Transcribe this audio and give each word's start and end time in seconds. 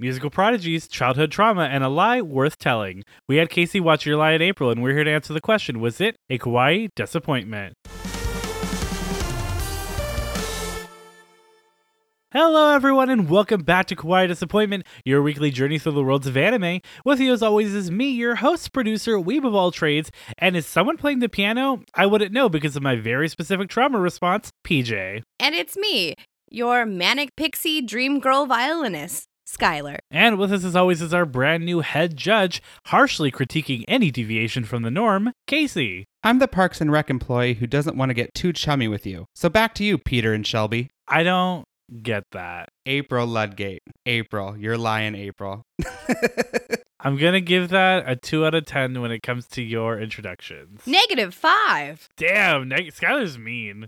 musical 0.00 0.30
prodigies, 0.30 0.88
childhood 0.88 1.30
trauma, 1.30 1.64
and 1.64 1.84
a 1.84 1.88
lie 1.88 2.22
worth 2.22 2.58
telling. 2.58 3.04
We 3.28 3.36
had 3.36 3.50
Casey 3.50 3.78
watch 3.78 4.06
Your 4.06 4.16
Lie 4.16 4.32
in 4.32 4.42
April, 4.42 4.70
and 4.70 4.82
we're 4.82 4.94
here 4.94 5.04
to 5.04 5.10
answer 5.10 5.34
the 5.34 5.40
question 5.40 5.78
Was 5.78 6.00
it 6.00 6.16
a 6.30 6.38
kawaii 6.38 6.88
disappointment? 6.96 7.74
Hello, 12.32 12.72
everyone, 12.72 13.10
and 13.10 13.28
welcome 13.28 13.64
back 13.64 13.86
to 13.86 13.96
Kawaii 13.96 14.28
Disappointment, 14.28 14.86
your 15.04 15.20
weekly 15.20 15.50
journey 15.50 15.80
through 15.80 15.92
the 15.92 16.04
worlds 16.04 16.28
of 16.28 16.36
anime. 16.36 16.80
With 17.04 17.18
you, 17.18 17.32
as 17.32 17.42
always, 17.42 17.74
is 17.74 17.90
me, 17.90 18.08
your 18.08 18.36
host, 18.36 18.72
producer, 18.72 19.16
weeb 19.16 19.44
of 19.44 19.52
all 19.52 19.72
trades. 19.72 20.12
And 20.38 20.56
is 20.56 20.64
someone 20.64 20.96
playing 20.96 21.18
the 21.18 21.28
piano? 21.28 21.82
I 21.92 22.06
wouldn't 22.06 22.30
know 22.30 22.48
because 22.48 22.76
of 22.76 22.84
my 22.84 22.94
very 22.94 23.28
specific 23.28 23.68
trauma 23.68 23.98
response, 23.98 24.52
PJ. 24.64 25.24
And 25.40 25.54
it's 25.56 25.76
me, 25.76 26.14
your 26.48 26.86
manic 26.86 27.34
pixie 27.34 27.82
dream 27.82 28.20
girl 28.20 28.46
violinist, 28.46 29.26
Skylar. 29.56 29.98
And 30.10 30.38
with 30.38 30.52
us, 30.52 30.64
as 30.64 30.76
always, 30.76 31.02
is 31.02 31.12
our 31.14 31.26
brand 31.26 31.64
new 31.64 31.80
head 31.80 32.16
judge, 32.16 32.62
harshly 32.86 33.30
critiquing 33.30 33.84
any 33.88 34.10
deviation 34.10 34.64
from 34.64 34.82
the 34.82 34.90
norm, 34.90 35.32
Casey. 35.46 36.04
I'm 36.22 36.38
the 36.38 36.48
Parks 36.48 36.80
and 36.80 36.92
Rec 36.92 37.10
employee 37.10 37.54
who 37.54 37.66
doesn't 37.66 37.96
want 37.96 38.10
to 38.10 38.14
get 38.14 38.34
too 38.34 38.52
chummy 38.52 38.88
with 38.88 39.06
you. 39.06 39.26
So 39.34 39.48
back 39.48 39.74
to 39.74 39.84
you, 39.84 39.98
Peter 39.98 40.32
and 40.32 40.46
Shelby. 40.46 40.90
I 41.08 41.22
don't 41.22 41.64
get 42.02 42.24
that. 42.32 42.68
April 42.86 43.26
Ludgate. 43.26 43.82
April. 44.06 44.56
You're 44.56 44.78
lying, 44.78 45.14
April. 45.14 45.62
I'm 47.02 47.16
going 47.16 47.32
to 47.32 47.40
give 47.40 47.70
that 47.70 48.04
a 48.06 48.14
2 48.14 48.44
out 48.44 48.54
of 48.54 48.66
10 48.66 49.00
when 49.00 49.10
it 49.10 49.22
comes 49.22 49.46
to 49.48 49.62
your 49.62 49.98
introductions. 49.98 50.82
Negative 50.86 51.32
five. 51.34 52.08
Damn, 52.16 52.68
neg- 52.68 52.92
Skylar's 52.92 53.38
mean. 53.38 53.86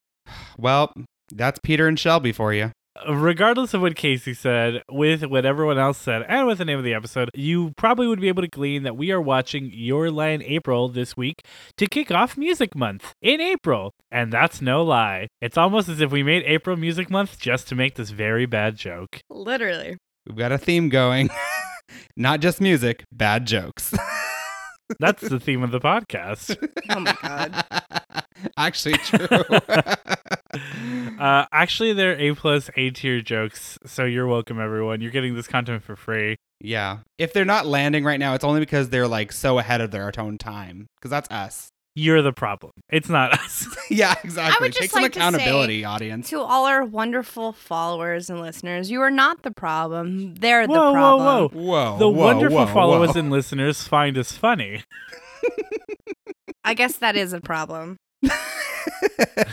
well, 0.58 0.92
that's 1.30 1.60
Peter 1.62 1.86
and 1.86 1.98
Shelby 1.98 2.32
for 2.32 2.54
you. 2.54 2.72
Regardless 3.08 3.74
of 3.74 3.80
what 3.80 3.96
Casey 3.96 4.34
said, 4.34 4.82
with 4.90 5.24
what 5.24 5.44
everyone 5.44 5.78
else 5.78 5.98
said, 5.98 6.24
and 6.28 6.46
with 6.46 6.58
the 6.58 6.64
name 6.64 6.78
of 6.78 6.84
the 6.84 6.94
episode, 6.94 7.30
you 7.34 7.72
probably 7.76 8.06
would 8.06 8.20
be 8.20 8.28
able 8.28 8.42
to 8.42 8.48
glean 8.48 8.82
that 8.82 8.96
we 8.96 9.10
are 9.10 9.20
watching 9.20 9.70
Your 9.72 10.10
Lie 10.10 10.28
in 10.28 10.42
April 10.42 10.88
this 10.88 11.16
week 11.16 11.42
to 11.76 11.86
kick 11.86 12.10
off 12.10 12.36
Music 12.36 12.74
Month 12.74 13.14
in 13.22 13.40
April. 13.40 13.92
And 14.10 14.32
that's 14.32 14.60
no 14.60 14.82
lie. 14.82 15.28
It's 15.40 15.56
almost 15.56 15.88
as 15.88 16.00
if 16.00 16.10
we 16.10 16.22
made 16.22 16.42
April 16.44 16.76
Music 16.76 17.10
Month 17.10 17.38
just 17.38 17.68
to 17.68 17.74
make 17.74 17.94
this 17.94 18.10
very 18.10 18.46
bad 18.46 18.76
joke. 18.76 19.20
Literally. 19.30 19.96
We've 20.26 20.36
got 20.36 20.52
a 20.52 20.58
theme 20.58 20.88
going. 20.88 21.30
Not 22.16 22.40
just 22.40 22.60
music, 22.60 23.04
bad 23.12 23.46
jokes. 23.46 23.92
That's 24.98 25.26
the 25.26 25.40
theme 25.40 25.62
of 25.62 25.70
the 25.70 25.80
podcast. 25.80 26.56
Oh 26.90 27.00
my 27.00 27.16
god. 27.22 27.64
Actually, 28.58 28.94
true. 28.98 29.26
Uh, 30.54 31.46
actually, 31.52 31.92
they're 31.92 32.18
A 32.18 32.34
plus 32.34 32.70
A 32.76 32.90
tier 32.90 33.20
jokes, 33.20 33.78
so 33.86 34.04
you're 34.04 34.26
welcome, 34.26 34.60
everyone. 34.60 35.00
You're 35.00 35.10
getting 35.10 35.34
this 35.34 35.46
content 35.46 35.82
for 35.82 35.96
free. 35.96 36.36
yeah. 36.60 36.98
If 37.18 37.32
they're 37.32 37.44
not 37.44 37.66
landing 37.66 38.04
right 38.04 38.18
now, 38.20 38.34
it's 38.34 38.44
only 38.44 38.60
because 38.60 38.88
they're 38.90 39.08
like 39.08 39.32
so 39.32 39.58
ahead 39.58 39.80
of 39.80 39.90
their 39.90 40.10
own 40.18 40.38
time. 40.38 40.86
Because 40.96 41.10
that's 41.10 41.30
us. 41.30 41.68
You're 41.94 42.22
the 42.22 42.32
problem. 42.32 42.72
It's 42.90 43.08
not 43.08 43.32
us. 43.38 43.66
yeah, 43.90 44.14
exactly. 44.24 44.68
just 44.70 44.80
Take 44.80 44.90
some 44.90 45.02
like 45.02 45.12
to 45.12 45.20
say- 45.20 45.26
accountability, 45.26 45.84
audience. 45.84 46.28
To 46.30 46.40
all 46.40 46.66
our 46.66 46.84
wonderful 46.84 47.52
followers 47.52 48.28
and 48.30 48.40
listeners, 48.40 48.90
you 48.90 49.00
are 49.02 49.10
not 49.10 49.42
the 49.42 49.50
problem. 49.50 50.34
They're 50.36 50.66
the 50.66 50.72
Whoa, 50.72 50.86
whoa, 50.86 50.92
problem. 50.92 51.62
whoa. 51.62 51.62
Whoa. 51.92 51.98
the 51.98 52.08
whoa, 52.08 52.24
wonderful 52.26 52.58
whoa, 52.66 52.66
followers 52.72 53.10
whoa. 53.12 53.20
and 53.20 53.30
listeners 53.30 53.86
find 53.86 54.16
us 54.18 54.32
funny. 54.32 54.82
I 56.64 56.74
guess 56.74 56.96
that 56.96 57.16
is 57.16 57.32
a 57.32 57.40
problem. 57.40 57.96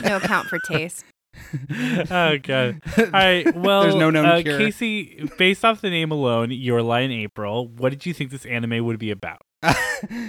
No 0.03 0.17
account 0.17 0.47
for 0.47 0.59
taste. 0.59 1.05
oh 2.11 2.37
god. 2.41 2.81
All 2.97 3.05
right. 3.11 3.55
Well, 3.55 3.83
There's 3.83 3.95
no 3.95 4.09
known 4.09 4.25
uh, 4.25 4.41
cure. 4.41 4.57
Casey, 4.57 5.29
based 5.37 5.63
off 5.63 5.81
the 5.81 5.89
name 5.89 6.11
alone, 6.11 6.51
Your 6.51 6.81
Lie 6.81 7.01
in 7.01 7.11
April. 7.11 7.67
What 7.67 7.89
did 7.89 8.05
you 8.05 8.13
think 8.13 8.31
this 8.31 8.45
anime 8.45 8.85
would 8.85 8.99
be 8.99 9.11
about? 9.11 9.41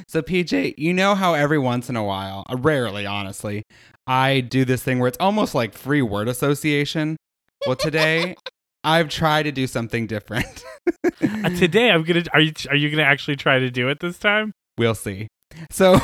so 0.08 0.22
PJ, 0.22 0.74
you 0.76 0.92
know 0.92 1.14
how 1.14 1.34
every 1.34 1.58
once 1.58 1.88
in 1.88 1.96
a 1.96 2.04
while, 2.04 2.44
uh, 2.50 2.56
rarely 2.56 3.06
honestly, 3.06 3.62
I 4.06 4.40
do 4.40 4.64
this 4.64 4.82
thing 4.82 4.98
where 4.98 5.08
it's 5.08 5.18
almost 5.20 5.54
like 5.54 5.72
free 5.74 6.02
word 6.02 6.28
association. 6.28 7.16
Well, 7.66 7.76
today 7.76 8.34
I've 8.82 9.08
tried 9.08 9.44
to 9.44 9.52
do 9.52 9.66
something 9.66 10.06
different. 10.06 10.64
Uh, 11.04 11.50
today, 11.50 11.90
I'm 11.90 12.02
gonna. 12.02 12.24
Are 12.32 12.40
you? 12.40 12.52
Are 12.68 12.76
you 12.76 12.90
gonna 12.90 13.02
actually 13.02 13.36
try 13.36 13.58
to 13.58 13.70
do 13.70 13.88
it 13.88 14.00
this 14.00 14.18
time? 14.18 14.52
we'll 14.78 14.94
see. 14.94 15.28
So 15.70 16.00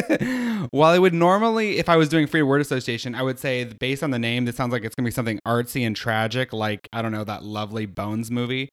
while 0.70 0.92
I 0.92 0.98
would 0.98 1.14
normally, 1.14 1.78
if 1.78 1.88
I 1.88 1.96
was 1.96 2.08
doing 2.08 2.26
free 2.26 2.42
word 2.42 2.60
association, 2.60 3.14
I 3.14 3.22
would 3.22 3.38
say 3.38 3.64
based 3.64 4.02
on 4.02 4.10
the 4.10 4.18
name, 4.18 4.44
this 4.44 4.56
sounds 4.56 4.72
like 4.72 4.84
it's 4.84 4.94
gonna 4.94 5.06
be 5.06 5.12
something 5.12 5.38
artsy 5.46 5.86
and 5.86 5.94
tragic, 5.96 6.52
like 6.52 6.88
I 6.92 7.02
don't 7.02 7.12
know 7.12 7.24
that 7.24 7.44
lovely 7.44 7.86
Bones 7.86 8.30
movie. 8.30 8.68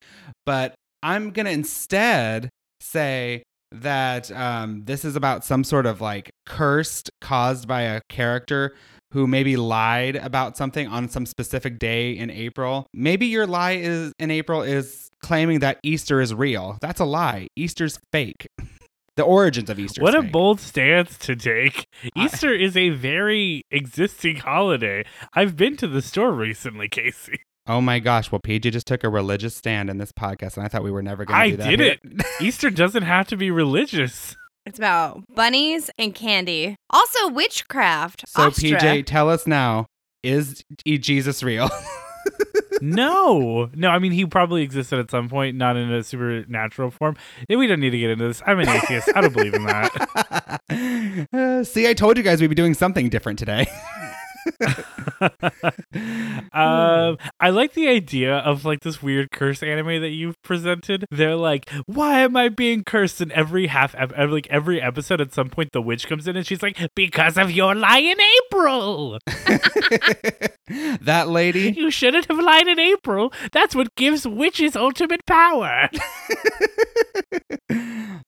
But 0.46 0.76
I'm 1.04 1.32
gonna 1.32 1.52
instead 1.52 2.50
say 2.82 3.44
that 3.72 4.32
um, 4.32 4.84
this 4.86 5.06
is 5.06 5.16
about 5.16 5.46
some 5.46 5.64
sort 5.64 5.86
of 5.86 6.02
like 6.02 6.32
cursed 6.46 7.10
caused 7.22 7.68
by 7.68 7.82
a 7.82 8.02
character 8.10 8.76
who 9.12 9.26
maybe 9.26 9.58
lied 9.58 10.16
about 10.16 10.56
something 10.56 10.88
on 10.88 11.10
some 11.10 11.26
specific 11.26 11.80
day 11.80 12.12
in 12.12 12.30
April. 12.30 12.86
Maybe 12.94 13.26
your 13.26 13.48
lie 13.48 13.74
is 13.74 14.14
in 14.20 14.30
April 14.32 14.62
is 14.62 15.10
claiming 15.24 15.60
that 15.60 15.80
Easter 15.84 16.22
is 16.22 16.34
real. 16.34 16.78
That's 16.82 17.00
a 17.00 17.06
lie. 17.06 17.48
Easter's 17.56 18.00
fake. 18.12 18.48
The 19.20 19.26
origins 19.26 19.70
of 19.70 19.78
Easter. 19.78 20.02
what 20.02 20.16
a 20.16 20.22
bold 20.22 20.62
stance 20.62 21.18
to 21.18 21.36
take. 21.36 21.88
I- 22.16 22.24
Easter 22.24 22.54
is 22.54 22.78
a 22.78 22.92
very 22.92 23.64
existing 23.70 24.38
holiday. 24.38 25.04
I've 25.34 25.58
been 25.58 25.76
to 25.76 25.88
the 25.90 26.02
store 26.02 26.32
recently, 26.32 26.88
Casey. 26.88 27.42
Oh 27.68 27.82
my 27.82 28.00
gosh! 28.00 28.32
Well, 28.32 28.40
PJ 28.40 28.72
just 28.72 28.88
took 28.88 29.04
a 29.04 29.10
religious 29.10 29.54
stand 29.58 29.90
in 29.90 29.98
this 29.98 30.14
podcast, 30.14 30.56
and 30.56 30.66
I 30.66 30.70
thought 30.70 30.86
we 30.86 30.92
were 30.92 31.04
never 31.04 31.26
going 31.26 31.36
to 31.38 31.44
I 31.44 31.50
do 31.50 31.58
that. 31.58 31.70
did 31.70 31.82
it. 31.82 32.26
Easter 32.42 32.70
doesn't 32.70 33.04
have 33.04 33.28
to 33.28 33.36
be 33.36 33.52
religious. 33.52 34.38
It's 34.66 34.80
about 34.80 35.22
bunnies 35.36 35.90
and 36.00 36.16
candy. 36.16 36.78
Also 36.90 37.28
witchcraft. 37.28 38.24
So, 38.26 38.44
Astra. 38.44 38.70
PJ, 38.80 39.06
tell 39.06 39.30
us 39.30 39.46
now: 39.46 39.86
Is 40.24 40.64
Jesus 40.86 41.44
real? 41.44 41.70
No, 42.82 43.70
no. 43.76 43.90
I 43.90 44.00
mean, 44.00 44.12
he 44.12 44.26
probably 44.26 44.62
existed 44.64 45.00
at 45.00 45.12
some 45.12 45.30
point, 45.30 45.58
not 45.58 45.76
in 45.76 45.92
a 45.92 46.04
supernatural 46.04 46.92
form. 46.92 47.18
We 47.50 47.68
don't 47.68 47.80
need 47.80 47.90
to 47.92 48.00
get 48.00 48.10
into 48.10 48.28
this. 48.28 48.42
I'm 48.46 48.60
an 48.60 48.70
atheist. 48.70 49.10
I 49.16 49.22
don't 49.22 49.34
believe 49.34 49.54
in 49.54 49.66
that. 49.66 50.60
Uh, 51.34 51.64
see, 51.64 51.88
I 51.88 51.94
told 51.94 52.18
you 52.18 52.24
guys 52.24 52.42
we'd 52.42 52.48
be 52.48 52.56
doing 52.56 52.74
something 52.74 53.10
different 53.10 53.40
today. 53.40 53.68
um, 56.54 57.18
I 57.40 57.50
like 57.50 57.74
the 57.74 57.88
idea 57.88 58.38
of 58.38 58.66
like 58.66 58.82
this 58.82 59.02
weird 59.02 59.32
curse 59.32 59.62
anime 59.64 60.02
that 60.02 60.10
you've 60.10 60.42
presented. 60.44 61.06
They're 61.12 61.36
like, 61.36 61.70
"Why 61.86 62.22
am 62.22 62.36
I 62.38 62.50
being 62.50 62.84
cursed?" 62.84 63.22
And 63.22 63.32
every 63.32 63.68
half, 63.68 63.96
every, 63.96 64.28
like 64.28 64.48
every 64.50 64.82
episode, 64.82 65.22
at 65.22 65.34
some 65.34 65.50
point, 65.50 65.72
the 65.72 65.82
witch 65.82 66.08
comes 66.08 66.28
in 66.28 66.36
and 66.36 66.46
she's 66.46 66.64
like, 66.64 66.78
"Because 66.96 67.38
of 67.38 67.52
your 67.52 67.76
lie 67.76 68.00
in 68.00 68.18
April, 68.46 69.20
that 71.02 71.28
lady. 71.30 71.72
you 71.72 71.92
shouldn't 71.92 72.26
have 72.28 72.40
lied 72.40 72.68
in 72.68 72.80
April. 72.80 73.34
That's 73.52 73.76
what 73.76 73.96
gives 73.96 74.28
witches 74.28 74.76
ultimate 74.76 75.26
power." 75.26 75.90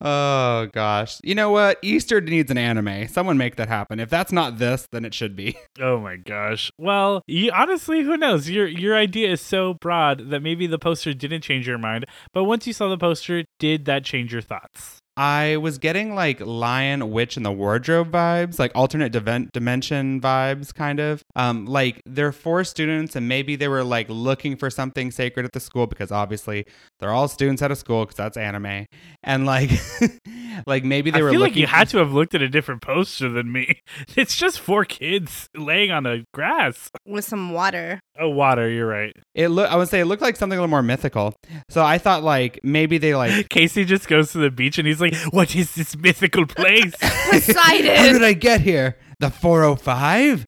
oh 0.01 0.67
gosh. 0.73 1.19
You 1.23 1.35
know 1.35 1.49
what? 1.49 1.77
Easter 1.81 2.21
needs 2.21 2.51
an 2.51 2.57
anime. 2.57 3.07
Someone 3.07 3.37
make 3.37 3.55
that 3.55 3.67
happen. 3.67 3.99
If 3.99 4.09
that's 4.09 4.31
not 4.31 4.57
this, 4.57 4.87
then 4.91 5.05
it 5.05 5.13
should 5.13 5.35
be. 5.35 5.57
Oh 5.79 5.99
my 5.99 6.15
gosh. 6.17 6.71
Well, 6.77 7.23
you, 7.27 7.49
honestly, 7.51 8.03
who 8.03 8.15
knows? 8.17 8.49
Your 8.49 8.67
your 8.67 8.95
idea 8.95 9.31
is 9.31 9.41
so 9.41 9.73
broad 9.75 10.29
that 10.29 10.41
maybe 10.41 10.67
the 10.67 10.77
poster 10.77 11.13
didn't 11.13 11.41
change 11.41 11.67
your 11.67 11.77
mind, 11.77 12.05
but 12.33 12.43
once 12.43 12.67
you 12.67 12.73
saw 12.73 12.87
the 12.89 12.97
poster, 12.97 13.45
did 13.57 13.85
that 13.85 14.03
change 14.03 14.31
your 14.31 14.41
thoughts? 14.41 15.00
I 15.17 15.57
was 15.57 15.77
getting 15.77 16.15
like 16.15 16.39
Lion, 16.39 17.11
Witch, 17.11 17.35
and 17.35 17.45
the 17.45 17.51
Wardrobe 17.51 18.11
vibes, 18.11 18.57
like 18.59 18.71
alternate 18.75 19.11
dimension 19.11 20.21
vibes, 20.21 20.73
kind 20.73 20.99
of. 20.99 21.23
Um, 21.35 21.65
like 21.65 22.01
they're 22.05 22.31
four 22.31 22.63
students, 22.63 23.15
and 23.15 23.27
maybe 23.27 23.55
they 23.55 23.67
were 23.67 23.83
like 23.83 24.07
looking 24.09 24.55
for 24.55 24.69
something 24.69 25.11
sacred 25.11 25.45
at 25.45 25.51
the 25.51 25.59
school 25.59 25.85
because 25.87 26.11
obviously 26.11 26.65
they're 26.99 27.11
all 27.11 27.27
students 27.27 27.61
at 27.61 27.71
a 27.71 27.75
school 27.75 28.05
because 28.05 28.15
that's 28.17 28.37
anime, 28.37 28.85
and 29.23 29.45
like, 29.45 29.71
like 30.65 30.83
maybe 30.83 31.11
they 31.11 31.21
were. 31.21 31.27
I 31.27 31.31
were 31.31 31.33
feel 31.33 31.39
looking. 31.41 31.53
like 31.53 31.59
you 31.61 31.67
had 31.67 31.89
to 31.89 31.97
have 31.97 32.11
looked 32.13 32.35
at 32.35 32.41
a 32.41 32.49
different 32.49 32.81
poster 32.81 33.29
than 33.29 33.51
me. 33.51 33.81
It's 34.15 34.35
just 34.35 34.59
four 34.59 34.83
kids 34.85 35.49
laying 35.55 35.91
on 35.91 36.03
the 36.03 36.25
grass. 36.33 36.89
with 37.05 37.23
some 37.25 37.51
water. 37.53 37.99
Oh, 38.19 38.29
water. 38.29 38.69
You're 38.69 38.87
right. 38.87 39.15
It 39.35 39.47
look. 39.49 39.69
I 39.71 39.75
would 39.75 39.87
say 39.89 39.99
it 40.01 40.05
looked 40.05 40.21
like 40.21 40.35
something 40.35 40.57
a 40.57 40.61
little 40.61 40.69
more 40.69 40.83
mythical. 40.83 41.33
So 41.69 41.83
I 41.83 41.97
thought 41.97 42.23
like 42.23 42.59
maybe 42.63 42.97
they 42.97 43.15
like. 43.15 43.49
Casey 43.49 43.85
just 43.85 44.07
goes 44.07 44.31
to 44.33 44.37
the 44.39 44.51
beach 44.51 44.77
and 44.77 44.87
he's 44.87 45.01
like, 45.01 45.15
"What 45.31 45.55
is 45.55 45.75
this 45.75 45.95
mythical 45.97 46.45
place?" 46.45 46.93
Poseidon! 47.31 47.95
How 47.95 48.11
did 48.13 48.23
I 48.23 48.33
get 48.33 48.61
here? 48.61 48.97
The 49.19 49.29
405? 49.29 50.47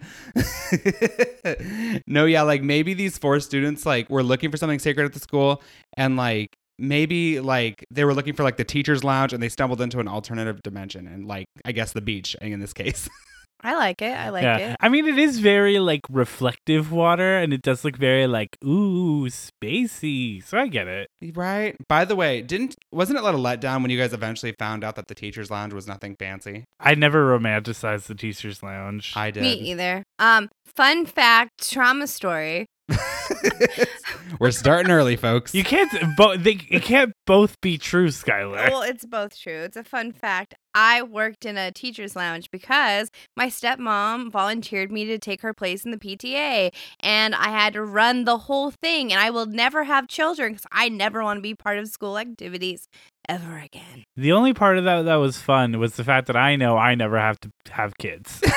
no, 2.08 2.26
yeah, 2.26 2.42
like 2.42 2.62
maybe 2.64 2.94
these 2.94 3.18
four 3.18 3.40
students 3.40 3.86
like 3.86 4.10
were 4.10 4.24
looking 4.24 4.52
for 4.52 4.58
something 4.58 4.80
sacred 4.80 5.06
at 5.06 5.14
the 5.14 5.20
school 5.20 5.62
and 5.98 6.18
like 6.18 6.56
maybe 6.80 7.40
like 7.40 7.86
they 7.92 8.06
were 8.06 8.14
looking 8.14 8.34
for 8.34 8.44
like 8.44 8.58
the 8.58 8.64
teacher's 8.64 9.04
lounge 9.04 9.34
and 9.34 9.42
they 9.42 9.50
stumbled 9.50 9.82
into 9.82 10.00
an 10.00 10.08
alternative 10.08 10.62
dimension 10.64 11.08
and 11.08 11.28
like 11.28 11.46
I 11.66 11.72
guess 11.72 11.94
the 11.94 12.02
beach 12.02 12.36
in 12.42 12.60
this 12.60 12.74
case. 12.74 13.10
I 13.66 13.76
like 13.76 14.02
it. 14.02 14.12
I 14.12 14.30
like 14.30 14.44
yeah. 14.44 14.58
it. 14.58 14.78
I 14.82 14.90
mean, 14.90 15.08
it 15.08 15.18
is 15.18 15.40
very 15.40 15.80
like 15.80 16.02
reflective 16.10 16.92
water, 16.92 17.38
and 17.38 17.54
it 17.54 17.62
does 17.62 17.86
look 17.86 17.96
very 17.96 18.28
like 18.28 18.58
ooh 18.64 19.30
spacey. 19.30 20.44
So 20.44 20.58
I 20.58 20.68
get 20.68 20.88
it. 20.88 21.08
Right. 21.34 21.76
By 21.88 22.04
the 22.04 22.16
way, 22.16 22.42
didn't 22.42 22.76
wasn't 22.92 23.20
it 23.20 23.22
a 23.22 23.26
little 23.26 23.42
letdown 23.42 23.82
when 23.82 23.90
you 23.90 23.98
guys 23.98 24.12
eventually 24.12 24.54
found 24.60 24.84
out 24.84 24.98
that 24.98 25.08
the 25.08 25.16
teachers' 25.16 25.50
lounge 25.50 25.74
was 25.74 25.88
nothing 25.88 26.18
fancy? 26.20 26.66
I 26.80 26.96
never 26.96 27.26
romanticized 27.26 28.08
the 28.08 28.16
teachers' 28.16 28.62
lounge. 28.62 29.14
I 29.16 29.32
did. 29.32 29.44
Me 29.44 29.54
either. 29.54 30.04
Um, 30.20 30.50
fun 30.66 31.06
fact, 31.06 31.72
trauma 31.72 32.08
story. 32.08 32.66
We're 34.40 34.52
starting 34.52 34.92
early, 34.92 35.16
folks. 35.16 35.54
you 35.56 35.64
can't. 35.64 35.92
Bo- 36.18 36.38
they, 36.38 36.60
it 36.70 36.84
can't 36.84 37.14
both 37.26 37.60
be 37.62 37.78
true, 37.78 38.08
Skylar. 38.10 38.70
Well, 38.70 38.82
it's 38.82 39.06
both 39.06 39.40
true. 39.40 39.62
It's 39.62 39.78
a 39.78 39.84
fun 39.84 40.12
fact. 40.12 40.56
I 40.76 41.02
worked 41.02 41.46
in 41.46 41.58
a 41.58 41.72
teacher's 41.72 42.16
lounge 42.16 42.50
because 42.52 43.12
my 43.36 43.48
stepmom 43.48 44.32
volunteered 44.32 44.92
me 44.92 45.06
to 45.06 45.18
take 45.18 45.42
her 45.42 45.54
place 45.54 45.86
in 45.86 45.92
the 45.92 45.98
PTA, 45.98 46.74
and 47.00 47.36
I 47.36 47.50
had 47.50 47.74
to 47.74 47.84
run 47.84 48.26
the 48.26 48.38
whole 48.38 48.72
thing. 48.72 49.12
And 49.12 49.22
I 49.22 49.30
will 49.30 49.46
never 49.46 49.84
have 49.84 50.08
children 50.08 50.54
because 50.54 50.68
I 50.72 50.90
never 50.90 51.24
want 51.24 51.38
to 51.38 51.42
be 51.42 51.56
part 51.56 51.78
of 51.78 51.88
school 51.88 52.18
activities 52.18 52.88
ever 53.30 53.58
again. 53.58 54.04
The 54.18 54.32
only 54.32 54.54
part 54.54 54.78
of 54.78 54.84
that 54.84 55.04
that 55.04 55.16
was 55.16 55.38
fun 55.38 55.80
was 55.80 55.96
the 55.96 56.04
fact 56.04 56.28
that 56.28 56.36
I 56.36 56.56
know 56.56 56.78
I 56.78 56.96
never 56.96 57.20
have 57.20 57.40
to 57.40 57.52
have 57.72 57.98
kids. 57.98 58.42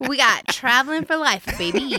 We 0.00 0.16
got 0.18 0.46
traveling 0.48 1.04
for 1.04 1.16
life, 1.16 1.46
baby. 1.58 1.98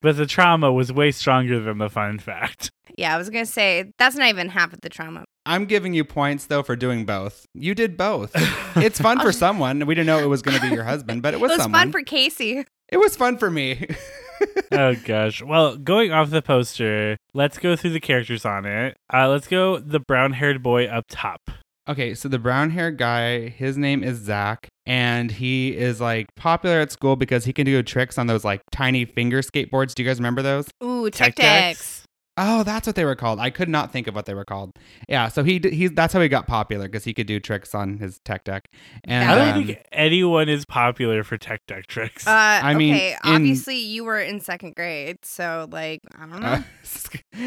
but 0.00 0.16
the 0.16 0.26
trauma 0.26 0.72
was 0.72 0.92
way 0.92 1.10
stronger 1.10 1.60
than 1.60 1.78
the 1.78 1.90
fun 1.90 2.18
fact. 2.18 2.70
Yeah, 2.96 3.14
I 3.14 3.18
was 3.18 3.30
gonna 3.30 3.46
say 3.46 3.92
that's 3.98 4.16
not 4.16 4.28
even 4.28 4.48
half 4.48 4.72
of 4.72 4.80
the 4.80 4.88
trauma. 4.88 5.24
I'm 5.44 5.64
giving 5.66 5.92
you 5.94 6.04
points 6.04 6.46
though 6.46 6.62
for 6.62 6.76
doing 6.76 7.04
both. 7.04 7.46
You 7.54 7.74
did 7.74 7.96
both. 7.96 8.32
It's 8.74 8.98
fun 8.98 9.20
for 9.20 9.32
someone. 9.32 9.84
We 9.84 9.94
didn't 9.94 10.06
know 10.06 10.18
it 10.20 10.28
was 10.30 10.40
going 10.40 10.58
to 10.58 10.62
be 10.66 10.74
your 10.74 10.84
husband, 10.84 11.20
but 11.22 11.34
it 11.34 11.36
It 11.38 11.40
was, 11.42 11.50
was 11.50 11.60
someone. 11.62 11.80
fun 11.82 11.92
for 11.92 12.02
Casey. 12.02 12.64
it 12.88 12.96
was 12.96 13.16
fun 13.16 13.36
for 13.36 13.50
me. 13.50 13.86
oh 14.72 14.94
gosh. 15.04 15.42
Well, 15.42 15.76
going 15.76 16.10
off 16.10 16.30
the 16.30 16.40
poster, 16.40 17.18
let's 17.34 17.58
go 17.58 17.76
through 17.76 17.90
the 17.90 18.00
characters 18.00 18.46
on 18.46 18.64
it. 18.64 18.96
Uh, 19.12 19.28
let's 19.28 19.46
go 19.46 19.78
the 19.78 20.00
brown-haired 20.00 20.62
boy 20.62 20.86
up 20.86 21.04
top. 21.10 21.40
Okay, 21.88 22.14
so 22.14 22.28
the 22.28 22.38
brown 22.38 22.70
haired 22.70 22.96
guy, 22.96 23.48
his 23.48 23.76
name 23.76 24.02
is 24.04 24.18
Zach, 24.18 24.68
and 24.86 25.30
he 25.32 25.76
is 25.76 26.00
like 26.00 26.26
popular 26.36 26.80
at 26.80 26.92
school 26.92 27.16
because 27.16 27.44
he 27.44 27.52
can 27.52 27.66
do 27.66 27.82
tricks 27.82 28.16
on 28.18 28.26
those 28.28 28.44
like 28.44 28.62
tiny 28.70 29.04
finger 29.04 29.42
skateboards. 29.42 29.94
Do 29.94 30.02
you 30.02 30.08
guys 30.08 30.18
remember 30.18 30.42
those? 30.42 30.68
Ooh, 30.82 31.10
Tech 31.10 31.34
Tech 31.34 31.36
Decks. 31.36 32.01
Oh, 32.38 32.62
that's 32.62 32.86
what 32.86 32.96
they 32.96 33.04
were 33.04 33.14
called. 33.14 33.38
I 33.38 33.50
could 33.50 33.68
not 33.68 33.92
think 33.92 34.06
of 34.06 34.14
what 34.14 34.24
they 34.24 34.32
were 34.32 34.44
called. 34.44 34.72
Yeah, 35.06 35.28
so 35.28 35.44
he 35.44 35.60
he's 35.62 35.92
that's 35.92 36.14
how 36.14 36.20
he 36.20 36.28
got 36.28 36.46
popular 36.46 36.86
because 36.86 37.04
he 37.04 37.12
could 37.12 37.26
do 37.26 37.38
tricks 37.38 37.74
on 37.74 37.98
his 37.98 38.20
tech 38.20 38.44
deck. 38.44 38.70
And 39.04 39.30
I 39.30 39.34
don't 39.34 39.48
um, 39.48 39.66
think 39.66 39.86
anyone 39.92 40.48
is 40.48 40.64
popular 40.64 41.24
for 41.24 41.36
tech 41.36 41.66
deck 41.66 41.86
tricks. 41.88 42.26
Uh, 42.26 42.30
I 42.30 42.72
mean, 42.72 42.94
okay, 42.94 43.12
in- 43.24 43.34
obviously 43.34 43.76
you 43.76 44.04
were 44.04 44.18
in 44.18 44.40
second 44.40 44.74
grade, 44.76 45.18
so 45.24 45.68
like 45.70 46.00
I 46.16 46.26
don't 46.26 46.40
know. 46.40 46.48
uh, 46.48 46.62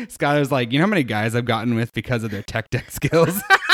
Skylar's 0.08 0.52
like, 0.52 0.72
you 0.72 0.78
know 0.78 0.86
how 0.86 0.90
many 0.90 1.04
guys 1.04 1.34
I've 1.34 1.46
gotten 1.46 1.74
with 1.74 1.92
because 1.94 2.24
of 2.24 2.30
their 2.30 2.44
tech 2.44 2.70
deck 2.70 2.92
skills. 2.92 3.42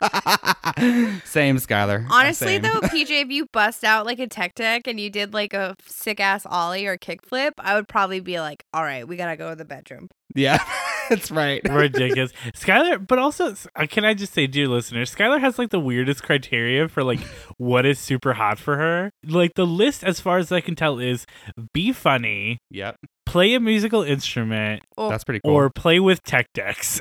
Same, 1.24 1.56
Skylar. 1.56 2.06
Honestly, 2.10 2.46
Same. 2.46 2.62
though, 2.62 2.80
PJ, 2.82 3.22
if 3.22 3.30
you 3.30 3.46
bust 3.52 3.84
out 3.84 4.06
like 4.06 4.18
a 4.18 4.26
tech 4.26 4.54
deck 4.54 4.86
and 4.86 4.98
you 4.98 5.10
did 5.10 5.34
like 5.34 5.52
a 5.54 5.76
sick 5.86 6.20
ass 6.20 6.46
ollie 6.46 6.86
or 6.86 6.96
kickflip, 6.96 7.52
I 7.58 7.74
would 7.74 7.88
probably 7.88 8.20
be 8.20 8.40
like, 8.40 8.64
"All 8.72 8.82
right, 8.82 9.06
we 9.06 9.16
gotta 9.16 9.36
go 9.36 9.50
to 9.50 9.56
the 9.56 9.64
bedroom." 9.64 10.08
Yeah, 10.34 10.62
that's 11.10 11.30
right. 11.30 11.60
Ridiculous. 11.68 12.32
Skylar, 12.54 13.04
but 13.06 13.18
also, 13.18 13.54
uh, 13.76 13.86
can 13.88 14.04
I 14.04 14.14
just 14.14 14.32
say, 14.32 14.46
dear 14.46 14.68
listeners, 14.68 15.14
Skylar 15.14 15.40
has 15.40 15.58
like 15.58 15.70
the 15.70 15.80
weirdest 15.80 16.22
criteria 16.22 16.88
for 16.88 17.02
like 17.02 17.20
what 17.58 17.84
is 17.84 17.98
super 17.98 18.32
hot 18.34 18.58
for 18.58 18.76
her. 18.76 19.10
Like 19.24 19.54
the 19.54 19.66
list, 19.66 20.04
as 20.04 20.20
far 20.20 20.38
as 20.38 20.50
I 20.52 20.60
can 20.60 20.76
tell, 20.76 20.98
is 20.98 21.26
be 21.74 21.92
funny, 21.92 22.58
Yep, 22.70 22.96
play 23.26 23.54
a 23.54 23.60
musical 23.60 24.02
instrument, 24.02 24.82
Oh, 24.96 25.10
that's 25.10 25.24
pretty 25.24 25.40
cool. 25.44 25.52
or 25.54 25.68
play 25.70 25.98
with 26.00 26.22
tech 26.22 26.46
decks. 26.54 27.00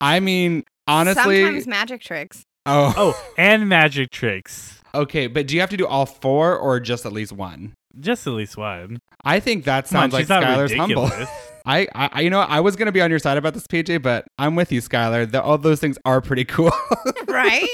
I 0.00 0.20
mean, 0.20 0.64
honestly, 0.86 1.42
sometimes 1.42 1.66
magic 1.66 2.00
tricks. 2.02 2.42
oh, 2.66 2.92
oh, 2.96 3.24
and 3.38 3.68
magic 3.68 4.10
tricks. 4.10 4.80
okay. 4.94 5.26
But 5.26 5.46
do 5.46 5.54
you 5.54 5.60
have 5.60 5.70
to 5.70 5.76
do 5.76 5.86
all 5.86 6.06
four 6.06 6.56
or 6.56 6.80
just 6.80 7.06
at 7.06 7.12
least 7.12 7.32
one? 7.32 7.74
Just 8.00 8.26
at 8.26 8.32
least 8.32 8.56
one. 8.56 8.98
I 9.24 9.38
think 9.40 9.64
that 9.64 9.88
Come 9.88 9.98
on, 10.02 10.10
sounds 10.10 10.14
like 10.14 10.26
Skylar's 10.42 10.72
humble. 10.74 11.04
I, 11.66 11.86
I, 11.94 12.10
I- 12.12 12.20
you 12.22 12.30
know, 12.30 12.40
I 12.40 12.60
was 12.60 12.74
gonna 12.76 12.90
be 12.92 13.00
on 13.00 13.10
your 13.10 13.18
side 13.20 13.36
about 13.36 13.54
this, 13.54 13.66
PJ, 13.66 14.02
but 14.02 14.26
I'm 14.38 14.56
with 14.56 14.72
you, 14.72 14.80
Skylar. 14.80 15.30
The, 15.30 15.42
all 15.42 15.58
those 15.58 15.78
things 15.80 15.98
are 16.04 16.20
pretty 16.20 16.44
cool. 16.44 16.72
Right? 17.28 17.68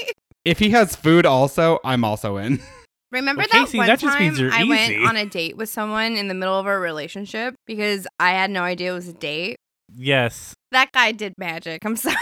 if 0.45 0.57
he 0.59 0.69
has 0.69 0.95
food, 0.95 1.25
also, 1.25 1.79
I'm 1.83 2.03
also 2.05 2.37
in. 2.37 2.61
Remember 3.11 3.39
Well, 3.39 3.47
that 3.51 3.65
Casey, 3.65 3.77
one 3.79 3.87
that 3.87 3.99
just 3.99 4.13
time 4.15 4.23
means 4.23 4.39
you're 4.39 4.51
I 4.53 4.63
went 4.63 5.03
on 5.05 5.15
a 5.17 5.25
date 5.25 5.57
with 5.57 5.67
someone 5.69 6.15
in 6.15 6.27
the 6.27 6.33
middle 6.33 6.57
of 6.57 6.65
a 6.67 6.79
relationship 6.79 7.55
because 7.65 8.07
I 8.19 8.29
had 8.31 8.51
no 8.51 8.61
idea 8.61 8.91
it 8.91 8.95
was 8.95 9.07
a 9.07 9.13
date. 9.13 9.57
Yes. 9.95 10.53
That 10.71 10.91
guy 10.91 11.11
did 11.11 11.33
magic. 11.37 11.83
I'm 11.83 11.95
sorry. 11.95 12.15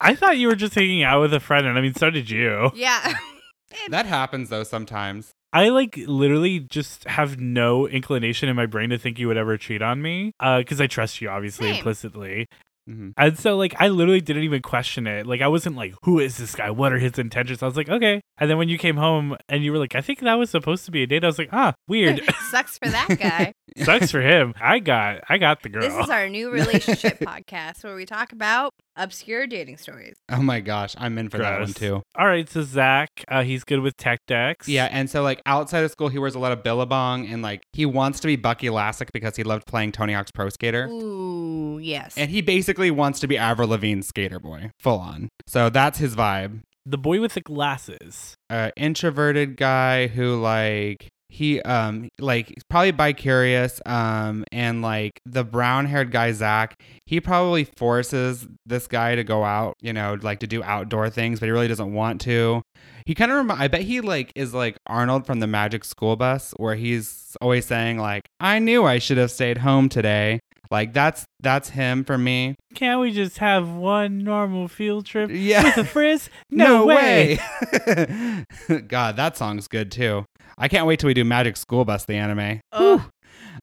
I 0.00 0.14
thought 0.14 0.38
you 0.38 0.48
were 0.48 0.56
just 0.56 0.74
hanging 0.74 1.02
out 1.02 1.20
with 1.20 1.34
a 1.34 1.40
friend, 1.40 1.66
and 1.66 1.76
I 1.78 1.80
mean, 1.80 1.94
so 1.94 2.10
did 2.10 2.30
you. 2.30 2.70
yeah. 2.74 3.14
that 3.90 4.06
happens 4.06 4.48
though 4.48 4.64
sometimes. 4.64 5.32
I 5.52 5.70
like 5.70 5.96
literally 6.06 6.60
just 6.60 7.04
have 7.04 7.38
no 7.40 7.86
inclination 7.88 8.48
in 8.48 8.56
my 8.56 8.66
brain 8.66 8.90
to 8.90 8.98
think 8.98 9.18
you 9.18 9.28
would 9.28 9.38
ever 9.38 9.56
cheat 9.56 9.80
on 9.80 10.02
me, 10.02 10.32
uh, 10.40 10.58
because 10.58 10.80
I 10.80 10.86
trust 10.86 11.20
you 11.20 11.30
obviously 11.30 11.68
Same. 11.68 11.76
implicitly, 11.76 12.46
Mhm. 12.88 13.12
and 13.16 13.38
so 13.38 13.56
like 13.56 13.74
I 13.78 13.88
literally 13.88 14.20
didn't 14.20 14.44
even 14.44 14.62
question 14.62 15.06
it. 15.06 15.26
Like 15.26 15.40
I 15.42 15.48
wasn't 15.48 15.76
like, 15.76 15.94
"Who 16.04 16.18
is 16.20 16.36
this 16.38 16.54
guy? 16.54 16.70
What 16.70 16.92
are 16.92 16.98
his 16.98 17.18
intentions?" 17.18 17.62
I 17.62 17.66
was 17.66 17.76
like, 17.76 17.88
"Okay." 17.88 18.20
And 18.38 18.48
then 18.48 18.56
when 18.56 18.68
you 18.68 18.78
came 18.78 18.96
home 18.96 19.36
and 19.48 19.62
you 19.64 19.72
were 19.72 19.78
like, 19.78 19.94
"I 19.94 20.00
think 20.00 20.20
that 20.20 20.34
was 20.34 20.50
supposed 20.50 20.84
to 20.86 20.90
be 20.90 21.02
a 21.02 21.06
date," 21.06 21.24
I 21.24 21.26
was 21.26 21.38
like, 21.38 21.50
"Ah, 21.52 21.74
weird. 21.88 22.22
Sucks 22.50 22.78
for 22.78 22.88
that 22.88 23.08
guy. 23.18 23.52
Sucks 23.84 24.10
for 24.10 24.20
him. 24.22 24.54
I 24.60 24.78
got, 24.78 25.20
I 25.28 25.38
got 25.38 25.62
the 25.62 25.68
girl." 25.68 25.82
This 25.82 25.94
is 26.04 26.08
our 26.10 26.28
new 26.28 26.50
relationship 26.58 27.18
podcast 27.20 27.84
where 27.84 27.94
we 27.94 28.06
talk 28.06 28.32
about 28.32 28.72
obscure 28.98 29.46
dating 29.46 29.78
stories. 29.78 30.16
Oh 30.28 30.42
my 30.42 30.60
gosh, 30.60 30.94
I'm 30.98 31.16
in 31.16 31.30
for 31.30 31.38
that 31.38 31.60
one 31.60 31.72
too. 31.72 32.02
All 32.18 32.26
right, 32.26 32.48
so 32.48 32.62
Zach, 32.62 33.08
uh, 33.28 33.42
he's 33.42 33.64
good 33.64 33.80
with 33.80 33.96
tech 33.96 34.20
decks. 34.26 34.68
Yeah, 34.68 34.88
and 34.90 35.08
so 35.08 35.22
like 35.22 35.40
outside 35.46 35.84
of 35.84 35.90
school, 35.90 36.08
he 36.08 36.18
wears 36.18 36.34
a 36.34 36.38
lot 36.38 36.52
of 36.52 36.62
billabong, 36.62 37.26
and 37.26 37.40
like 37.42 37.62
he 37.72 37.86
wants 37.86 38.20
to 38.20 38.26
be 38.26 38.36
Bucky 38.36 38.66
Lasek 38.66 39.08
because 39.12 39.36
he 39.36 39.44
loved 39.44 39.66
playing 39.66 39.92
Tony 39.92 40.12
Hawk's 40.12 40.30
Pro 40.30 40.48
Skater. 40.50 40.86
Ooh, 40.88 41.78
yes. 41.80 42.14
And 42.18 42.30
he 42.30 42.42
basically 42.42 42.90
wants 42.90 43.20
to 43.20 43.26
be 43.26 43.38
Avril 43.38 43.68
Lavigne's 43.68 44.08
skater 44.08 44.38
boy, 44.40 44.70
full 44.80 44.98
on. 44.98 45.28
So 45.46 45.70
that's 45.70 45.98
his 45.98 46.14
vibe. 46.16 46.60
the 46.84 46.98
boy 46.98 47.20
with 47.20 47.34
the 47.34 47.40
glasses. 47.40 48.34
Uh, 48.50 48.70
introverted 48.76 49.56
guy 49.56 50.06
who 50.08 50.40
like 50.40 51.08
he 51.28 51.60
um 51.62 52.08
like 52.18 52.54
probably 52.70 52.90
bi-curious 52.90 53.80
um 53.84 54.44
and 54.50 54.80
like 54.80 55.20
the 55.26 55.44
brown-haired 55.44 56.10
guy 56.10 56.32
Zach 56.32 56.80
he 57.04 57.20
probably 57.20 57.64
forces 57.64 58.46
this 58.64 58.86
guy 58.86 59.14
to 59.14 59.24
go 59.24 59.44
out 59.44 59.74
you 59.80 59.92
know 59.92 60.16
like 60.22 60.38
to 60.40 60.46
do 60.46 60.62
outdoor 60.62 61.10
things 61.10 61.40
but 61.40 61.46
he 61.46 61.52
really 61.52 61.68
doesn't 61.68 61.92
want 61.92 62.20
to. 62.22 62.62
He 63.04 63.14
kind 63.14 63.30
of 63.30 63.38
rem- 63.38 63.50
I 63.52 63.68
bet 63.68 63.82
he 63.82 64.02
like 64.02 64.32
is 64.34 64.52
like 64.52 64.76
Arnold 64.86 65.26
from 65.26 65.40
the 65.40 65.46
Magic 65.46 65.84
School 65.84 66.16
Bus 66.16 66.52
where 66.58 66.74
he's 66.74 67.36
always 67.40 67.64
saying 67.64 67.98
like 67.98 68.28
I 68.40 68.58
knew 68.58 68.84
I 68.84 68.98
should 68.98 69.16
have 69.16 69.30
stayed 69.30 69.58
home 69.58 69.88
today 69.88 70.40
like 70.70 70.92
that's 70.92 71.24
that's 71.40 71.70
him 71.70 72.04
for 72.04 72.18
me 72.18 72.56
Can't 72.74 73.00
we 73.00 73.10
just 73.12 73.38
have 73.38 73.68
one 73.68 74.18
normal 74.18 74.68
field 74.68 75.06
trip 75.06 75.30
yeah 75.32 75.64
with 75.64 75.78
a 75.78 75.84
frizz? 75.84 76.28
No, 76.50 76.86
way. 76.86 77.38
way. 77.86 78.44
God, 78.88 79.16
that 79.16 79.36
song's 79.36 79.68
good 79.68 79.90
too. 79.92 80.24
I 80.56 80.68
can't 80.68 80.86
wait 80.86 80.98
till 81.00 81.06
we 81.08 81.14
do 81.14 81.24
Magic 81.24 81.56
School 81.56 81.84
Bus, 81.84 82.04
the 82.04 82.14
anime. 82.14 82.60
oh, 82.72 83.08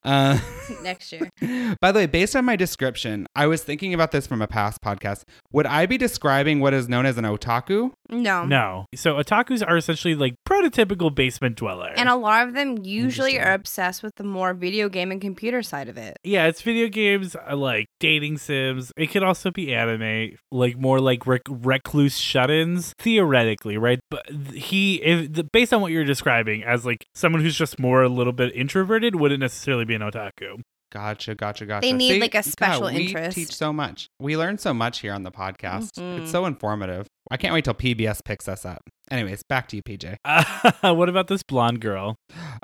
Uh, 0.03 0.39
next 0.83 1.11
year. 1.11 1.29
by 1.81 1.91
the 1.91 1.99
way, 1.99 2.05
based 2.05 2.35
on 2.35 2.45
my 2.45 2.55
description, 2.55 3.27
I 3.35 3.47
was 3.47 3.63
thinking 3.63 3.93
about 3.93 4.11
this 4.11 4.27
from 4.27 4.41
a 4.41 4.47
past 4.47 4.81
podcast. 4.81 5.23
Would 5.51 5.65
I 5.65 5.85
be 5.85 5.97
describing 5.97 6.59
what 6.59 6.73
is 6.73 6.87
known 6.89 7.05
as 7.05 7.17
an 7.17 7.25
otaku? 7.25 7.91
No. 8.09 8.45
No. 8.45 8.85
So 8.95 9.15
otakus 9.15 9.63
are 9.67 9.77
essentially 9.77 10.15
like 10.15 10.35
prototypical 10.47 11.13
basement 11.13 11.57
dweller. 11.57 11.93
And 11.95 12.09
a 12.09 12.15
lot 12.15 12.47
of 12.47 12.53
them 12.53 12.77
usually 12.83 13.39
are 13.39 13.53
obsessed 13.53 14.03
with 14.03 14.15
the 14.15 14.23
more 14.23 14.53
video 14.53 14.89
game 14.89 15.11
and 15.11 15.19
computer 15.19 15.63
side 15.63 15.89
of 15.89 15.97
it. 15.97 16.17
yeah, 16.23 16.45
it's 16.45 16.61
video 16.61 16.87
games, 16.87 17.35
uh, 17.49 17.55
like 17.55 17.87
dating 17.99 18.37
sims. 18.37 18.91
It 18.97 19.07
could 19.07 19.23
also 19.23 19.51
be 19.51 19.73
anime, 19.73 20.37
like 20.51 20.77
more 20.77 20.99
like 20.99 21.25
rec- 21.25 21.41
recluse 21.49 22.17
shut-ins, 22.17 22.93
theoretically, 22.99 23.77
right? 23.77 23.99
But 24.09 24.29
he, 24.53 24.95
if 25.01 25.33
the, 25.33 25.43
based 25.43 25.73
on 25.73 25.81
what 25.81 25.91
you're 25.91 26.03
describing, 26.03 26.63
as 26.63 26.85
like 26.85 27.05
someone 27.15 27.41
who's 27.41 27.57
just 27.57 27.79
more 27.79 28.03
a 28.03 28.09
little 28.09 28.33
bit 28.33 28.55
introverted, 28.55 29.15
wouldn't 29.15 29.39
necessarily 29.39 29.85
be 29.85 29.95
an 29.95 30.01
otaku. 30.01 30.61
Gotcha, 30.91 31.35
gotcha, 31.35 31.65
gotcha. 31.65 31.81
They 31.85 31.93
need, 31.93 32.13
See? 32.13 32.19
like, 32.21 32.35
a 32.35 32.43
special 32.43 32.85
we 32.87 33.07
interest. 33.07 33.35
teach 33.35 33.53
so 33.53 33.73
much. 33.73 34.07
We 34.19 34.37
learn 34.37 34.57
so 34.57 34.73
much 34.73 34.99
here 34.99 35.13
on 35.13 35.23
the 35.23 35.31
podcast. 35.31 35.93
Mhm. 35.93 36.21
It's 36.21 36.31
so 36.31 36.45
informative. 36.45 37.07
I 37.31 37.37
can't 37.37 37.53
wait 37.53 37.65
till 37.65 37.73
PBS 37.73 38.21
picks 38.23 38.47
us 38.47 38.65
up. 38.65 38.83
Anyways, 39.11 39.43
back 39.43 39.67
to 39.69 39.75
you, 39.75 39.83
PJ. 39.83 40.17
Uh, 40.25 40.43
what 40.95 41.09
about 41.09 41.27
this 41.27 41.43
blonde 41.43 41.79
girl? 41.79 42.17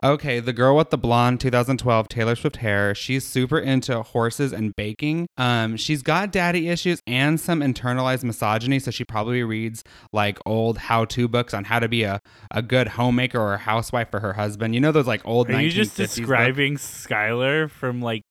Okay, 0.03 0.39
the 0.39 0.53
girl 0.53 0.75
with 0.75 0.89
the 0.89 0.97
blonde 0.97 1.39
2012 1.39 2.07
Taylor 2.07 2.35
Swift 2.35 2.57
hair. 2.57 2.95
She's 2.95 3.25
super 3.25 3.59
into 3.59 4.01
horses 4.01 4.51
and 4.51 4.75
baking. 4.75 5.27
Um, 5.37 5.77
she's 5.77 6.01
got 6.01 6.31
daddy 6.31 6.69
issues 6.69 7.01
and 7.05 7.39
some 7.39 7.59
internalized 7.59 8.23
misogyny, 8.23 8.79
so 8.79 8.89
she 8.89 9.03
probably 9.05 9.43
reads 9.43 9.83
like 10.11 10.39
old 10.45 10.77
how-to 10.79 11.27
books 11.27 11.53
on 11.53 11.65
how 11.65 11.79
to 11.79 11.87
be 11.87 12.03
a, 12.03 12.19
a 12.49 12.61
good 12.61 12.87
homemaker 12.89 13.39
or 13.39 13.53
a 13.53 13.59
housewife 13.59 14.09
for 14.09 14.19
her 14.19 14.33
husband. 14.33 14.73
You 14.73 14.81
know 14.81 14.91
those 14.91 15.07
like 15.07 15.21
old. 15.25 15.49
Are 15.49 15.61
you 15.61 15.69
just 15.69 15.91
1950s 15.91 15.97
books? 15.97 16.15
describing 16.15 16.75
Skylar 16.77 17.69
from 17.69 18.01
like 18.01 18.23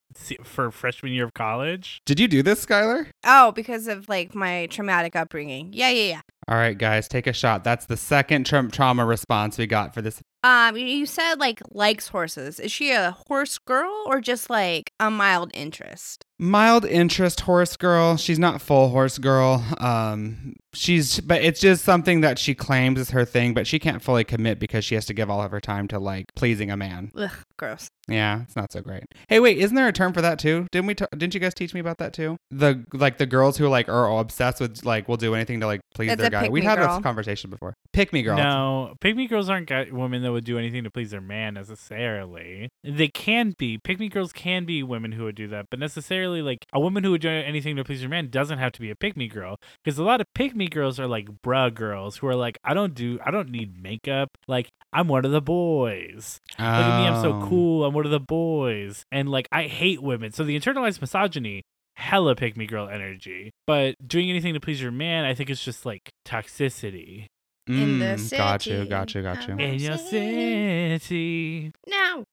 for 0.45 0.71
freshman 0.71 1.13
year 1.13 1.25
of 1.25 1.35
college? 1.35 2.01
Did 2.07 2.19
you 2.21 2.29
do 2.29 2.43
this, 2.43 2.65
Skylar? 2.65 3.09
Oh, 3.25 3.53
because 3.53 3.87
of 3.89 4.09
like 4.09 4.35
my 4.35 4.67
traumatic 4.67 5.17
upbringing. 5.17 5.71
Yeah, 5.73 5.91
yeah, 5.91 6.09
yeah. 6.09 6.21
All 6.49 6.57
right, 6.57 6.77
guys, 6.77 7.07
take 7.07 7.27
a 7.27 7.33
shot. 7.33 7.63
That's 7.65 7.87
the 7.87 7.97
second 7.97 8.45
tra- 8.47 8.69
trauma 8.71 9.05
response 9.07 9.57
we 9.59 9.67
got 9.67 9.95
for 9.95 10.03
this. 10.03 10.21
Um, 10.43 10.77
you- 10.77 10.87
you 10.87 11.07
said 11.07 11.35
like 11.39 11.61
likes 11.71 12.09
horses. 12.09 12.59
Is 12.59 12.73
she 12.73 12.91
a 12.93 13.13
horse 13.29 13.59
girl 13.59 13.93
or 14.07 14.21
just 14.21 14.51
like 14.51 14.93
a 14.99 15.11
mild 15.11 15.51
interest? 15.55 16.25
Mild 16.43 16.87
interest 16.87 17.41
horse 17.41 17.77
girl. 17.77 18.17
She's 18.17 18.39
not 18.39 18.63
full 18.63 18.89
horse 18.89 19.19
girl. 19.19 19.63
Um, 19.79 20.57
she's, 20.73 21.21
but 21.21 21.43
it's 21.43 21.61
just 21.61 21.85
something 21.85 22.23
that 22.23 22.39
she 22.39 22.55
claims 22.55 22.99
is 22.99 23.11
her 23.11 23.27
thing, 23.27 23.53
but 23.53 23.67
she 23.67 23.79
can't 23.79 24.01
fully 24.01 24.25
commit 24.25 24.59
because 24.59 24.83
she 24.85 24.95
has 24.95 25.05
to 25.07 25.15
give 25.15 25.29
all 25.29 25.43
of 25.43 25.51
her 25.51 25.61
time 25.61 25.87
to 25.89 25.99
like 25.99 26.35
pleasing 26.35 26.71
a 26.71 26.77
man. 26.79 27.13
Ugh, 27.15 27.31
gross. 27.59 27.91
Yeah, 28.09 28.41
it's 28.43 28.57
not 28.57 28.73
so 28.73 28.81
great. 28.81 29.05
Hey, 29.29 29.39
wait, 29.39 29.59
isn't 29.59 29.77
there 29.77 29.87
a 29.87 29.93
term 29.93 30.13
for 30.15 30.21
that 30.23 30.39
too? 30.39 30.67
Didn't 30.73 30.87
we? 30.87 30.95
T- 30.95 31.05
didn't 31.13 31.35
you 31.35 31.41
guys 31.41 31.55
teach 31.55 31.75
me 31.75 31.81
about 31.81 31.99
that 31.99 32.13
too? 32.13 32.39
The 32.51 32.85
like 32.95 33.19
the 33.19 33.27
girls 33.27 33.57
who 33.59 33.69
like 33.69 33.89
are 33.89 34.19
obsessed 34.19 34.61
with 34.61 34.85
like 34.85 35.09
will 35.09 35.17
do 35.19 35.35
anything 35.35 35.61
to 35.61 35.67
like 35.67 35.81
please 35.95 36.11
It's 36.13 36.19
their 36.19 36.29
a 36.29 36.31
guy. 36.31 36.43
pick 36.45 36.51
We 36.51 36.61
me 36.61 36.67
had 36.67 36.79
girl. 36.79 36.97
this 36.97 37.03
conversation 37.05 37.51
before. 37.51 37.75
Pick 37.93 38.13
me 38.13 38.23
girl. 38.23 38.37
No, 38.39 38.95
pick 39.01 39.15
me 39.15 39.29
girls 39.29 39.49
aren't 39.51 39.69
guy- 39.69 39.89
women 39.93 40.23
that 40.23 40.33
would 40.33 40.45
do 40.45 40.59
anything 40.59 40.83
to 40.85 40.91
please 40.91 41.11
their 41.13 41.21
man 41.21 41.55
necessarily. 41.55 42.71
They 42.83 43.09
can 43.09 43.55
be. 43.59 43.79
Pick 43.79 44.01
me 44.01 44.09
girls 44.09 44.33
can 44.33 44.65
be 44.65 44.83
women 44.83 45.13
who 45.13 45.25
would 45.25 45.37
do 45.37 45.47
that, 45.49 45.67
but 45.71 45.79
necessarily 45.79 46.30
like 46.43 46.65
a 46.73 46.79
woman 46.81 47.03
who 47.05 47.11
would 47.11 47.21
do 47.21 47.29
anything 47.29 47.77
to 47.77 47.85
please 47.85 48.01
her 48.03 48.09
man 48.09 48.29
doesn't 48.31 48.59
have 48.59 48.73
to 48.73 48.81
be 48.81 48.91
a 48.91 48.95
pick 48.95 49.17
me 49.17 49.27
girl. 49.29 49.57
Because 49.85 49.99
a 49.99 50.05
lot 50.05 50.21
of 50.21 50.27
pick 50.35 50.55
me 50.55 50.69
girls 50.69 50.99
are 51.01 51.07
like 51.07 51.29
bruh 51.45 51.75
girls 51.75 52.19
who 52.19 52.27
are 52.29 52.37
like, 52.37 52.59
I 52.65 52.73
don't 52.75 52.95
do, 52.95 53.19
I 53.27 53.31
don't 53.31 53.51
need 53.51 53.83
makeup. 53.83 54.31
Like 54.47 54.69
I'm 54.93 55.09
one 55.09 55.25
of 55.25 55.33
the 55.33 55.41
boys. 55.43 56.39
Look 56.59 56.69
at 56.69 57.01
me, 57.01 57.07
I'm 57.09 57.21
so 57.21 57.35
Oh. 57.35 57.47
cool. 57.49 57.85
I'm 57.85 57.93
one 57.95 58.05
of 58.07 58.11
the 58.13 58.21
boys. 58.21 59.05
And 59.13 59.29
like 59.29 59.49
I 59.53 59.65
hate 59.65 60.03
women. 60.03 60.33
So 60.33 60.45
the 60.45 60.59
internalized 60.59 61.01
misogyny, 61.01 61.63
hella 61.97 62.35
pick 62.37 62.57
me 62.57 62.67
girl 62.67 62.89
energy. 62.89 63.51
But 63.67 63.97
doing 64.07 64.31
anything 64.31 64.55
to 64.55 64.61
please 64.61 64.81
your 64.81 64.93
man, 64.93 65.25
I 65.25 65.35
think 65.35 65.51
it's 65.51 65.65
just 65.65 65.85
like 65.85 66.11
toxicity. 66.25 67.27
In 67.67 67.99
the 68.01 68.07
Mm, 68.17 68.37
got 68.37 68.67
you, 68.67 68.85
got 68.87 69.15
you, 69.15 69.23
got 69.23 69.47
you. 69.47 69.55
In 69.57 69.79
your 69.79 69.97
City. 69.99 70.99
city. 70.99 71.73
Now, 71.87 72.25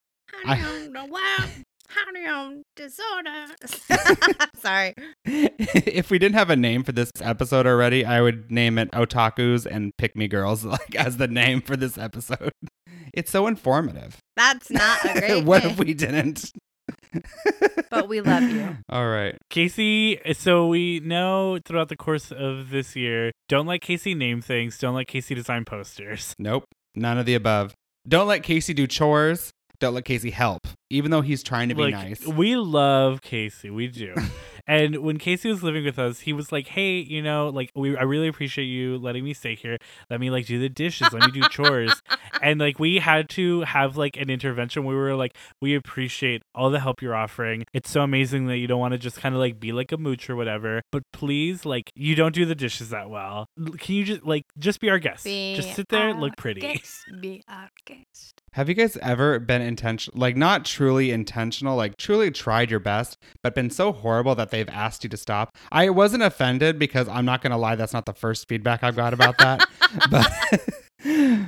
I- 0.46 0.56
how 0.56 0.72
do 0.72 0.84
you 0.84 0.90
know 0.90 1.06
wow? 1.06 1.46
How 1.90 2.12
do 2.12 2.64
disorder? 2.76 3.48
Sorry. 4.60 4.94
if 5.26 6.10
we 6.12 6.20
didn't 6.20 6.36
have 6.36 6.50
a 6.50 6.56
name 6.56 6.84
for 6.84 6.92
this 6.92 7.12
episode 7.22 7.66
already, 7.66 8.04
I 8.06 8.22
would 8.22 8.52
name 8.52 8.78
it 8.78 8.92
Otakus 8.92 9.66
and 9.66 9.96
Pick 9.98 10.16
Me 10.16 10.28
Girls, 10.28 10.66
like 10.66 10.96
as 10.96 11.18
the 11.18 11.28
name 11.28 11.62
for 11.62 11.78
this 11.78 11.98
episode. 11.98 12.52
It's 13.14 13.32
so 13.32 13.48
informative. 13.48 14.18
That's 14.36 14.70
not 14.70 15.06
a 15.06 15.20
great 15.20 15.46
what 15.46 15.64
name, 15.64 15.72
if 15.72 15.80
we 15.80 15.94
didn't? 15.94 16.52
But 17.90 18.10
we 18.10 18.22
love 18.22 18.44
you. 18.44 18.78
All 18.90 19.08
right. 19.08 19.38
Casey, 19.50 20.20
so 20.34 20.68
we 20.68 21.00
know 21.00 21.58
throughout 21.66 21.90
the 21.90 21.96
course 21.96 22.32
of 22.32 22.70
this 22.70 22.96
year, 22.96 23.32
don't 23.48 23.66
let 23.66 23.82
Casey 23.82 24.14
name 24.14 24.42
things, 24.42 24.78
don't 24.78 24.96
let 24.96 25.08
Casey 25.08 25.36
design 25.36 25.64
posters. 25.66 26.36
Nope. 26.38 26.66
None 26.96 27.18
of 27.18 27.26
the 27.26 27.36
above. 27.36 27.74
Don't 28.08 28.28
let 28.28 28.44
Casey 28.44 28.74
do 28.74 28.88
chores. 28.88 29.52
Don't 29.80 29.94
let 29.94 30.06
Casey 30.06 30.32
help, 30.32 30.68
even 30.90 31.12
though 31.12 31.22
he's 31.22 31.44
trying 31.44 31.70
to 31.70 31.76
be 31.76 31.84
Like, 31.84 31.94
nice. 31.94 32.26
We 32.26 32.56
love 32.56 33.22
Casey, 33.22 33.70
we 33.70 33.88
do. 33.88 34.16
and 34.68 34.98
when 34.98 35.18
Casey 35.18 35.50
was 35.50 35.64
living 35.64 35.86
with 35.86 35.98
us, 35.98 36.22
he 36.22 36.34
was 36.34 36.52
like, 36.52 36.68
"Hey, 36.68 37.00
you 37.00 37.22
know, 37.22 37.50
like 37.50 37.72
we 37.76 37.96
I 37.96 38.04
really 38.04 38.28
appreciate 38.28 38.66
you 38.66 38.98
letting 38.98 39.24
me 39.24 39.34
stay 39.34 39.56
here. 39.56 39.78
Let 40.10 40.20
me 40.20 40.30
like 40.30 40.46
do 40.46 40.60
the 40.60 40.70
dishes, 40.70 41.14
let 41.14 41.24
me 41.24 41.32
do 41.32 41.48
chores." 41.50 42.02
and 42.42 42.60
like 42.60 42.78
we 42.78 43.00
had 43.00 43.30
to 43.30 43.62
have 43.62 43.96
like 43.96 44.18
an 44.18 44.30
intervention. 44.30 44.86
We 44.86 44.96
were 44.96 45.16
like, 45.16 45.36
"We 45.62 45.76
appreciate 45.76 46.44
all 46.54 46.70
the 46.70 46.80
help 46.80 47.02
you're 47.02 47.16
offering. 47.16 47.66
It's 47.74 47.90
so 47.90 48.02
amazing 48.02 48.48
that 48.48 48.58
you 48.58 48.68
don't 48.68 48.80
want 48.80 48.92
to 48.92 48.98
just 48.98 49.18
kind 49.18 49.34
of 49.34 49.40
like 49.40 49.60
be 49.60 49.72
like 49.72 49.92
a 49.92 49.98
mooch 49.98 50.30
or 50.30 50.36
whatever, 50.36 50.82
but 50.92 51.04
please 51.14 51.66
like 51.66 51.92
you 51.96 52.16
don't 52.16 52.36
do 52.36 52.46
the 52.46 52.56
dishes 52.56 52.90
that 52.90 53.10
well. 53.10 53.48
Can 53.78 53.96
you 53.96 54.04
just 54.04 54.24
like 54.24 54.46
just 54.60 54.82
be 54.82 54.90
our 54.90 55.00
guest? 55.00 55.24
Be 55.24 55.56
just 55.56 55.76
sit 55.76 55.88
there, 55.90 56.10
our 56.10 56.14
look 56.14 56.36
pretty." 56.36 56.60
guest, 56.60 57.06
Be 57.22 57.42
our 57.48 57.70
guest. 57.86 58.42
Have 58.54 58.70
you 58.70 58.76
guys 58.76 58.98
ever 58.98 59.40
been 59.40 59.62
intentional, 59.62 60.20
like 60.20 60.36
not 60.36 60.66
truly 60.66 61.12
intentional, 61.12 61.78
like 61.78 61.96
truly 61.98 62.32
tried 62.32 62.72
your 62.72 62.80
best, 62.80 63.18
but 63.44 63.54
been 63.54 63.70
so 63.70 63.92
horrible 63.92 64.36
that 64.36 64.50
they've 64.58 64.70
asked 64.70 65.04
you 65.04 65.10
to 65.10 65.18
stop? 65.18 65.56
I 65.72 65.90
wasn't 65.90 66.24
offended 66.24 66.80
because 66.80 67.08
I'm 67.08 67.26
not 67.26 67.42
going 67.42 67.52
to 67.52 67.58
lie, 67.58 67.76
that's 67.76 67.94
not 67.94 68.06
the 68.06 68.14
first 68.14 68.48
feedback 68.48 68.84
I've 68.84 68.96
got 68.96 69.14
about 69.14 69.38
that. 69.38 69.68
but, 70.12 70.32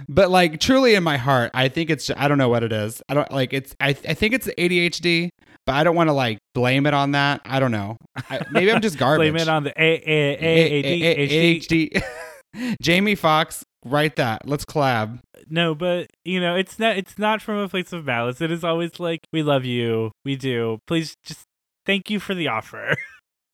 but 0.07 0.29
like 0.29 0.59
truly 0.59 0.95
in 0.95 1.03
my 1.03 1.17
heart, 1.17 1.51
I 1.53 1.67
think 1.69 1.89
it's, 1.89 2.09
I 2.15 2.27
don't 2.27 2.37
know 2.37 2.49
what 2.49 2.63
it 2.63 2.71
is. 2.71 3.01
I 3.09 3.13
don't 3.13 3.31
like 3.31 3.53
it's, 3.53 3.75
I, 3.79 3.89
I 3.89 4.13
think 4.13 4.33
it's 4.33 4.47
ADHD, 4.47 5.29
but 5.65 5.75
I 5.75 5.83
don't 5.83 5.95
want 5.95 6.09
to 6.09 6.13
like 6.13 6.39
blame 6.55 6.87
it 6.87 6.93
on 6.95 7.11
that. 7.11 7.41
I 7.45 7.59
don't 7.59 7.71
know. 7.71 7.97
I, 8.29 8.41
maybe 8.51 8.71
I'm 8.71 8.81
just 8.81 8.97
garbage. 8.97 9.31
Blame 9.31 9.41
it 9.41 9.47
on 9.47 9.63
the 9.63 9.69
A 9.79 10.01
A 10.03 10.37
A 10.41 10.71
A 10.71 10.81
D 10.81 11.03
H 11.05 11.67
D. 11.67 11.89
ADHD. 11.89 12.75
Jamie 12.81 13.13
Foxx, 13.13 13.63
write 13.85 14.15
that. 14.15 14.47
Let's 14.47 14.65
collab. 14.65 15.19
No, 15.47 15.75
but 15.75 16.07
you 16.25 16.39
know, 16.39 16.55
it's 16.55 16.79
not 16.79 16.97
it's 16.97 17.19
not 17.19 17.41
from 17.41 17.57
a 17.57 17.69
place 17.69 17.93
of 17.93 18.05
malice. 18.05 18.41
It 18.41 18.49
is 18.51 18.63
always 18.63 18.99
like, 18.99 19.19
we 19.31 19.43
love 19.43 19.63
you. 19.63 20.11
We 20.25 20.35
do. 20.35 20.79
Please 20.87 21.15
just 21.23 21.45
thank 21.89 22.11
you 22.11 22.19
for 22.19 22.35
the 22.35 22.47
offer. 22.47 22.95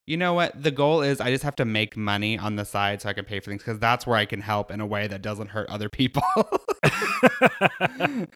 You 0.08 0.18
know 0.18 0.36
what? 0.36 0.62
The 0.62 0.70
goal 0.70 1.02
is 1.02 1.20
I 1.20 1.32
just 1.32 1.44
have 1.44 1.56
to 1.56 1.66
make 1.66 1.98
money 1.98 2.38
on 2.38 2.58
the 2.58 2.64
side 2.64 3.02
so 3.02 3.10
I 3.10 3.14
can 3.14 3.26
pay 3.26 3.40
for 3.40 3.50
things 3.50 3.64
because 3.64 3.80
that's 3.80 4.06
where 4.06 4.16
I 4.16 4.26
can 4.26 4.40
help 4.40 4.70
in 4.70 4.80
a 4.80 4.86
way 4.86 5.08
that 5.08 5.24
doesn't 5.24 5.48
hurt 5.48 5.68
other 5.68 5.90
people. 5.90 6.22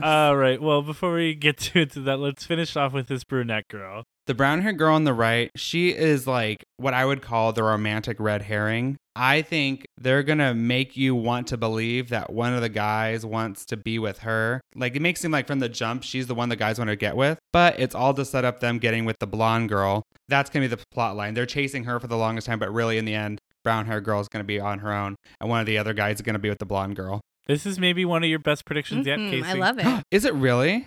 All 0.00 0.36
right. 0.36 0.62
Well, 0.62 0.82
before 0.82 1.14
we 1.14 1.34
get 1.34 1.58
to 1.58 1.80
into 1.80 1.98
that, 2.02 2.18
let's 2.18 2.46
finish 2.46 2.76
off 2.76 2.92
with 2.92 3.08
this 3.08 3.24
brunette 3.24 3.66
girl. 3.66 4.04
the 4.28 4.34
brown 4.34 4.62
haired 4.62 4.78
girl 4.78 4.94
on 4.94 5.02
the 5.02 5.12
right, 5.12 5.50
she 5.56 5.92
is 5.92 6.28
like 6.28 6.64
what 6.76 6.94
I 6.94 7.04
would 7.04 7.20
call 7.20 7.52
the 7.52 7.64
romantic 7.64 8.20
red 8.20 8.42
herring. 8.42 8.96
I 9.14 9.42
think 9.42 9.84
they're 9.98 10.22
gonna 10.22 10.54
make 10.54 10.96
you 10.96 11.14
want 11.14 11.46
to 11.48 11.56
believe 11.56 12.08
that 12.08 12.32
one 12.32 12.54
of 12.54 12.62
the 12.62 12.68
guys 12.68 13.26
wants 13.26 13.66
to 13.66 13.76
be 13.76 13.98
with 13.98 14.20
her. 14.20 14.60
Like 14.74 14.96
it 14.96 15.02
makes 15.02 15.20
it 15.20 15.22
seem 15.22 15.30
like 15.32 15.46
from 15.46 15.58
the 15.58 15.68
jump 15.68 16.02
she's 16.02 16.26
the 16.26 16.34
one 16.34 16.48
the 16.48 16.56
guys 16.56 16.78
want 16.78 16.88
to 16.88 16.96
get 16.96 17.14
with, 17.16 17.38
but 17.52 17.78
it's 17.78 17.94
all 17.94 18.14
to 18.14 18.24
set 18.24 18.44
up 18.44 18.60
them 18.60 18.78
getting 18.78 19.04
with 19.04 19.16
the 19.20 19.26
blonde 19.26 19.68
girl. 19.68 20.02
That's 20.28 20.48
gonna 20.50 20.64
be 20.64 20.74
the 20.74 20.82
plot 20.92 21.14
line. 21.16 21.34
They're 21.34 21.44
chasing 21.46 21.84
her 21.84 22.00
for 22.00 22.06
the 22.06 22.16
longest 22.16 22.46
time, 22.46 22.58
but 22.58 22.72
really 22.72 22.96
in 22.96 23.04
the 23.04 23.14
end, 23.14 23.38
brown 23.64 23.84
hair 23.86 24.00
girl 24.00 24.20
is 24.20 24.28
gonna 24.28 24.44
be 24.44 24.58
on 24.58 24.78
her 24.78 24.92
own, 24.92 25.16
and 25.40 25.50
one 25.50 25.60
of 25.60 25.66
the 25.66 25.76
other 25.78 25.92
guys 25.92 26.16
is 26.16 26.22
gonna 26.22 26.38
be 26.38 26.48
with 26.48 26.58
the 26.58 26.66
blonde 26.66 26.96
girl. 26.96 27.20
This 27.46 27.66
is 27.66 27.78
maybe 27.78 28.04
one 28.04 28.22
of 28.22 28.30
your 28.30 28.38
best 28.38 28.64
predictions 28.64 29.06
yet, 29.06 29.18
Mhm, 29.18 29.30
Casey. 29.30 29.48
I 29.48 29.52
love 29.54 29.78
it. 29.78 30.04
Is 30.10 30.24
it 30.24 30.32
really? 30.34 30.86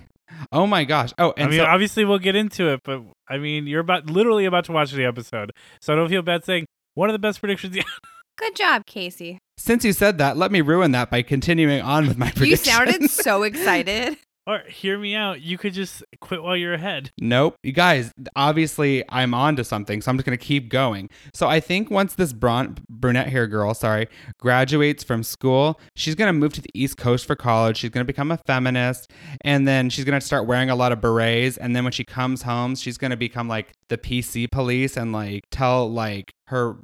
Oh 0.52 0.66
my 0.66 0.84
gosh! 0.86 1.12
Oh, 1.20 1.34
and 1.38 1.48
I 1.48 1.52
mean, 1.52 1.60
so, 1.60 1.66
obviously 1.66 2.04
we'll 2.06 2.18
get 2.18 2.36
into 2.36 2.70
it, 2.70 2.80
but 2.84 3.04
I 3.30 3.38
mean, 3.38 3.68
you're 3.68 3.82
about 3.82 4.08
literally 4.10 4.46
about 4.46 4.66
to 4.66 4.72
watch 4.72 4.92
the 4.92 5.06
episode, 5.06 5.52
so 5.80 5.94
I 5.94 5.96
don't 5.96 6.10
feel 6.10 6.24
bad 6.24 6.44
saying 6.44 6.66
one 6.96 7.10
of 7.10 7.14
the 7.14 7.20
best 7.20 7.40
predictions 7.42 7.76
yet. 7.76 7.86
Good 8.38 8.56
job, 8.56 8.86
Casey. 8.86 9.40
since 9.58 9.86
you 9.86 9.94
said 9.94 10.18
that, 10.18 10.38
let 10.38 10.52
me 10.52 10.62
ruin 10.62 10.92
that 10.92 11.10
by 11.10 11.22
continuing 11.22 11.82
on 11.82 12.08
with 12.08 12.18
my 12.18 12.32
prediction. 12.32 12.50
You 12.50 12.58
sounded 12.58 13.10
so 13.10 13.44
excited. 13.50 14.18
or 14.48 14.60
hear 14.70 15.00
me 15.00 15.16
out. 15.16 15.42
You 15.42 15.58
could 15.58 15.74
just 15.74 16.04
quit 16.22 16.44
while 16.44 16.56
you're 16.56 16.74
ahead. 16.74 17.12
Nope. 17.20 17.56
You 17.64 17.72
guys, 17.72 18.12
obviously 18.36 19.04
I'm 19.10 19.34
on 19.34 19.56
to 19.56 19.64
something, 19.64 20.02
so 20.02 20.12
I'm 20.12 20.18
just 20.18 20.26
going 20.26 20.38
to 20.38 20.44
keep 20.46 20.70
going. 20.70 21.10
So 21.34 21.48
I 21.48 21.60
think 21.60 21.90
once 21.90 22.14
this 22.16 22.32
bron- 22.34 22.78
brunette 22.90 23.30
hair 23.30 23.48
girl, 23.48 23.74
sorry, 23.74 24.08
graduates 24.40 25.04
from 25.04 25.24
school, 25.24 25.80
she's 25.96 26.14
going 26.16 26.28
to 26.28 26.34
move 26.34 26.54
to 26.54 26.62
the 26.62 26.70
East 26.76 26.98
Coast 26.98 27.26
for 27.26 27.36
college. 27.36 27.78
She's 27.78 27.90
going 27.90 28.04
to 28.06 28.12
become 28.14 28.32
a 28.32 28.38
feminist, 28.46 29.10
and 29.42 29.68
then 29.68 29.90
she's 29.90 30.06
going 30.06 30.20
to 30.20 30.26
start 30.26 30.46
wearing 30.46 30.70
a 30.70 30.76
lot 30.76 30.92
of 30.92 31.00
berets. 31.02 31.58
And 31.58 31.76
then 31.76 31.84
when 31.86 31.94
she 31.94 32.04
comes 32.04 32.42
home, 32.44 32.76
she's 32.76 32.98
going 33.00 33.12
to 33.12 33.18
become 33.18 33.48
like 33.48 33.72
the 33.88 33.98
PC 33.98 34.52
police 34.52 34.98
and 34.98 35.12
like 35.14 35.44
tell 35.52 35.90
like 35.92 36.32
her 36.48 36.76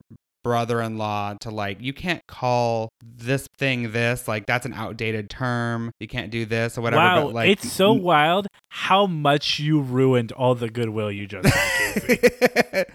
brother-in-law 0.44 1.36
to 1.42 1.50
like 1.50 1.82
you 1.82 1.94
can't 1.94 2.26
call 2.28 2.90
this 3.02 3.48
thing 3.58 3.92
this 3.92 4.28
like 4.28 4.46
that's 4.46 4.66
an 4.66 4.74
outdated 4.74 5.30
term 5.30 5.92
you 6.00 6.08
can't 6.08 6.32
do 6.32 6.46
this 6.46 6.78
or 6.78 6.82
whatever 6.82 7.02
wow, 7.02 7.26
but 7.26 7.34
like 7.34 7.50
it's 7.50 7.72
so 7.72 7.94
wild 7.94 8.48
how 8.70 9.06
much 9.06 9.60
you 9.60 9.80
ruined 9.82 10.32
all 10.32 10.56
the 10.56 10.70
goodwill 10.70 11.12
you 11.12 11.28
just 11.28 11.48
had, 11.48 11.94
Casey. 12.08 12.84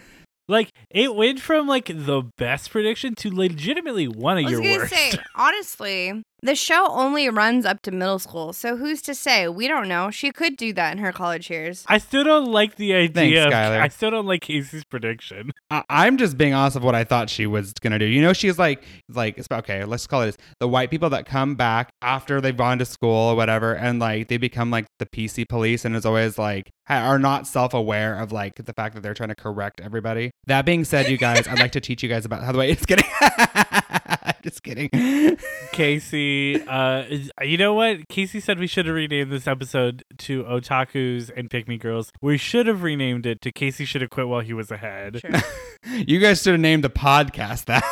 Like 0.49 0.71
it 0.91 1.15
went 1.15 1.41
from 1.41 1.67
like 1.67 1.87
the 1.87 2.23
best 2.38 2.71
prediction 2.71 3.17
to 3.17 3.35
legitimately 3.35 4.07
one 4.07 4.38
of 4.38 4.45
I 4.45 4.50
was 4.50 4.53
your 4.53 4.62
gonna 4.62 4.76
worst. 4.76 4.93
say, 4.93 5.12
honestly, 5.35 6.23
The 6.43 6.55
show 6.55 6.87
only 6.90 7.28
runs 7.31 7.64
up 7.64 7.81
to 7.83 7.90
middle 7.90 8.19
school, 8.19 8.52
so 8.52 8.76
who's 8.76 9.00
to 9.02 9.14
say? 9.14 9.49
We 9.49 9.69
don't 9.69 9.88
know. 9.88 10.11
She 10.11 10.31
could 10.33 10.57
do 10.57 10.73
that 10.75 10.93
in 10.93 10.99
her 10.99 11.11
college 11.11 11.49
years. 11.50 11.85
I 11.88 11.97
still 11.99 12.25
don't 12.25 12.52
like 12.52 12.76
the 12.76 12.93
idea. 12.93 13.47
of, 13.47 13.52
Skylar. 13.52 13.81
I 13.81 13.88
still 13.88 14.11
don't 14.11 14.26
like 14.26 14.43
Casey's 14.43 14.85
prediction. 14.85 15.52
I- 15.71 15.83
I'm 15.88 16.19
just 16.19 16.37
being 16.37 16.52
honest 16.52 16.76
of 16.76 16.85
what 16.85 16.95
I 16.95 17.05
thought 17.05 17.31
she 17.31 17.47
was 17.47 17.73
gonna 17.81 17.99
do. 17.99 18.05
You 18.05 18.21
know, 18.21 18.35
she's 18.35 18.59
like, 18.59 18.85
like 19.09 19.40
okay. 19.50 19.85
Let's 19.85 20.07
call 20.07 20.23
it 20.23 20.26
this. 20.26 20.37
the 20.61 20.69
white 20.69 20.90
people 20.90 21.09
that 21.11 21.25
come 21.26 21.55
back 21.55 21.90
after 22.02 22.40
they've 22.40 22.57
gone 22.57 22.78
to 22.81 22.85
school 22.85 23.31
or 23.31 23.35
whatever, 23.35 23.75
and 23.75 23.99
like 23.99 24.28
they 24.28 24.37
become 24.37 24.71
like 24.71 24.87
the 24.99 25.07
PC 25.07 25.49
police, 25.49 25.85
and 25.87 25.97
is 25.97 26.05
always 26.05 26.37
like 26.38 26.71
are 26.88 27.19
not 27.19 27.47
self 27.47 27.73
aware 27.75 28.14
of 28.19 28.31
like 28.31 28.55
the 28.57 28.73
fact 28.75 28.95
that 28.95 29.00
they're 29.02 29.14
trying 29.14 29.31
to 29.31 29.35
correct 29.35 29.81
everybody. 29.81 30.31
That 30.47 30.66
being 30.66 30.85
said, 30.85 31.09
you 31.09 31.16
guys, 31.16 31.49
I'd 31.49 31.59
like 31.59 31.73
to 31.73 31.81
teach 31.81 32.02
you 32.02 32.09
guys 32.09 32.25
about 32.26 32.43
how 32.43 32.52
the 32.52 32.59
way 32.59 32.71
it's 32.71 32.85
getting. 32.87 33.07
just 34.47 34.62
kidding. 34.62 34.88
Casey, 35.73 36.62
uh, 36.69 37.05
you 37.43 37.57
know 37.57 37.75
what? 37.75 38.09
Casey 38.09 38.38
said 38.38 38.61
we 38.61 38.69
should 38.69 38.87
have 38.87 38.95
renamed 38.95 39.33
this 39.33 39.49
episode 39.49 40.05
to 40.19 40.45
Otakus 40.45 41.33
and 41.37 41.50
Pick 41.50 41.67
Me 41.67 41.76
Girls. 41.76 42.12
We 42.23 42.38
should 42.38 42.69
have 42.69 42.85
renamed 42.85 43.26
it 43.26 43.41
to 43.43 43.50
Casey 43.50 43.85
should 43.85 44.03
have 44.03 44.11
quit 44.11 44.29
while 44.29 44.43
he 44.43 44.53
was 44.53 44.71
ahead. 44.71 45.21
Sure. 45.21 45.43
you 46.07 46.21
guys 46.21 46.43
should 46.43 46.53
have 46.53 46.61
named 46.61 46.85
the 46.85 46.91
podcast 46.91 47.65
that. 47.65 47.83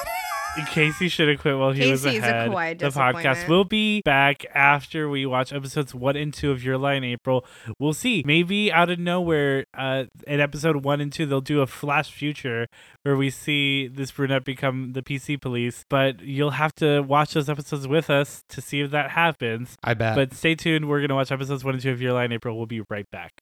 Casey 0.62 1.08
should 1.08 1.28
have 1.28 1.40
quit 1.40 1.58
while 1.58 1.72
he 1.72 1.90
was 1.90 2.04
Casey 2.04 2.16
is 2.16 2.24
a 2.24 2.26
ahead. 2.26 2.50
quiet 2.50 2.78
the 2.78 2.86
podcast 2.86 3.14
disappointment. 3.14 3.48
will 3.48 3.64
be 3.64 4.02
back 4.02 4.44
after 4.54 5.08
we 5.08 5.26
watch 5.26 5.52
episodes 5.52 5.94
one 5.94 6.16
and 6.16 6.32
two 6.32 6.50
of 6.50 6.62
Your 6.62 6.78
Lie 6.78 6.94
in 6.94 7.04
April. 7.04 7.44
We'll 7.78 7.92
see. 7.92 8.22
Maybe 8.24 8.72
out 8.72 8.90
of 8.90 8.98
nowhere, 8.98 9.66
uh, 9.74 10.04
in 10.26 10.40
episode 10.40 10.84
one 10.84 11.00
and 11.00 11.12
two, 11.12 11.26
they'll 11.26 11.40
do 11.40 11.60
a 11.60 11.66
flash 11.66 12.10
future 12.12 12.68
where 13.02 13.16
we 13.16 13.30
see 13.30 13.88
this 13.88 14.10
brunette 14.12 14.44
become 14.44 14.92
the 14.92 15.02
PC 15.02 15.40
police. 15.40 15.84
But 15.88 16.20
you'll 16.22 16.50
have 16.50 16.74
to 16.76 17.00
watch 17.00 17.34
those 17.34 17.48
episodes 17.48 17.86
with 17.88 18.10
us 18.10 18.44
to 18.50 18.60
see 18.60 18.80
if 18.80 18.90
that 18.92 19.10
happens. 19.10 19.76
I 19.82 19.94
bet. 19.94 20.14
But 20.14 20.32
stay 20.34 20.54
tuned. 20.54 20.88
We're 20.88 21.00
gonna 21.00 21.14
watch 21.14 21.32
episodes 21.32 21.64
one 21.64 21.74
and 21.74 21.82
two 21.82 21.90
of 21.90 22.00
Your 22.00 22.12
Lie 22.12 22.24
in 22.26 22.32
April. 22.32 22.56
We'll 22.56 22.66
be 22.66 22.82
right 22.88 23.10
back. 23.10 23.32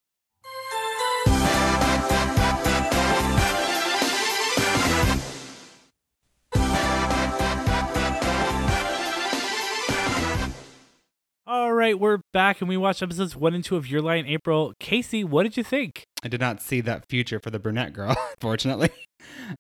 Right, 11.83 11.99
we're 11.99 12.21
back 12.33 12.61
and 12.61 12.69
we 12.69 12.77
watched 12.77 13.03
episodes 13.03 13.35
one 13.35 13.55
and 13.55 13.65
two 13.65 13.75
of 13.75 13.89
Your 13.89 14.01
Lie 14.01 14.15
in 14.15 14.27
April. 14.27 14.73
Casey, 14.79 15.25
what 15.25 15.43
did 15.43 15.57
you 15.57 15.65
think? 15.65 16.07
I 16.23 16.29
did 16.29 16.41
not 16.41 16.63
see 16.63 16.81
that 16.83 17.09
future 17.09 17.41
for 17.41 17.51
the 17.51 17.59
brunette 17.59 17.93
girl, 17.93 18.17
fortunately. 18.41 18.91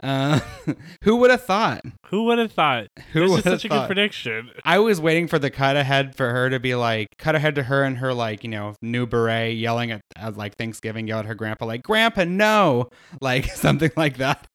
Uh, 0.01 0.39
who 1.03 1.17
would 1.17 1.33
have 1.33 1.45
thought? 1.45 1.83
Who 2.07 2.25
would 2.25 2.39
have 2.39 2.53
thought? 2.53 2.87
Who 3.13 3.23
This 3.23 3.31
would 3.31 3.39
is 3.41 3.45
have 3.45 3.55
such 3.55 3.65
a 3.65 3.69
good 3.69 3.87
prediction. 3.89 4.51
I 4.65 4.79
was 4.79 5.01
waiting 5.01 5.27
for 5.27 5.41
the 5.41 5.51
cut 5.51 5.75
ahead 5.77 6.15
for 6.15 6.31
her 6.31 6.49
to 6.51 6.61
be 6.61 6.77
like 6.77 7.09
cut 7.19 7.35
ahead 7.35 7.57
to 7.57 7.65
her 7.65 7.83
and 7.83 7.99
her 7.99 8.15
like 8.15 8.45
you 8.45 8.51
know 8.51 8.75
new 8.81 9.07
beret 9.07 9.57
yelling 9.57 9.91
at, 9.91 10.01
at 10.15 10.37
like 10.37 10.57
Thanksgiving 10.57 11.09
yell 11.09 11.19
at 11.21 11.27
her 11.27 11.35
grandpa 11.35 11.67
like 11.67 11.83
Grandpa 11.83 12.25
no 12.25 12.89
like 13.21 13.47
something 13.55 13.91
like 13.97 14.19
that. 14.19 14.47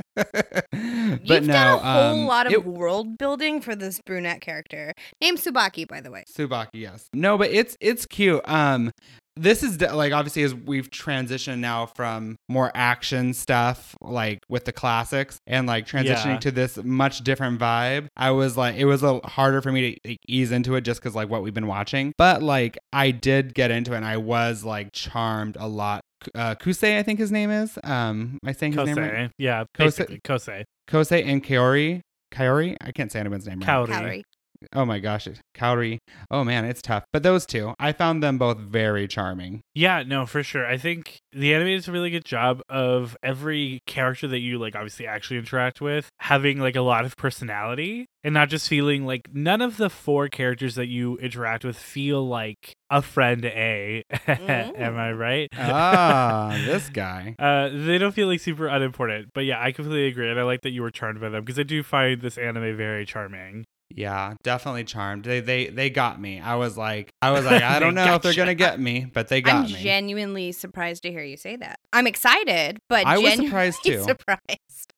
But 1.11 1.21
You've 1.29 1.47
no, 1.47 1.53
done 1.53 1.67
a 1.73 1.79
whole 1.79 2.03
um, 2.21 2.25
lot 2.25 2.47
of 2.47 2.53
it- 2.53 2.65
world 2.65 3.17
building 3.17 3.61
for 3.61 3.75
this 3.75 3.99
brunette 4.05 4.41
character. 4.41 4.93
Named 5.21 5.37
Subaki, 5.39 5.87
by 5.87 6.01
the 6.01 6.11
way. 6.11 6.23
Subaki, 6.31 6.67
yes. 6.73 7.07
No, 7.13 7.37
but 7.37 7.49
it's 7.51 7.75
it's 7.79 8.05
cute. 8.05 8.41
Um, 8.49 8.91
this 9.39 9.61
is 9.61 9.77
de- 9.77 9.93
like 9.95 10.13
obviously 10.13 10.41
as 10.41 10.55
we've 10.55 10.89
transitioned 10.89 11.59
now 11.59 11.85
from 11.85 12.37
more 12.49 12.71
action 12.73 13.35
stuff 13.35 13.95
like 14.01 14.39
with 14.49 14.65
the 14.65 14.71
classics 14.71 15.37
and 15.45 15.67
like 15.67 15.85
transitioning 15.85 16.25
Yeah. 16.25 16.37
to 16.39 16.51
this 16.51 16.77
much 16.83 17.19
different 17.23 17.59
vibe. 17.59 18.07
I 18.17 18.31
was 18.31 18.57
like, 18.57 18.77
it 18.77 18.85
was 18.85 19.03
a 19.03 19.19
harder 19.19 19.61
for 19.61 19.71
me 19.71 19.91
to 19.93 20.09
like, 20.09 20.17
ease 20.27 20.51
into 20.51 20.73
it 20.73 20.81
just 20.81 20.99
because 21.01 21.13
like 21.13 21.29
what 21.29 21.43
we've 21.43 21.53
been 21.53 21.67
watching. 21.67 22.13
But 22.17 22.41
like 22.41 22.79
I 22.91 23.11
did 23.11 23.53
get 23.53 23.69
into 23.69 23.93
it 23.93 23.97
and 23.97 24.05
I 24.05 24.17
was 24.17 24.63
like 24.63 24.89
charmed 24.91 25.55
a 25.59 25.67
lot. 25.67 26.01
Uh, 26.33 26.55
Kusei, 26.55 26.97
I 26.97 27.03
think 27.03 27.19
his 27.19 27.31
name 27.31 27.51
is. 27.51 27.77
Um, 27.83 28.39
am 28.41 28.49
I 28.49 28.51
saying 28.53 28.73
his 28.73 28.87
name 28.87 28.97
right? 28.97 29.29
Yeah, 29.37 29.65
Kosei- 29.75 29.77
basically. 29.77 30.19
Kosei. 30.23 30.63
Kosei 30.87 31.25
and 31.25 31.43
Kaori. 31.43 32.01
Kaori? 32.33 32.75
I 32.81 32.91
can't 32.91 33.11
say 33.11 33.19
anyone's 33.19 33.47
name 33.47 33.59
right. 33.59 33.67
Kaori. 33.67 33.87
Calorie. 33.87 34.23
Oh 34.73 34.85
my 34.85 34.99
gosh, 34.99 35.27
Cowrie. 35.53 35.99
Oh 36.31 36.43
man, 36.43 36.65
it's 36.65 36.81
tough. 36.81 37.03
But 37.13 37.23
those 37.23 37.45
two, 37.45 37.73
I 37.79 37.91
found 37.91 38.21
them 38.23 38.37
both 38.37 38.57
very 38.57 39.07
charming. 39.07 39.61
Yeah, 39.73 40.03
no, 40.03 40.25
for 40.25 40.43
sure. 40.43 40.65
I 40.65 40.77
think 40.77 41.19
the 41.31 41.53
anime 41.53 41.75
does 41.75 41.87
a 41.87 41.91
really 41.91 42.09
good 42.09 42.25
job 42.25 42.61
of 42.69 43.15
every 43.23 43.79
character 43.87 44.27
that 44.27 44.39
you 44.39 44.57
like 44.57 44.75
obviously 44.75 45.07
actually 45.07 45.37
interact 45.37 45.81
with 45.81 46.09
having 46.19 46.59
like 46.59 46.75
a 46.75 46.81
lot 46.81 47.05
of 47.05 47.15
personality 47.17 48.05
and 48.23 48.33
not 48.33 48.49
just 48.49 48.67
feeling 48.67 49.05
like 49.05 49.29
none 49.33 49.61
of 49.61 49.77
the 49.77 49.89
four 49.89 50.27
characters 50.27 50.75
that 50.75 50.87
you 50.87 51.17
interact 51.17 51.63
with 51.63 51.77
feel 51.77 52.27
like 52.27 52.73
a 52.89 53.01
friend 53.01 53.45
A. 53.45 54.03
Am 54.27 54.97
I 54.97 55.11
right? 55.13 55.47
Ah, 55.57 56.59
this 56.65 56.89
guy. 56.93 57.35
Uh, 57.39 57.69
they 57.69 57.97
don't 57.97 58.13
feel 58.13 58.27
like 58.27 58.39
super 58.39 58.67
unimportant, 58.67 59.29
but 59.33 59.45
yeah, 59.45 59.61
I 59.61 59.71
completely 59.71 60.07
agree, 60.07 60.29
and 60.29 60.39
I 60.39 60.43
like 60.43 60.61
that 60.61 60.71
you 60.71 60.81
were 60.81 60.91
charmed 60.91 61.21
by 61.21 61.29
them 61.29 61.43
because 61.43 61.59
I 61.59 61.63
do 61.63 61.83
find 61.83 62.21
this 62.21 62.37
anime 62.37 62.75
very 62.75 63.05
charming. 63.05 63.65
Yeah, 63.89 64.33
definitely 64.43 64.83
charmed. 64.83 65.23
They 65.23 65.39
they 65.39 65.67
they 65.67 65.89
got 65.89 66.19
me. 66.19 66.39
I 66.39 66.55
was 66.55 66.77
like, 66.77 67.09
I 67.21 67.31
was 67.31 67.45
like, 67.45 67.63
I 67.63 67.79
don't 67.79 67.95
They 67.95 68.05
know 68.05 68.15
if 68.15 68.21
they're 68.21 68.31
gotcha. 68.31 68.41
gonna 68.41 68.55
get 68.55 68.79
me, 68.79 69.05
but 69.11 69.27
they 69.29 69.41
got 69.41 69.55
I'm 69.55 69.71
me. 69.71 69.81
genuinely 69.81 70.51
surprised 70.51 71.03
to 71.03 71.11
hear 71.11 71.23
you 71.23 71.37
say 71.37 71.55
that. 71.55 71.79
I'm 71.93 72.05
excited, 72.07 72.79
but 72.89 73.05
I 73.05 73.17
was 73.17 73.33
surprised, 73.35 73.79
too. 73.85 74.03
surprised. 74.03 74.93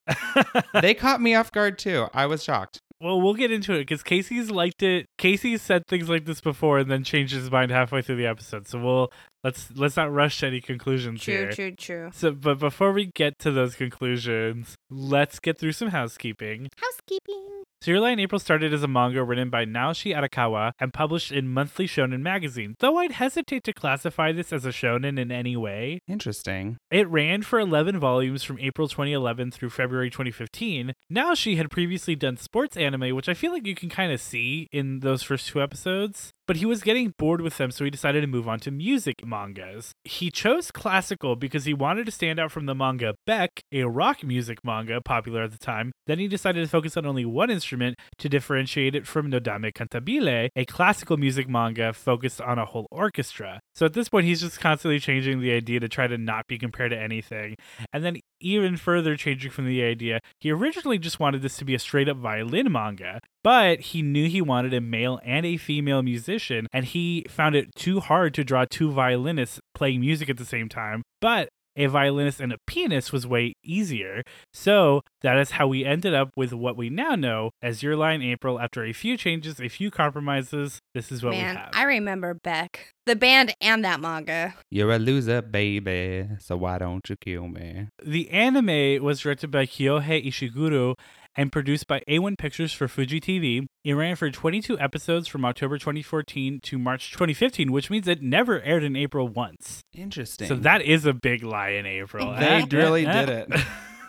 they 0.82 0.94
caught 0.94 1.22
me 1.22 1.36
off 1.36 1.52
guard 1.52 1.78
too. 1.78 2.08
I 2.14 2.26
was 2.26 2.44
shocked. 2.44 2.80
well, 3.00 3.22
we'll 3.22 3.36
get 3.36 3.52
into 3.52 3.74
it 3.74 3.80
because 3.82 4.02
Casey's 4.04 4.50
liked 4.50 4.82
it. 4.84 5.06
Casey's 5.18 5.62
said 5.62 5.84
things 5.88 6.10
like 6.10 6.26
this 6.26 6.42
before 6.42 6.80
and 6.80 6.90
then 6.90 7.04
changed 7.04 7.34
his 7.34 7.52
mind 7.52 7.72
halfway 7.72 8.02
through 8.02 8.18
the 8.18 8.26
episode. 8.26 8.68
So 8.68 8.80
we'll 8.84 9.12
let's 9.44 9.70
let's 9.76 9.96
not 9.98 10.12
rush 10.12 10.40
to 10.40 10.48
any 10.48 10.62
conclusions 10.62 11.22
True, 11.22 11.34
here. 11.36 11.52
true, 11.52 11.72
true. 11.74 12.10
So, 12.12 12.32
but 12.32 12.58
before 12.60 12.92
we 12.92 13.06
get 13.14 13.38
to 13.40 13.52
those 13.52 13.76
conclusions, 13.76 14.76
let's 14.90 15.40
get 15.40 15.60
through 15.60 15.74
some 15.74 15.90
housekeeping. 15.90 16.70
Housekeeping. 16.76 17.59
Your 17.86 18.06
in 18.10 18.20
April 18.20 18.40
started 18.40 18.74
as 18.74 18.84
a 18.84 18.90
manga 18.90 19.24
written 19.24 19.50
by 19.50 19.64
Naoshi 19.64 20.14
Arakawa 20.14 20.74
and 20.80 20.94
published 20.94 21.32
in 21.32 21.48
Monthly 21.48 21.88
Shonen 21.88 22.20
magazine. 22.20 22.76
Though 22.80 22.98
I'd 22.98 23.14
hesitate 23.14 23.64
to 23.64 23.74
classify 23.74 24.34
this 24.34 24.52
as 24.52 24.66
a 24.66 24.70
shonen 24.70 25.18
in 25.18 25.32
any 25.32 25.56
way, 25.56 26.02
Interesting. 26.06 26.78
it 26.92 27.08
ran 27.08 27.42
for 27.42 27.58
11 27.58 27.98
volumes 27.98 28.44
from 28.44 28.60
April 28.60 28.90
2011 28.90 29.52
through 29.52 29.70
February 29.70 30.10
2015. 30.10 30.94
Naoshi 31.12 31.56
had 31.56 31.72
previously 31.72 32.16
done 32.18 32.36
sports 32.36 32.76
anime, 32.76 33.16
which 33.16 33.30
I 33.30 33.34
feel 33.34 33.54
like 33.54 33.66
you 33.66 33.76
can 33.76 33.90
kind 33.90 34.12
of 34.12 34.20
see 34.20 34.68
in 34.74 35.00
those 35.00 35.24
first 35.24 35.48
two 35.48 35.62
episodes. 35.62 36.32
But 36.50 36.58
he 36.58 36.66
was 36.66 36.82
getting 36.82 37.14
bored 37.16 37.42
with 37.42 37.58
them, 37.58 37.70
so 37.70 37.84
he 37.84 37.92
decided 37.92 38.22
to 38.22 38.28
move 38.28 38.48
on 38.48 38.60
to 38.62 38.72
music 38.72 39.24
mangas. 39.24 39.94
He 40.04 40.32
chose 40.32 40.72
classical 40.72 41.36
because 41.36 41.66
he 41.66 41.76
wanted 41.76 42.08
to 42.08 42.12
stand 42.12 42.40
out 42.40 42.52
from 42.52 42.66
the 42.66 42.74
manga 42.74 43.14
Beck, 43.28 43.62
a 43.72 43.84
rock 43.84 44.24
music 44.24 44.66
manga 44.66 45.00
popular 45.00 45.44
at 45.44 45.52
the 45.52 45.60
time. 45.60 45.92
Then 46.08 46.18
he 46.18 46.28
decided 46.28 46.62
to 46.62 46.68
focus 46.68 46.98
on 46.98 47.06
only 47.06 47.24
one 47.24 47.52
instrument 47.52 47.98
to 48.18 48.30
differentiate 48.30 48.96
it 48.96 49.06
from 49.06 49.30
Nodame 49.30 49.72
Cantabile, 49.72 50.50
a 50.56 50.66
classical 50.66 51.18
music 51.18 51.48
manga 51.48 51.94
focused 51.94 52.42
on 52.42 52.58
a 52.58 52.66
whole 52.66 52.88
orchestra. 52.90 53.60
So 53.76 53.86
at 53.86 53.94
this 53.94 54.10
point, 54.10 54.26
he's 54.26 54.42
just 54.42 54.60
constantly 54.60 55.00
changing 55.00 55.42
the 55.42 55.52
idea 55.52 55.80
to 55.82 55.88
try 55.88 56.08
to 56.08 56.18
not 56.18 56.48
be 56.48 56.58
compared 56.58 56.90
to 56.90 57.00
anything. 57.00 57.58
And 57.94 58.04
then 58.04 58.18
even 58.42 58.76
further 58.76 59.16
changing 59.16 59.52
from 59.52 59.68
the 59.68 59.84
idea, 59.84 60.20
he 60.40 60.50
originally 60.50 60.98
just 60.98 61.20
wanted 61.20 61.44
this 61.44 61.58
to 61.58 61.66
be 61.66 61.76
a 61.76 61.80
straight 61.80 62.10
up 62.10 62.18
violin 62.18 62.72
manga, 62.72 63.22
but 63.50 63.80
he 63.80 64.04
knew 64.04 64.30
he 64.30 64.44
wanted 64.44 64.76
a 64.76 64.80
male 64.80 65.20
and 65.26 65.44
a 65.44 65.58
female 65.58 66.04
musician, 66.04 66.68
and 66.72 66.86
he 66.86 67.26
found 67.28 67.56
it 67.56 67.74
too 67.74 68.00
hard 68.00 68.32
to 68.32 68.44
draw 68.44 68.64
two 68.70 68.92
violinists 68.92 69.60
playing 69.74 70.02
music 70.02 70.30
at 70.30 70.38
the 70.38 70.46
same 70.46 70.70
time. 70.70 71.02
But 71.20 71.50
a 71.76 71.88
violinist 71.88 72.40
and 72.40 72.54
a 72.54 72.58
pianist 72.68 73.12
was 73.12 73.26
way 73.26 73.54
easier. 73.64 74.22
So 74.54 75.02
that 75.22 75.40
is 75.40 75.52
how 75.52 75.68
we 75.68 75.84
ended 75.84 76.14
up 76.14 76.30
with 76.36 76.54
what 76.54 76.78
we 76.78 76.92
now 76.92 77.16
know 77.16 77.50
as 77.60 77.82
Your 77.82 77.96
Lie 77.96 78.14
in 78.14 78.22
April. 78.22 78.60
After 78.60 78.84
a 78.84 78.94
few 78.94 79.18
changes, 79.18 79.60
a 79.60 79.68
few 79.68 79.90
compromises, 79.90 80.80
this 80.94 81.12
is 81.12 81.24
what 81.24 81.32
we 81.32 81.40
Man, 81.40 81.56
have. 81.56 81.70
I 81.74 81.86
remember 81.86 82.36
Beck, 82.36 82.94
the 83.08 83.16
band, 83.16 83.56
and 83.62 83.84
that 83.84 84.00
manga. 84.00 84.54
You're 84.70 84.92
a 84.92 85.00
loser, 85.00 85.42
baby. 85.42 86.28
So 86.40 86.56
why 86.56 86.78
don't 86.78 87.10
you 87.10 87.16
kill 87.16 87.48
me? 87.48 87.88
The 88.04 88.30
anime 88.30 89.04
was 89.04 89.22
directed 89.22 89.50
by 89.50 89.66
Kyohei 89.66 90.24
Ishiguro 90.28 90.94
and 91.40 91.54
produced 91.54 91.88
by 91.88 92.02
A1 92.06 92.38
Pictures 92.38 92.74
for 92.74 92.90
Fuji 92.90 93.22
TV. 93.22 93.66
It 93.86 93.94
ran 93.94 94.18
for 94.18 94.30
22 94.30 94.78
episodes 94.78 95.30
from 95.30 95.46
October 95.46 95.78
2014 95.78 96.60
to 96.64 96.78
March 96.78 97.14
2015, 97.14 97.72
which 97.72 97.90
means 97.90 98.10
it 98.10 98.22
never 98.22 98.62
aired 98.62 98.84
in 98.84 98.98
April 98.98 99.26
once. 99.26 99.80
Interesting. 99.96 100.50
So 100.50 100.56
that 100.56 100.82
is 100.82 101.06
a 101.06 101.14
big 101.14 101.42
lie 101.46 101.70
in 101.70 101.86
April. 101.86 102.36
They 102.38 102.66
really 102.70 103.06
did 103.06 103.30
it. 103.30 103.54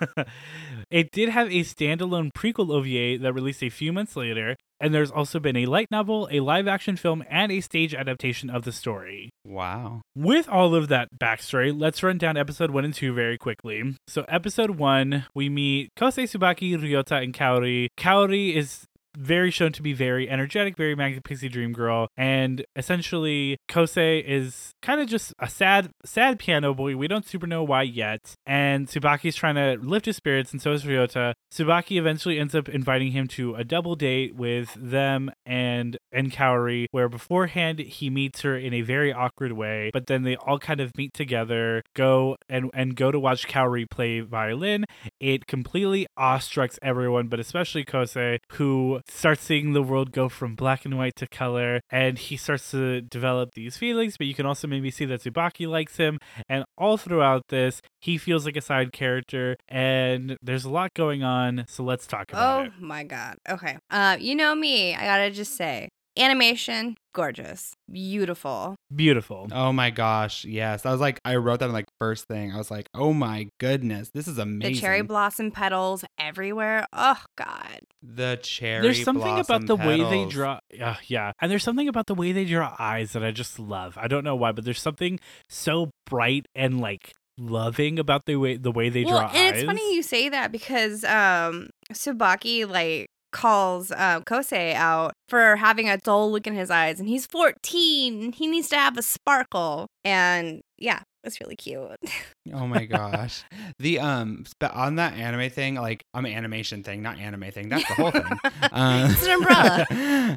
it 0.90 1.12
did 1.12 1.28
have 1.28 1.46
a 1.46 1.60
standalone 1.60 2.32
prequel 2.32 2.72
OVA 2.72 3.22
that 3.22 3.32
released 3.32 3.62
a 3.62 3.68
few 3.68 3.92
months 3.92 4.16
later, 4.16 4.56
and 4.80 4.94
there's 4.94 5.10
also 5.10 5.38
been 5.38 5.56
a 5.56 5.66
light 5.66 5.90
novel, 5.90 6.28
a 6.30 6.40
live 6.40 6.66
action 6.66 6.96
film, 6.96 7.22
and 7.28 7.52
a 7.52 7.60
stage 7.60 7.94
adaptation 7.94 8.50
of 8.50 8.64
the 8.64 8.72
story. 8.72 9.30
Wow. 9.44 10.02
With 10.14 10.48
all 10.48 10.74
of 10.74 10.88
that 10.88 11.08
backstory, 11.18 11.78
let's 11.78 12.02
run 12.02 12.18
down 12.18 12.36
episode 12.36 12.70
one 12.70 12.84
and 12.84 12.94
two 12.94 13.12
very 13.12 13.38
quickly. 13.38 13.96
So, 14.06 14.24
episode 14.28 14.70
one, 14.72 15.26
we 15.34 15.48
meet 15.48 15.90
Kosei 15.96 16.24
Subaki, 16.24 16.76
Ryota, 16.76 17.22
and 17.22 17.34
Kaori. 17.34 17.88
Kaori 17.98 18.54
is 18.54 18.84
very 19.16 19.50
shown 19.50 19.72
to 19.72 19.82
be 19.82 19.92
very 19.92 20.28
energetic, 20.28 20.76
very 20.76 20.94
magic 20.94 21.24
pixie 21.24 21.48
dream 21.48 21.72
girl, 21.72 22.08
and 22.16 22.64
essentially 22.76 23.56
Kosei 23.68 24.24
is 24.24 24.72
kind 24.82 25.00
of 25.00 25.08
just 25.08 25.32
a 25.38 25.48
sad, 25.48 25.90
sad 26.04 26.38
piano 26.38 26.74
boy. 26.74 26.96
We 26.96 27.08
don't 27.08 27.26
super 27.26 27.46
know 27.46 27.62
why 27.62 27.82
yet, 27.82 28.34
and 28.46 28.86
Subaki's 28.88 29.36
trying 29.36 29.56
to 29.56 29.78
lift 29.82 30.06
his 30.06 30.16
spirits, 30.16 30.52
and 30.52 30.60
so 30.60 30.72
is 30.72 30.84
Ryota. 30.84 31.34
Subaki 31.52 31.98
eventually 31.98 32.38
ends 32.38 32.54
up 32.54 32.68
inviting 32.68 33.12
him 33.12 33.26
to 33.28 33.54
a 33.54 33.64
double 33.64 33.96
date 33.96 34.34
with 34.34 34.76
them 34.78 35.30
and 35.44 35.96
and 36.12 36.32
Kaori, 36.32 36.86
where 36.90 37.08
beforehand 37.08 37.78
he 37.78 38.10
meets 38.10 38.42
her 38.42 38.56
in 38.56 38.74
a 38.74 38.82
very 38.82 39.12
awkward 39.12 39.52
way, 39.52 39.90
but 39.92 40.06
then 40.06 40.22
they 40.22 40.36
all 40.36 40.58
kind 40.58 40.80
of 40.80 40.96
meet 40.96 41.12
together, 41.14 41.82
go 41.94 42.36
and 42.48 42.70
and 42.74 42.96
go 42.96 43.10
to 43.10 43.18
watch 43.18 43.48
Kaori 43.48 43.88
play 43.88 44.20
violin. 44.20 44.84
It 45.18 45.46
completely 45.46 46.06
awestrucks 46.16 46.78
everyone, 46.82 47.28
but 47.28 47.40
especially 47.40 47.84
Kosei, 47.84 48.38
who 48.52 48.99
starts 49.08 49.42
seeing 49.42 49.72
the 49.72 49.82
world 49.82 50.12
go 50.12 50.28
from 50.28 50.54
black 50.54 50.84
and 50.84 50.96
white 50.98 51.16
to 51.16 51.26
color, 51.26 51.80
and 51.90 52.18
he 52.18 52.36
starts 52.36 52.70
to 52.72 53.00
develop 53.00 53.54
these 53.54 53.76
feelings. 53.76 54.16
But 54.16 54.26
you 54.26 54.34
can 54.34 54.46
also 54.46 54.66
maybe 54.66 54.90
see 54.90 55.04
that 55.06 55.22
Tsubaki 55.22 55.68
likes 55.68 55.96
him, 55.96 56.18
and 56.48 56.64
all 56.76 56.96
throughout 56.96 57.42
this, 57.48 57.80
he 58.00 58.18
feels 58.18 58.44
like 58.44 58.56
a 58.56 58.60
side 58.60 58.92
character, 58.92 59.56
and 59.68 60.36
there's 60.42 60.64
a 60.64 60.70
lot 60.70 60.94
going 60.94 61.22
on. 61.22 61.64
So 61.68 61.82
let's 61.82 62.06
talk 62.06 62.30
about 62.32 62.60
Oh 62.60 62.64
it. 62.64 62.72
Oh 62.80 62.84
my 62.84 63.04
god. 63.04 63.36
Okay. 63.48 63.78
Uh, 63.90 64.16
you 64.20 64.34
know 64.34 64.54
me. 64.54 64.94
I 64.94 65.04
gotta 65.04 65.30
just 65.30 65.56
say, 65.56 65.88
animation, 66.18 66.96
gorgeous, 67.14 67.74
beautiful. 67.90 68.76
Beautiful. 68.94 69.48
Oh 69.52 69.72
my 69.72 69.90
gosh, 69.90 70.44
yes. 70.44 70.84
I 70.86 70.92
was 70.92 71.00
like, 71.00 71.20
I 71.24 71.36
wrote 71.36 71.60
that 71.60 71.66
in 71.66 71.72
like 71.72 71.86
first 71.98 72.26
thing. 72.26 72.52
I 72.52 72.56
was 72.56 72.70
like, 72.70 72.88
oh 72.94 73.12
my 73.12 73.48
goodness, 73.58 74.10
this 74.10 74.28
is 74.28 74.38
amazing. 74.38 74.74
The 74.74 74.80
cherry 74.80 75.02
blossom 75.02 75.50
petals 75.50 76.04
everywhere. 76.18 76.86
Oh 76.92 77.22
god. 77.36 77.80
The 78.02 78.38
cherry. 78.42 78.82
There's 78.82 79.04
something 79.04 79.38
about 79.38 79.66
blossom 79.66 79.66
the 79.66 79.76
way 79.76 80.02
they 80.02 80.26
draw. 80.26 80.60
Uh, 80.80 80.96
yeah, 81.06 81.32
and 81.40 81.50
there's 81.50 81.64
something 81.64 81.88
about 81.88 82.06
the 82.06 82.14
way 82.14 82.32
they 82.32 82.44
draw 82.44 82.74
eyes 82.78 83.12
that 83.12 83.24
I 83.24 83.30
just 83.30 83.58
love. 83.58 83.96
I 83.98 84.08
don't 84.08 84.24
know 84.24 84.36
why, 84.36 84.52
but 84.52 84.64
there's 84.64 84.80
something 84.80 85.20
so 85.48 85.90
bright 86.06 86.46
and 86.54 86.80
like 86.80 87.14
loving 87.38 87.98
about 87.98 88.26
the 88.26 88.36
way 88.36 88.56
the 88.56 88.70
way 88.70 88.90
they 88.90 89.04
well, 89.04 89.20
draw 89.20 89.28
and 89.28 89.54
eyes. 89.54 89.62
it's 89.62 89.64
funny 89.64 89.94
you 89.94 90.02
say 90.02 90.28
that 90.28 90.52
because 90.52 91.04
um 91.04 91.70
Subaki 91.92 92.68
like 92.68 93.08
calls 93.32 93.90
uh, 93.92 94.20
Kosei 94.22 94.74
out 94.74 95.12
for 95.28 95.56
having 95.56 95.88
a 95.88 95.96
dull 95.98 96.30
look 96.32 96.46
in 96.46 96.54
his 96.54 96.70
eyes, 96.70 96.98
and 97.00 97.08
he's 97.08 97.26
14. 97.26 98.32
He 98.32 98.46
needs 98.46 98.68
to 98.70 98.76
have 98.76 98.96
a 98.98 99.02
sparkle, 99.02 99.86
and 100.04 100.60
yeah, 100.78 101.00
it's 101.24 101.40
really 101.40 101.56
cute. 101.56 101.80
Oh 102.52 102.66
my 102.66 102.84
gosh. 102.86 103.44
the 103.78 104.00
um 104.00 104.44
but 104.58 104.72
on 104.74 104.96
that 104.96 105.12
anime 105.12 105.50
thing, 105.50 105.76
like 105.76 106.02
I'm 106.14 106.24
an 106.24 106.32
animation 106.32 106.82
thing, 106.82 107.00
not 107.02 107.18
anime 107.18 107.50
thing. 107.52 107.68
That's 107.68 107.86
the 107.86 107.94
whole 107.94 108.10
thing. 108.10 108.24
Um, 108.72 109.10
It's 109.10 109.24
an 109.24 109.30
umbrella. 109.32 110.36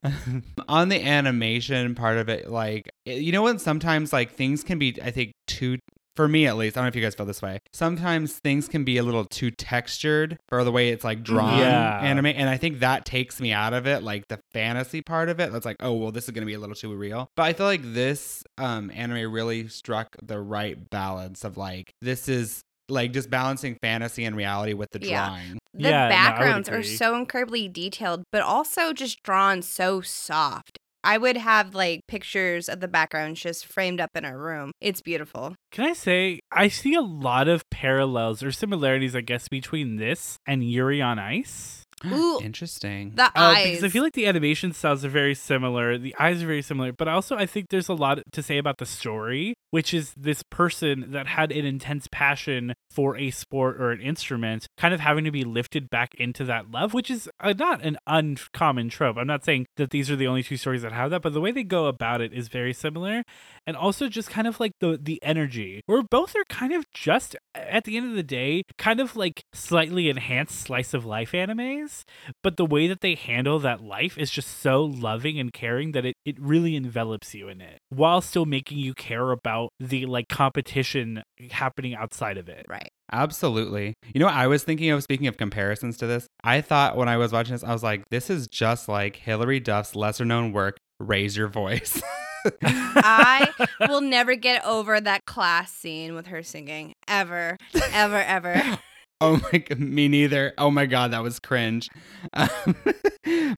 on 0.67 0.89
the 0.89 1.01
animation 1.03 1.95
part 1.95 2.17
of 2.17 2.29
it, 2.29 2.51
like 2.51 2.89
it- 3.05 3.21
you 3.21 3.31
know 3.31 3.41
what? 3.41 3.61
Sometimes 3.61 4.13
like 4.13 4.33
things 4.33 4.63
can 4.63 4.77
be, 4.77 4.95
I 5.01 5.09
think, 5.11 5.31
too. 5.47 5.79
For 6.15 6.27
me, 6.27 6.45
at 6.45 6.57
least, 6.57 6.77
I 6.77 6.81
don't 6.81 6.85
know 6.85 6.89
if 6.89 6.95
you 6.95 7.01
guys 7.01 7.15
feel 7.15 7.25
this 7.25 7.41
way. 7.41 7.59
Sometimes 7.73 8.33
things 8.33 8.67
can 8.67 8.83
be 8.83 8.97
a 8.97 9.03
little 9.03 9.25
too 9.25 9.49
textured 9.49 10.37
for 10.47 10.63
the 10.63 10.71
way 10.71 10.89
it's 10.89 11.03
like 11.03 11.23
drawn 11.23 11.59
Yeah. 11.59 11.97
anime, 12.01 12.27
and 12.27 12.49
I 12.49 12.57
think 12.57 12.79
that 12.79 13.05
takes 13.05 13.41
me 13.41 13.51
out 13.51 13.73
of 13.73 13.87
it. 13.87 14.03
Like 14.03 14.27
the 14.27 14.39
fantasy 14.53 15.01
part 15.01 15.29
of 15.29 15.39
it, 15.39 15.51
that's 15.51 15.65
like, 15.65 15.77
oh 15.79 15.93
well, 15.93 16.11
this 16.11 16.25
is 16.25 16.29
gonna 16.31 16.45
be 16.45 16.53
a 16.53 16.59
little 16.59 16.75
too 16.75 16.93
real. 16.93 17.29
But 17.35 17.43
I 17.43 17.53
feel 17.53 17.65
like 17.65 17.81
this 17.83 18.43
um 18.57 18.91
anime 18.93 19.31
really 19.31 19.67
struck 19.67 20.07
the 20.21 20.39
right 20.39 20.77
balance 20.91 21.43
of 21.43 21.57
like 21.57 21.91
this 22.01 22.29
is 22.29 22.61
like 22.89 23.11
just 23.13 23.29
balancing 23.29 23.75
fantasy 23.81 24.25
and 24.25 24.35
reality 24.35 24.73
with 24.73 24.89
the 24.91 24.99
Yeah. 25.01 25.27
drawing. 25.29 25.57
The 25.73 25.89
Yeah, 25.89 26.03
no, 26.03 26.09
backgrounds 26.09 26.69
are 26.69 26.83
so 26.83 27.15
incredibly 27.15 27.67
detailed, 27.67 28.23
but 28.31 28.41
also 28.43 28.93
just 28.93 29.23
drawn 29.23 29.61
so 29.63 30.01
soft. 30.01 30.77
I 31.03 31.17
would 31.17 31.37
have 31.37 31.75
like 31.75 32.01
pictures 32.07 32.69
of 32.69 32.79
the 32.79 32.87
backgrounds 32.87 33.41
just 33.41 33.65
framed 33.65 33.99
up 33.99 34.11
in 34.15 34.25
our 34.25 34.37
room. 34.37 34.71
It's 34.81 35.01
beautiful. 35.01 35.55
Can 35.71 35.85
I 35.85 35.93
say 35.93 36.39
I 36.51 36.67
see 36.67 36.93
a 36.93 37.01
lot 37.01 37.47
of 37.47 37.69
parallels 37.69 38.41
or 38.43 38.51
similarities, 38.51 39.15
I 39.15 39.21
guess, 39.21 39.47
between 39.49 39.97
this 39.97 40.37
and 40.47 40.63
Yuri 40.63 41.01
on 41.01 41.19
Ice. 41.19 41.81
Ooh, 42.05 42.39
Interesting. 42.43 43.13
the 43.15 43.25
Uh, 43.27 43.29
eyes. 43.35 43.65
because 43.69 43.83
I 43.85 43.87
feel 43.87 44.03
like 44.03 44.11
the 44.13 44.25
animation 44.25 44.73
styles 44.73 45.05
are 45.05 45.09
very 45.09 45.33
similar, 45.35 45.97
the 45.97 46.13
eyes 46.19 46.43
are 46.43 46.47
very 46.47 46.61
similar, 46.61 46.91
but 46.91 47.07
also 47.07 47.37
I 47.37 47.45
think 47.45 47.67
there's 47.69 47.87
a 47.87 47.93
lot 47.93 48.19
to 48.33 48.43
say 48.43 48.57
about 48.57 48.77
the 48.77 48.85
story, 48.85 49.53
which 49.71 49.93
is 49.93 50.13
this 50.17 50.43
person 50.43 51.11
that 51.11 51.27
had 51.27 51.51
an 51.53 51.65
intense 51.65 52.07
passion 52.11 52.73
for 52.91 53.15
a 53.17 53.31
sport 53.31 53.79
or 53.79 53.91
an 53.91 54.01
instrument, 54.01 54.67
kind 54.77 54.93
of 54.93 54.99
having 54.99 55.23
to 55.25 55.31
be 55.31 55.43
lifted 55.43 55.89
back 55.89 56.13
into 56.15 56.43
that 56.45 56.71
love, 56.71 56.93
which 56.93 57.09
is 57.09 57.29
uh, 57.39 57.53
not 57.57 57.83
an 57.83 57.97
uncommon 58.07 58.89
trope. 58.89 59.17
I'm 59.17 59.27
not 59.27 59.45
saying 59.45 59.67
that 59.77 59.91
these 59.91 60.09
are 60.09 60.15
the 60.15 60.27
only 60.27 60.43
two 60.43 60.57
stories 60.57 60.81
that 60.81 60.91
have 60.91 61.11
that, 61.11 61.21
but 61.21 61.33
the 61.33 61.41
way 61.41 61.51
they 61.51 61.63
go 61.63 61.87
about 61.87 62.21
it 62.21 62.33
is 62.33 62.47
very 62.47 62.73
similar, 62.73 63.23
and 63.67 63.77
also 63.77 64.07
just 64.07 64.29
kind 64.29 64.47
of 64.47 64.59
like 64.59 64.73
the 64.79 64.99
the 65.01 65.21
energy, 65.23 65.81
where 65.85 66.01
both 66.03 66.35
are 66.35 66.45
kind 66.49 66.73
of 66.73 66.85
just 66.91 67.35
at 67.55 67.83
the 67.83 67.97
end 67.97 68.09
of 68.09 68.15
the 68.15 68.23
day, 68.23 68.63
kind 68.77 68.99
of 68.99 69.15
like 69.15 69.43
slightly 69.53 70.09
enhanced 70.09 70.59
slice 70.59 70.93
of 70.93 71.05
life 71.05 71.31
animes 71.31 72.03
but 72.41 72.57
the 72.57 72.65
way 72.65 72.87
that 72.87 73.01
they 73.01 73.15
handle 73.15 73.59
that 73.59 73.81
life 73.81 74.17
is 74.17 74.31
just 74.31 74.59
so 74.61 74.83
loving 74.83 75.39
and 75.39 75.53
caring 75.53 75.91
that 75.91 76.05
it, 76.05 76.15
it 76.25 76.39
really 76.39 76.75
envelops 76.75 77.33
you 77.33 77.49
in 77.49 77.61
it 77.61 77.79
while 77.89 78.21
still 78.21 78.45
making 78.45 78.77
you 78.77 78.93
care 78.93 79.31
about 79.31 79.69
the 79.79 80.05
like 80.05 80.27
competition 80.27 81.23
happening 81.51 81.95
outside 81.95 82.37
of 82.37 82.49
it 82.49 82.65
right. 82.69 82.89
Absolutely. 83.13 83.93
You 84.13 84.19
know 84.19 84.25
what 84.25 84.35
I 84.35 84.47
was 84.47 84.63
thinking 84.63 84.89
of 84.89 85.03
speaking 85.03 85.27
of 85.27 85.37
comparisons 85.37 85.97
to 85.97 86.07
this? 86.07 86.25
I 86.43 86.61
thought 86.61 86.97
when 86.97 87.07
I 87.07 87.17
was 87.17 87.31
watching 87.31 87.53
this, 87.53 87.63
I 87.63 87.71
was 87.71 87.83
like, 87.83 88.03
this 88.09 88.29
is 88.29 88.47
just 88.47 88.89
like 88.89 89.15
Hilary 89.15 89.59
Duff's 89.59 89.95
lesser 89.95 90.25
known 90.25 90.51
work, 90.51 90.77
Raise 90.99 91.37
Your 91.37 91.47
Voice. 91.47 92.01
I 92.63 93.49
will 93.87 94.01
never 94.01 94.35
get 94.35 94.65
over 94.65 94.99
that 94.99 95.25
class 95.25 95.71
scene 95.71 96.15
with 96.15 96.27
her 96.27 96.41
singing 96.41 96.93
ever, 97.07 97.57
ever, 97.91 98.17
ever. 98.17 98.79
Oh 99.21 99.39
my 99.53 99.63
me 99.77 100.09
neither. 100.09 100.53
Oh 100.57 100.69
my 100.69 100.85
god, 100.85 101.11
that 101.11 101.23
was 101.23 101.39
cringe. 101.39 101.87
Um, 102.33 102.49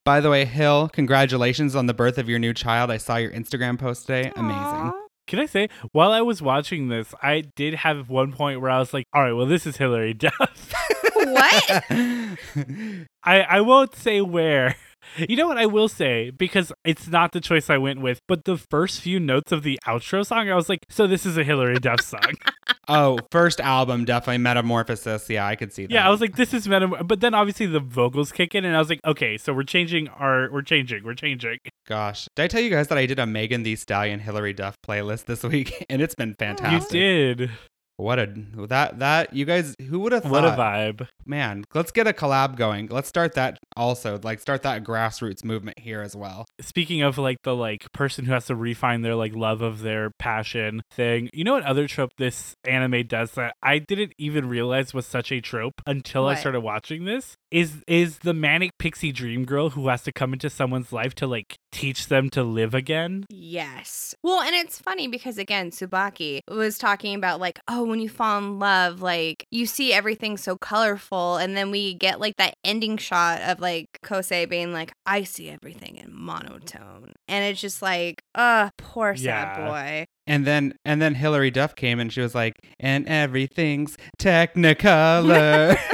by 0.06 0.20
the 0.20 0.30
way, 0.30 0.46
Hill, 0.46 0.90
congratulations 0.94 1.76
on 1.76 1.88
the 1.88 1.94
birth 1.96 2.20
of 2.20 2.30
your 2.30 2.38
new 2.38 2.54
child. 2.54 2.92
I 2.92 2.98
saw 2.98 3.16
your 3.16 3.32
Instagram 3.32 3.80
post 3.80 4.06
today. 4.06 4.32
Amazing. 4.36 4.92
Can 5.28 5.40
i 5.40 5.46
say 5.46 5.70
while 5.92 6.12
i 6.12 6.22
was 6.22 6.42
watching 6.42 6.90
this 6.90 7.14
i 7.22 7.42
did 7.56 7.74
have 7.74 8.10
one 8.10 8.32
point 8.32 8.62
where 8.62 8.70
i 8.70 8.80
was 8.80 8.94
like 8.94 9.08
all 9.14 9.24
right 9.24 9.34
well 9.34 9.46
this 9.48 9.66
is 9.66 9.78
hilary 9.78 10.14
duff 10.14 10.74
What? 11.26 11.84
I, 13.24 13.42
I 13.42 13.62
won't 13.62 13.96
say 13.96 14.22
where. 14.22 14.76
You 15.18 15.36
know 15.38 15.48
what 15.48 15.58
I 15.58 15.66
will 15.66 15.88
say 15.88 16.32
because 16.32 16.72
it's 16.84 17.08
not 17.08 17.32
the 17.32 17.40
choice 17.40 17.70
I 17.70 17.78
went 17.78 18.02
with, 18.02 18.20
but 18.28 18.46
the 18.46 18.58
first 18.58 19.02
few 19.02 19.20
notes 19.20 19.52
of 19.52 19.64
the 19.64 19.80
outro 19.88 20.26
song, 20.26 20.50
I 20.50 20.56
was 20.56 20.68
like, 20.68 20.80
so 20.90 21.08
this 21.08 21.26
is 21.26 21.38
a 21.38 21.44
Hilary 21.44 21.80
Duff 21.80 22.02
song. 22.02 22.34
oh, 22.88 23.20
first 23.32 23.60
album, 23.60 24.06
definitely 24.06 24.40
Metamorphosis. 24.40 25.30
Yeah, 25.30 25.46
I 25.46 25.56
could 25.56 25.74
see 25.74 25.86
that. 25.86 25.92
yeah, 25.92 26.08
I 26.08 26.10
was 26.10 26.22
like, 26.22 26.36
this 26.36 26.54
is 26.54 26.68
Metam. 26.68 27.08
But 27.08 27.20
then 27.22 27.34
obviously 27.34 27.66
the 27.66 27.80
vocals 27.80 28.32
kick 28.32 28.56
in, 28.56 28.66
and 28.66 28.76
I 28.76 28.80
was 28.80 28.90
like, 28.90 29.02
okay, 29.06 29.38
so 29.38 29.54
we're 29.54 29.64
changing 29.64 30.08
our, 30.10 30.50
we're 30.52 30.62
changing, 30.62 31.04
we're 31.04 31.14
changing. 31.14 31.60
Gosh, 31.88 32.28
did 32.36 32.44
I 32.44 32.48
tell 32.48 32.62
you 32.62 32.70
guys 32.70 32.88
that 32.88 32.98
I 32.98 33.06
did 33.06 33.20
a 33.20 33.26
Megan 33.26 33.64
Thee 33.64 33.76
Stallion 33.76 34.20
Hilary 34.20 34.54
Duff 34.54 34.76
playlist 34.88 35.26
this 35.26 35.44
week, 35.44 35.86
and 35.90 36.02
it's 36.02 36.16
been 36.16 36.36
fantastic. 36.36 36.94
You 36.94 37.36
did. 37.36 37.52
What 37.98 38.20
a 38.20 38.28
that 38.68 39.00
that 39.00 39.34
you 39.34 39.46
guys 39.46 39.74
who 39.90 40.00
would 40.00 40.12
have 40.12 40.24
thought? 40.24 40.32
What 40.32 40.46
a 40.46 40.50
vibe. 40.50 41.08
Man, 41.26 41.64
let's 41.74 41.92
get 41.92 42.08
a 42.08 42.14
collab 42.14 42.58
going. 42.58 42.88
Let's 42.88 43.08
start 43.08 43.34
that 43.36 43.58
also. 43.78 44.20
Like 44.22 44.40
start 44.40 44.64
that 44.64 44.84
grassroots 44.84 45.46
movement 45.46 45.80
here 45.80 46.02
as 46.02 46.16
well. 46.16 46.46
Speaking 46.60 47.02
of 47.02 47.18
like 47.18 47.38
the 47.44 47.56
like 47.56 47.92
person 47.94 48.26
who 48.26 48.34
has 48.34 48.48
to 48.48 48.56
refine 48.56 49.02
their 49.02 49.16
like 49.16 49.34
love 49.34 49.62
of 49.62 49.82
their 49.82 50.12
passion 50.20 50.82
thing, 50.92 51.30
you 51.34 51.46
know 51.46 51.54
what 51.54 51.64
other 51.64 51.88
trope 51.88 52.12
this 52.18 52.54
anime 52.66 53.08
does 53.08 53.32
that 53.32 53.56
I 53.64 53.80
didn't 53.80 54.14
even 54.18 54.50
realize 54.50 54.94
was 54.94 55.06
such 55.06 55.32
a 55.32 55.40
trope 55.40 55.82
until 55.86 56.28
I 56.28 56.36
started 56.36 56.62
watching 56.62 57.06
this? 57.06 57.38
Is 57.50 57.84
is 57.88 58.20
the 58.20 58.34
manic 58.34 58.72
pixie 58.78 59.14
dream 59.14 59.46
girl 59.46 59.70
who 59.70 59.88
has 59.88 60.04
to 60.04 60.12
come 60.12 60.34
into 60.34 60.50
someone's 60.50 60.92
life 60.92 61.16
to 61.16 61.28
like 61.28 61.56
teach 61.76 62.08
them 62.08 62.30
to 62.32 62.44
live 62.44 62.74
again? 62.74 63.26
Yes. 63.30 64.16
Well, 64.24 64.42
and 64.42 64.56
it's 64.56 64.80
funny 64.80 65.08
because 65.08 65.38
again, 65.38 65.72
Subaki 65.72 66.40
was 66.50 66.78
talking 66.78 67.16
about 67.16 67.40
like, 67.40 67.60
oh, 67.68 67.84
when 67.84 68.00
you 68.00 68.08
fall 68.10 68.38
in 68.40 68.60
love, 68.60 69.02
like 69.02 69.46
you 69.52 69.66
see 69.66 69.92
everything 69.94 70.38
so 70.38 70.56
colorful, 70.58 71.38
and 71.38 71.56
then 71.58 71.72
we 71.72 71.94
get 71.94 72.20
like 72.20 72.38
that 72.38 72.56
ending 72.64 72.98
shot 72.98 73.42
of 73.42 73.60
like 73.60 73.88
Kosei 74.04 74.48
being 74.50 74.72
like, 74.74 74.94
I 75.06 75.24
see 75.24 75.50
everything 75.50 75.98
in 75.98 76.14
monotone, 76.14 77.14
and 77.28 77.46
it's 77.46 77.60
just 77.62 77.82
like, 77.82 78.22
uh, 78.36 78.70
poor 78.78 79.16
sad 79.16 79.24
Yeah. 79.26 79.68
boy. 79.68 80.06
And 80.28 80.46
then 80.48 80.74
and 80.86 81.02
then 81.02 81.14
Hilary 81.16 81.52
Duff 81.52 81.76
came 81.76 82.00
and 82.00 82.12
she 82.12 82.22
was 82.22 82.34
like, 82.34 82.56
and 82.80 83.06
everything's 83.08 83.96
Technicolor. 84.18 85.78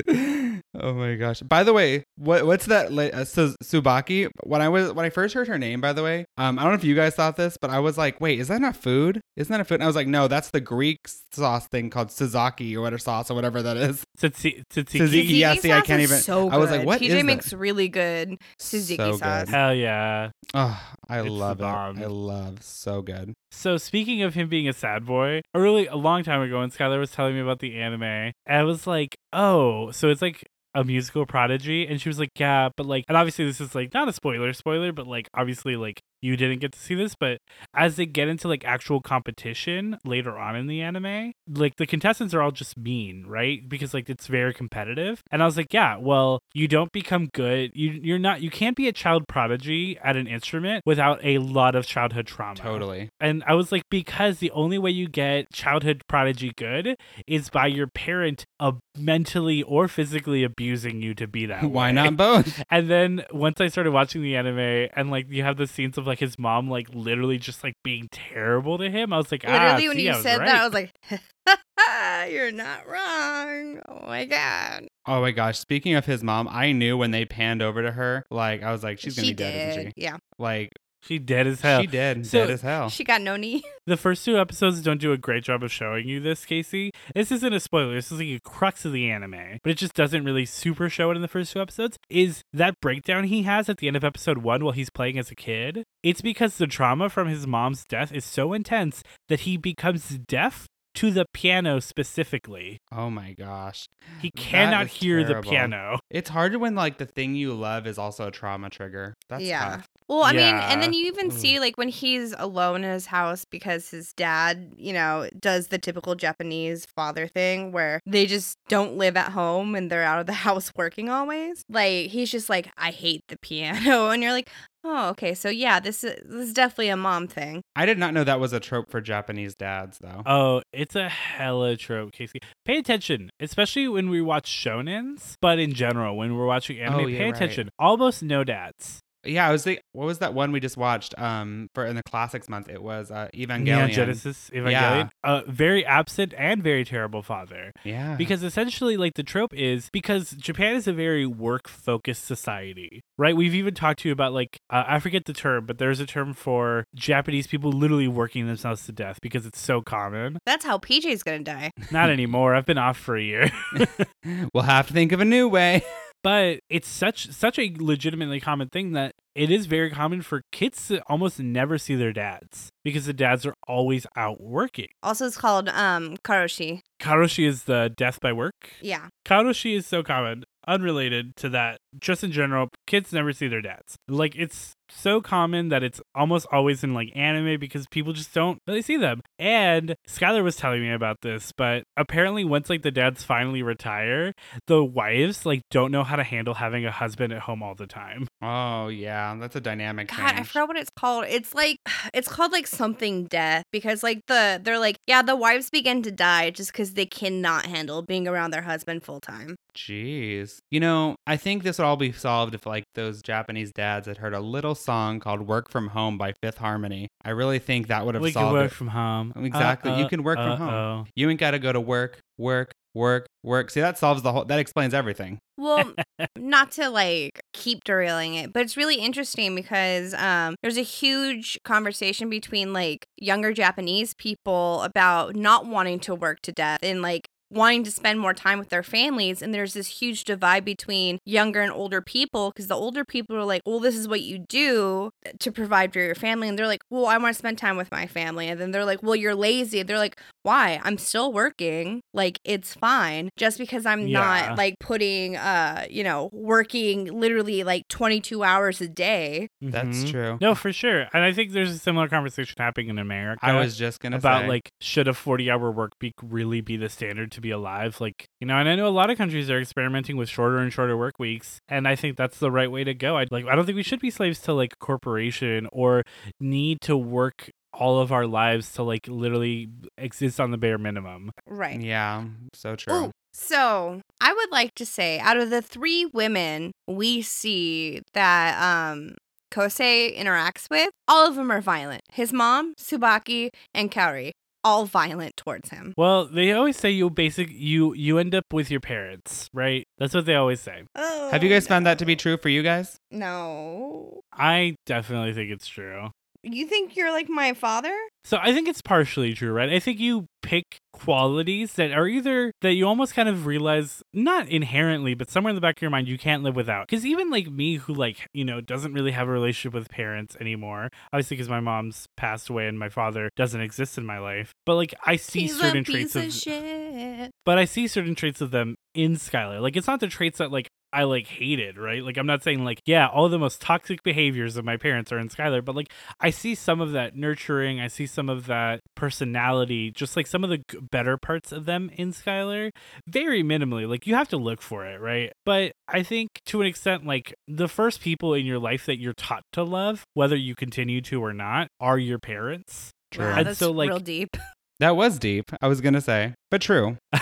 oh 0.82 0.94
my 0.94 1.14
gosh. 1.16 1.40
By 1.40 1.62
the 1.64 1.72
way, 1.72 2.04
What 2.16 2.46
what's 2.46 2.66
that? 2.66 2.92
la- 2.92 3.04
Uh, 3.04 3.24
Su- 3.24 3.54
Subaki. 3.62 4.28
When 4.44 4.60
I 4.60 4.68
was 4.68 4.92
when 4.92 5.04
I 5.06 5.10
first 5.10 5.34
heard 5.34 5.48
her 5.48 5.58
name, 5.58 5.80
by 5.80 5.92
the 5.92 6.02
way, 6.02 6.24
um, 6.36 6.58
I 6.58 6.62
don't 6.62 6.72
know 6.72 6.76
if 6.78 6.84
you 6.84 6.94
guys 6.94 7.14
thought 7.14 7.36
this, 7.36 7.56
but 7.60 7.70
I 7.70 7.78
was 7.78 7.96
like, 7.96 8.20
wait, 8.20 8.38
is 8.40 8.48
that 8.48 8.60
not 8.60 8.76
food? 8.76 9.20
Isn't 9.36 9.50
that 9.52 9.60
a 9.60 9.64
food? 9.64 9.74
And 9.76 9.84
I 9.84 9.86
was 9.86 9.96
like, 9.96 10.06
no, 10.08 10.28
that's 10.28 10.50
the 10.50 10.60
Greek 10.60 10.98
sauce 11.32 11.66
thing 11.68 11.88
called 11.90 12.08
Suzaki 12.08 12.74
or 12.74 12.80
whatever 12.82 12.98
sauce 12.98 13.30
or 13.30 13.34
whatever 13.34 13.62
that 13.62 13.76
is. 13.76 14.04
Tzatziki. 14.20 14.62
Tzatziki. 14.72 15.00
Tzatziki. 15.00 15.38
Yeah, 15.38 15.54
see, 15.54 15.72
I 15.72 15.80
can't 15.80 16.02
even- 16.02 16.18
So 16.18 16.50
I 16.50 16.56
was 16.58 16.70
like, 16.70 16.84
what 16.84 17.00
TJ 17.00 17.06
is 17.06 17.12
that? 17.14 17.24
makes 17.24 17.52
really 17.52 17.88
good 17.88 18.36
tzatziki 18.60 18.96
So 18.96 19.16
sauce. 19.16 19.44
good. 19.44 19.48
Hell 19.54 19.74
yeah. 19.74 20.30
Oh, 20.54 20.80
I 21.08 21.20
It's 21.20 21.30
love 21.30 21.60
it. 21.60 21.64
I 21.64 22.06
love 22.06 22.62
so 22.62 23.02
good. 23.02 23.32
So 23.50 23.76
speaking 23.76 24.22
of 24.22 24.34
him 24.34 24.48
being 24.48 24.68
a 24.68 24.72
sad 24.72 25.04
boy, 25.04 25.42
a 25.54 25.60
really 25.60 25.86
a 25.86 25.96
long 25.96 26.22
time 26.22 26.40
ago 26.40 26.60
when 26.60 26.70
Skylar 26.70 26.98
was 26.98 27.10
telling 27.10 27.34
me 27.34 27.40
about 27.40 27.58
the 27.58 27.76
anime, 27.80 28.32
I 28.46 28.62
was 28.62 28.86
like, 28.86 29.16
oh, 29.32 29.90
so 29.90 30.08
it's 30.08 30.22
like 30.22 30.46
a 30.74 30.84
musical 30.84 31.26
prodigy, 31.26 31.86
and 31.86 32.00
she 32.00 32.08
was 32.08 32.18
like, 32.18 32.30
yeah, 32.38 32.68
but 32.76 32.86
like, 32.86 33.04
and 33.08 33.16
obviously 33.16 33.44
this 33.44 33.60
is 33.60 33.74
like 33.74 33.92
not 33.92 34.08
a 34.08 34.12
spoiler, 34.12 34.52
spoiler, 34.52 34.92
but 34.92 35.06
like 35.06 35.28
obviously 35.34 35.76
like 35.76 36.00
you 36.22 36.36
didn't 36.36 36.58
get 36.60 36.72
to 36.72 36.78
see 36.78 36.94
this, 36.94 37.14
but 37.14 37.38
as 37.74 37.96
they 37.96 38.06
get 38.06 38.28
into 38.28 38.48
like 38.48 38.64
actual 38.64 39.00
competition 39.00 39.98
later 40.04 40.38
on 40.38 40.56
in 40.56 40.66
the 40.66 40.80
anime, 40.82 41.32
like 41.48 41.76
the 41.76 41.86
contestants 41.86 42.34
are 42.34 42.42
all 42.42 42.50
just 42.50 42.76
mean, 42.76 43.24
right? 43.26 43.68
Because 43.68 43.94
like 43.94 44.08
it's 44.10 44.26
very 44.26 44.52
competitive. 44.54 45.22
And 45.30 45.42
I 45.42 45.46
was 45.46 45.56
like, 45.56 45.72
yeah, 45.72 45.96
well, 45.96 46.40
you 46.54 46.68
don't 46.68 46.92
become 46.92 47.28
good. 47.32 47.72
You 47.74 47.90
you're 48.02 48.18
not 48.18 48.42
you 48.42 48.50
can't 48.50 48.76
be 48.76 48.88
a 48.88 48.92
child 48.92 49.28
prodigy 49.28 49.98
at 50.02 50.16
an 50.16 50.26
instrument 50.26 50.82
without 50.86 51.20
a 51.24 51.38
lot 51.38 51.74
of 51.74 51.86
childhood 51.86 52.26
trauma. 52.26 52.56
Totally. 52.56 53.10
And 53.20 53.42
I 53.46 53.54
was 53.54 53.72
like, 53.72 53.82
because 53.90 54.38
the 54.38 54.50
only 54.52 54.78
way 54.78 54.90
you 54.90 55.08
get 55.08 55.52
childhood 55.52 56.02
prodigy 56.08 56.52
good 56.56 56.96
is 57.26 57.48
by 57.50 57.66
your 57.66 57.86
parent 57.86 58.44
uh, 58.58 58.72
mentally 58.96 59.62
or 59.62 59.88
physically 59.88 60.44
abusing 60.44 61.02
you 61.02 61.14
to 61.14 61.26
be 61.26 61.46
that 61.46 61.64
Why 61.70 61.88
way. 61.88 61.92
not 61.92 62.16
both? 62.16 62.62
And 62.70 62.88
then 62.88 63.24
once 63.32 63.60
I 63.60 63.68
started 63.68 63.92
watching 63.92 64.22
the 64.22 64.36
anime 64.36 64.88
and 64.94 65.10
like 65.10 65.26
you 65.30 65.42
have 65.42 65.56
the 65.56 65.66
scenes 65.66 65.98
of 65.98 66.06
like 66.10 66.18
his 66.18 66.38
mom 66.38 66.68
like 66.68 66.88
literally 66.92 67.38
just 67.38 67.64
like 67.64 67.74
being 67.82 68.08
terrible 68.10 68.76
to 68.76 68.90
him, 68.90 69.12
I 69.12 69.16
was 69.16 69.32
like, 69.32 69.44
Literally, 69.44 69.86
ah, 69.86 69.88
when 69.88 69.96
see, 69.96 70.06
you 70.06 70.14
said 70.14 70.38
right. 70.40 70.46
that, 70.46 70.60
I 70.60 70.64
was 70.64 70.74
like, 70.74 70.92
"You're 72.30 72.52
not 72.52 72.86
wrong." 72.86 73.80
Oh 73.88 74.06
my 74.06 74.26
god. 74.26 74.88
Oh 75.06 75.20
my 75.22 75.30
gosh. 75.30 75.58
Speaking 75.58 75.94
of 75.94 76.04
his 76.04 76.22
mom, 76.22 76.48
I 76.50 76.72
knew 76.72 76.98
when 76.98 77.10
they 77.10 77.24
panned 77.24 77.62
over 77.62 77.82
to 77.82 77.92
her, 77.92 78.24
like 78.30 78.62
I 78.62 78.72
was 78.72 78.82
like, 78.82 78.98
she's 78.98 79.16
gonna 79.16 79.26
she 79.26 79.32
be 79.32 79.36
dead, 79.36 79.52
did. 79.52 79.78
isn't 79.78 79.92
she? 79.96 80.02
Yeah. 80.02 80.18
Like 80.38 80.70
she 81.02 81.18
dead 81.18 81.46
as 81.46 81.60
hell. 81.62 81.80
she 81.80 81.86
did, 81.86 82.26
So- 82.26 82.40
dead 82.40 82.50
as 82.50 82.62
hell. 82.62 82.88
She 82.90 83.04
got 83.04 83.20
no 83.22 83.36
knee. 83.36 83.62
The 83.86 83.96
first 83.96 84.24
two 84.24 84.38
episodes 84.38 84.80
don't 84.82 85.00
do 85.00 85.10
a 85.10 85.18
great 85.18 85.42
job 85.42 85.64
of 85.64 85.72
showing 85.72 86.06
you 86.06 86.20
this, 86.20 86.44
Casey. 86.44 86.92
This 87.12 87.32
isn't 87.32 87.52
a 87.52 87.58
spoiler. 87.58 87.94
This 87.94 88.12
is 88.12 88.18
like 88.20 88.28
a 88.28 88.38
crux 88.38 88.84
of 88.84 88.92
the 88.92 89.10
anime, 89.10 89.58
but 89.64 89.72
it 89.72 89.78
just 89.78 89.94
doesn't 89.94 90.22
really 90.24 90.44
super 90.44 90.88
show 90.88 91.10
it 91.10 91.16
in 91.16 91.22
the 91.22 91.26
first 91.28 91.52
two 91.52 91.60
episodes. 91.60 91.98
Is 92.08 92.42
that 92.52 92.80
breakdown 92.80 93.24
he 93.24 93.42
has 93.44 93.68
at 93.68 93.78
the 93.78 93.88
end 93.88 93.96
of 93.96 94.04
episode 94.04 94.38
one 94.38 94.62
while 94.62 94.74
he's 94.74 94.90
playing 94.90 95.18
as 95.18 95.32
a 95.32 95.34
kid? 95.34 95.82
It's 96.04 96.20
because 96.20 96.56
the 96.56 96.68
trauma 96.68 97.08
from 97.08 97.26
his 97.26 97.48
mom's 97.48 97.82
death 97.84 98.12
is 98.12 98.24
so 98.24 98.52
intense 98.52 99.02
that 99.28 99.40
he 99.40 99.56
becomes 99.56 100.08
deaf 100.28 100.68
to 101.00 101.10
the 101.10 101.24
piano 101.32 101.80
specifically. 101.80 102.78
Oh 102.92 103.08
my 103.10 103.32
gosh. 103.32 103.86
He 104.20 104.30
cannot 104.30 104.86
is 104.86 104.92
hear 104.92 105.24
the 105.24 105.40
piano. 105.40 105.98
It's 106.10 106.28
hard 106.28 106.54
when 106.56 106.74
like 106.74 106.98
the 106.98 107.06
thing 107.06 107.34
you 107.34 107.54
love 107.54 107.86
is 107.86 107.96
also 107.98 108.26
a 108.28 108.30
trauma 108.30 108.68
trigger. 108.70 109.14
That's 109.28 109.42
Yeah. 109.44 109.76
tough. 109.76 109.86
Well, 110.08 110.24
I 110.24 110.32
mean, 110.32 110.54
and 110.56 110.82
then 110.82 110.92
you 110.92 111.06
even 111.06 111.28
Ooh. 111.28 111.30
see 111.30 111.60
like 111.60 111.78
when 111.78 111.88
he's 111.88 112.34
alone 112.36 112.82
in 112.82 112.90
his 112.90 113.06
house 113.06 113.44
because 113.44 113.90
his 113.90 114.12
dad, 114.12 114.72
you 114.76 114.92
know, 114.92 115.28
does 115.38 115.68
the 115.68 115.78
typical 115.78 116.16
Japanese 116.16 116.84
father 116.96 117.28
thing 117.28 117.70
where 117.70 118.00
they 118.06 118.26
just 118.26 118.58
don't 118.68 118.96
live 118.96 119.16
at 119.16 119.30
home 119.30 119.76
and 119.76 119.88
they're 119.88 120.02
out 120.02 120.18
of 120.18 120.26
the 120.26 120.32
house 120.48 120.72
working 120.76 121.08
always. 121.08 121.62
Like 121.68 122.08
he's 122.10 122.30
just 122.30 122.50
like, 122.50 122.70
I 122.76 122.90
hate 122.90 123.22
the 123.28 123.38
piano, 123.38 124.08
and 124.10 124.20
you're 124.22 124.32
like, 124.32 124.50
oh, 124.84 125.10
okay, 125.10 125.34
so 125.34 125.48
yeah, 125.48 125.80
this 125.80 126.02
is 126.04 126.14
this 126.24 126.48
is 126.48 126.52
definitely 126.52 126.88
a 126.88 126.96
mom 126.96 127.26
thing. 127.28 127.62
I 127.76 127.86
did 127.86 127.98
not 127.98 128.14
know 128.14 128.24
that 128.24 128.40
was 128.40 128.52
a 128.52 128.60
trope 128.60 128.90
for 128.90 129.00
Japanese 129.00 129.54
dads 129.54 129.98
though. 130.00 130.22
Oh, 130.26 130.62
it's 130.72 130.96
a 130.96 131.08
hella 131.08 131.76
trope, 131.76 132.12
Casey. 132.12 132.40
Pay 132.64 132.78
attention, 132.78 133.30
especially 133.40 133.88
when 133.88 134.10
we 134.10 134.20
watch 134.20 134.50
shonens, 134.50 135.34
but 135.40 135.58
in 135.58 135.72
general, 135.74 136.16
when 136.16 136.36
we're 136.36 136.46
watching 136.46 136.78
anime, 136.80 137.00
Oh, 137.00 137.06
yeah, 137.06 137.18
pay 137.18 137.24
right. 137.26 137.34
attention. 137.36 137.70
Almost 137.78 138.22
no 138.22 138.44
dads. 138.44 139.00
Yeah, 139.24 139.48
I 139.48 139.52
was 139.52 139.64
thinking, 139.64 139.82
what 139.92 140.06
was 140.06 140.18
that 140.20 140.34
one 140.34 140.52
we 140.52 140.60
just 140.60 140.76
watched? 140.76 141.18
Um, 141.18 141.68
for 141.74 141.84
in 141.84 141.96
the 141.96 142.02
classics 142.02 142.48
month, 142.48 142.68
it 142.68 142.82
was 142.82 143.10
uh, 143.10 143.28
Neon 143.34 143.64
Evangelion. 143.66 143.90
Genesis 143.92 144.50
Evangelion. 144.54 144.72
Yeah. 144.72 145.08
A 145.24 145.42
very 145.46 145.84
absent 145.84 146.32
and 146.38 146.62
very 146.62 146.84
terrible 146.84 147.22
father. 147.22 147.72
Yeah, 147.84 148.16
Because 148.16 148.42
essentially, 148.42 148.96
like, 148.96 149.14
the 149.14 149.22
trope 149.22 149.52
is 149.54 149.90
because 149.92 150.30
Japan 150.32 150.74
is 150.76 150.86
a 150.88 150.92
very 150.92 151.26
work 151.26 151.68
focused 151.68 152.24
society, 152.24 153.02
right? 153.18 153.36
We've 153.36 153.54
even 153.54 153.74
talked 153.74 154.00
to 154.00 154.08
you 154.08 154.12
about, 154.12 154.32
like, 154.32 154.58
uh, 154.70 154.84
I 154.86 154.98
forget 155.00 155.24
the 155.26 155.32
term, 155.32 155.66
but 155.66 155.78
there's 155.78 156.00
a 156.00 156.06
term 156.06 156.32
for 156.34 156.84
Japanese 156.94 157.46
people 157.46 157.70
literally 157.72 158.08
working 158.08 158.46
themselves 158.46 158.86
to 158.86 158.92
death 158.92 159.18
because 159.20 159.46
it's 159.46 159.60
so 159.60 159.80
common. 159.82 160.38
That's 160.46 160.64
how 160.64 160.78
PJ's 160.78 161.22
gonna 161.22 161.40
die. 161.40 161.70
Not 161.90 162.10
anymore. 162.10 162.54
I've 162.54 162.66
been 162.66 162.78
off 162.78 162.96
for 162.98 163.16
a 163.16 163.22
year. 163.22 163.50
we'll 164.54 164.62
have 164.64 164.86
to 164.88 164.92
think 164.92 165.12
of 165.12 165.20
a 165.20 165.24
new 165.24 165.48
way. 165.48 165.82
but 166.22 166.60
it's 166.68 166.88
such 166.88 167.30
such 167.30 167.58
a 167.58 167.74
legitimately 167.78 168.40
common 168.40 168.68
thing 168.68 168.92
that 168.92 169.14
it 169.34 169.50
is 169.50 169.66
very 169.66 169.90
common 169.90 170.22
for 170.22 170.42
kids 170.52 170.88
to 170.88 171.00
almost 171.08 171.38
never 171.38 171.78
see 171.78 171.94
their 171.94 172.12
dads 172.12 172.70
because 172.84 173.06
the 173.06 173.12
dads 173.12 173.46
are 173.46 173.54
always 173.68 174.06
out 174.16 174.40
working. 174.40 174.88
Also, 175.02 175.26
it's 175.26 175.36
called 175.36 175.68
um 175.68 176.16
karoshi. 176.18 176.82
Karoshi 177.00 177.46
is 177.46 177.64
the 177.64 177.92
death 177.96 178.20
by 178.20 178.32
work. 178.32 178.54
Yeah. 178.80 179.08
Karoshi 179.24 179.76
is 179.76 179.86
so 179.86 180.02
common, 180.02 180.44
unrelated 180.66 181.36
to 181.36 181.48
that. 181.50 181.78
Just 181.98 182.24
in 182.24 182.32
general, 182.32 182.68
kids 182.86 183.12
never 183.12 183.32
see 183.32 183.48
their 183.48 183.62
dads. 183.62 183.96
Like 184.08 184.34
it's 184.36 184.72
so 184.90 185.20
common 185.20 185.68
that 185.68 185.82
it's 185.82 186.00
almost 186.14 186.46
always 186.52 186.82
in 186.84 186.94
like 186.94 187.10
anime 187.14 187.58
because 187.58 187.86
people 187.88 188.12
just 188.12 188.32
don't 188.34 188.58
really 188.66 188.82
see 188.82 188.96
them. 188.96 189.22
And 189.38 189.96
Skylar 190.08 190.42
was 190.42 190.56
telling 190.56 190.82
me 190.82 190.92
about 190.92 191.20
this, 191.22 191.52
but 191.52 191.84
apparently 191.96 192.44
once 192.44 192.70
like 192.70 192.82
the 192.82 192.90
dads 192.90 193.24
finally 193.24 193.62
retire, 193.62 194.32
the 194.66 194.84
wives 194.84 195.46
like 195.46 195.62
don't 195.70 195.92
know 195.92 196.04
how 196.04 196.16
to 196.16 196.24
handle 196.24 196.54
having 196.54 196.84
a 196.84 196.90
husband 196.90 197.32
at 197.32 197.42
home 197.42 197.62
all 197.62 197.74
the 197.74 197.86
time. 197.86 198.26
Oh 198.42 198.88
yeah, 198.88 199.34
that's 199.38 199.56
a 199.56 199.60
dynamic 199.60 200.08
God, 200.08 200.34
I 200.34 200.42
forgot 200.42 200.68
what 200.68 200.76
it's 200.76 200.90
called. 200.94 201.26
It's 201.28 201.54
like 201.54 201.78
it's 202.14 202.28
called 202.28 202.52
like 202.52 202.66
something 202.66 203.24
death 203.24 203.64
because 203.72 204.02
like 204.02 204.22
the 204.26 204.60
they're 204.62 204.78
like 204.78 204.96
yeah 205.06 205.22
the 205.22 205.36
wives 205.36 205.70
begin 205.70 206.02
to 206.02 206.10
die 206.10 206.50
just 206.50 206.72
because 206.72 206.94
they 206.94 207.06
cannot 207.06 207.66
handle 207.66 208.02
being 208.02 208.26
around 208.26 208.50
their 208.50 208.62
husband 208.62 209.02
full 209.02 209.20
time. 209.20 209.56
Jeez. 209.74 210.58
You 210.70 210.80
know, 210.80 211.16
I 211.26 211.36
think 211.36 211.62
this 211.62 211.78
would 211.78 211.84
all 211.84 211.96
be 211.96 212.12
solved 212.12 212.54
if 212.54 212.66
like 212.66 212.84
those 212.94 213.22
Japanese 213.22 213.72
dads 213.72 214.06
had 214.06 214.18
heard 214.18 214.34
a 214.34 214.40
little 214.40 214.74
song 214.80 215.20
called 215.20 215.42
Work 215.46 215.70
from 215.70 215.88
Home 215.88 216.18
by 216.18 216.32
Fifth 216.42 216.58
Harmony. 216.58 217.08
I 217.24 217.30
really 217.30 217.58
think 217.58 217.88
that 217.88 218.04
would 218.06 218.14
have 218.14 218.22
We 218.22 218.32
can 218.32 218.40
solved 218.42 218.52
work 218.54 218.72
it. 218.72 218.74
from 218.74 218.88
home. 218.88 219.32
Exactly. 219.36 219.98
You 219.98 220.08
can 220.08 220.22
work 220.22 220.38
from 220.38 220.56
home. 220.58 220.68
uh-oh. 220.68 221.06
You 221.14 221.28
ain't 221.30 221.40
got 221.40 221.52
to 221.52 221.58
go 221.58 221.72
to 221.72 221.80
work, 221.80 222.18
work, 222.38 222.72
work, 222.94 223.26
work. 223.44 223.70
See, 223.70 223.80
that 223.80 223.98
solves 223.98 224.22
the 224.22 224.32
whole 224.32 224.44
that 224.46 224.58
explains 224.58 224.94
everything. 224.94 225.38
Well, 225.56 225.92
not 226.36 226.70
to 226.72 226.88
like 226.88 227.40
keep 227.52 227.84
derailing 227.84 228.34
it, 228.34 228.52
but 228.52 228.62
it's 228.62 228.76
really 228.76 228.96
interesting 228.96 229.54
because 229.54 230.14
um, 230.14 230.56
there's 230.62 230.78
a 230.78 230.82
huge 230.82 231.58
conversation 231.64 232.30
between 232.30 232.72
like 232.72 233.04
younger 233.18 233.52
Japanese 233.52 234.14
people 234.14 234.82
about 234.82 235.36
not 235.36 235.66
wanting 235.66 236.00
to 236.00 236.14
work 236.14 236.40
to 236.42 236.52
death 236.52 236.80
and 236.82 237.02
like 237.02 237.28
wanting 237.50 237.84
to 237.84 237.90
spend 237.90 238.18
more 238.20 238.32
time 238.34 238.58
with 238.58 238.68
their 238.68 238.82
families 238.82 239.42
and 239.42 239.52
there's 239.52 239.74
this 239.74 240.00
huge 240.00 240.24
divide 240.24 240.64
between 240.64 241.18
younger 241.24 241.60
and 241.60 241.72
older 241.72 242.00
people 242.00 242.50
because 242.50 242.66
the 242.68 242.74
older 242.74 243.04
people 243.04 243.36
are 243.36 243.44
like 243.44 243.60
well 243.66 243.80
this 243.80 243.96
is 243.96 244.06
what 244.08 244.20
you 244.22 244.38
do 244.38 245.10
to 245.38 245.50
provide 245.50 245.92
for 245.92 245.98
your 246.00 246.14
family 246.14 246.48
and 246.48 246.58
they're 246.58 246.66
like 246.66 246.82
well 246.90 247.06
i 247.06 247.16
want 247.18 247.34
to 247.34 247.38
spend 247.38 247.58
time 247.58 247.76
with 247.76 247.90
my 247.90 248.06
family 248.06 248.48
and 248.48 248.60
then 248.60 248.70
they're 248.70 248.84
like 248.84 249.02
well 249.02 249.16
you're 249.16 249.34
lazy 249.34 249.80
and 249.80 249.88
they're 249.88 249.98
like 249.98 250.18
why 250.42 250.80
i'm 250.84 250.96
still 250.96 251.32
working 251.32 252.00
like 252.14 252.38
it's 252.44 252.74
fine 252.74 253.28
just 253.36 253.58
because 253.58 253.84
i'm 253.84 254.06
Yeah. 254.06 254.20
not 254.46 254.56
like 254.58 254.76
putting 254.78 255.36
uh 255.36 255.84
you 255.90 256.04
know 256.04 256.30
working 256.32 257.06
literally 257.06 257.64
like 257.64 257.86
22 257.88 258.42
hours 258.44 258.80
a 258.80 258.88
day 258.88 259.48
That's 259.60 260.04
Mhm. 260.04 260.10
true. 260.10 260.38
No, 260.40 260.54
for 260.54 260.72
sure. 260.72 261.06
And 261.12 261.22
I 261.24 261.32
think 261.32 261.52
there's 261.52 261.70
a 261.70 261.78
similar 261.78 262.08
conversation 262.08 262.54
happening 262.58 262.88
in 262.88 262.98
America. 262.98 263.40
I 263.42 263.54
was 263.58 263.76
just 263.76 264.00
gonna 264.00 264.16
about 264.16 264.42
say. 264.42 264.48
like 264.48 264.69
should 264.80 265.08
a 265.08 265.14
40 265.14 265.50
hour 265.50 265.70
work 265.70 265.92
week 266.00 266.14
really 266.22 266.60
be 266.60 266.76
the 266.76 266.88
standard 266.88 267.30
to 267.32 267.40
be 267.40 267.50
alive 267.50 268.00
like 268.00 268.26
you 268.40 268.46
know 268.46 268.56
and 268.56 268.68
i 268.68 268.74
know 268.74 268.86
a 268.86 268.88
lot 268.88 269.10
of 269.10 269.18
countries 269.18 269.50
are 269.50 269.60
experimenting 269.60 270.16
with 270.16 270.28
shorter 270.28 270.58
and 270.58 270.72
shorter 270.72 270.96
work 270.96 271.18
weeks 271.18 271.60
and 271.68 271.86
i 271.86 271.94
think 271.94 272.16
that's 272.16 272.38
the 272.38 272.50
right 272.50 272.70
way 272.70 272.84
to 272.84 272.94
go 272.94 273.16
i 273.16 273.26
like 273.30 273.44
i 273.46 273.54
don't 273.54 273.66
think 273.66 273.76
we 273.76 273.82
should 273.82 274.00
be 274.00 274.10
slaves 274.10 274.40
to 274.40 274.52
like 274.52 274.72
a 274.72 274.84
corporation 274.84 275.68
or 275.72 276.02
need 276.38 276.80
to 276.80 276.96
work 276.96 277.50
all 277.72 278.00
of 278.00 278.10
our 278.10 278.26
lives 278.26 278.72
to 278.72 278.82
like 278.82 279.06
literally 279.06 279.68
exist 279.96 280.40
on 280.40 280.50
the 280.50 280.58
bare 280.58 280.78
minimum 280.78 281.30
right 281.46 281.80
yeah, 281.80 282.24
so 282.54 282.76
true. 282.76 283.06
Ooh, 283.06 283.10
so 283.32 284.00
I 284.20 284.32
would 284.32 284.50
like 284.50 284.74
to 284.74 284.86
say, 284.86 285.18
out 285.18 285.36
of 285.36 285.50
the 285.50 285.62
three 285.62 286.06
women 286.06 286.72
we 286.86 287.22
see 287.22 288.02
that 288.14 288.60
um 288.60 289.14
Kosei 289.50 290.16
interacts 290.16 290.70
with, 290.70 290.90
all 291.08 291.26
of 291.26 291.34
them 291.34 291.50
are 291.50 291.60
violent. 291.60 292.02
His 292.12 292.32
mom, 292.32 292.74
Subaki, 292.78 293.48
and 293.74 293.90
Kaori. 293.90 294.30
All 294.64 294.84
violent 294.84 295.36
towards 295.36 295.70
him. 295.70 295.94
Well, 295.96 296.26
they 296.26 296.52
always 296.52 296.76
say 296.76 296.90
you 296.90 297.10
basic 297.10 297.48
you 297.50 297.94
you 297.94 298.18
end 298.18 298.34
up 298.34 298.52
with 298.52 298.70
your 298.70 298.80
parents, 298.80 299.48
right? 299.52 299.86
That's 299.98 300.14
what 300.14 300.26
they 300.26 300.34
always 300.34 300.60
say. 300.60 300.84
Oh, 300.94 301.30
Have 301.30 301.42
you 301.42 301.48
guys 301.50 301.66
found 301.66 301.86
that 301.86 301.98
to 302.00 302.04
be 302.04 302.16
true 302.16 302.36
for 302.36 302.48
you 302.48 302.62
guys? 302.62 302.98
No. 303.10 304.20
I 304.32 304.76
definitely 304.86 305.32
think 305.32 305.50
it's 305.50 305.68
true. 305.68 306.10
You 306.42 306.66
think 306.66 306.96
you're 306.96 307.10
like 307.12 307.28
my 307.28 307.52
father? 307.52 307.94
So 308.24 308.38
I 308.40 308.52
think 308.52 308.68
it's 308.68 308.80
partially 308.82 309.34
true, 309.34 309.52
right? 309.52 309.70
I 309.70 309.78
think 309.78 309.98
you 309.98 310.26
pick 310.42 310.64
qualities 310.92 311.74
that 311.74 311.92
are 311.92 312.06
either 312.06 312.52
that 312.62 312.72
you 312.72 312.86
almost 312.86 313.14
kind 313.14 313.28
of 313.28 313.46
realize 313.46 314.02
not 314.12 314.48
inherently, 314.48 315.14
but 315.14 315.30
somewhere 315.30 315.50
in 315.50 315.54
the 315.54 315.60
back 315.60 315.76
of 315.78 315.82
your 315.82 315.90
mind 315.90 316.08
you 316.08 316.18
can't 316.18 316.42
live 316.42 316.56
without. 316.56 316.86
Because 316.88 317.04
even 317.04 317.30
like 317.30 317.48
me, 317.50 317.76
who 317.76 317.92
like 317.92 318.26
you 318.32 318.44
know 318.44 318.60
doesn't 318.60 318.92
really 318.94 319.10
have 319.10 319.28
a 319.28 319.30
relationship 319.30 319.74
with 319.74 319.88
parents 319.90 320.36
anymore, 320.40 320.88
obviously 321.12 321.36
because 321.36 321.48
my 321.48 321.60
mom's 321.60 322.06
passed 322.16 322.48
away 322.48 322.66
and 322.66 322.78
my 322.78 322.88
father 322.88 323.28
doesn't 323.36 323.60
exist 323.60 323.98
in 323.98 324.06
my 324.06 324.18
life, 324.18 324.52
but 324.64 324.76
like 324.76 324.94
I 325.04 325.16
see 325.16 325.42
He's 325.42 325.58
certain 325.60 325.84
traits 325.84 326.16
of 326.16 326.24
of 326.24 326.32
shit. 326.32 327.30
but 327.44 327.58
I 327.58 327.64
see 327.64 327.86
certain 327.86 328.14
traits 328.14 328.40
of 328.40 328.50
them 328.50 328.76
in 328.94 329.16
Skylar. 329.16 329.60
Like 329.60 329.76
it's 329.76 329.86
not 329.86 330.00
the 330.00 330.08
traits 330.08 330.38
that 330.38 330.50
like 330.50 330.68
I 330.92 331.04
like 331.04 331.26
hated, 331.26 331.78
right? 331.78 332.02
Like 332.02 332.16
I'm 332.16 332.26
not 332.26 332.42
saying 332.42 332.64
like 332.64 332.80
yeah, 332.84 333.06
all 333.06 333.28
the 333.28 333.38
most 333.38 333.60
toxic 333.60 334.02
behaviors 334.02 334.56
of 334.56 334.64
my 334.64 334.76
parents 334.76 335.12
are 335.12 335.18
in 335.18 335.28
Skylar, 335.28 335.64
but 335.64 335.76
like 335.76 335.92
I 336.20 336.30
see 336.30 336.54
some 336.54 336.80
of 336.80 336.92
that 336.92 337.16
nurturing, 337.16 337.80
I 337.80 337.88
see 337.88 338.06
some 338.06 338.28
of 338.28 338.46
that 338.46 338.80
personality, 338.96 339.90
just 339.90 340.16
like 340.16 340.26
some 340.26 340.42
of 340.44 340.50
the 340.50 340.58
g- 340.58 340.78
better 340.90 341.16
parts 341.16 341.52
of 341.52 341.64
them 341.64 341.90
in 341.94 342.12
Skylar, 342.12 342.70
very 343.06 343.42
minimally. 343.42 343.88
Like 343.88 344.06
you 344.06 344.14
have 344.14 344.28
to 344.28 344.36
look 344.36 344.60
for 344.62 344.84
it, 344.86 345.00
right? 345.00 345.32
But 345.44 345.72
I 345.88 346.02
think 346.02 346.28
to 346.46 346.60
an 346.60 346.66
extent 346.66 347.06
like 347.06 347.34
the 347.46 347.68
first 347.68 348.00
people 348.00 348.34
in 348.34 348.46
your 348.46 348.58
life 348.58 348.86
that 348.86 348.98
you're 348.98 349.12
taught 349.14 349.44
to 349.52 349.62
love, 349.62 350.04
whether 350.14 350.36
you 350.36 350.54
continue 350.54 351.00
to 351.02 351.22
or 351.22 351.32
not, 351.32 351.68
are 351.78 351.98
your 351.98 352.18
parents. 352.18 352.90
True. 353.10 353.24
Wow, 353.26 353.38
And 353.38 353.46
that's 353.48 353.58
so, 353.58 353.70
like- 353.72 353.88
real 353.90 353.98
deep. 354.00 354.36
That 354.80 354.96
was 354.96 355.18
deep. 355.18 355.50
I 355.62 355.68
was 355.68 355.80
gonna 355.80 356.00
say, 356.00 356.34
but 356.50 356.60
true. 356.60 356.96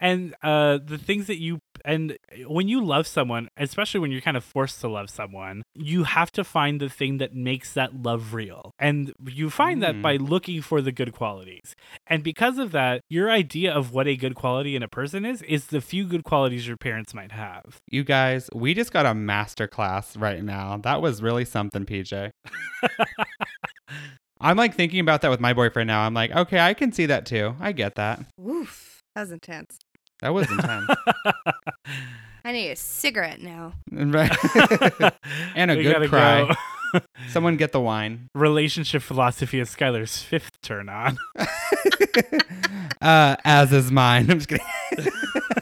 and 0.00 0.34
uh 0.42 0.78
the 0.84 0.96
things 0.96 1.26
that 1.26 1.38
you 1.38 1.58
and 1.84 2.16
when 2.46 2.66
you 2.66 2.82
love 2.82 3.06
someone 3.06 3.46
especially 3.58 4.00
when 4.00 4.10
you're 4.10 4.22
kind 4.22 4.38
of 4.38 4.42
forced 4.44 4.80
to 4.80 4.88
love 4.88 5.10
someone 5.10 5.62
you 5.74 6.04
have 6.04 6.32
to 6.32 6.42
find 6.42 6.80
the 6.80 6.88
thing 6.88 7.18
that 7.18 7.34
makes 7.34 7.74
that 7.74 8.02
love 8.02 8.32
real 8.32 8.70
and 8.78 9.12
you 9.26 9.50
find 9.50 9.82
that 9.82 9.94
Mm. 9.96 10.00
by 10.02 10.16
looking 10.16 10.62
for 10.62 10.80
the 10.80 10.92
good 10.92 11.12
qualities 11.12 11.74
and 12.06 12.22
because 12.24 12.56
of 12.56 12.72
that 12.72 13.02
your 13.10 13.30
idea 13.30 13.70
of 13.70 13.92
what 13.92 14.06
a 14.08 14.16
good 14.16 14.34
quality 14.34 14.74
in 14.76 14.82
a 14.82 14.88
person 14.88 15.26
is 15.26 15.42
is 15.42 15.66
the 15.66 15.82
few 15.82 16.06
good 16.06 16.24
qualities 16.24 16.66
your 16.66 16.78
parents 16.78 17.12
might 17.12 17.32
have 17.32 17.64
You 17.90 18.02
guys, 18.02 18.48
we 18.54 18.72
just 18.72 18.92
got 18.94 19.04
a 19.04 19.12
master 19.14 19.68
class 19.68 20.16
right 20.16 20.42
now. 20.42 20.78
That 20.78 21.02
was 21.02 21.20
really 21.22 21.44
something, 21.44 21.84
PJ. 21.84 22.30
I'm 24.44 24.56
like 24.58 24.74
thinking 24.74 25.00
about 25.00 25.22
that 25.22 25.30
with 25.30 25.40
my 25.40 25.54
boyfriend 25.54 25.86
now. 25.88 26.02
I'm 26.02 26.12
like, 26.14 26.30
okay, 26.30 26.60
I 26.60 26.74
can 26.74 26.92
see 26.92 27.06
that 27.06 27.24
too. 27.26 27.56
I 27.60 27.72
get 27.72 27.94
that. 27.94 28.20
Oof. 28.46 29.00
That 29.14 29.22
was 29.22 29.32
intense. 29.32 29.78
That 30.20 30.34
was 30.34 30.50
intense. 30.50 30.90
I 32.44 32.52
need 32.52 32.70
a 32.70 32.76
cigarette 32.76 33.40
now. 33.40 33.72
Right. 33.90 34.30
And 35.56 35.70
a 35.70 35.76
We 35.76 35.82
good 35.84 36.08
cry. 36.10 36.54
go. 36.92 37.00
Someone 37.30 37.56
get 37.56 37.72
the 37.72 37.80
wine. 37.80 38.28
relationship 38.34 39.00
philosophy 39.02 39.58
is 39.60 39.70
skylar's 39.70 40.20
fifth 40.22 40.60
turn 40.62 40.88
on 40.88 41.18
uh, 43.00 43.36
as 43.44 43.72
is 43.72 43.90
mine. 43.90 44.30
I'm 44.30 44.38
just 44.38 44.48
kidding. 44.48 44.64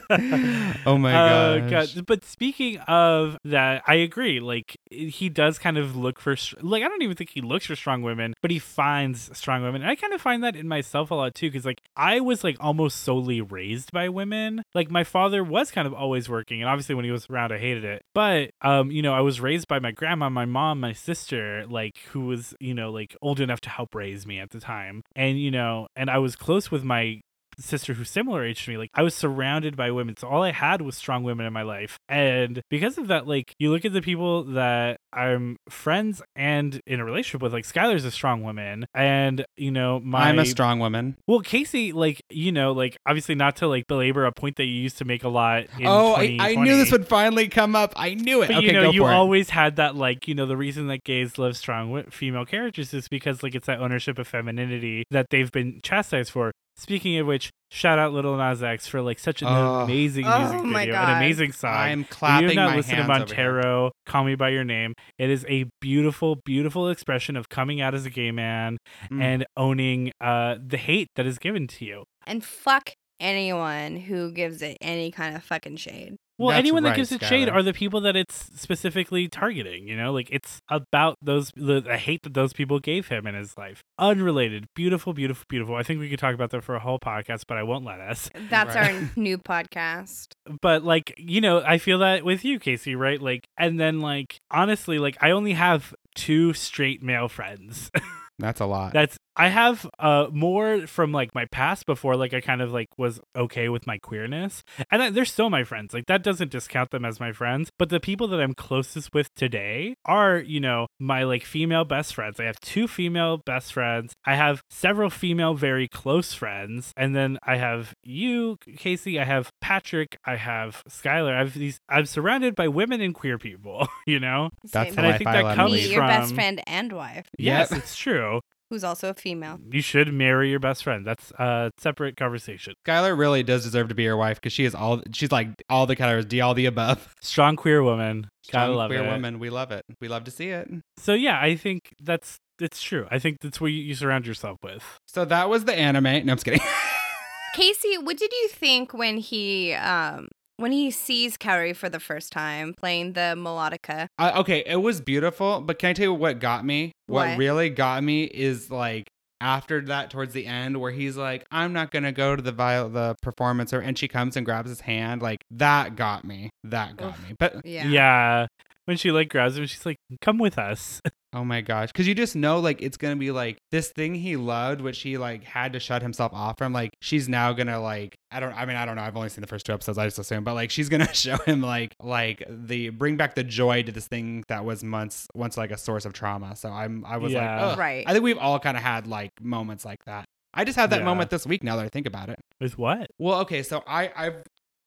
oh 0.85 0.97
my 0.97 1.13
Uh, 1.13 1.69
gosh. 1.69 1.93
God. 1.95 2.05
But 2.05 2.25
speaking 2.25 2.77
of 2.79 3.37
that, 3.45 3.83
I 3.87 3.95
agree. 3.95 4.39
Like 4.39 4.77
he 4.91 5.29
does 5.29 5.57
kind 5.59 5.77
of 5.77 5.95
look 5.95 6.19
for 6.19 6.35
like 6.61 6.83
I 6.83 6.87
don't 6.87 7.01
even 7.01 7.15
think 7.15 7.31
he 7.31 7.41
looks 7.41 7.65
for 7.65 7.75
strong 7.75 8.01
women, 8.01 8.33
but 8.41 8.51
he 8.51 8.59
finds 8.59 9.35
strong 9.37 9.63
women. 9.63 9.81
And 9.81 9.89
I 9.89 9.95
kind 9.95 10.13
of 10.13 10.21
find 10.21 10.43
that 10.43 10.55
in 10.55 10.67
myself 10.67 11.11
a 11.11 11.15
lot 11.15 11.35
too, 11.35 11.49
because 11.49 11.65
like 11.65 11.81
I 11.95 12.19
was 12.19 12.43
like 12.43 12.57
almost 12.59 13.01
solely 13.01 13.41
raised 13.41 13.91
by 13.91 14.09
women. 14.09 14.63
Like 14.73 14.89
my 14.91 15.03
father 15.03 15.43
was 15.43 15.71
kind 15.71 15.87
of 15.87 15.93
always 15.93 16.29
working, 16.29 16.61
and 16.61 16.69
obviously 16.69 16.95
when 16.95 17.05
he 17.05 17.11
was 17.11 17.29
around, 17.29 17.51
I 17.51 17.57
hated 17.57 17.83
it. 17.85 18.03
But 18.13 18.51
um, 18.61 18.91
you 18.91 19.01
know, 19.01 19.13
I 19.13 19.21
was 19.21 19.39
raised 19.41 19.67
by 19.67 19.79
my 19.79 19.91
grandma, 19.91 20.29
my 20.29 20.45
mom, 20.45 20.79
my 20.79 20.93
sister, 20.93 21.65
like 21.67 21.97
who 22.11 22.21
was 22.25 22.53
you 22.59 22.73
know 22.73 22.91
like 22.91 23.15
old 23.21 23.39
enough 23.39 23.61
to 23.61 23.69
help 23.69 23.95
raise 23.95 24.25
me 24.25 24.39
at 24.39 24.49
the 24.51 24.59
time, 24.59 25.03
and 25.15 25.39
you 25.39 25.51
know, 25.51 25.87
and 25.95 26.09
I 26.09 26.17
was 26.17 26.35
close 26.35 26.71
with 26.71 26.83
my 26.83 27.21
sister 27.57 27.93
who's 27.93 28.09
similar 28.09 28.43
age 28.43 28.65
to 28.65 28.71
me 28.71 28.77
like 28.77 28.89
i 28.93 29.01
was 29.01 29.15
surrounded 29.15 29.75
by 29.75 29.91
women 29.91 30.15
so 30.17 30.27
all 30.27 30.43
i 30.43 30.51
had 30.51 30.81
was 30.81 30.95
strong 30.95 31.23
women 31.23 31.45
in 31.45 31.53
my 31.53 31.61
life 31.61 31.97
and 32.09 32.61
because 32.69 32.97
of 32.97 33.07
that 33.07 33.27
like 33.27 33.53
you 33.59 33.71
look 33.71 33.85
at 33.85 33.93
the 33.93 34.01
people 34.01 34.43
that 34.43 34.97
i'm 35.11 35.57
friends 35.69 36.21
and 36.35 36.81
in 36.85 36.99
a 36.99 37.05
relationship 37.05 37.41
with 37.41 37.53
like 37.53 37.65
skylar's 37.65 38.05
a 38.05 38.11
strong 38.11 38.43
woman 38.43 38.85
and 38.93 39.45
you 39.57 39.71
know 39.71 39.99
my 39.99 40.29
I'm 40.29 40.39
a 40.39 40.45
strong 40.45 40.79
woman. 40.79 41.17
well 41.27 41.41
casey 41.41 41.91
like 41.91 42.21
you 42.29 42.51
know 42.51 42.71
like 42.71 42.97
obviously 43.05 43.35
not 43.35 43.57
to 43.57 43.67
like 43.67 43.87
belabor 43.87 44.25
a 44.25 44.31
point 44.31 44.55
that 44.57 44.65
you 44.65 44.73
used 44.73 44.97
to 44.99 45.05
make 45.05 45.23
a 45.23 45.29
lot 45.29 45.65
in 45.79 45.87
oh, 45.87 46.13
I, 46.13 46.37
I 46.39 46.55
knew 46.55 46.77
this 46.77 46.91
would 46.91 47.07
finally 47.07 47.47
come 47.47 47.75
up. 47.75 47.93
I 47.95 48.13
knew 48.13 48.41
it. 48.41 48.47
But 48.47 48.57
okay, 48.57 48.67
you 48.67 48.73
know, 48.73 48.91
you 48.91 49.01
for 49.01 49.11
it. 49.11 49.13
always 49.13 49.49
had 49.49 49.77
that 49.77 49.95
like, 49.95 50.27
you 50.27 50.35
know, 50.35 50.45
the 50.45 50.57
reason 50.57 50.87
that 50.87 51.03
gays 51.03 51.37
love 51.37 51.57
strong 51.57 52.03
female 52.09 52.45
characters 52.45 52.93
is 52.93 53.07
because 53.07 53.43
like 53.43 53.55
it's 53.55 53.67
that 53.67 53.79
ownership 53.79 54.19
of 54.19 54.27
femininity 54.27 55.05
that 55.11 55.27
they've 55.29 55.51
been 55.51 55.79
chastised 55.83 56.31
for. 56.31 56.51
Speaking 56.75 57.17
of 57.19 57.27
which, 57.27 57.51
shout 57.71 57.99
out 57.99 58.13
Lil 58.13 58.35
Nas 58.35 58.63
X 58.63 58.87
for 58.87 59.01
like 59.01 59.19
such 59.19 59.41
an 59.41 59.47
Oh. 59.47 59.81
amazing 59.81 60.25
Oh 60.25 60.39
music 60.51 60.63
my 60.65 60.79
video, 60.79 60.93
God. 60.95 61.09
an 61.09 61.17
amazing 61.17 61.51
song. 61.51 61.71
I'm 61.73 62.01
If 62.01 62.21
you 62.21 62.27
have 62.27 62.55
not 62.55 62.69
my 62.71 62.75
listened 62.77 62.97
to 62.97 63.03
hands 63.03 63.21
over 63.31 63.35
here. 63.35 63.45
Montero, 63.53 63.91
"Call 64.05 64.23
Me 64.23 64.35
by 64.35 64.49
Your 64.49 64.63
Name," 64.63 64.93
it 65.19 65.29
is 65.29 65.45
a 65.47 65.65
beautiful, 65.79 66.37
beautiful 66.43 66.89
expression 66.89 67.35
of 67.35 67.47
coming 67.49 67.79
out 67.79 67.93
as 67.93 68.05
a 68.05 68.09
gay 68.09 68.31
man 68.31 68.77
Mm. 69.11 69.21
and 69.21 69.45
owning 69.55 70.11
uh, 70.19 70.55
the 70.65 70.77
hate 70.77 71.09
that 71.15 71.25
is 71.27 71.37
given 71.37 71.67
to 71.67 71.85
you. 71.85 72.03
And 72.25 72.43
fuck 72.43 72.91
anyone 73.19 73.95
who 73.97 74.31
gives 74.31 74.61
it 74.61 74.77
any 74.81 75.11
kind 75.11 75.35
of 75.35 75.43
fucking 75.43 75.77
shade. 75.77 76.15
Well, 76.37 76.49
That's 76.49 76.59
anyone 76.59 76.83
that 76.83 76.89
right, 76.89 76.95
gives 76.95 77.11
it 77.11 77.23
shade 77.23 77.47
are 77.47 77.61
the 77.61 77.73
people 77.73 78.01
that 78.01 78.15
it's 78.15 78.49
specifically 78.59 79.27
targeting. 79.27 79.87
You 79.87 79.95
know, 79.95 80.11
like 80.11 80.29
it's 80.31 80.59
about 80.69 81.17
those 81.21 81.51
the, 81.55 81.79
the 81.79 81.97
hate 81.97 82.23
that 82.23 82.33
those 82.33 82.53
people 82.53 82.79
gave 82.79 83.07
him 83.09 83.27
in 83.27 83.35
his 83.35 83.55
life. 83.57 83.83
Unrelated, 83.99 84.65
beautiful, 84.75 85.13
beautiful, 85.13 85.45
beautiful. 85.47 85.75
I 85.75 85.83
think 85.83 85.99
we 85.99 86.09
could 86.09 86.19
talk 86.19 86.33
about 86.33 86.49
that 86.51 86.63
for 86.63 86.75
a 86.75 86.79
whole 86.79 86.99
podcast, 86.99 87.43
but 87.47 87.57
I 87.57 87.63
won't 87.63 87.85
let 87.85 87.99
us. 87.99 88.29
That's 88.49 88.75
Right. 88.75 88.95
our 88.95 89.09
new 89.15 89.37
podcast. 89.37 90.29
But 90.61 90.83
like, 90.83 91.13
you 91.17 91.39
know, 91.41 91.61
I 91.65 91.77
feel 91.77 91.99
that 91.99 92.25
with 92.25 92.43
you, 92.43 92.59
Casey, 92.59 92.95
right? 92.95 93.21
Like, 93.21 93.47
and 93.57 93.79
then 93.79 94.01
like, 94.01 94.39
honestly, 94.49 94.97
like, 94.99 95.17
I 95.21 95.31
only 95.31 95.53
have 95.53 95.93
two 96.15 96.53
straight 96.53 97.03
male 97.03 97.27
friends. 97.29 97.91
That's 98.39 98.59
a 98.61 98.65
lot. 98.65 98.93
That's 98.93 99.17
I 99.35 99.47
have 99.47 99.89
uh 99.97 100.27
more 100.31 100.85
from 100.85 101.11
like 101.11 101.33
my 101.33 101.45
past 101.45 101.85
before 101.87 102.15
like 102.15 102.33
I 102.33 102.41
kind 102.41 102.61
of 102.61 102.71
like 102.71 102.87
was 102.97 103.19
okay 103.35 103.67
with 103.69 103.87
my 103.87 103.97
queerness. 103.97 104.63
And 104.91 105.01
I, 105.01 105.09
they're 105.09 105.25
still 105.25 105.49
my 105.49 105.63
friends. 105.63 105.93
Like 105.93 106.05
that 106.07 106.23
doesn't 106.23 106.51
discount 106.51 106.91
them 106.91 107.03
as 107.05 107.19
my 107.19 107.31
friends, 107.31 107.71
but 107.79 107.89
the 107.89 107.99
people 107.99 108.27
that 108.27 108.39
I'm 108.39 108.53
closest 108.53 109.13
with 109.13 109.33
today 109.35 109.95
are, 110.05 110.37
you 110.37 110.59
know, 110.59 110.87
my 110.99 111.23
like 111.23 111.45
female 111.45 111.83
best 111.85 112.13
friends. 112.13 112.39
I 112.39 112.43
have 112.45 112.59
two 112.59 112.87
female 112.87 113.37
best 113.37 113.73
friends. 113.73 114.13
I 114.25 114.35
have 114.35 114.61
several 114.69 115.09
female 115.09 115.53
very 115.55 115.87
close 115.87 116.33
friends, 116.33 116.91
and 116.95 117.15
then 117.15 117.39
I 117.43 117.57
have 117.57 117.93
you, 118.03 118.57
Casey, 118.77 119.19
I 119.19 119.25
have 119.25 119.49
Patrick, 119.61 120.17
I 120.25 120.35
have 120.35 120.83
Skylar. 120.89 121.33
I 121.35 121.39
have 121.39 121.53
these 121.53 121.79
I'm 121.89 122.05
surrounded 122.05 122.55
by 122.55 122.67
women 122.67 123.01
and 123.01 123.13
queer 123.15 123.37
people, 123.37 123.87
you 124.05 124.19
know? 124.19 124.49
That's 124.71 124.89
Same. 124.89 124.95
the 124.95 125.01
And 125.01 125.13
I 125.13 125.17
think 125.17 125.29
I 125.29 125.41
that 125.43 125.55
comes 125.55 125.71
Me, 125.71 125.77
Leave. 125.79 125.91
your 125.91 126.01
best 126.05 126.35
friend 126.35 126.61
and 126.67 126.91
wife, 126.93 127.27
Yes, 127.37 127.71
Yep. 127.71 127.79
it's 127.79 127.95
true. 127.95 128.32
Who's 128.69 128.83
also 128.83 129.09
a 129.09 129.13
female. 129.13 129.59
You 129.71 129.81
should 129.81 130.13
marry 130.13 130.49
your 130.49 130.59
best 130.59 130.83
friend. 130.83 131.05
That's 131.05 131.31
a 131.31 131.71
separate 131.77 132.17
conversation. 132.17 132.73
Skylar 132.87 133.17
really 133.17 133.43
does 133.43 133.63
deserve 133.63 133.89
to 133.89 133.95
be 133.95 134.03
your 134.03 134.17
wife 134.17 134.37
because 134.37 134.53
she 134.53 134.65
is 134.65 134.73
all. 134.75 135.01
She's 135.13 135.31
like 135.31 135.49
all 135.69 135.85
the 135.85 135.95
categories. 135.95 136.25
D 136.25 136.41
all 136.41 136.53
the 136.53 136.65
above. 136.65 137.13
Strong 137.21 137.57
queer 137.57 137.83
woman. 137.83 138.29
Gotta 138.51 138.65
Strong 138.65 138.75
love 138.75 138.89
queer 138.89 139.03
it. 139.03 139.07
woman. 139.11 139.39
We 139.39 139.49
love 139.49 139.71
it. 139.71 139.83
We 140.01 140.07
love 140.07 140.23
to 140.25 140.31
see 140.31 140.49
it. 140.49 140.69
So 140.97 141.13
yeah, 141.13 141.39
I 141.39 141.55
think 141.55 141.93
that's 142.01 142.37
it's 142.59 142.81
true. 142.81 143.07
I 143.11 143.19
think 143.19 143.37
that's 143.41 143.59
what 143.59 143.67
you, 143.67 143.79
you 143.79 143.95
surround 143.95 144.25
yourself 144.27 144.57
with. 144.63 144.83
So 145.07 145.25
that 145.25 145.49
was 145.49 145.65
the 145.65 145.73
anime. 145.75 146.03
No, 146.03 146.09
I'm 146.19 146.27
just 146.27 146.45
kidding. 146.45 146.61
Casey, 147.55 147.97
what 147.99 148.17
did 148.17 148.31
you 148.31 148.47
think 148.49 148.93
when 148.93 149.17
he 149.17 149.73
um 149.73 150.27
when 150.57 150.71
he 150.71 150.91
sees 150.91 151.37
Kaori 151.37 151.75
for 151.75 151.89
the 151.89 151.99
first 151.99 152.31
time 152.31 152.73
playing 152.73 153.13
the 153.13 153.33
melodica? 153.37 154.07
uh, 154.19 154.33
okay, 154.37 154.63
it 154.65 154.77
was 154.81 155.01
beautiful, 155.01 155.61
but 155.61 155.79
can 155.79 155.89
I 155.89 155.93
tell 155.93 156.03
you 156.03 156.13
what 156.13 156.39
got 156.39 156.65
me? 156.65 156.91
What 157.07 157.29
What? 157.29 157.37
really 157.37 157.69
got 157.69 158.03
me 158.03 158.23
is 158.23 158.69
like 158.71 159.05
after 159.41 159.81
that, 159.81 160.09
towards 160.09 160.33
the 160.33 160.45
end, 160.45 160.79
where 160.79 160.91
he's 160.91 161.17
like, 161.17 161.45
"I'm 161.51 161.73
not 161.73 161.91
gonna 161.91 162.13
go 162.13 162.33
to 162.35 162.41
the 162.41 162.53
viol- 162.53 162.87
the 162.89 163.15
performance," 163.21 163.73
or 163.73 163.79
and 163.81 163.97
she 163.97 164.07
comes 164.07 164.37
and 164.37 164.45
grabs 164.45 164.69
his 164.69 164.79
hand. 164.81 165.21
Like 165.21 165.39
that 165.51 165.95
got 165.97 166.23
me. 166.23 166.49
That 166.63 166.95
got 166.95 167.09
Oof. 167.19 167.27
me. 167.29 167.35
But 167.37 167.65
Yeah. 167.65 167.87
Yeah. 167.87 168.47
When 168.85 168.95
she 168.97 169.11
like 169.11 169.27
grabs 169.29 169.57
him, 169.57 169.65
she's 169.65 169.85
like, 169.85 169.97
"Come 170.21 170.37
with 170.37 170.57
us." 170.57 171.01
Oh 171.33 171.43
my 171.43 171.61
gosh. 171.61 171.91
Cause 171.91 172.05
you 172.07 172.13
just 172.13 172.35
know 172.35 172.59
like 172.59 172.81
it's 172.81 172.97
gonna 172.97 173.15
be 173.15 173.31
like 173.31 173.57
this 173.71 173.89
thing 173.89 174.13
he 174.15 174.35
loved, 174.35 174.81
which 174.81 175.01
he 175.01 175.17
like 175.17 175.43
had 175.43 175.73
to 175.73 175.79
shut 175.79 176.01
himself 176.01 176.31
off 176.33 176.57
from. 176.57 176.73
Like 176.73 176.91
she's 177.01 177.27
now 177.27 177.53
gonna 177.53 177.79
like 177.81 178.15
I 178.31 178.39
don't 178.39 178.53
I 178.53 178.65
mean, 178.65 178.75
I 178.75 178.85
don't 178.85 178.95
know, 178.95 179.01
I've 179.01 179.15
only 179.17 179.29
seen 179.29 179.41
the 179.41 179.47
first 179.47 179.65
two 179.65 179.73
episodes, 179.73 179.97
I 179.97 180.05
just 180.05 180.19
assume, 180.19 180.43
but 180.43 180.53
like 180.53 180.69
she's 180.71 180.89
gonna 180.89 181.11
show 181.13 181.37
him 181.37 181.61
like 181.61 181.95
like 182.01 182.43
the 182.47 182.89
bring 182.89 183.17
back 183.17 183.35
the 183.35 183.43
joy 183.43 183.83
to 183.83 183.91
this 183.91 184.07
thing 184.07 184.43
that 184.47 184.63
was 184.65 184.83
once 184.83 185.27
once 185.33 185.57
like 185.57 185.71
a 185.71 185.77
source 185.77 186.05
of 186.05 186.13
trauma. 186.13 186.55
So 186.55 186.69
I'm 186.69 187.03
I 187.05 187.17
was 187.17 187.31
Yeah. 187.33 187.61
like, 187.65 187.71
Ugh. 187.73 187.79
Right. 187.79 188.03
I 188.07 188.13
think 188.13 188.23
we've 188.23 188.37
all 188.37 188.59
kind 188.59 188.77
of 188.77 188.83
had 188.83 189.07
like 189.07 189.31
moments 189.41 189.85
like 189.85 190.03
that. 190.05 190.25
I 190.53 190.65
just 190.65 190.77
had 190.77 190.91
that 190.91 190.99
Yeah. 190.99 191.05
moment 191.05 191.31
this 191.31 191.47
week. 191.47 191.63
Now 191.63 191.77
that 191.77 191.85
I 191.85 191.89
think 191.89 192.05
about 192.05 192.29
it. 192.29 192.39
it. 192.59 192.65
Is 192.65 192.77
what? 192.77 193.07
Well, 193.17 193.39
okay, 193.41 193.63
so 193.63 193.83
I 193.87 194.11
I've 194.15 194.43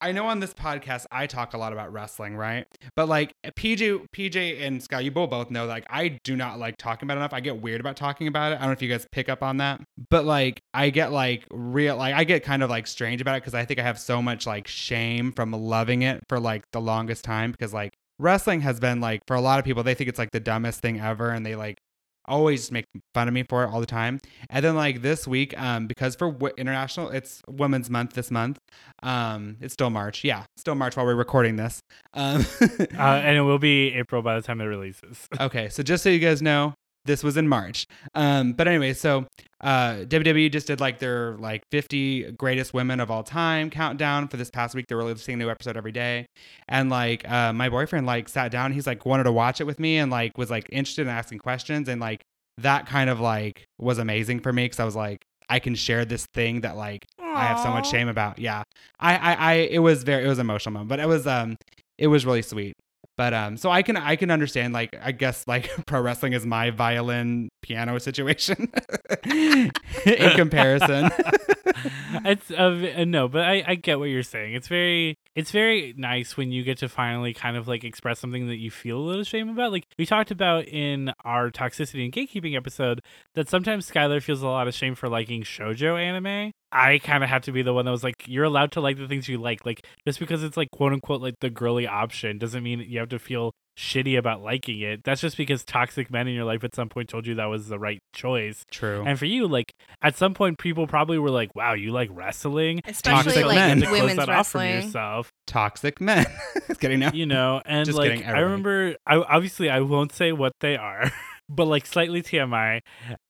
I 0.07 0.13
know 0.13 0.27
on 0.27 0.39
this 0.39 0.55
podcast 0.55 1.07
I 1.11 1.27
talk 1.27 1.53
a 1.53 1.59
lot 1.59 1.73
about 1.73 1.93
wrestling, 1.93 2.37
right? 2.37 2.65
But 2.95 3.09
like 3.09 3.35
PJ 3.45 4.07
PJ 4.15 4.65
and 4.65 4.81
Scott, 4.81 5.03
you 5.03 5.11
both 5.11 5.31
both 5.31 5.51
know 5.51 5.67
like 5.67 5.85
I 5.91 6.21
do 6.23 6.37
not 6.37 6.61
like 6.61 6.77
talking 6.77 7.09
about 7.09 7.17
it 7.17 7.23
enough. 7.23 7.33
I 7.33 7.41
get 7.41 7.61
weird 7.61 7.81
about 7.81 7.97
talking 7.97 8.29
about 8.29 8.53
it. 8.53 8.55
I 8.55 8.59
don't 8.59 8.69
know 8.69 8.73
if 8.73 8.83
you 8.83 8.89
guys 8.89 9.05
pick 9.11 9.29
up 9.29 9.43
on 9.43 9.57
that. 9.57 9.81
But 10.09 10.25
like 10.25 10.61
I 10.73 10.91
get 10.91 11.11
like 11.11 11.45
real 11.51 11.97
like 11.97 12.15
I 12.15 12.23
get 12.23 12.45
kind 12.45 12.63
of 12.63 12.71
like 12.71 12.87
strange 12.87 13.21
about 13.21 13.35
it 13.35 13.43
because 13.43 13.55
I 13.55 13.65
think 13.65 13.81
I 13.81 13.83
have 13.83 13.99
so 13.99 14.23
much 14.23 14.47
like 14.47 14.69
shame 14.69 15.33
from 15.33 15.51
loving 15.51 16.03
it 16.03 16.23
for 16.29 16.39
like 16.39 16.63
the 16.71 16.81
longest 16.81 17.25
time 17.25 17.51
because 17.51 17.75
like 17.75 17.93
wrestling 18.21 18.61
has 18.61 18.79
been 18.79 19.01
like 19.01 19.23
for 19.27 19.35
a 19.35 19.41
lot 19.41 19.59
of 19.59 19.65
people 19.65 19.83
they 19.83 19.95
think 19.95 20.09
it's 20.09 20.21
like 20.21 20.31
the 20.31 20.39
dumbest 20.39 20.81
thing 20.81 21.01
ever 21.01 21.31
and 21.31 21.45
they 21.45 21.57
like 21.57 21.79
always 22.27 22.71
make 22.71 22.85
fun 23.15 23.29
of 23.29 23.35
me 23.35 23.45
for 23.49 23.65
it 23.65 23.69
all 23.69 23.81
the 23.81 23.87
time. 23.87 24.19
And 24.51 24.65
then 24.65 24.75
like 24.77 25.03
this 25.03 25.27
week, 25.27 25.59
um, 25.61 25.87
because 25.87 26.15
for 26.15 26.31
w- 26.31 26.55
international, 26.57 27.11
it's 27.11 27.43
Women's 27.49 27.91
Month 27.91 28.15
this 28.15 28.31
month. 28.31 28.59
Um, 29.03 29.57
it's 29.61 29.75
still 29.75 29.91
March, 29.91 30.25
yeah, 30.25 30.45
still 30.57 30.75
March 30.75 30.97
while 30.97 31.07
we're 31.07 31.15
recording 31.15 31.57
this. 31.57 31.81
Um, 32.15 32.45
Uh, 32.97 33.21
and 33.25 33.37
it 33.37 33.43
will 33.43 33.59
be 33.59 33.93
April 33.95 34.23
by 34.23 34.35
the 34.37 34.43
time 34.43 34.61
it 34.61 34.65
releases. 34.65 35.29
okay, 35.41 35.69
so 35.69 35.83
just 35.83 36.03
so 36.03 36.09
you 36.09 36.19
guys 36.19 36.41
know, 36.41 36.75
this 37.07 37.23
was 37.23 37.37
in 37.37 37.49
March. 37.49 37.87
Um, 38.15 38.53
but 38.53 38.69
anyway, 38.69 38.93
so 38.93 39.27
uh, 39.61 40.05
WWE 40.07 40.51
just 40.53 40.67
did 40.67 40.81
like 40.81 40.99
their 40.99 41.37
like 41.39 41.63
50 41.71 42.33
greatest 42.33 42.75
women 42.75 43.01
of 43.01 43.11
all 43.11 43.23
time 43.23 43.71
countdown 43.71 44.29
for 44.29 44.37
this 44.37 44.51
past 44.51 44.75
week. 44.75 44.87
They're 44.89 44.99
releasing 44.99 45.35
a 45.35 45.37
new 45.37 45.51
episode 45.51 45.77
every 45.77 45.93
day, 45.93 46.27
and 46.69 46.91
like 46.91 47.29
uh, 47.31 47.53
my 47.53 47.69
boyfriend 47.69 48.07
like 48.07 48.29
sat 48.29 48.51
down. 48.51 48.73
He's 48.73 48.87
like 48.87 49.07
wanted 49.07 49.25
to 49.25 49.33
watch 49.33 49.61
it 49.61 49.65
with 49.65 49.79
me 49.79 49.99
and 49.99 50.11
like 50.11 50.37
was 50.37 50.51
like 50.51 50.67
interested 50.71 51.03
in 51.03 51.09
asking 51.09 51.39
questions 51.39 51.89
and 51.89 52.01
like 52.01 52.23
that 52.59 52.87
kind 52.87 53.11
of 53.11 53.21
like 53.21 53.65
was 53.79 53.99
amazing 53.99 54.41
for 54.41 54.53
me 54.53 54.65
because 54.65 54.81
I 54.81 54.85
was 54.85 54.97
like 54.97 55.23
I 55.49 55.59
can 55.59 55.75
share 55.75 56.05
this 56.05 56.27
thing 56.35 56.63
that 56.63 56.77
like 56.77 57.07
I 57.37 57.45
have 57.45 57.61
so 57.61 57.71
much 57.71 57.91
shame 57.91 58.09
about. 58.09 58.39
Yeah, 58.39 58.63
I, 58.99 59.17
I, 59.17 59.33
I, 59.35 59.53
it 59.55 59.79
was 59.79 60.03
very, 60.03 60.25
it 60.25 60.29
was 60.29 60.39
an 60.39 60.47
emotional 60.47 60.73
moment, 60.73 60.89
but 60.89 61.01
it 61.01 61.07
was, 61.07 61.27
um, 61.27 61.57
it 61.99 62.07
was 62.07 62.25
really 62.25 62.43
sweet. 62.43 62.75
But 63.17 63.33
um, 63.33 63.57
so 63.57 63.71
I 63.71 63.83
can, 63.83 63.97
I 63.97 64.17
can 64.17 64.31
understand. 64.31 64.75
Like, 64.75 64.95
I 65.03 65.13
guess 65.13 65.47
like 65.47 65.71
pro 65.87 66.01
wrestling 66.01 66.33
is 66.35 66.45
my 66.45 66.71
violin 66.71 67.49
piano 67.67 67.99
situation 67.99 68.73
in 69.25 70.31
comparison. 70.37 71.11
it's 72.25 72.51
uh, 72.51 73.05
no, 73.07 73.29
but 73.29 73.43
I, 73.43 73.65
I 73.67 73.75
get 73.75 73.99
what 73.99 74.07
you're 74.07 74.23
saying. 74.23 74.55
It's 74.55 74.69
very 74.69 75.17
it's 75.35 75.51
very 75.51 75.95
nice 75.97 76.37
when 76.37 76.53
you 76.53 76.63
get 76.63 76.79
to 76.79 76.89
finally 76.89 77.35
kind 77.35 77.57
of 77.57 77.67
like 77.67 77.85
express 77.85 78.21
something 78.21 78.47
that 78.49 78.57
you 78.57 78.71
feel 78.71 78.99
a 78.99 79.01
little 79.01 79.25
shame 79.25 79.49
about. 79.49 79.73
Like 79.73 79.87
we 79.99 80.07
talked 80.07 80.31
about 80.31 80.67
in 80.69 81.13
our 81.25 81.51
toxicity 81.51 82.05
and 82.05 82.13
gatekeeping 82.13 82.57
episode 82.57 83.03
that 83.35 83.49
sometimes 83.49 83.91
Skylar 83.91 84.23
feels 84.23 84.43
a 84.43 84.49
lot 84.49 84.69
of 84.69 84.75
shame 84.75 84.95
for 84.95 85.09
liking 85.09 85.43
shojo 85.43 86.01
anime. 86.01 86.53
I 86.73 86.99
kind 86.99 87.25
of 87.25 87.31
had 87.31 87.43
to 87.45 87.53
be 87.53 87.63
the 87.63 87.73
one 87.73 87.85
that 87.85 87.91
was 87.91 88.05
like, 88.05 88.25
you're 88.27 88.45
allowed 88.45 88.73
to 88.73 88.81
like 88.81 88.99
the 88.99 89.09
things 89.09 89.29
you 89.29 89.39
like. 89.39 89.65
Like 89.65 89.87
just 90.07 90.19
because 90.19 90.43
it's 90.43 90.57
like 90.57 90.71
quote 90.71 90.93
unquote 90.93 91.23
like 91.23 91.41
the 91.41 91.51
girly 91.51 91.87
option 91.87 92.39
doesn't 92.39 92.63
mean 92.63 92.81
you 92.81 92.99
have 92.99 93.09
to 93.11 93.19
feel 93.19 93.53
shitty 93.77 94.17
about 94.19 94.43
liking 94.43 94.81
it. 94.81 95.05
That's 95.05 95.21
just 95.21 95.37
because 95.37 95.65
toxic 95.65 96.11
men 96.11 96.27
in 96.29 96.35
your 96.35 96.45
life 96.45 96.65
at 96.65 96.75
some 96.75 96.89
point 96.89 97.09
told 97.09 97.27
you 97.27 97.35
that 97.35 97.47
was 97.47 97.69
the 97.69 97.79
right 97.79 98.03
choice. 98.13 98.65
True. 98.71 99.05
And 99.07 99.19
for 99.19 99.27
you, 99.27 99.47
like 99.47 99.75
at 100.03 100.17
some 100.17 100.35
point, 100.35 100.59
people 100.59 100.87
probably 100.87 101.19
were 101.19 101.31
like, 101.31 101.55
"Wow, 101.55 101.75
you 101.75 101.93
like 101.93 102.09
wrestling?" 102.13 102.81
Especially 102.87 103.25
Toxic 103.25 103.45
like 103.45 103.55
men. 103.57 103.81
to 103.81 103.87
close 103.87 104.01
women's 104.01 104.17
that 104.19 104.29
off 104.29 104.49
from 104.49 104.63
wrestling. 104.63 104.87
yourself, 104.87 105.33
Toxic 105.47 106.01
men. 106.01 106.27
Just 106.67 106.81
kidding. 106.81 107.01
No. 107.01 107.11
you 107.13 107.27
know. 107.27 107.61
And 107.65 107.87
Just 107.87 107.99
like, 107.99 108.13
kidding, 108.13 108.27
I 108.27 108.41
remember, 108.41 108.97
I 109.07 109.17
obviously 109.17 109.69
I 109.69 109.81
won't 109.81 110.13
say 110.13 110.33
what 110.33 110.53
they 110.61 110.77
are, 110.77 111.13
but 111.49 111.67
like 111.67 111.87
slightly 111.87 112.23
TMI. 112.23 112.81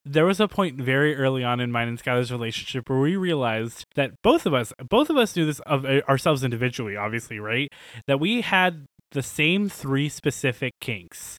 There 0.05 0.25
was 0.25 0.39
a 0.39 0.47
point 0.47 0.81
very 0.81 1.17
early 1.17 1.43
on 1.43 1.59
in 1.61 1.73
mine 1.73 1.89
and 1.89 2.01
Skylar's 2.03 2.31
relationship 2.31 2.89
where 2.89 3.01
we 3.01 3.17
realized 3.17 3.85
that 3.97 4.23
both 4.23 4.47
of 4.47 4.55
us, 4.55 4.73
both 4.89 5.11
of 5.11 5.17
us 5.17 5.35
knew 5.35 5.47
this 5.47 5.59
of 5.61 5.85
ourselves 5.85 6.45
individually, 6.45 6.97
obviously, 6.97 7.41
right? 7.41 7.69
That 8.07 8.21
we 8.21 8.43
had 8.43 8.87
the 9.13 9.23
same 9.23 9.69
three 9.69 10.09
specific 10.09 10.75
kinks. 10.81 11.39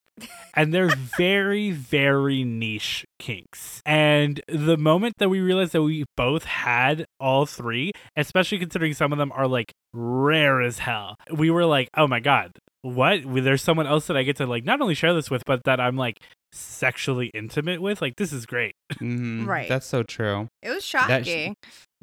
and 0.56 0.74
they're 0.74 0.90
very, 1.18 1.70
very 1.72 2.44
niche 2.44 3.06
kinks. 3.20 3.82
And 3.86 4.42
the 4.48 4.78
moment 4.78 5.16
that 5.20 5.30
we 5.30 5.40
realized 5.42 5.74
that 5.74 5.84
we 5.84 6.06
both 6.16 6.46
had 6.46 7.06
all 7.20 7.46
three, 7.46 7.92
especially 8.16 8.58
considering 8.58 8.94
some 8.94 9.12
of 9.12 9.20
them 9.20 9.32
are 9.36 9.48
like 9.48 9.74
rare 9.94 10.62
as 10.62 10.80
hell, 10.80 11.18
we 11.32 11.52
were 11.52 11.66
like, 11.66 11.90
oh 11.96 12.08
my 12.08 12.20
God, 12.20 12.52
what? 12.82 13.20
There's 13.26 13.62
someone 13.62 13.86
else 13.86 14.08
that 14.08 14.18
I 14.18 14.24
get 14.24 14.38
to 14.38 14.48
like 14.48 14.66
not 14.66 14.82
only 14.82 14.96
share 14.96 15.14
this 15.14 15.30
with, 15.30 15.44
but 15.46 15.64
that 15.66 15.80
I'm 15.80 15.98
like 15.98 16.20
sexually 16.52 17.28
intimate 17.36 17.80
with. 17.82 18.02
Like, 18.02 18.16
this 18.16 18.34
is 18.34 18.46
great. 18.48 18.74
Mhm. 18.94 19.46
Right. 19.46 19.70
That's 19.70 19.86
so 19.86 20.02
true. 20.02 20.48
It 20.64 20.70
was 20.70 20.90
That 20.92 21.26
sh- 21.26 21.30
shocking. 21.30 21.56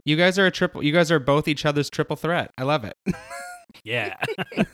You 0.04 0.16
guys 0.16 0.38
are 0.38 0.46
a 0.46 0.50
triple. 0.52 0.84
You 0.84 0.92
guys 0.92 1.10
are 1.10 1.18
both 1.18 1.48
each 1.48 1.64
other's 1.66 1.90
triple 1.90 2.16
threat. 2.16 2.50
I 2.58 2.62
love 2.62 2.84
it. 2.84 2.94
Yeah. 3.82 4.16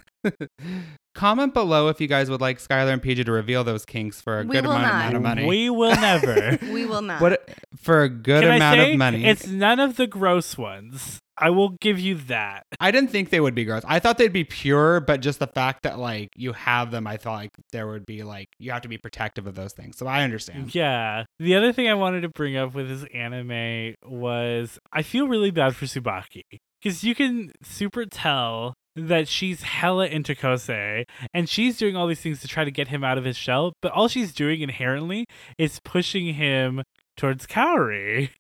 Comment 1.15 1.53
below 1.53 1.89
if 1.89 2.01
you 2.01 2.07
guys 2.07 2.31
would 2.31 2.41
like 2.41 2.59
Skylar 2.59 2.93
and 2.93 3.03
PJ 3.03 3.25
to 3.25 3.33
reveal 3.33 3.65
those 3.65 3.85
kinks 3.85 4.21
for 4.21 4.41
a 4.41 4.45
We 4.45 4.55
good 4.55 4.65
will 4.65 4.73
amount, 4.73 4.85
not. 4.87 5.01
amount 5.01 5.17
of 5.17 5.23
money. 5.23 5.47
we 5.47 5.69
will 5.69 5.95
never. 5.97 6.59
we 6.73 6.87
will 6.87 7.03
not. 7.03 7.21
what 7.21 7.49
for 7.77 8.03
a 8.05 8.09
good 8.09 8.43
Can 8.43 8.55
amount 8.57 8.81
I 8.81 8.85
say 8.85 8.93
of 8.93 8.99
money? 8.99 9.25
it's 9.27 9.47
none 9.47 9.81
of 9.81 9.97
the 9.97 10.07
gross 10.07 10.57
ones. 10.57 11.19
I 11.37 11.49
will 11.51 11.71
give 11.81 11.99
you 11.99 12.17
that. 12.29 12.65
I 12.81 12.91
didn't 12.91 13.11
think 13.11 13.31
they 13.31 13.41
would 13.41 13.55
be 13.55 13.65
gross. 13.65 13.83
I 13.89 13.99
thought 13.99 14.19
they'd 14.19 14.33
be 14.33 14.45
pure, 14.45 15.01
but 15.01 15.21
just 15.23 15.39
the 15.39 15.47
fact 15.47 15.83
that 15.85 15.99
like 15.99 16.29
you 16.37 16.53
have 16.53 16.91
them, 16.91 17.07
I 17.07 17.17
thought 17.17 17.33
like 17.33 17.51
there 17.73 17.89
would 17.89 18.05
be 18.07 18.23
like 18.23 18.49
you 18.59 18.71
have 18.73 18.83
to 18.83 18.89
be 18.89 18.99
protective 18.99 19.47
of 19.47 19.55
those 19.55 19.73
things. 19.73 19.97
So 19.97 20.07
I 20.07 20.23
understand. 20.23 20.75
Yeah. 20.75 21.25
The 21.39 21.55
other 21.57 21.73
thing 21.73 21.89
I 21.89 21.95
wanted 21.95 22.21
to 22.23 22.29
bring 22.29 22.57
up 22.59 22.75
with 22.75 22.89
this 22.89 23.09
anime 23.15 23.95
was 24.07 24.79
I 24.93 25.01
feel 25.03 25.27
really 25.29 25.51
bad 25.51 25.75
for 25.75 25.87
Subaki 25.87 26.43
because 26.83 27.03
you 27.05 27.15
can 27.15 27.53
super 27.63 28.05
tell 28.05 28.75
that 28.97 29.29
she's 29.29 29.63
hella 29.63 30.07
into 30.07 30.35
Kosei 30.35 31.05
and 31.33 31.49
she's 31.49 31.77
doing 31.79 31.97
all 31.97 32.07
these 32.07 32.21
things 32.21 32.41
to 32.41 32.49
try 32.49 32.65
to 32.65 32.71
get 32.71 32.89
him 32.89 33.05
out 33.05 33.19
of 33.19 33.25
his 33.25 33.37
shell, 33.37 33.73
but 33.83 33.93
all 33.93 34.09
she's 34.09 34.33
doing 34.33 34.61
inherently 34.61 35.27
is 35.59 35.81
pushing 35.85 36.35
him 36.35 36.83
towards 37.17 37.47
Kaori. 37.47 38.31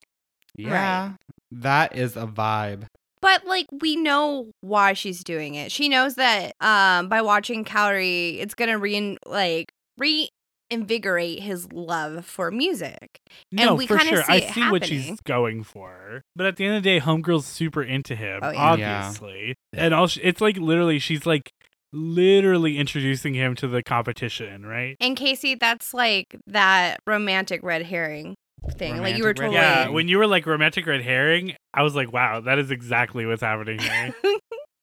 Yeah, 0.57 1.13
that 1.53 1.97
is 1.97 2.17
a 2.17 2.27
vibe. 2.27 2.87
But 3.23 3.45
like 3.47 3.67
we 3.81 3.97
know 3.97 4.51
why 4.61 4.95
she's 4.95 5.23
doing 5.23 5.55
it. 5.55 5.71
She 5.71 5.89
knows 5.89 6.15
that 6.17 6.53
um 6.61 7.09
by 7.09 7.23
watching 7.23 7.65
Kaori, 7.65 8.39
it's 8.41 8.55
gonna 8.55 8.79
re 8.79 9.17
like 9.27 9.73
reinvigorate 10.71 11.41
his 11.41 11.73
love 11.73 12.25
for 12.25 12.51
music. 12.51 13.21
No, 13.53 13.75
we 13.75 13.87
for 13.87 13.97
kinda 13.99 14.15
sure. 14.17 14.23
see 14.25 14.33
I 14.33 14.37
it 14.37 14.55
see 14.55 14.71
what 14.71 14.87
she's 14.87 15.21
going 15.23 15.63
for. 15.65 16.23
But 16.37 16.47
at 16.47 16.57
the 16.57 16.65
end 16.65 16.77
of 16.77 16.83
the 16.83 16.89
day, 16.89 17.01
Homegirl's 17.01 17.47
super 17.47 17.83
into 17.83 18.15
him, 18.15 18.41
Oh, 18.43 18.51
yeah. 18.51 18.61
obviously. 19.07 19.55
And 19.73 19.95
all 19.95 20.07
she, 20.07 20.21
it's 20.21 20.41
like 20.41 20.57
literally, 20.57 20.99
she's 20.99 21.27
like 21.27 21.51
literally 21.93 22.79
introducing 22.79 23.35
him 23.35 23.55
to 23.57 23.69
the 23.69 23.83
competition, 23.83 24.65
right? 24.65 24.97
And 25.01 25.17
Casey, 25.17 25.55
that's 25.57 25.93
like 25.93 26.37
that 26.47 26.99
romantic 27.07 27.63
red 27.63 27.83
herring 27.83 28.35
thing. 28.73 28.99
like 29.01 29.17
you 29.17 29.25
were 29.25 29.31
Romantic 29.31 29.37
totally 29.37 29.57
Yeah, 29.57 29.89
when 29.89 30.09
you 30.09 30.19
were 30.19 30.27
like 30.27 30.47
romantic 30.47 30.87
red 30.87 31.03
herring, 31.03 31.55
I 31.75 31.83
was 31.83 31.95
like, 31.95 32.13
wow, 32.13 32.41
that 32.41 32.59
is 32.59 32.71
exactly 32.71 33.27
what's 33.27 33.43
happening 33.43 33.79
here. 33.81 34.15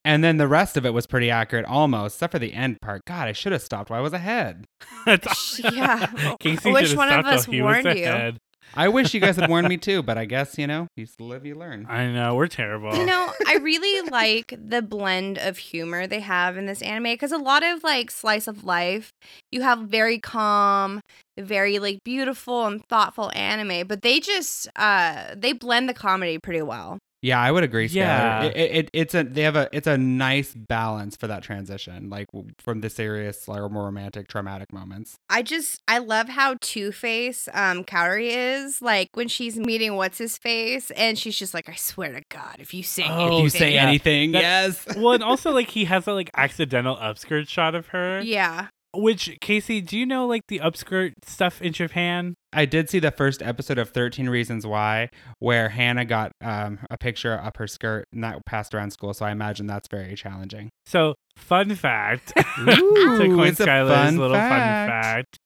And 0.08 0.24
then 0.24 0.38
the 0.38 0.47
rest 0.47 0.78
of 0.78 0.86
it 0.86 0.93
was 0.93 1.05
pretty 1.05 1.30
accurate, 1.30 1.66
almost, 1.66 2.16
except 2.16 2.32
for 2.32 2.39
the 2.39 2.53
end 2.53 2.80
part. 2.82 3.03
God, 3.05 3.28
I 3.28 3.34
should 3.34 3.51
have 3.51 3.62
stopped 3.62 3.89
while 3.89 3.99
I 3.99 4.01
was 4.01 4.14
ahead. 4.14 4.66
Yeah. 5.60 6.36
Casey 6.39 6.72
Which 6.72 6.86
should've 6.86 6.97
one 6.97 7.12
of 7.12 7.26
us 7.26 7.45
warned 7.45 7.86
you? 7.86 8.05
ahead. 8.05 8.38
I 8.74 8.88
wish 8.88 9.14
you 9.14 9.20
guys 9.20 9.36
had 9.36 9.49
warned 9.49 9.68
me 9.68 9.76
too, 9.78 10.03
but 10.03 10.18
I 10.18 10.24
guess 10.26 10.58
you 10.58 10.66
know, 10.68 10.88
you 10.95 11.08
live, 11.20 11.45
you 11.45 11.55
learn. 11.55 11.86
I 11.89 12.08
know 12.08 12.36
we're 12.36 12.47
terrible. 12.47 12.95
You 12.95 13.05
know, 13.05 13.32
I 13.45 13.55
really 13.55 14.08
like 14.12 14.53
the 14.58 14.82
blend 14.82 15.38
of 15.38 15.58
humor 15.58 16.08
they 16.08 16.20
have 16.22 16.58
in 16.58 16.68
this 16.68 16.82
anime 16.82 17.03
because 17.14 17.32
a 17.34 17.38
lot 17.38 17.64
of 17.64 17.84
like 17.84 18.10
slice 18.12 18.47
of 18.47 18.64
life, 18.64 19.12
you 19.51 19.62
have 19.62 19.80
very 19.80 20.20
calm, 20.20 21.01
very 21.38 21.80
like 21.80 21.99
beautiful 22.05 22.66
and 22.66 22.84
thoughtful 22.86 23.32
anime, 23.36 23.88
but 23.88 24.01
they 24.03 24.20
just 24.20 24.68
uh 24.78 25.34
they 25.36 25.53
blend 25.53 25.89
the 25.89 25.93
comedy 25.93 26.38
pretty 26.38 26.62
well. 26.62 26.97
Yeah, 27.28 27.39
I 27.41 27.51
would 27.51 27.63
agree. 27.63 27.88
Skylar. 27.89 27.95
Yeah. 27.95 28.43
It, 28.43 28.55
it, 28.57 28.71
it- 28.75 28.89
it's 28.93 29.15
a 29.15 29.23
they 29.23 29.41
have 29.43 29.55
a 29.55 29.69
it's 29.71 29.88
a 29.88 29.97
nice 29.97 30.53
balance 30.53 31.15
for 31.15 31.28
that 31.28 31.43
transition, 31.43 32.09
like 32.09 32.28
from 32.57 32.82
the 32.82 32.89
serious 32.89 33.47
or 33.47 33.69
more 33.69 33.86
romantic, 33.86 34.28
traumatic 34.28 34.71
moments. 34.71 35.17
I 35.30 35.41
just 35.43 35.82
I 35.88 35.97
love 35.99 36.30
how 36.30 36.55
Two 36.61 36.91
Face 36.91 37.47
um 37.53 37.84
Kaori 37.84 38.30
is 38.32 38.82
like 38.82 39.09
when 39.13 39.28
she's 39.28 39.57
meeting 39.57 39.95
what's 39.95 40.17
his 40.17 40.38
face 40.38 40.89
and 40.91 41.17
she's 41.17 41.38
just 41.38 41.53
like 41.53 41.67
I 41.69 41.75
swear 41.75 42.13
to 42.13 42.21
God 42.30 42.55
if 42.59 42.73
you 42.73 42.84
say 42.84 43.03
Oh, 43.07 43.09
anything, 43.28 43.38
If 43.38 43.43
you 43.43 43.49
say 43.59 43.73
yeah. 43.73 43.88
anything, 43.88 44.32
That- 44.32 44.41
yes. 44.41 44.86
well, 44.95 45.13
and 45.13 45.23
also 45.32 45.51
like 45.51 45.69
he 45.69 45.86
has 45.86 46.05
that 46.05 46.13
like 46.13 46.32
accidental 46.36 46.95
upskirt 46.95 47.47
shot 47.47 47.75
of 47.75 47.88
her. 47.88 48.21
yeah 48.21 48.67
Which 48.98 49.38
Casey, 49.41 49.80
do 49.80 49.98
you 49.98 50.06
know 50.08 50.26
like 50.26 50.48
the 50.48 50.60
upskirt 50.60 51.14
stuff 51.24 51.62
in 51.62 51.72
Japan? 51.72 52.34
I 52.52 52.66
did 52.66 52.89
see 52.89 52.98
the 52.98 53.12
first 53.12 53.43
episode 53.43 53.78
of 53.78 53.89
13 53.89 54.28
Reasons 54.30 54.66
Why, 54.66 55.10
where 55.38 55.70
Hannah 55.70 56.06
got 56.06 56.32
um, 56.41 56.80
a 56.89 56.98
picture 56.98 57.39
up 57.39 57.58
her 57.58 57.68
skirt 57.68 58.08
and 58.12 58.24
that 58.24 58.43
passed 58.45 58.74
around 58.74 58.91
school. 58.91 59.14
So 59.14 59.26
I 59.26 59.32
imagine 59.32 59.68
that's 59.68 59.88
very 59.88 60.16
challenging. 60.16 60.70
So, 60.88 61.14
fun 61.36 61.76
fact 61.76 62.34
Ooh, 62.60 63.18
to 63.20 63.36
coin 63.36 63.50
it's 63.50 63.60
Skylar's 63.60 64.18
little 64.18 64.36
fact. 64.36 64.89
fun 64.89 65.02
fact. 65.04 65.38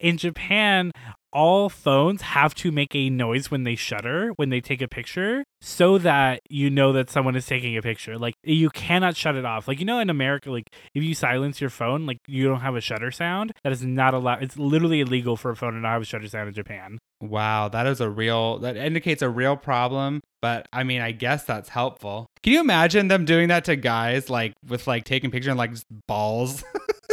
In 0.00 0.16
Japan, 0.16 0.90
all 1.34 1.68
phones 1.68 2.22
have 2.22 2.54
to 2.54 2.70
make 2.70 2.94
a 2.94 3.10
noise 3.10 3.50
when 3.50 3.64
they 3.64 3.74
shutter 3.74 4.30
when 4.36 4.48
they 4.50 4.60
take 4.60 4.80
a 4.80 4.88
picture 4.88 5.44
so 5.60 5.98
that 5.98 6.40
you 6.48 6.70
know 6.70 6.92
that 6.92 7.10
someone 7.10 7.34
is 7.34 7.44
taking 7.44 7.76
a 7.76 7.82
picture 7.82 8.16
like 8.16 8.34
you 8.44 8.70
cannot 8.70 9.16
shut 9.16 9.34
it 9.34 9.44
off 9.44 9.66
like 9.66 9.80
you 9.80 9.84
know 9.84 9.98
in 9.98 10.08
america 10.08 10.50
like 10.50 10.70
if 10.94 11.02
you 11.02 11.14
silence 11.14 11.60
your 11.60 11.70
phone 11.70 12.06
like 12.06 12.18
you 12.28 12.46
don't 12.46 12.60
have 12.60 12.76
a 12.76 12.80
shutter 12.80 13.10
sound 13.10 13.52
that 13.64 13.72
is 13.72 13.84
not 13.84 14.14
allowed 14.14 14.42
it's 14.42 14.56
literally 14.56 15.00
illegal 15.00 15.36
for 15.36 15.50
a 15.50 15.56
phone 15.56 15.72
to 15.72 15.80
not 15.80 15.92
have 15.92 16.02
a 16.02 16.04
shutter 16.04 16.28
sound 16.28 16.48
in 16.48 16.54
japan 16.54 16.98
Wow, 17.20 17.68
that 17.68 17.86
is 17.86 18.00
a 18.00 18.10
real 18.10 18.58
that 18.58 18.76
indicates 18.76 19.22
a 19.22 19.30
real 19.30 19.56
problem, 19.56 20.20
but 20.42 20.66
I 20.72 20.84
mean, 20.84 21.00
I 21.00 21.12
guess 21.12 21.44
that's 21.44 21.70
helpful. 21.70 22.26
Can 22.42 22.52
you 22.52 22.60
imagine 22.60 23.08
them 23.08 23.24
doing 23.24 23.48
that 23.48 23.64
to 23.66 23.76
guys 23.76 24.28
like 24.28 24.52
with 24.68 24.86
like 24.86 25.04
taking 25.04 25.30
pictures 25.30 25.50
and 25.50 25.58
like 25.58 25.72
balls? 26.06 26.62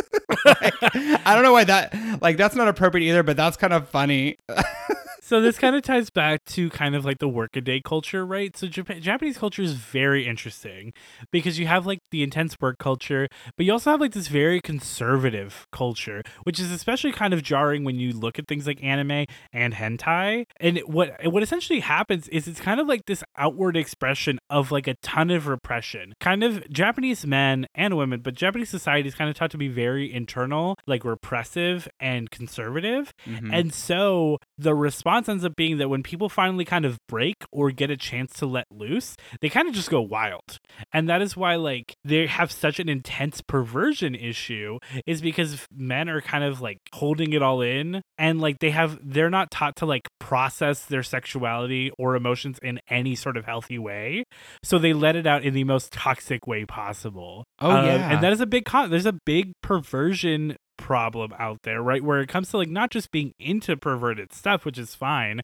like, 0.45 0.73
I 0.81 1.33
don't 1.33 1.43
know 1.43 1.53
why 1.53 1.63
that 1.63 1.93
like 2.21 2.37
that's 2.37 2.55
not 2.55 2.67
appropriate 2.67 3.07
either, 3.07 3.23
but 3.23 3.35
that's 3.35 3.57
kind 3.57 3.73
of 3.73 3.89
funny. 3.89 4.37
so 5.31 5.39
this 5.39 5.57
kind 5.57 5.77
of 5.77 5.81
ties 5.81 6.09
back 6.09 6.43
to 6.43 6.69
kind 6.71 6.93
of 6.93 7.05
like 7.05 7.19
the 7.19 7.27
workaday 7.29 7.79
culture, 7.79 8.25
right? 8.25 8.57
So 8.57 8.67
Japan, 8.67 9.01
Japanese 9.01 9.37
culture 9.37 9.61
is 9.61 9.71
very 9.71 10.27
interesting 10.27 10.91
because 11.31 11.57
you 11.57 11.67
have 11.67 11.85
like 11.85 11.99
the 12.11 12.21
intense 12.21 12.57
work 12.59 12.79
culture, 12.79 13.29
but 13.55 13.65
you 13.65 13.71
also 13.71 13.91
have 13.91 14.01
like 14.01 14.11
this 14.11 14.27
very 14.27 14.59
conservative 14.59 15.67
culture, 15.71 16.21
which 16.43 16.59
is 16.59 16.69
especially 16.69 17.13
kind 17.13 17.33
of 17.33 17.43
jarring 17.43 17.85
when 17.85 17.97
you 17.97 18.11
look 18.11 18.39
at 18.39 18.49
things 18.49 18.67
like 18.67 18.83
anime 18.83 19.25
and 19.53 19.73
hentai. 19.75 20.43
And 20.59 20.79
what 20.79 21.15
what 21.23 21.41
essentially 21.41 21.79
happens 21.79 22.27
is 22.27 22.45
it's 22.45 22.59
kind 22.59 22.81
of 22.81 22.87
like 22.87 23.05
this 23.05 23.23
outward 23.37 23.77
expression 23.77 24.37
of 24.49 24.69
like 24.69 24.85
a 24.85 24.95
ton 24.95 25.29
of 25.29 25.47
repression. 25.47 26.11
Kind 26.19 26.43
of 26.43 26.69
Japanese 26.69 27.25
men 27.25 27.67
and 27.73 27.95
women, 27.95 28.19
but 28.19 28.33
Japanese 28.33 28.69
society 28.69 29.07
is 29.07 29.15
kind 29.15 29.29
of 29.29 29.37
taught 29.37 29.51
to 29.51 29.57
be 29.57 29.69
very 29.69 30.13
internal, 30.13 30.75
like 30.87 31.05
repressive 31.05 31.87
and 32.01 32.29
conservative. 32.29 33.13
Mhm. 33.25 33.49
And 33.53 33.73
so 33.73 34.37
the 34.57 34.75
response 34.75 35.20
ends 35.29 35.45
up 35.45 35.55
being 35.55 35.77
that 35.77 35.89
when 35.89 36.03
people 36.03 36.29
finally 36.29 36.65
kind 36.65 36.85
of 36.85 36.97
break 37.07 37.35
or 37.51 37.71
get 37.71 37.89
a 37.89 37.97
chance 37.97 38.33
to 38.33 38.45
let 38.45 38.65
loose, 38.71 39.15
they 39.41 39.49
kind 39.49 39.67
of 39.67 39.73
just 39.73 39.89
go 39.89 40.01
wild. 40.01 40.57
And 40.93 41.07
that 41.09 41.21
is 41.21 41.35
why 41.37 41.55
like 41.55 41.93
they 42.03 42.27
have 42.27 42.51
such 42.51 42.79
an 42.79 42.89
intense 42.89 43.41
perversion 43.41 44.15
issue 44.15 44.79
is 45.05 45.21
because 45.21 45.65
men 45.75 46.09
are 46.09 46.21
kind 46.21 46.43
of 46.43 46.61
like 46.61 46.77
holding 46.93 47.33
it 47.33 47.41
all 47.41 47.61
in 47.61 48.01
and 48.17 48.39
like 48.41 48.59
they 48.59 48.71
have 48.71 48.99
they're 49.03 49.29
not 49.29 49.51
taught 49.51 49.75
to 49.77 49.85
like 49.85 50.07
process 50.19 50.85
their 50.85 51.03
sexuality 51.03 51.91
or 51.97 52.15
emotions 52.15 52.57
in 52.61 52.79
any 52.89 53.15
sort 53.15 53.37
of 53.37 53.45
healthy 53.45 53.77
way. 53.79 54.23
So 54.63 54.77
they 54.79 54.93
let 54.93 55.15
it 55.15 55.27
out 55.27 55.43
in 55.43 55.53
the 55.53 55.63
most 55.63 55.91
toxic 55.91 56.47
way 56.47 56.65
possible. 56.65 57.43
Oh, 57.59 57.69
Um, 57.71 57.85
yeah. 57.85 58.11
and 58.13 58.23
that 58.23 58.33
is 58.33 58.41
a 58.41 58.45
big 58.45 58.65
con 58.65 58.89
there's 58.89 59.05
a 59.05 59.17
big 59.25 59.51
perversion 59.61 60.55
problem 60.81 61.33
out 61.39 61.59
there, 61.63 61.81
right? 61.81 62.03
Where 62.03 62.19
it 62.19 62.27
comes 62.27 62.49
to 62.51 62.57
like 62.57 62.69
not 62.69 62.89
just 62.91 63.11
being 63.11 63.33
into 63.39 63.77
perverted 63.77 64.33
stuff, 64.33 64.65
which 64.65 64.77
is 64.77 64.95
fine, 64.95 65.39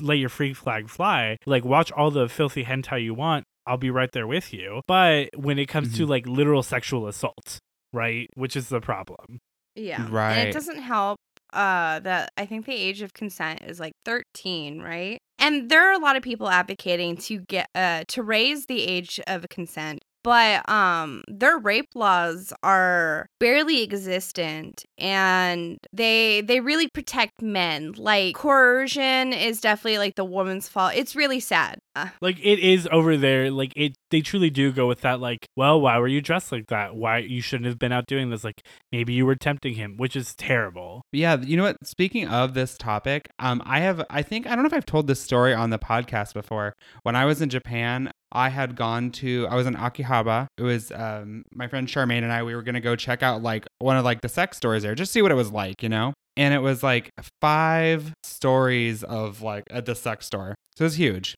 let 0.00 0.18
your 0.18 0.28
free 0.28 0.52
flag 0.54 0.88
fly, 0.88 1.36
like 1.46 1.64
watch 1.64 1.92
all 1.92 2.10
the 2.10 2.28
filthy 2.28 2.64
hentai 2.64 3.04
you 3.04 3.14
want. 3.14 3.44
I'll 3.66 3.76
be 3.76 3.90
right 3.90 4.10
there 4.10 4.26
with 4.26 4.52
you. 4.52 4.80
But 4.88 5.28
when 5.36 5.58
it 5.58 5.66
comes 5.66 5.96
to 5.98 6.06
like 6.06 6.26
literal 6.26 6.62
sexual 6.62 7.06
assault, 7.06 7.58
right, 7.92 8.28
which 8.34 8.56
is 8.56 8.68
the 8.68 8.80
problem. 8.80 9.38
Yeah. 9.76 10.02
And 10.04 10.12
Right. 10.12 10.38
it 10.48 10.52
doesn't 10.52 10.80
help 10.80 11.18
uh 11.52 11.98
that 12.00 12.30
I 12.36 12.46
think 12.46 12.64
the 12.66 12.74
age 12.74 13.02
of 13.02 13.12
consent 13.12 13.62
is 13.62 13.78
like 13.80 13.92
13, 14.04 14.80
right? 14.80 15.18
And 15.38 15.68
there 15.70 15.88
are 15.88 15.92
a 15.92 15.98
lot 15.98 16.16
of 16.16 16.22
people 16.22 16.48
advocating 16.48 17.16
to 17.28 17.40
get 17.40 17.66
uh 17.74 18.04
to 18.08 18.22
raise 18.22 18.66
the 18.66 18.82
age 18.82 19.20
of 19.26 19.46
consent. 19.50 20.00
But 20.22 20.68
um 20.68 21.22
their 21.28 21.58
rape 21.58 21.88
laws 21.94 22.52
are 22.62 23.26
barely 23.38 23.82
existent 23.82 24.84
and 24.98 25.78
they 25.92 26.42
they 26.42 26.60
really 26.60 26.88
protect 26.88 27.40
men. 27.42 27.94
Like 27.96 28.34
coercion 28.34 29.32
is 29.32 29.60
definitely 29.60 29.98
like 29.98 30.16
the 30.16 30.24
woman's 30.24 30.68
fault. 30.68 30.92
It's 30.94 31.16
really 31.16 31.40
sad. 31.40 31.78
Uh, 31.96 32.08
Like 32.20 32.38
it 32.38 32.58
is 32.58 32.88
over 32.92 33.16
there. 33.16 33.50
Like 33.50 33.72
it, 33.76 33.94
they 34.10 34.20
truly 34.20 34.50
do 34.50 34.72
go 34.72 34.86
with 34.86 35.00
that. 35.00 35.20
Like, 35.20 35.46
well, 35.56 35.80
why 35.80 35.98
were 35.98 36.08
you 36.08 36.20
dressed 36.20 36.52
like 36.52 36.66
that? 36.68 36.94
Why 36.94 37.18
you 37.18 37.40
shouldn't 37.40 37.66
have 37.66 37.78
been 37.78 37.92
out 37.92 38.06
doing 38.06 38.30
this? 38.30 38.44
Like 38.44 38.62
maybe 38.92 39.12
you 39.12 39.26
were 39.26 39.36
tempting 39.36 39.74
him, 39.74 39.96
which 39.96 40.16
is 40.16 40.34
terrible. 40.34 41.02
Yeah, 41.12 41.36
you 41.40 41.56
know 41.56 41.64
what? 41.64 41.76
Speaking 41.84 42.28
of 42.28 42.54
this 42.54 42.76
topic, 42.76 43.28
um, 43.38 43.62
I 43.64 43.80
have, 43.80 44.04
I 44.10 44.22
think, 44.22 44.46
I 44.46 44.50
don't 44.50 44.62
know 44.62 44.68
if 44.68 44.74
I've 44.74 44.86
told 44.86 45.06
this 45.06 45.20
story 45.20 45.54
on 45.54 45.70
the 45.70 45.78
podcast 45.78 46.34
before. 46.34 46.74
When 47.02 47.16
I 47.16 47.24
was 47.24 47.40
in 47.42 47.48
Japan, 47.48 48.10
I 48.32 48.48
had 48.48 48.76
gone 48.76 49.10
to, 49.12 49.46
I 49.50 49.54
was 49.54 49.66
in 49.66 49.74
Akihabara. 49.74 50.46
It 50.56 50.62
was 50.62 50.92
um, 50.92 51.44
my 51.52 51.68
friend 51.68 51.88
Charmaine 51.88 52.22
and 52.22 52.32
I. 52.32 52.42
We 52.42 52.54
were 52.54 52.62
gonna 52.62 52.80
go 52.80 52.96
check 52.96 53.22
out 53.22 53.42
like 53.42 53.66
one 53.78 53.96
of 53.96 54.04
like 54.04 54.20
the 54.20 54.28
sex 54.28 54.56
stores 54.56 54.82
there, 54.82 54.94
just 54.94 55.12
see 55.12 55.22
what 55.22 55.32
it 55.32 55.36
was 55.36 55.50
like, 55.50 55.82
you 55.82 55.88
know. 55.88 56.12
And 56.36 56.54
it 56.54 56.60
was 56.60 56.82
like 56.82 57.10
five 57.40 58.12
stories 58.22 59.02
of 59.02 59.42
like 59.42 59.64
at 59.70 59.84
the 59.86 59.94
sex 59.94 60.26
store, 60.26 60.54
so 60.76 60.84
it 60.84 60.86
was 60.86 60.98
huge. 60.98 61.34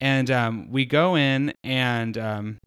And 0.00 0.30
um, 0.30 0.70
we 0.70 0.86
go 0.86 1.14
in 1.16 1.52
and 1.62 2.16
um, 2.16 2.58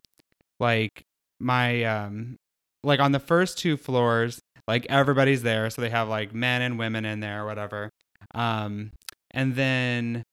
like 0.60 1.04
my 1.40 1.84
um, 1.84 2.38
like 2.84 3.00
on 3.00 3.12
the 3.12 3.20
first 3.20 3.58
two 3.58 3.78
floors 3.78 4.40
like 4.68 4.86
everybody's 4.90 5.44
there 5.44 5.70
so 5.70 5.82
they 5.82 5.90
have 5.90 6.08
like 6.08 6.34
men 6.34 6.62
and 6.62 6.78
women 6.78 7.06
in 7.06 7.20
there 7.20 7.44
or 7.44 7.46
whatever 7.46 7.90
um 8.36 8.92
and 9.32 9.56
then 9.56 10.24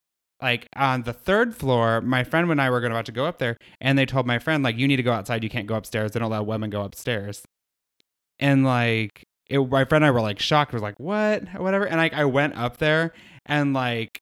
like 0.42 0.68
on 0.76 1.02
the 1.02 1.12
third 1.12 1.54
floor 1.54 2.00
my 2.00 2.24
friend 2.24 2.50
and 2.50 2.60
i 2.60 2.70
were 2.70 2.80
going 2.80 2.92
about 2.92 3.06
to 3.06 3.12
go 3.12 3.26
up 3.26 3.38
there 3.38 3.56
and 3.80 3.98
they 3.98 4.06
told 4.06 4.26
my 4.26 4.38
friend 4.38 4.62
like 4.62 4.76
you 4.76 4.88
need 4.88 4.96
to 4.96 5.02
go 5.02 5.12
outside. 5.12 5.42
You 5.42 5.50
can't 5.50 5.66
go 5.66 5.74
upstairs. 5.74 6.12
They 6.12 6.20
don't 6.20 6.30
allow 6.30 6.42
women 6.42 6.70
go 6.70 6.82
upstairs. 6.82 7.42
And 8.38 8.64
like 8.64 9.24
it, 9.48 9.58
my 9.58 9.84
friend 9.84 10.04
and 10.04 10.06
i 10.06 10.10
were 10.10 10.20
like 10.20 10.38
shocked. 10.38 10.72
Was 10.72 10.82
like 10.82 10.98
what? 10.98 11.48
Whatever. 11.60 11.86
And 11.86 11.96
like 11.96 12.14
i 12.14 12.24
went 12.24 12.56
up 12.56 12.78
there 12.78 13.12
and 13.46 13.72
like 13.72 14.20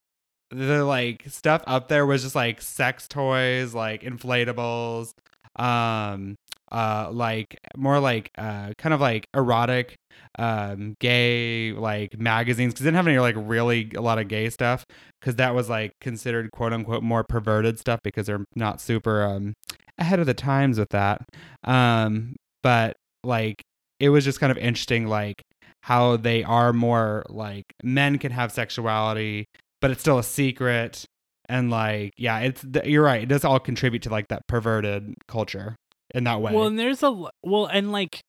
the 0.51 0.85
like 0.85 1.25
stuff 1.29 1.63
up 1.67 1.89
there 1.89 2.07
was 2.07 2.23
just 2.23 2.35
like 2.35 2.63
sex 2.63 3.07
toys 3.07 3.75
like 3.75 4.03
inflatables 4.03 5.13
um 5.57 6.37
uh 6.73 7.09
like 7.11 7.59
more 7.77 7.99
like 7.99 8.31
uh 8.37 8.73
kind 8.79 8.93
of 8.93 9.01
like 9.01 9.27
erotic 9.35 9.97
um 10.39 10.95
gay 11.01 11.73
like 11.73 12.19
magazines 12.19 12.73
because 12.73 12.85
they 12.85 12.89
didn't 12.89 12.97
have 12.97 13.07
any 13.07 13.19
like 13.19 13.35
really 13.39 13.91
a 13.97 14.01
lot 14.01 14.19
of 14.19 14.29
gay 14.29 14.51
stuff 14.51 14.85
because 15.21 15.37
that 15.37 15.55
was 15.55 15.69
like 15.69 15.93
considered 16.01 16.51
quote 16.51 16.73
unquote 16.73 17.03
more 17.03 17.25
perverted 17.25 17.79
stuff 17.79 18.01
because 18.03 18.27
they're 18.27 18.45
not 18.55 18.81
super 18.81 19.23
um 19.23 19.55
ahead 19.99 20.21
of 20.21 20.27
the 20.27 20.35
times 20.35 20.79
with 20.79 20.91
that. 20.91 21.23
Um 21.65 22.37
but 22.63 22.97
like 23.25 23.63
it 24.01 24.11
was 24.11 24.25
just 24.25 24.41
kind 24.41 24.51
of 24.51 24.59
interesting 24.59 25.07
like 25.07 25.43
how 25.83 26.17
they 26.17 26.45
are 26.45 26.73
more 26.73 27.25
like 27.29 27.65
men 27.83 28.19
can 28.19 28.33
have 28.33 28.53
sexuality 28.53 29.47
but 29.81 29.91
it's 29.91 30.01
still 30.01 30.19
a 30.19 30.25
secret 30.25 31.05
and 31.49 31.71
like 31.71 32.13
yeah 32.17 32.41
it's 32.41 32.65
you're 32.85 33.03
right 33.03 33.23
it 33.23 33.29
does 33.29 33.45
all 33.45 33.59
contribute 33.59 34.03
to 34.03 34.11
like 34.11 34.29
that 34.29 34.47
perverted 34.49 35.15
culture 35.29 35.77
in 36.15 36.25
that 36.25 36.41
way 36.41 36.55
Well, 36.55 36.67
and 36.67 36.79
there's 36.79 37.03
a 37.03 37.11
well, 37.43 37.67
and 37.67 37.93
like, 37.93 38.23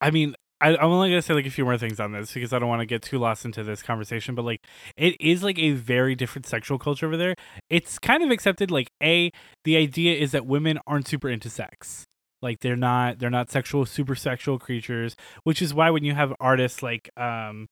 I 0.00 0.10
mean, 0.10 0.34
I, 0.60 0.76
I'm 0.76 0.90
only 0.90 1.10
gonna 1.10 1.22
say 1.22 1.34
like 1.34 1.46
a 1.46 1.50
few 1.50 1.64
more 1.64 1.76
things 1.76 1.98
on 1.98 2.12
this 2.12 2.32
because 2.32 2.52
I 2.52 2.58
don't 2.58 2.68
want 2.68 2.80
to 2.80 2.86
get 2.86 3.02
too 3.02 3.18
lost 3.18 3.44
into 3.44 3.64
this 3.64 3.82
conversation. 3.82 4.34
But 4.34 4.44
like, 4.44 4.64
it 4.96 5.20
is 5.20 5.42
like 5.42 5.58
a 5.58 5.72
very 5.72 6.14
different 6.14 6.46
sexual 6.46 6.78
culture 6.78 7.06
over 7.06 7.16
there. 7.16 7.34
It's 7.68 7.98
kind 7.98 8.22
of 8.22 8.30
accepted. 8.30 8.70
Like, 8.70 8.88
a 9.02 9.30
the 9.64 9.76
idea 9.76 10.16
is 10.16 10.30
that 10.32 10.46
women 10.46 10.78
aren't 10.86 11.08
super 11.08 11.28
into 11.28 11.50
sex. 11.50 12.04
Like 12.42 12.60
they're 12.60 12.76
not 12.76 13.18
they're 13.18 13.30
not 13.30 13.50
sexual 13.50 13.86
super 13.86 14.14
sexual 14.14 14.58
creatures, 14.58 15.16
which 15.44 15.62
is 15.62 15.74
why 15.74 15.90
when 15.90 16.04
you 16.04 16.14
have 16.14 16.32
artists 16.40 16.82
like 16.82 17.10
um 17.16 17.66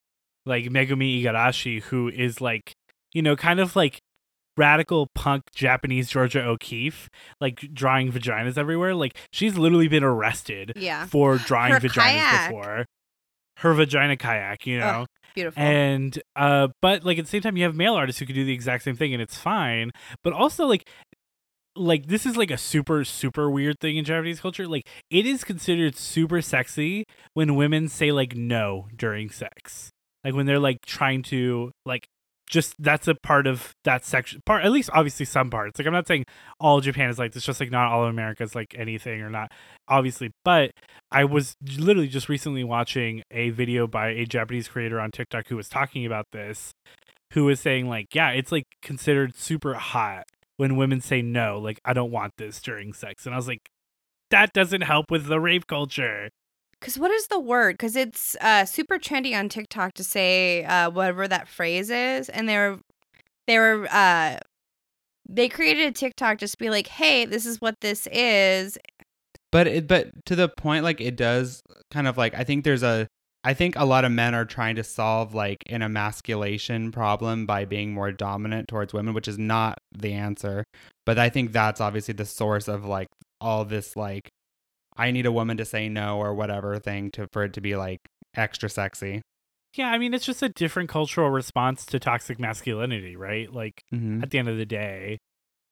like 0.46 0.64
Megumi 0.66 1.22
Igarashi 1.22 1.82
who 1.82 2.08
is 2.08 2.40
like 2.40 2.72
you 3.12 3.22
know 3.22 3.36
kind 3.36 3.60
of 3.60 3.76
like 3.76 3.99
radical 4.56 5.08
punk 5.14 5.44
Japanese 5.54 6.10
Georgia 6.10 6.42
O'Keeffe 6.42 7.08
like 7.40 7.72
drawing 7.72 8.12
vaginas 8.12 8.58
everywhere. 8.58 8.94
Like 8.94 9.16
she's 9.32 9.56
literally 9.56 9.88
been 9.88 10.04
arrested 10.04 10.72
yeah. 10.76 11.06
for 11.06 11.38
drawing 11.38 11.72
Her 11.72 11.80
vaginas 11.80 12.02
kayak. 12.02 12.50
before. 12.50 12.86
Her 13.58 13.74
vagina 13.74 14.16
kayak, 14.16 14.66
you 14.66 14.78
know. 14.78 15.02
Ugh, 15.02 15.06
Beautiful. 15.34 15.62
And 15.62 16.22
uh 16.36 16.68
but 16.82 17.04
like 17.04 17.18
at 17.18 17.24
the 17.24 17.30
same 17.30 17.42
time 17.42 17.56
you 17.56 17.64
have 17.64 17.74
male 17.74 17.94
artists 17.94 18.18
who 18.18 18.26
can 18.26 18.34
do 18.34 18.44
the 18.44 18.52
exact 18.52 18.84
same 18.84 18.96
thing 18.96 19.12
and 19.12 19.22
it's 19.22 19.36
fine. 19.36 19.90
But 20.22 20.32
also 20.32 20.66
like 20.66 20.88
like 21.76 22.06
this 22.06 22.26
is 22.26 22.36
like 22.36 22.50
a 22.50 22.58
super 22.58 23.04
super 23.04 23.50
weird 23.50 23.78
thing 23.80 23.96
in 23.96 24.04
Japanese 24.04 24.40
culture. 24.40 24.66
Like 24.66 24.88
it 25.10 25.26
is 25.26 25.44
considered 25.44 25.96
super 25.96 26.42
sexy 26.42 27.04
when 27.34 27.54
women 27.54 27.88
say 27.88 28.12
like 28.12 28.34
no 28.34 28.88
during 28.96 29.30
sex. 29.30 29.90
Like 30.24 30.34
when 30.34 30.46
they're 30.46 30.58
like 30.58 30.84
trying 30.84 31.22
to 31.24 31.70
like 31.86 32.08
just 32.50 32.74
that's 32.82 33.06
a 33.08 33.14
part 33.14 33.46
of 33.46 33.74
that 33.84 34.04
section 34.04 34.40
part 34.44 34.64
at 34.64 34.72
least 34.72 34.90
obviously 34.92 35.24
some 35.24 35.48
parts. 35.48 35.78
Like 35.78 35.86
i'm 35.86 35.92
not 35.92 36.06
saying 36.06 36.26
all 36.58 36.80
japan 36.80 37.08
is 37.08 37.18
like 37.18 37.32
this 37.32 37.44
just 37.44 37.60
like 37.60 37.70
not 37.70 37.90
all 37.90 38.02
of 38.02 38.10
america 38.10 38.42
is 38.42 38.54
like 38.54 38.74
anything 38.76 39.22
or 39.22 39.30
not 39.30 39.50
obviously. 39.88 40.30
But 40.44 40.72
i 41.10 41.24
was 41.24 41.56
literally 41.78 42.08
just 42.08 42.28
recently 42.28 42.64
watching 42.64 43.22
a 43.30 43.50
video 43.50 43.86
by 43.86 44.08
a 44.08 44.26
japanese 44.26 44.68
creator 44.68 45.00
on 45.00 45.10
tiktok 45.10 45.46
who 45.46 45.56
was 45.56 45.68
talking 45.68 46.04
about 46.04 46.26
this 46.32 46.72
who 47.32 47.44
was 47.44 47.60
saying 47.60 47.88
like 47.88 48.14
yeah 48.14 48.30
it's 48.30 48.50
like 48.52 48.66
considered 48.82 49.34
super 49.36 49.74
hot 49.74 50.24
when 50.56 50.76
women 50.76 51.00
say 51.00 51.22
no 51.22 51.58
like 51.58 51.80
i 51.84 51.92
don't 51.92 52.10
want 52.10 52.32
this 52.36 52.60
during 52.60 52.92
sex. 52.92 53.24
And 53.26 53.34
i 53.34 53.38
was 53.38 53.48
like 53.48 53.68
that 54.30 54.52
doesn't 54.52 54.82
help 54.82 55.10
with 55.10 55.26
the 55.26 55.40
rape 55.40 55.66
culture 55.66 56.30
Because 56.80 56.98
what 56.98 57.10
is 57.10 57.26
the 57.26 57.38
word? 57.38 57.74
Because 57.74 57.94
it's 57.94 58.36
uh, 58.40 58.64
super 58.64 58.98
trendy 58.98 59.38
on 59.38 59.48
TikTok 59.48 59.92
to 59.94 60.04
say 60.04 60.64
uh, 60.64 60.90
whatever 60.90 61.28
that 61.28 61.46
phrase 61.46 61.90
is, 61.90 62.28
and 62.28 62.48
they 62.48 62.56
were 62.56 62.78
they 63.46 63.58
were 63.58 63.86
uh, 63.90 64.38
they 65.28 65.48
created 65.48 65.88
a 65.88 65.92
TikTok 65.92 66.38
just 66.38 66.54
to 66.54 66.58
be 66.58 66.70
like, 66.70 66.86
hey, 66.86 67.26
this 67.26 67.44
is 67.44 67.60
what 67.60 67.74
this 67.80 68.08
is. 68.10 68.78
But 69.52 69.66
it, 69.66 69.86
but 69.86 70.24
to 70.26 70.36
the 70.36 70.48
point, 70.48 70.84
like 70.84 71.00
it 71.00 71.16
does 71.16 71.60
kind 71.90 72.08
of 72.08 72.16
like 72.16 72.34
I 72.34 72.44
think 72.44 72.64
there's 72.64 72.82
a 72.82 73.06
I 73.42 73.54
think 73.54 73.76
a 73.76 73.84
lot 73.84 74.04
of 74.04 74.12
men 74.12 74.34
are 74.34 74.44
trying 74.44 74.76
to 74.76 74.84
solve 74.84 75.34
like 75.34 75.58
an 75.68 75.82
emasculation 75.82 76.92
problem 76.92 77.46
by 77.46 77.64
being 77.64 77.92
more 77.92 78.12
dominant 78.12 78.68
towards 78.68 78.92
women, 78.92 79.14
which 79.14 79.28
is 79.28 79.38
not 79.38 79.78
the 79.92 80.12
answer. 80.12 80.64
But 81.06 81.18
I 81.18 81.28
think 81.30 81.52
that's 81.52 81.80
obviously 81.80 82.14
the 82.14 82.26
source 82.26 82.68
of 82.68 82.84
like 82.84 83.08
all 83.40 83.64
this 83.64 83.96
like 83.96 84.28
I 85.00 85.10
need 85.10 85.26
a 85.26 85.32
woman 85.32 85.56
to 85.56 85.64
say 85.64 85.88
no 85.88 86.18
or 86.18 86.34
whatever 86.34 86.78
thing 86.78 87.10
to 87.12 87.26
for 87.32 87.44
it 87.44 87.52
to 87.54 87.60
be 87.60 87.74
like 87.76 87.98
extra 88.36 88.68
sexy. 88.68 89.22
Yeah, 89.76 89.88
I 89.90 89.98
mean, 89.98 90.14
it's 90.14 90.26
just 90.26 90.42
a 90.42 90.48
different 90.48 90.88
cultural 90.88 91.30
response 91.30 91.86
to 91.86 91.98
toxic 92.00 92.38
masculinity, 92.40 93.16
right? 93.16 93.52
Like, 93.52 93.80
Mm-hmm. 93.94 94.22
at 94.22 94.30
the 94.30 94.38
end 94.38 94.48
of 94.48 94.56
the 94.56 94.66
day. 94.66 95.18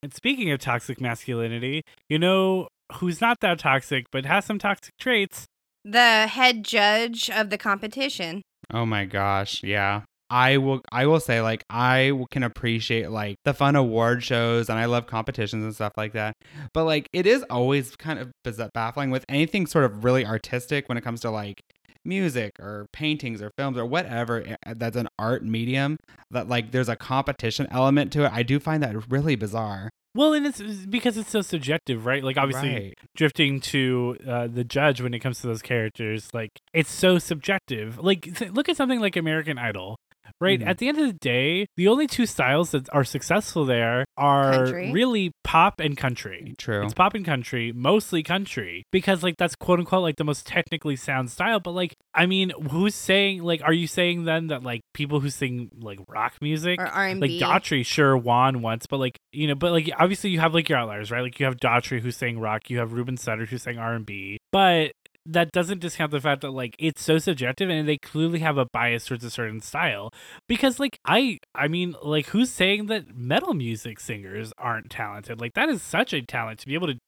And 0.03 0.14
speaking 0.14 0.51
of 0.53 0.61
toxic 0.61 1.01
masculinity, 1.01 1.83
you 2.09 2.18
know 2.18 2.68
who's 2.95 3.20
not 3.20 3.41
that 3.41 3.59
toxic 3.59 4.07
but 4.11 4.24
has 4.24 4.45
some 4.47 4.59
toxic 4.59 4.95
traits? 4.99 5.45
The 5.85 6.26
head 6.29 6.64
judge 6.64 7.29
of 7.31 7.51
the 7.51 7.59
competition. 7.59 8.43
Oh 8.72 8.87
my 8.87 9.05
gosh, 9.05 9.62
yeah. 9.62 10.03
I 10.31 10.59
will 10.59 10.81
I 10.93 11.07
will 11.07 11.20
say 11.20 11.41
like 11.41 11.64
I 11.70 12.12
can 12.31 12.43
appreciate 12.43 13.11
like 13.11 13.37
the 13.45 13.55
fun 13.55 13.76
award 13.76 14.22
shows 14.22 14.68
and 14.68 14.79
I 14.79 14.85
love 14.85 15.07
competitions 15.07 15.64
and 15.64 15.74
stuff 15.74 15.93
like 15.97 16.12
that. 16.12 16.35
But 16.74 16.85
like 16.85 17.09
it 17.12 17.26
is 17.26 17.43
always 17.45 17.97
kind 17.97 18.18
of 18.18 18.31
baffling 18.74 19.11
with 19.11 19.24
anything 19.29 19.66
sort 19.66 19.85
of 19.85 20.05
really 20.05 20.26
artistic 20.26 20.89
when 20.89 20.99
it 20.99 21.03
comes 21.05 21.20
to 21.22 21.31
like 21.31 21.61
music 22.05 22.53
or 22.61 22.87
paintings 22.93 23.43
or 23.43 23.51
films 23.59 23.76
or 23.76 23.85
whatever 23.85 24.43
eh, 24.47 24.74
that's 24.76 24.97
an 24.97 25.09
art 25.18 25.45
medium 25.45 25.97
that 26.31 26.49
like 26.49 26.70
there's 26.72 26.89
a 26.89 26.97
competition 26.97 27.66
element 27.70 28.12
to 28.12 28.24
it. 28.24 28.33
I 28.33 28.43
do 28.43 28.59
find 28.61 28.83
that 28.83 29.11
really 29.11 29.37
bizarre. 29.37 29.91
Well, 30.14 30.33
and 30.33 30.47
it's 30.47 30.61
because 30.87 31.16
it's 31.16 31.31
so 31.31 31.43
subjective, 31.43 32.05
right? 32.07 32.24
Like, 32.24 32.39
obviously, 32.39 32.72
Right. 32.72 32.95
drifting 33.14 33.61
to 33.61 34.16
uh, 34.26 34.47
the 34.49 34.64
judge 34.64 35.01
when 35.01 35.12
it 35.14 35.20
comes 35.20 35.41
to 35.43 35.47
those 35.47 35.62
characters, 35.62 36.29
like, 36.33 36.51
it's 36.72 36.91
so 36.91 37.18
subjective. 37.18 37.99
Like, 37.99 38.22
th- 38.35 38.51
look 38.53 38.68
at 38.70 38.76
something 38.76 38.99
like 39.01 39.16
American 39.16 39.59
Idol, 39.59 39.97
right? 40.41 40.61
Mhm. 40.61 40.66
At 40.66 40.79
the 40.79 40.89
end 40.89 40.99
of 40.99 41.07
the 41.07 41.12
day, 41.12 41.66
the 41.76 41.89
only 41.89 42.07
two 42.07 42.26
styles 42.26 42.70
that 42.72 42.89
are 42.93 43.05
successful 43.05 43.64
there 43.64 44.05
are 44.16 44.53
Country. 44.53 44.93
really 44.93 45.33
pop 45.45 45.81
and 45.81 45.97
country. 45.97 46.55
True. 46.59 46.85
It's 46.85 46.95
pop 46.95 47.14
and 47.14 47.24
country, 47.24 47.72
mostly 47.72 48.22
country, 48.22 48.85
because 48.93 49.22
like 49.22 49.37
that's 49.39 49.55
quote 49.55 49.79
unquote 49.79 50.03
like 50.03 50.16
the 50.16 50.24
most 50.24 50.47
technically 50.47 50.97
sound 50.97 51.31
style. 51.31 51.61
But 51.61 51.72
like, 51.72 51.95
I 52.14 52.26
mean, 52.26 52.51
who's 52.70 52.95
saying 52.95 53.43
like, 53.43 53.62
are 53.64 53.72
you 53.72 53.87
saying 53.87 54.24
then 54.24 54.49
that 54.49 54.62
like 54.62 54.81
people 54.95 55.20
who 55.20 55.31
sing 55.31 55.70
like 55.81 55.99
rock 56.09 56.35
music, 56.41 56.81
Or 56.81 56.87
R&B. 56.87 57.20
like 57.41 57.62
Daughtry, 57.62 57.85
sure 57.85 58.16
won 58.16 58.62
once, 58.62 58.87
but 58.87 58.99
like 58.99 59.18
you 59.33 59.47
know, 59.47 59.55
but 59.55 59.72
like 59.72 59.91
obviously 59.99 60.31
you 60.31 60.41
have 60.41 60.55
like 60.55 60.68
your 60.68 60.79
outliers, 60.79 61.11
right? 61.11 61.22
Like 61.22 61.39
you 61.41 61.47
have 61.47 61.57
Daughtry 61.57 62.01
who 62.01 62.11
sang 62.11 62.39
rock, 62.39 62.68
you 62.70 62.79
have 62.79 62.93
Ruben 62.93 63.16
Studdard 63.16 63.49
who 63.49 63.59
sang 63.59 63.79
R 63.79 63.95
and 63.95 64.05
B, 64.07 64.39
but 64.53 64.93
that 65.29 65.53
doesn't 65.53 65.81
discount 65.81 66.11
the 66.11 66.20
fact 66.20 66.41
that 66.41 66.51
like 66.51 66.74
it's 66.79 67.03
so 67.03 67.18
subjective 67.18 67.68
and 67.68 67.87
they 67.87 67.99
clearly 67.99 68.39
have 68.41 68.57
a 68.57 68.64
bias 68.64 69.07
towards 69.07 69.22
a 69.24 69.31
certain 69.31 69.61
style. 69.61 70.11
Because 70.49 70.81
like 70.81 70.99
i 71.05 71.39
i 71.55 71.68
mean 71.68 71.95
like 72.03 72.26
who's 72.26 72.51
saying 72.51 72.87
that 72.87 73.14
metal 73.14 73.55
music 73.55 74.01
singers 74.01 74.53
aren't 74.59 74.91
talented? 74.91 75.41
Like 75.41 75.55
that 75.55 75.68
is 75.68 75.83
such 75.83 76.12
a 76.12 76.22
talent. 76.22 76.61
To 76.61 76.66
be 76.66 76.74
able 76.74 76.89
to 76.89 76.99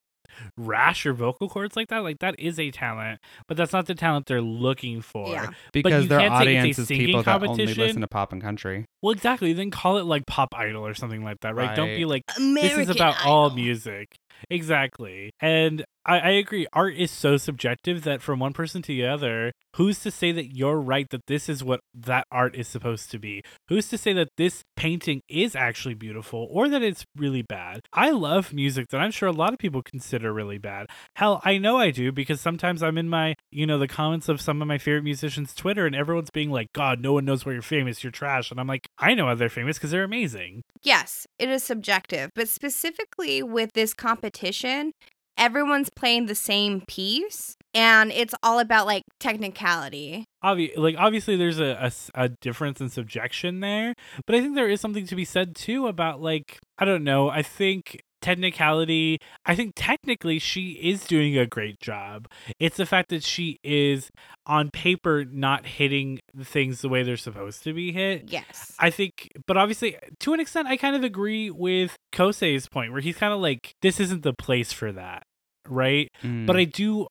rash 0.56 1.04
your 1.04 1.12
vocal 1.12 1.48
cords 1.48 1.74
like 1.74 1.88
that 1.88 1.98
like 1.98 2.20
that 2.20 2.38
is 2.38 2.58
a 2.58 2.70
talent 2.70 3.18
but 3.48 3.56
that's 3.56 3.72
not 3.72 3.86
the 3.86 3.94
talent 3.96 4.26
they're 4.26 4.40
looking 4.40 5.00
for. 5.00 5.28
Yeah. 5.28 5.50
because 5.72 6.06
their 6.08 6.20
can't 6.20 6.32
say 6.44 6.54
it's 6.56 6.56
a 6.56 6.60
audience 6.60 6.78
is 6.78 6.88
people 6.88 7.22
that 7.22 7.42
only 7.42 7.66
listen 7.66 8.00
to 8.00 8.06
pop 8.06 8.32
and 8.32 8.40
country. 8.40 8.86
well 9.02 9.12
exactly. 9.12 9.52
Then 9.52 9.70
call 9.70 9.98
it 9.98 10.04
like 10.04 10.26
pop 10.26 10.54
idol 10.56 10.86
or 10.86 10.94
something 10.94 11.24
like 11.24 11.40
that 11.40 11.54
right, 11.54 11.74
don't 11.74 11.88
be 11.88 12.04
like 12.04 12.22
American 12.36 12.78
this 12.78 12.88
is 12.88 12.94
about 12.94 13.24
all 13.24 13.50
music 13.50 14.16
exactly 14.48 15.30
and 15.40 15.84
I, 16.04 16.18
I 16.18 16.30
agree 16.30 16.66
art 16.72 16.96
is 16.96 17.10
so 17.10 17.36
subjective 17.36 18.04
that 18.04 18.22
from 18.22 18.40
one 18.40 18.52
person 18.52 18.82
to 18.82 18.88
the 18.88 19.06
other 19.06 19.52
who's 19.76 20.00
to 20.00 20.10
say 20.10 20.32
that 20.32 20.56
you're 20.56 20.80
right 20.80 21.08
that 21.10 21.26
this 21.26 21.48
is 21.48 21.62
what 21.62 21.80
that 21.94 22.24
art 22.32 22.56
is 22.56 22.66
supposed 22.66 23.10
to 23.12 23.18
be? 23.18 23.42
Who's 23.68 23.88
to 23.88 23.98
say 23.98 24.12
that 24.14 24.30
this 24.36 24.62
painting 24.76 25.20
is 25.28 25.54
actually 25.54 25.94
beautiful 25.94 26.48
or 26.50 26.68
that 26.68 26.82
it's 26.82 27.04
really 27.16 27.42
bad? 27.42 27.82
I 27.92 28.10
love 28.10 28.52
music 28.52 28.88
that 28.88 29.00
i'm 29.00 29.10
sure 29.10 29.28
a 29.28 29.32
lot 29.32 29.52
of 29.52 29.58
people 29.58 29.82
consider 29.82 30.32
really 30.32 30.58
bad. 30.58 30.86
Hell 31.16 31.40
i 31.44 31.58
know 31.58 31.76
i 31.76 31.90
do 31.90 32.12
because 32.12 32.40
sometimes 32.40 32.82
i'm 32.82 32.98
in 32.98 33.08
my 33.08 33.34
you 33.50 33.66
know 33.66 33.78
the 33.78 33.88
comments 33.88 34.28
of 34.28 34.40
some 34.40 34.62
of 34.62 34.68
my 34.68 34.78
favorite 34.78 35.04
musicians 35.04 35.54
twitter 35.54 35.86
and 35.86 35.94
everyone's 35.94 36.30
being 36.30 36.50
like 36.50 36.72
god 36.72 37.00
no 37.00 37.12
one 37.12 37.24
knows 37.24 37.44
why 37.44 37.52
you're 37.52 37.62
famous 37.62 38.02
you're 38.02 38.10
trash 38.10 38.50
and 38.50 38.58
i'm 38.58 38.66
like 38.66 38.86
i 38.98 39.14
know 39.14 39.26
why 39.26 39.34
they're 39.34 39.48
famous 39.48 39.76
because 39.76 39.90
they're 39.90 40.04
amazing. 40.04 40.62
Yes, 40.82 41.26
it 41.38 41.50
is 41.50 41.62
subjective, 41.62 42.30
but 42.34 42.48
specifically 42.48 43.42
with 43.42 43.72
this 43.74 43.92
competition, 44.20 44.92
everyone's 45.38 45.88
playing 45.90 46.26
the 46.26 46.34
same 46.34 46.82
piece 46.82 47.56
and 47.72 48.10
it's 48.12 48.34
all 48.42 48.58
about 48.58 48.84
like 48.84 49.04
technicality. 49.20 50.24
obvi- 50.44 50.76
like 50.76 50.96
obviously 50.98 51.36
there's 51.36 51.58
a 51.60 51.90
a 52.14 52.28
difference 52.28 52.80
in 52.80 52.88
subjection 52.90 53.60
there 53.60 53.94
but 54.26 54.34
i 54.34 54.40
think 54.40 54.54
there 54.54 54.68
is 54.68 54.80
something 54.80 55.06
to 55.06 55.14
be 55.14 55.24
said 55.24 55.54
too 55.54 55.86
about 55.86 56.20
like 56.20 56.58
i 56.78 56.84
don't 56.84 57.04
know 57.04 57.30
i 57.30 57.42
think 57.42 58.02
technicality 58.20 59.18
i 59.46 59.54
think 59.54 59.72
technically 59.76 60.38
she 60.38 60.72
is 60.72 61.04
doing 61.04 61.36
a 61.36 61.46
great 61.46 61.78
job 61.80 62.26
it's 62.58 62.76
the 62.76 62.86
fact 62.86 63.08
that 63.10 63.22
she 63.22 63.58
is 63.62 64.10
on 64.46 64.70
paper 64.70 65.24
not 65.24 65.66
hitting 65.66 66.18
things 66.42 66.80
the 66.80 66.88
way 66.88 67.02
they're 67.02 67.16
supposed 67.16 67.62
to 67.62 67.72
be 67.72 67.92
hit 67.92 68.30
Yes. 68.30 68.74
I 68.78 68.90
think, 68.90 69.28
but 69.46 69.56
obviously, 69.56 69.96
to 70.20 70.32
an 70.32 70.40
extent, 70.40 70.68
I 70.68 70.76
kind 70.76 70.96
of 70.96 71.04
agree 71.04 71.50
with 71.50 71.96
Kosei's 72.12 72.68
point 72.68 72.92
where 72.92 73.00
he's 73.00 73.16
kind 73.16 73.32
of 73.32 73.40
like, 73.40 73.74
this 73.82 74.00
isn't 74.00 74.22
the 74.22 74.32
place 74.32 74.72
for 74.72 74.92
that, 74.92 75.24
right? 75.68 76.08
Mm. 76.22 76.46
But 76.46 76.56
I 76.56 76.64
do, 76.64 77.06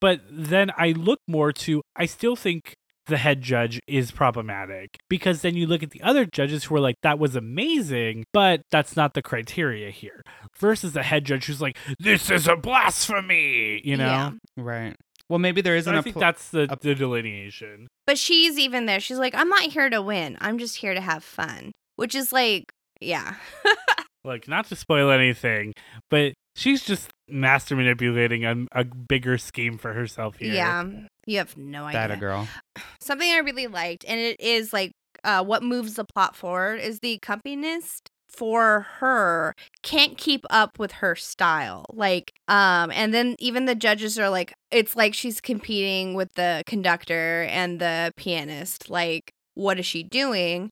but 0.00 0.20
then 0.30 0.70
I 0.76 0.92
look 0.92 1.20
more 1.26 1.52
to, 1.52 1.82
I 1.96 2.06
still 2.06 2.36
think 2.36 2.74
the 3.06 3.16
head 3.16 3.42
judge 3.42 3.80
is 3.86 4.10
problematic 4.10 4.96
because 5.10 5.42
then 5.42 5.54
you 5.56 5.66
look 5.66 5.82
at 5.82 5.90
the 5.90 6.02
other 6.02 6.24
judges 6.24 6.64
who 6.64 6.76
are 6.76 6.80
like, 6.80 6.96
that 7.02 7.18
was 7.18 7.36
amazing, 7.36 8.24
but 8.32 8.62
that's 8.70 8.96
not 8.96 9.14
the 9.14 9.22
criteria 9.22 9.90
here. 9.90 10.22
Versus 10.58 10.92
the 10.92 11.02
head 11.02 11.24
judge 11.24 11.46
who's 11.46 11.60
like, 11.60 11.76
this 11.98 12.30
is 12.30 12.46
a 12.48 12.56
blasphemy, 12.56 13.80
you 13.84 13.96
know? 13.96 14.04
Yeah. 14.06 14.30
right. 14.56 14.96
Well, 15.28 15.38
maybe 15.38 15.60
there 15.62 15.76
isn't 15.76 15.88
And 15.90 15.96
I 15.96 16.00
a 16.00 16.02
think 16.02 16.14
pl- 16.14 16.20
that's 16.20 16.48
the, 16.50 16.66
a- 16.70 16.76
the 16.80 16.94
delineation. 16.94 17.86
But 18.06 18.18
she's 18.18 18.58
even 18.58 18.86
there. 18.86 19.00
She's 19.00 19.18
like, 19.18 19.34
I'm 19.34 19.48
not 19.48 19.62
here 19.62 19.88
to 19.88 20.02
win. 20.02 20.36
I'm 20.40 20.58
just 20.58 20.76
here 20.76 20.94
to 20.94 21.00
have 21.00 21.24
fun. 21.24 21.72
Which 21.96 22.14
is 22.14 22.32
like, 22.32 22.64
yeah. 23.00 23.34
Like, 24.26 24.48
not 24.48 24.64
to 24.68 24.76
spoil 24.76 25.10
anything, 25.10 25.74
but 26.08 26.32
she's 26.56 26.82
just 26.82 27.10
master 27.28 27.76
manipulating 27.76 28.46
a, 28.46 28.54
a 28.72 28.82
bigger 28.84 29.36
scheme 29.36 29.76
for 29.76 29.92
herself 29.92 30.36
here. 30.36 30.54
Yeah. 30.54 30.84
You 31.26 31.38
have 31.38 31.56
no 31.56 31.84
idea. 31.84 32.00
that 32.00 32.10
a 32.10 32.16
girl. 32.16 32.48
Something 33.00 33.30
I 33.30 33.38
really 33.38 33.66
liked, 33.66 34.04
and 34.06 34.18
it 34.20 34.40
is 34.40 34.72
like 34.72 34.92
uh, 35.22 35.42
what 35.44 35.62
moves 35.62 35.94
the 35.94 36.04
plot 36.04 36.36
forward, 36.36 36.80
is 36.80 37.00
the 37.00 37.12
accompanist 37.12 38.10
for 38.28 38.86
her 38.98 39.54
can't 39.82 40.18
keep 40.18 40.44
up 40.50 40.76
with 40.76 40.90
her 40.90 41.14
style 41.14 41.86
like 41.92 42.32
um 42.48 42.90
and 42.90 43.14
then 43.14 43.36
even 43.38 43.64
the 43.66 43.76
judges 43.76 44.18
are 44.18 44.28
like 44.28 44.52
it's 44.72 44.96
like 44.96 45.14
she's 45.14 45.40
competing 45.40 46.14
with 46.14 46.32
the 46.34 46.62
conductor 46.66 47.46
and 47.48 47.78
the 47.78 48.12
pianist 48.16 48.90
like 48.90 49.32
what 49.54 49.78
is 49.78 49.86
she 49.86 50.02
doing 50.02 50.68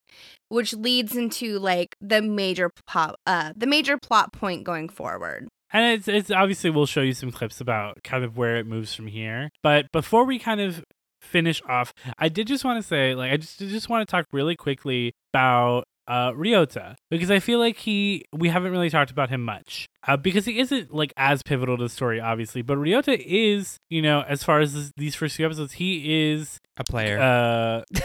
which 0.49 0.75
leads 0.75 1.15
into 1.15 1.59
like 1.61 1.95
the 2.01 2.21
major 2.21 2.69
plot 2.87 3.15
uh 3.27 3.53
the 3.57 3.67
major 3.67 3.97
plot 3.97 4.33
point 4.33 4.65
going 4.65 4.89
forward 4.89 5.47
And 5.73 5.95
it's 5.95 6.09
it's 6.09 6.31
obviously 6.31 6.71
we'll 6.71 6.87
show 6.87 7.01
you 7.01 7.13
some 7.15 7.33
clips 7.33 7.61
about 7.61 8.03
kind 8.05 8.25
of 8.25 8.37
where 8.37 8.57
it 8.57 8.67
moves 8.67 8.95
from 8.95 9.07
here. 9.07 9.51
But 9.63 9.91
before 9.93 10.25
we 10.25 10.39
kind 10.39 10.61
of 10.61 10.85
finish 11.21 11.63
off, 11.69 11.95
I 12.19 12.29
did 12.29 12.47
just 12.47 12.65
want 12.65 12.83
to 12.83 12.87
say, 12.87 13.15
like, 13.15 13.33
I 13.33 13.37
just 13.37 13.59
just 13.59 13.89
want 13.89 14.07
to 14.07 14.11
talk 14.11 14.27
really 14.33 14.57
quickly 14.57 15.15
about 15.33 15.85
uh 16.09 16.33
Ryota 16.33 16.97
because 17.13 17.31
I 17.31 17.39
feel 17.39 17.61
like 17.61 17.77
he 17.77 18.25
we 18.33 18.49
haven't 18.49 18.73
really 18.73 18.91
talked 18.91 19.13
about 19.13 19.31
him 19.31 19.45
much 19.45 19.87
uh, 20.09 20.17
because 20.17 20.45
he 20.45 20.59
isn't 20.59 20.93
like 20.93 21.13
as 21.17 21.45
pivotal 21.45 21.77
to 21.77 21.85
the 21.85 21.89
story 21.89 22.19
obviously 22.21 22.61
but 22.61 22.77
Ryota 22.77 23.17
is 23.25 23.77
you 23.89 24.03
know 24.03 24.23
as 24.23 24.43
far 24.43 24.59
as 24.59 24.75
this, 24.75 24.93
these 24.97 25.15
first 25.15 25.37
few 25.37 25.47
episodes 25.47 25.75
he 25.75 26.33
is 26.33 26.59
A 26.77 26.83
player. 26.83 27.21
uh 27.21 28.01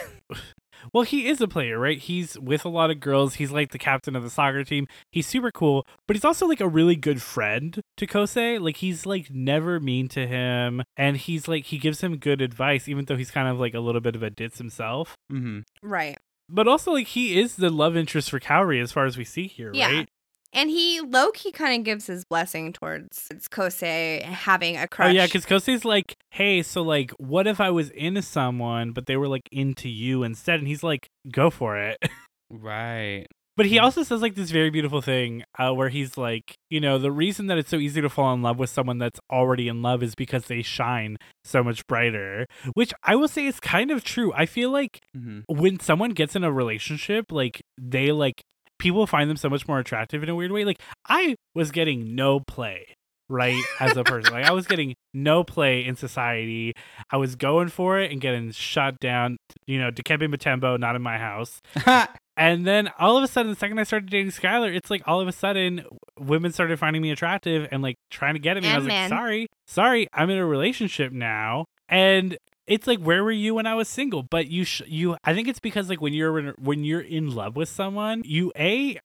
well 0.94 1.04
he 1.04 1.28
is 1.28 1.42
a 1.42 1.48
player 1.48 1.80
right? 1.80 2.00
He's 2.00 2.38
with 2.40 2.66
a 2.66 2.70
lot 2.70 2.92
of 2.92 3.00
girls. 3.00 3.36
He's 3.36 3.52
like 3.52 3.72
the 3.72 3.78
captain 3.80 4.16
of 4.16 4.24
the 4.24 4.30
soccer 4.30 4.64
team. 4.64 4.88
He's 5.12 5.28
super 5.28 5.52
cool 5.52 5.86
but 6.08 6.16
he's 6.16 6.26
also 6.26 6.48
like 6.48 6.62
a 6.62 6.68
really 6.68 6.96
good 6.96 7.22
friend 7.22 7.80
to 7.98 8.08
kosei. 8.08 8.60
Like 8.60 8.78
he's 8.78 9.06
like 9.06 9.30
never 9.32 9.80
mean 9.80 10.08
to 10.10 10.28
him 10.28 10.84
and 10.96 11.18
he's 11.18 11.48
like 11.48 11.66
he 11.66 11.78
gives 11.78 12.02
him 12.02 12.18
good 12.18 12.42
advice 12.42 12.88
even 12.88 13.06
though 13.06 13.18
he's 13.18 13.32
kind 13.32 13.48
of 13.48 13.60
like 13.60 13.74
a 13.74 13.80
little 13.80 14.02
bit 14.02 14.16
of 14.16 14.24
a 14.24 14.30
ditz 14.30 14.58
himself. 14.58 15.16
Hmm 15.30 15.60
right. 15.82 16.18
But 16.50 16.68
also 16.68 16.92
like 16.94 17.08
he 17.08 17.38
is 17.40 17.56
the 17.58 17.70
love 17.70 17.98
interest 17.98 18.30
for 18.30 18.40
Kaori 18.40 18.82
as 18.82 18.92
far 18.92 19.06
as 19.06 19.18
we 19.18 19.24
see 19.26 19.48
here 19.48 19.72
Yeah. 19.74 19.92
right 19.92 20.10
And 20.54 20.70
he 20.70 21.02
low 21.02 21.32
key 21.32 21.52
kind 21.52 21.80
of 21.80 21.86
gives 21.86 22.08
his 22.08 22.24
blessing 22.26 22.74
towards 22.74 23.28
Kosei 23.52 24.22
having 24.24 24.78
a 24.78 24.88
crush. 24.88 25.10
Oh 25.10 25.12
yeah, 25.12 25.26
because 25.26 25.46
Kosei's 25.46 25.86
like, 25.86 26.16
hey, 26.32 26.64
so 26.64 26.82
like, 26.82 27.12
what 27.20 27.48
if 27.48 27.60
I 27.60 27.70
was 27.70 27.90
into 27.92 28.22
someone, 28.22 28.92
but 28.92 29.06
they 29.06 29.18
were 29.18 29.28
like 29.28 29.48
into 29.52 29.90
you 29.90 30.24
instead? 30.24 30.60
And 30.60 30.68
he's 30.68 30.84
like, 30.84 31.08
go 31.32 31.50
for 31.50 31.78
it. 31.78 31.98
Right. 32.50 33.26
But 33.58 33.66
he 33.66 33.78
Mhm. 33.78 33.84
also 33.84 34.04
says 34.04 34.22
like 34.22 34.36
this 34.36 34.52
very 34.52 34.70
beautiful 34.70 35.02
thing 35.02 35.44
uh, 35.60 35.74
where 35.74 35.90
he's 35.90 36.16
like, 36.18 36.56
you 36.70 36.80
know, 36.80 36.98
the 36.98 37.12
reason 37.12 37.48
that 37.48 37.58
it's 37.58 37.70
so 37.70 37.76
easy 37.78 38.00
to 38.02 38.10
fall 38.10 38.34
in 38.34 38.42
love 38.42 38.58
with 38.58 38.70
someone 38.70 39.00
that's 39.00 39.20
already 39.30 39.68
in 39.68 39.82
love 39.82 40.02
is 40.02 40.16
because 40.16 40.46
they 40.46 40.62
shine 40.62 41.18
so 41.44 41.62
much 41.64 41.86
brighter, 41.88 42.46
which 42.74 42.94
I 43.04 43.16
will 43.16 43.28
say 43.28 43.48
is 43.48 43.60
kind 43.60 43.92
of 43.92 44.04
true. 44.04 44.32
I 44.34 44.46
feel 44.46 44.70
like 44.72 45.00
hmm 45.14 45.40
when 45.50 45.80
someone 45.80 46.12
gets 46.12 46.36
in 46.38 46.44
a 46.46 46.52
relationship, 46.54 47.32
like 47.34 47.60
they 47.78 48.12
like 48.14 48.44
people 48.80 49.08
find 49.08 49.30
them 49.30 49.38
so 49.38 49.50
much 49.50 49.68
more 49.68 49.80
attractive 49.80 50.24
in 50.24 50.30
a 50.30 50.36
weird 50.36 50.52
way. 50.52 50.66
Like 50.66 50.82
I 51.08 51.36
was 51.56 51.72
getting 51.72 52.16
no 52.16 52.40
play, 52.40 52.96
right, 53.30 53.62
as 53.80 53.98
a 53.98 54.04
person. 54.04 54.34
like 54.34 54.46
I 54.46 54.52
was 54.52 54.68
getting 54.68 54.96
no 55.14 55.44
play 55.44 55.86
in 55.86 55.96
society. 55.96 56.74
I 57.12 57.18
was 57.18 57.36
going 57.36 57.70
for 57.70 58.00
it 58.00 58.12
and 58.12 58.22
getting 58.22 58.52
shot 58.52 59.00
down. 59.00 59.38
You 59.66 59.80
know, 59.80 59.92
Dikembe 59.92 60.34
Mutombo, 60.34 60.80
not 60.80 60.96
in 60.96 61.02
my 61.02 61.18
house. 61.18 61.62
And 62.38 62.68
then 62.68 62.92
all 63.00 63.18
of 63.18 63.24
a 63.24 63.28
sudden, 63.28 63.52
the 63.52 63.58
second 63.58 63.80
I 63.80 63.84
started 63.84 64.12
dating 64.12 64.32
Skylar, 64.32 64.74
it's 64.74 64.92
like 64.92 65.02
all 65.08 65.20
of 65.20 65.28
a 65.28 65.32
sudden 65.32 65.84
women 66.20 66.52
started 66.52 66.78
finding 66.78 67.02
me 67.02 67.10
attractive 67.10 67.68
and 67.72 67.82
like 67.82 67.96
trying 68.12 68.36
to 68.36 68.40
get 68.40 68.58
at 68.58 68.64
me. 68.64 68.70
And 68.70 68.76
I 68.76 68.78
was 68.78 68.88
like, 68.88 69.10
sorry, 69.10 69.48
sorry, 69.66 70.08
I'm 70.14 70.30
in 70.30 70.38
a 70.38 70.46
relationship 70.46 71.12
now. 71.12 71.66
And 71.90 72.38
it's 72.68 72.86
like, 72.88 73.00
where 73.00 73.24
were 73.24 73.32
you 73.32 73.56
when 73.56 73.66
I 73.66 73.76
was 73.76 73.88
single? 73.88 74.24
But 74.24 74.48
you, 74.48 74.64
sh- 74.66 74.82
you, 74.88 75.18
I 75.24 75.34
think 75.34 75.48
it's 75.48 75.60
because 75.60 75.90
like 75.90 76.02
when 76.02 76.14
you're 76.14 76.38
in, 76.40 76.54
when 76.60 76.84
you're 76.84 77.02
in 77.02 77.34
love 77.34 77.56
with 77.56 77.70
someone, 77.70 78.24
you 78.26 78.52
a 78.58 79.00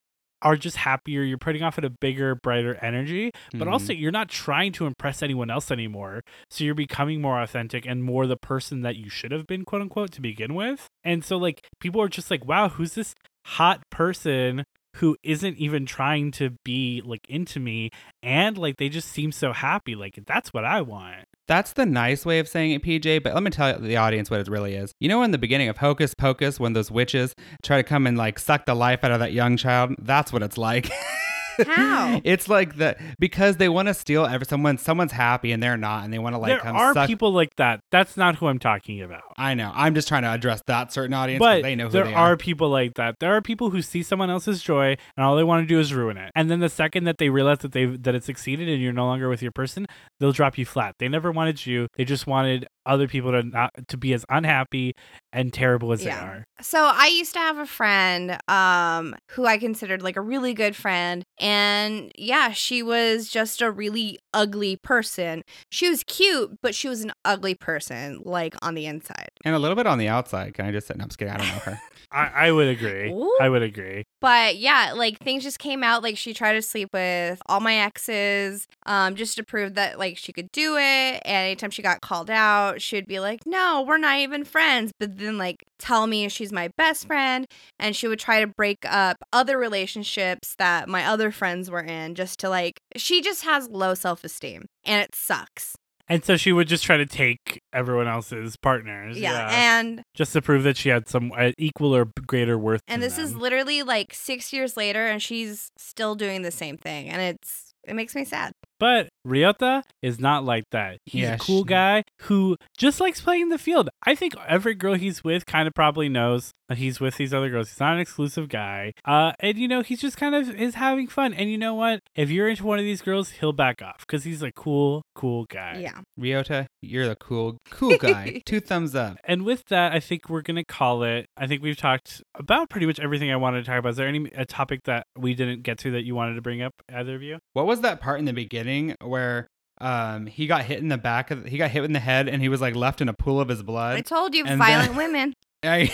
are 0.45 0.57
just 0.57 0.77
happier. 0.79 1.23
You're 1.23 1.39
putting 1.39 1.63
off 1.63 1.79
at 1.79 1.85
a 1.85 1.91
bigger, 1.91 2.35
brighter 2.35 2.75
energy, 2.83 3.31
but 3.53 3.69
Mhm. 3.69 3.73
also 3.73 3.93
you're 3.93 4.11
not 4.11 4.29
trying 4.29 4.73
to 4.73 4.87
impress 4.87 5.23
anyone 5.23 5.51
else 5.51 5.71
anymore. 5.71 6.23
So 6.51 6.65
you're 6.65 6.75
becoming 6.75 7.21
more 7.21 7.41
authentic 7.41 7.87
and 7.87 8.03
more 8.03 8.27
the 8.27 8.37
person 8.37 8.81
that 8.83 8.97
you 8.97 9.09
should 9.09 9.31
have 9.31 9.47
been, 9.47 9.65
quote 9.65 9.83
unquote, 9.83 10.11
to 10.13 10.21
begin 10.21 10.55
with. 10.55 10.89
And 11.05 11.25
so 11.25 11.37
like 11.37 11.65
people 11.79 12.03
are 12.03 12.09
just 12.09 12.29
like, 12.29 12.45
wow, 12.45 12.69
who's 12.71 12.95
this 12.95 13.15
hot 13.47 13.83
person 13.91 14.65
who 14.97 15.17
isn't 15.23 15.57
even 15.59 15.87
trying 15.87 16.33
to 16.33 16.51
be 16.65 17.01
like 17.05 17.25
into 17.29 17.61
me 17.61 17.91
and 18.23 18.59
like 18.59 18.77
they 18.79 18.89
just 18.89 19.09
seem 19.09 19.31
so 19.31 19.53
happy. 19.53 19.95
Like 19.95 20.19
that's 20.27 20.53
what 20.53 20.65
I 20.65 20.81
want. 20.83 21.25
That's 21.49 21.73
the 21.73 21.85
nice 21.85 22.25
way 22.25 22.39
of 22.39 22.49
saying 22.49 22.73
it, 22.73 22.83
PJ, 22.83 23.23
but 23.23 23.35
let 23.35 23.43
me 23.43 23.51
tell 23.51 23.79
the 23.79 23.97
audience 23.97 24.31
what 24.31 24.41
it 24.41 24.49
really 24.49 24.75
is. 24.75 24.93
You 25.01 25.09
know, 25.09 25.23
in 25.23 25.33
the 25.33 25.39
beginning 25.39 25.69
of 25.69 25.79
Hocus 25.79 26.15
Pocus, 26.15 26.61
when 26.61 26.73
those 26.73 26.91
witches 26.91 27.35
try 27.63 27.79
to 27.79 27.83
come 27.83 28.07
and 28.07 28.17
like 28.17 28.39
suck 28.39 28.65
the 28.65 28.75
life 28.75 29.03
out 29.03 29.11
of 29.11 29.21
that 29.21 29.33
young 29.33 29.57
child, 29.57 29.95
that's 29.99 30.33
what 30.33 30.43
it's 30.43 30.57
like. 30.57 30.91
How? 31.67 32.21
it's 32.25 32.49
like 32.49 32.77
that 32.77 32.99
because 33.19 33.57
they 33.57 33.69
want 33.69 33.89
to 33.89 33.95
steal 33.95 34.27
every 34.27 34.47
someone 34.47 34.79
someone's 34.79 35.13
happy 35.13 35.53
and 35.53 35.63
they're 35.63 35.77
not 35.77 36.05
and 36.05 36.13
they 36.13 36.19
want 36.19 36.35
to 36.35 36.39
like 36.39 36.51
there 36.51 36.59
come 36.61 36.77
are 36.77 36.95
suck 36.95 37.07
people 37.07 37.33
like 37.33 37.55
that. 37.57 37.81
That's 37.91 38.17
not 38.17 38.37
who 38.37 38.47
I'm 38.47 38.59
talking 38.59 39.01
about. 39.03 39.23
I 39.37 39.55
know. 39.55 39.73
I'm 39.75 39.95
just 39.95 40.09
trying 40.09 40.23
to 40.23 40.33
address 40.33 40.63
that 40.67 40.93
certain 40.93 41.15
audience 41.15 41.41
But 41.41 41.63
they 41.63 41.75
know 41.75 41.87
who 41.87 41.91
there 41.91 42.05
they 42.05 42.15
are 42.15 42.33
are. 42.33 42.37
people 42.37 42.69
like 42.69 42.95
that. 42.95 43.17
There 43.21 43.35
are 43.35 43.43
people 43.43 43.71
who 43.71 43.83
see 43.83 44.03
someone 44.03 44.31
else's 44.31 44.63
joy 44.63 44.97
and 45.17 45.25
all 45.25 45.37
they 45.37 45.45
want 45.45 45.63
to 45.63 45.67
do 45.67 45.81
is 45.81 45.93
ruin 45.95 46.17
it. 46.17 46.31
And 46.35 46.51
then 46.51 46.61
the 46.61 46.69
second 46.69 47.05
that 47.05 47.19
they 47.19 47.29
realize 47.29 47.59
that 47.59 47.73
they 47.73 47.87
that 47.87 48.15
it 48.15 48.25
succeeded 48.25 48.69
and 48.69 48.81
you're 48.83 48.93
no 48.93 49.07
longer 49.07 49.29
with 49.29 49.43
your 49.43 49.53
person, 49.53 49.87
they'll 50.21 50.33
drop 50.33 50.59
you 50.59 50.65
flat. 50.67 50.95
They 50.99 51.09
never 51.09 51.31
wanted 51.33 51.65
you. 51.67 51.89
They 51.97 52.05
just 52.05 52.27
wanted 52.27 52.67
other 52.87 53.07
people 53.09 53.31
to 53.33 53.43
not 53.43 53.71
to 53.89 53.97
be 53.97 54.13
as 54.13 54.25
unhappy 54.29 54.95
and 55.33 55.53
terrible 55.53 55.93
as 55.93 56.03
Yeah. 56.05 56.19
they 56.21 56.27
are. 56.27 56.45
So 56.61 56.79
I 56.93 57.07
used 57.07 57.33
to 57.35 57.39
have 57.41 57.59
a 57.59 57.67
friend 57.67 58.39
um 58.49 59.15
who 59.33 59.47
I 59.47 59.59
considered 59.59 60.03
like 60.03 60.17
a 60.17 60.21
really 60.21 60.55
good 60.55 60.77
friend 60.77 61.25
and 61.39 62.11
yeah, 62.17 62.53
she 62.53 62.83
was 62.83 63.29
just 63.29 63.63
a 63.63 63.71
really 63.71 64.19
ugly 64.35 64.77
person. 64.77 65.43
She 65.71 65.89
was 65.89 66.03
cute, 66.05 66.59
but 66.63 66.75
she 66.75 66.89
was 66.89 67.03
an 67.03 67.13
ugly 67.25 67.55
person 67.55 68.21
like 68.25 68.55
on 68.63 68.75
the 68.75 68.87
inside. 68.87 69.29
and 69.45 69.55
a 69.55 69.59
little 69.59 69.77
bit 69.77 69.87
on 69.87 69.99
the 69.99 70.09
outside. 70.09 70.55
Can 70.55 70.67
I 70.67 70.73
just 70.73 70.87
say, 70.87 70.95
no, 70.97 71.03
I'm 71.05 71.09
just 71.09 71.19
kidding. 71.19 71.35
I 71.35 71.39
don't 71.39 71.47
know 71.49 71.53
her. 71.73 71.81
I, 72.13 72.47
I 72.49 72.53
would 72.53 72.69
agree. 72.69 73.11
Ooh. 73.11 73.37
I 73.41 73.49
would 73.49 73.63
agree. 73.63 74.05
But 74.21 74.57
yeah, 74.57 74.93
like 74.95 75.19
things 75.19 75.43
just 75.43 75.59
came 75.59 75.83
out 75.83 76.03
like 76.03 76.17
she 76.19 76.35
tried 76.35 76.53
to 76.55 76.63
sleep 76.63 76.91
with 76.93 77.41
all 77.47 77.61
my 77.61 77.77
exes 77.77 78.67
um 78.87 79.15
just 79.15 79.37
to 79.37 79.43
prove 79.43 79.75
that 79.75 79.99
like 79.99 80.17
she 80.19 80.33
could 80.33 80.51
do 80.53 80.77
it 80.77 80.81
and 81.25 81.47
anytime 81.47 81.71
she 81.71 81.83
got 81.83 82.01
called 82.01 82.31
out, 82.31 82.72
she'd 82.81 83.07
be 83.07 83.21
like, 83.21 83.41
"No, 83.45 83.85
we're 83.87 83.99
not 83.99 84.19
even 84.19 84.45
friends." 84.45 84.93
But 84.99 85.19
then 85.19 85.37
like 85.37 85.65
tell 85.79 86.07
me 86.07 86.29
she's 86.29 86.53
my 86.53 86.71
best 86.79 87.07
friend 87.07 87.47
and 87.79 87.95
she 87.95 88.07
would 88.09 88.21
try 88.21 88.41
to 88.41 88.47
break 88.47 88.79
up 88.85 89.17
other 89.33 89.59
relationships 89.59 90.55
that 90.59 90.89
my 90.89 91.05
other 91.05 91.31
friends 91.31 91.71
were 91.71 91.83
in 91.83 92.15
just 92.15 92.39
to 92.41 92.49
like 92.49 92.81
she 92.97 93.21
just 93.21 93.45
has 93.45 93.69
low 93.69 93.95
self-esteem 93.95 94.67
and 94.85 95.03
it 95.03 95.15
sucks. 95.15 95.75
And 96.09 96.25
so 96.25 96.37
she 96.37 96.53
would 96.53 96.69
just 96.69 96.85
try 96.85 96.97
to 96.97 97.07
take 97.07 97.61
everyone 97.73 98.07
else's 98.09 98.57
partners. 98.57 99.19
Yeah. 99.19 99.33
Yeah. 99.33 99.79
And 99.79 100.03
just 100.15 100.33
to 100.35 100.43
prove 100.43 100.63
that 100.65 100.77
she 100.77 100.89
had 100.89 101.09
some 101.09 101.33
uh, 101.37 101.53
equal 101.59 101.95
or 101.95 102.11
greater 102.27 102.59
worth. 102.59 102.81
and 102.89 103.03
this 103.03 103.19
is 103.19 103.35
literally 103.35 103.83
like 103.83 104.13
6 104.13 104.53
years 104.53 104.77
later 104.77 105.07
and 105.07 105.23
she's 105.23 105.71
still 105.79 106.15
doing 106.15 106.43
the 106.43 106.51
same 106.51 106.77
thing 106.77 107.09
and 107.09 107.23
it's 107.23 107.73
it 107.85 107.95
makes 107.95 108.15
me 108.15 108.25
sad. 108.25 108.53
But 108.79 109.09
Ryota 109.27 109.83
is 110.03 110.19
not 110.19 110.45
like 110.45 110.65
that. 110.73 110.99
He's 111.07 111.23
Yeah, 111.23 111.35
a 111.35 111.39
cool 111.39 111.63
she- 111.63 111.69
guy 111.69 112.05
who 112.23 112.57
just 112.77 113.01
likes 113.01 113.21
playing 113.21 113.49
the 113.51 113.59
field. 113.59 113.89
I 114.07 114.15
think 114.15 114.35
every 114.49 114.75
girl 114.75 114.95
he's 114.95 115.23
with 115.23 115.47
kind 115.47 115.67
of 115.69 115.75
probably 115.75 116.09
knows 116.09 116.53
that 116.69 116.79
he's 116.79 117.01
with 117.01 117.17
these 117.17 117.33
other 117.35 117.51
girls. 117.51 117.69
He's 117.71 117.81
not 117.81 117.95
an 117.95 118.01
exclusive 118.01 118.49
guy. 118.49 118.93
Uh, 119.05 119.33
and 119.41 119.57
you 119.59 119.69
know, 119.69 119.83
he's 119.83 120.01
just 120.01 120.17
kind 120.17 120.35
of 120.35 120.49
is 120.55 120.75
having 120.75 121.07
fun. 121.07 121.33
And 121.35 121.51
you 121.51 121.59
know 121.59 121.75
what? 121.75 122.01
If 122.15 122.31
you're 122.31 122.49
into 122.49 122.65
one 122.65 122.79
of 122.79 122.85
these 122.85 123.03
girls, 123.03 123.31
he'll 123.31 123.53
back 123.53 123.83
off 123.83 123.99
because 124.01 124.25
he's 124.25 124.43
a 124.43 124.51
cool, 124.53 125.03
cool 125.15 125.45
guy. 125.51 125.79
Yeah. 125.81 126.01
Ryota, 126.19 126.67
you're 126.81 127.07
the 127.09 127.17
cool, 127.17 127.59
cool 127.71 127.97
guy. 127.99 128.43
Two 128.47 128.61
thumbs 128.61 128.95
up. 128.95 129.17
And 129.25 129.45
with 129.45 129.65
that, 129.69 129.93
I 129.93 130.01
think 130.01 130.29
we're 130.29 130.43
gonna 130.43 130.65
call 130.65 131.03
it. 131.05 131.27
I 131.37 131.47
think 131.47 131.63
we've 131.63 131.77
talked 131.77 132.23
about 132.35 132.71
pretty 132.71 132.87
much 132.87 132.99
everything 133.01 133.31
I 133.31 133.37
wanted 133.37 133.65
to 133.65 133.71
talk 133.71 133.79
about. 133.79 133.91
Is 133.91 133.97
there 133.97 134.09
any 134.09 134.31
a 134.35 134.45
topic 134.45 134.81
that 134.85 135.07
we 135.17 135.35
didn't 135.35 135.63
get 135.63 135.79
to 135.79 135.91
that 135.93 136.05
you 136.05 136.15
wanted 136.15 136.35
to 136.35 136.43
bring 136.43 136.63
up, 136.63 136.73
either 136.93 137.15
of 137.15 137.23
you? 137.23 137.39
What 137.53 137.67
was 137.67 137.81
that 137.83 138.01
part 138.01 138.19
in 138.19 138.25
the 138.25 138.33
beginning 138.33 138.95
where 139.13 139.47
um 139.81 140.27
he 140.27 140.47
got 140.47 140.65
hit 140.65 140.79
in 140.81 140.89
the 140.89 140.99
back 140.99 141.31
of 141.31 141.45
he 141.47 141.57
got 141.59 141.71
hit 141.71 141.85
in 141.85 141.93
the 141.93 142.01
head 142.01 142.29
and 142.29 142.41
he 142.43 142.49
was 142.49 142.61
like 142.61 142.75
left 142.75 143.01
in 143.01 143.09
a 143.09 143.13
pool 143.15 143.41
of 143.41 143.49
his 143.49 143.63
blood. 143.63 143.97
I 143.97 144.01
told 144.01 144.35
you 144.35 144.45
and 144.45 144.59
violent 144.59 144.89
then- 144.91 144.97
women. 144.97 145.35
I- 145.65 145.93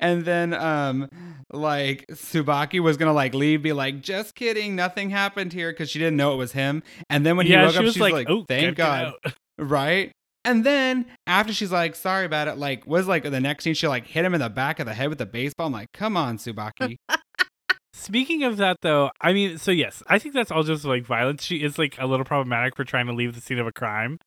and 0.00 0.24
then 0.24 0.52
um 0.54 1.08
like 1.52 2.04
Subaki 2.10 2.80
was 2.80 2.96
gonna 2.96 3.12
like 3.12 3.32
leave, 3.34 3.62
be 3.62 3.72
like, 3.72 4.00
just 4.02 4.34
kidding, 4.34 4.74
nothing 4.74 5.10
happened 5.10 5.52
here 5.52 5.70
because 5.72 5.88
she 5.88 5.98
didn't 6.00 6.16
know 6.16 6.32
it 6.34 6.36
was 6.36 6.52
him. 6.52 6.82
And 7.08 7.24
then 7.24 7.36
when 7.36 7.46
he 7.46 7.52
yeah, 7.52 7.62
woke 7.64 7.72
she 7.72 7.78
up, 7.78 7.84
was 7.84 7.94
she's 7.94 8.00
like, 8.02 8.12
like, 8.12 8.26
"Oh, 8.28 8.44
thank 8.48 8.62
get- 8.62 8.76
get 8.76 8.76
God. 8.76 9.12
Right? 9.58 10.12
And 10.44 10.64
then 10.64 11.06
after 11.26 11.52
she's 11.52 11.72
like, 11.72 11.94
sorry 11.96 12.24
about 12.24 12.48
it, 12.48 12.56
like 12.58 12.86
was 12.86 13.06
like 13.08 13.22
the 13.24 13.40
next 13.40 13.64
scene, 13.64 13.74
she 13.74 13.86
like 13.88 14.06
hit 14.06 14.24
him 14.24 14.34
in 14.34 14.40
the 14.40 14.48
back 14.50 14.78
of 14.80 14.86
the 14.86 14.94
head 14.94 15.08
with 15.10 15.20
a 15.20 15.26
baseball. 15.26 15.66
I'm 15.66 15.72
like, 15.72 15.92
come 15.92 16.16
on, 16.16 16.38
Subaki. 16.38 16.96
Speaking 17.98 18.44
of 18.44 18.56
that, 18.58 18.78
though, 18.82 19.10
I 19.20 19.32
mean, 19.32 19.58
so 19.58 19.70
yes, 19.70 20.02
I 20.06 20.18
think 20.18 20.34
that's 20.34 20.50
all 20.50 20.62
just 20.62 20.84
like 20.84 21.04
violence. 21.04 21.42
She 21.44 21.56
is 21.62 21.78
like 21.78 21.96
a 21.98 22.06
little 22.06 22.24
problematic 22.24 22.76
for 22.76 22.84
trying 22.84 23.06
to 23.06 23.12
leave 23.12 23.34
the 23.34 23.40
scene 23.40 23.58
of 23.58 23.66
a 23.66 23.72
crime. 23.72 24.18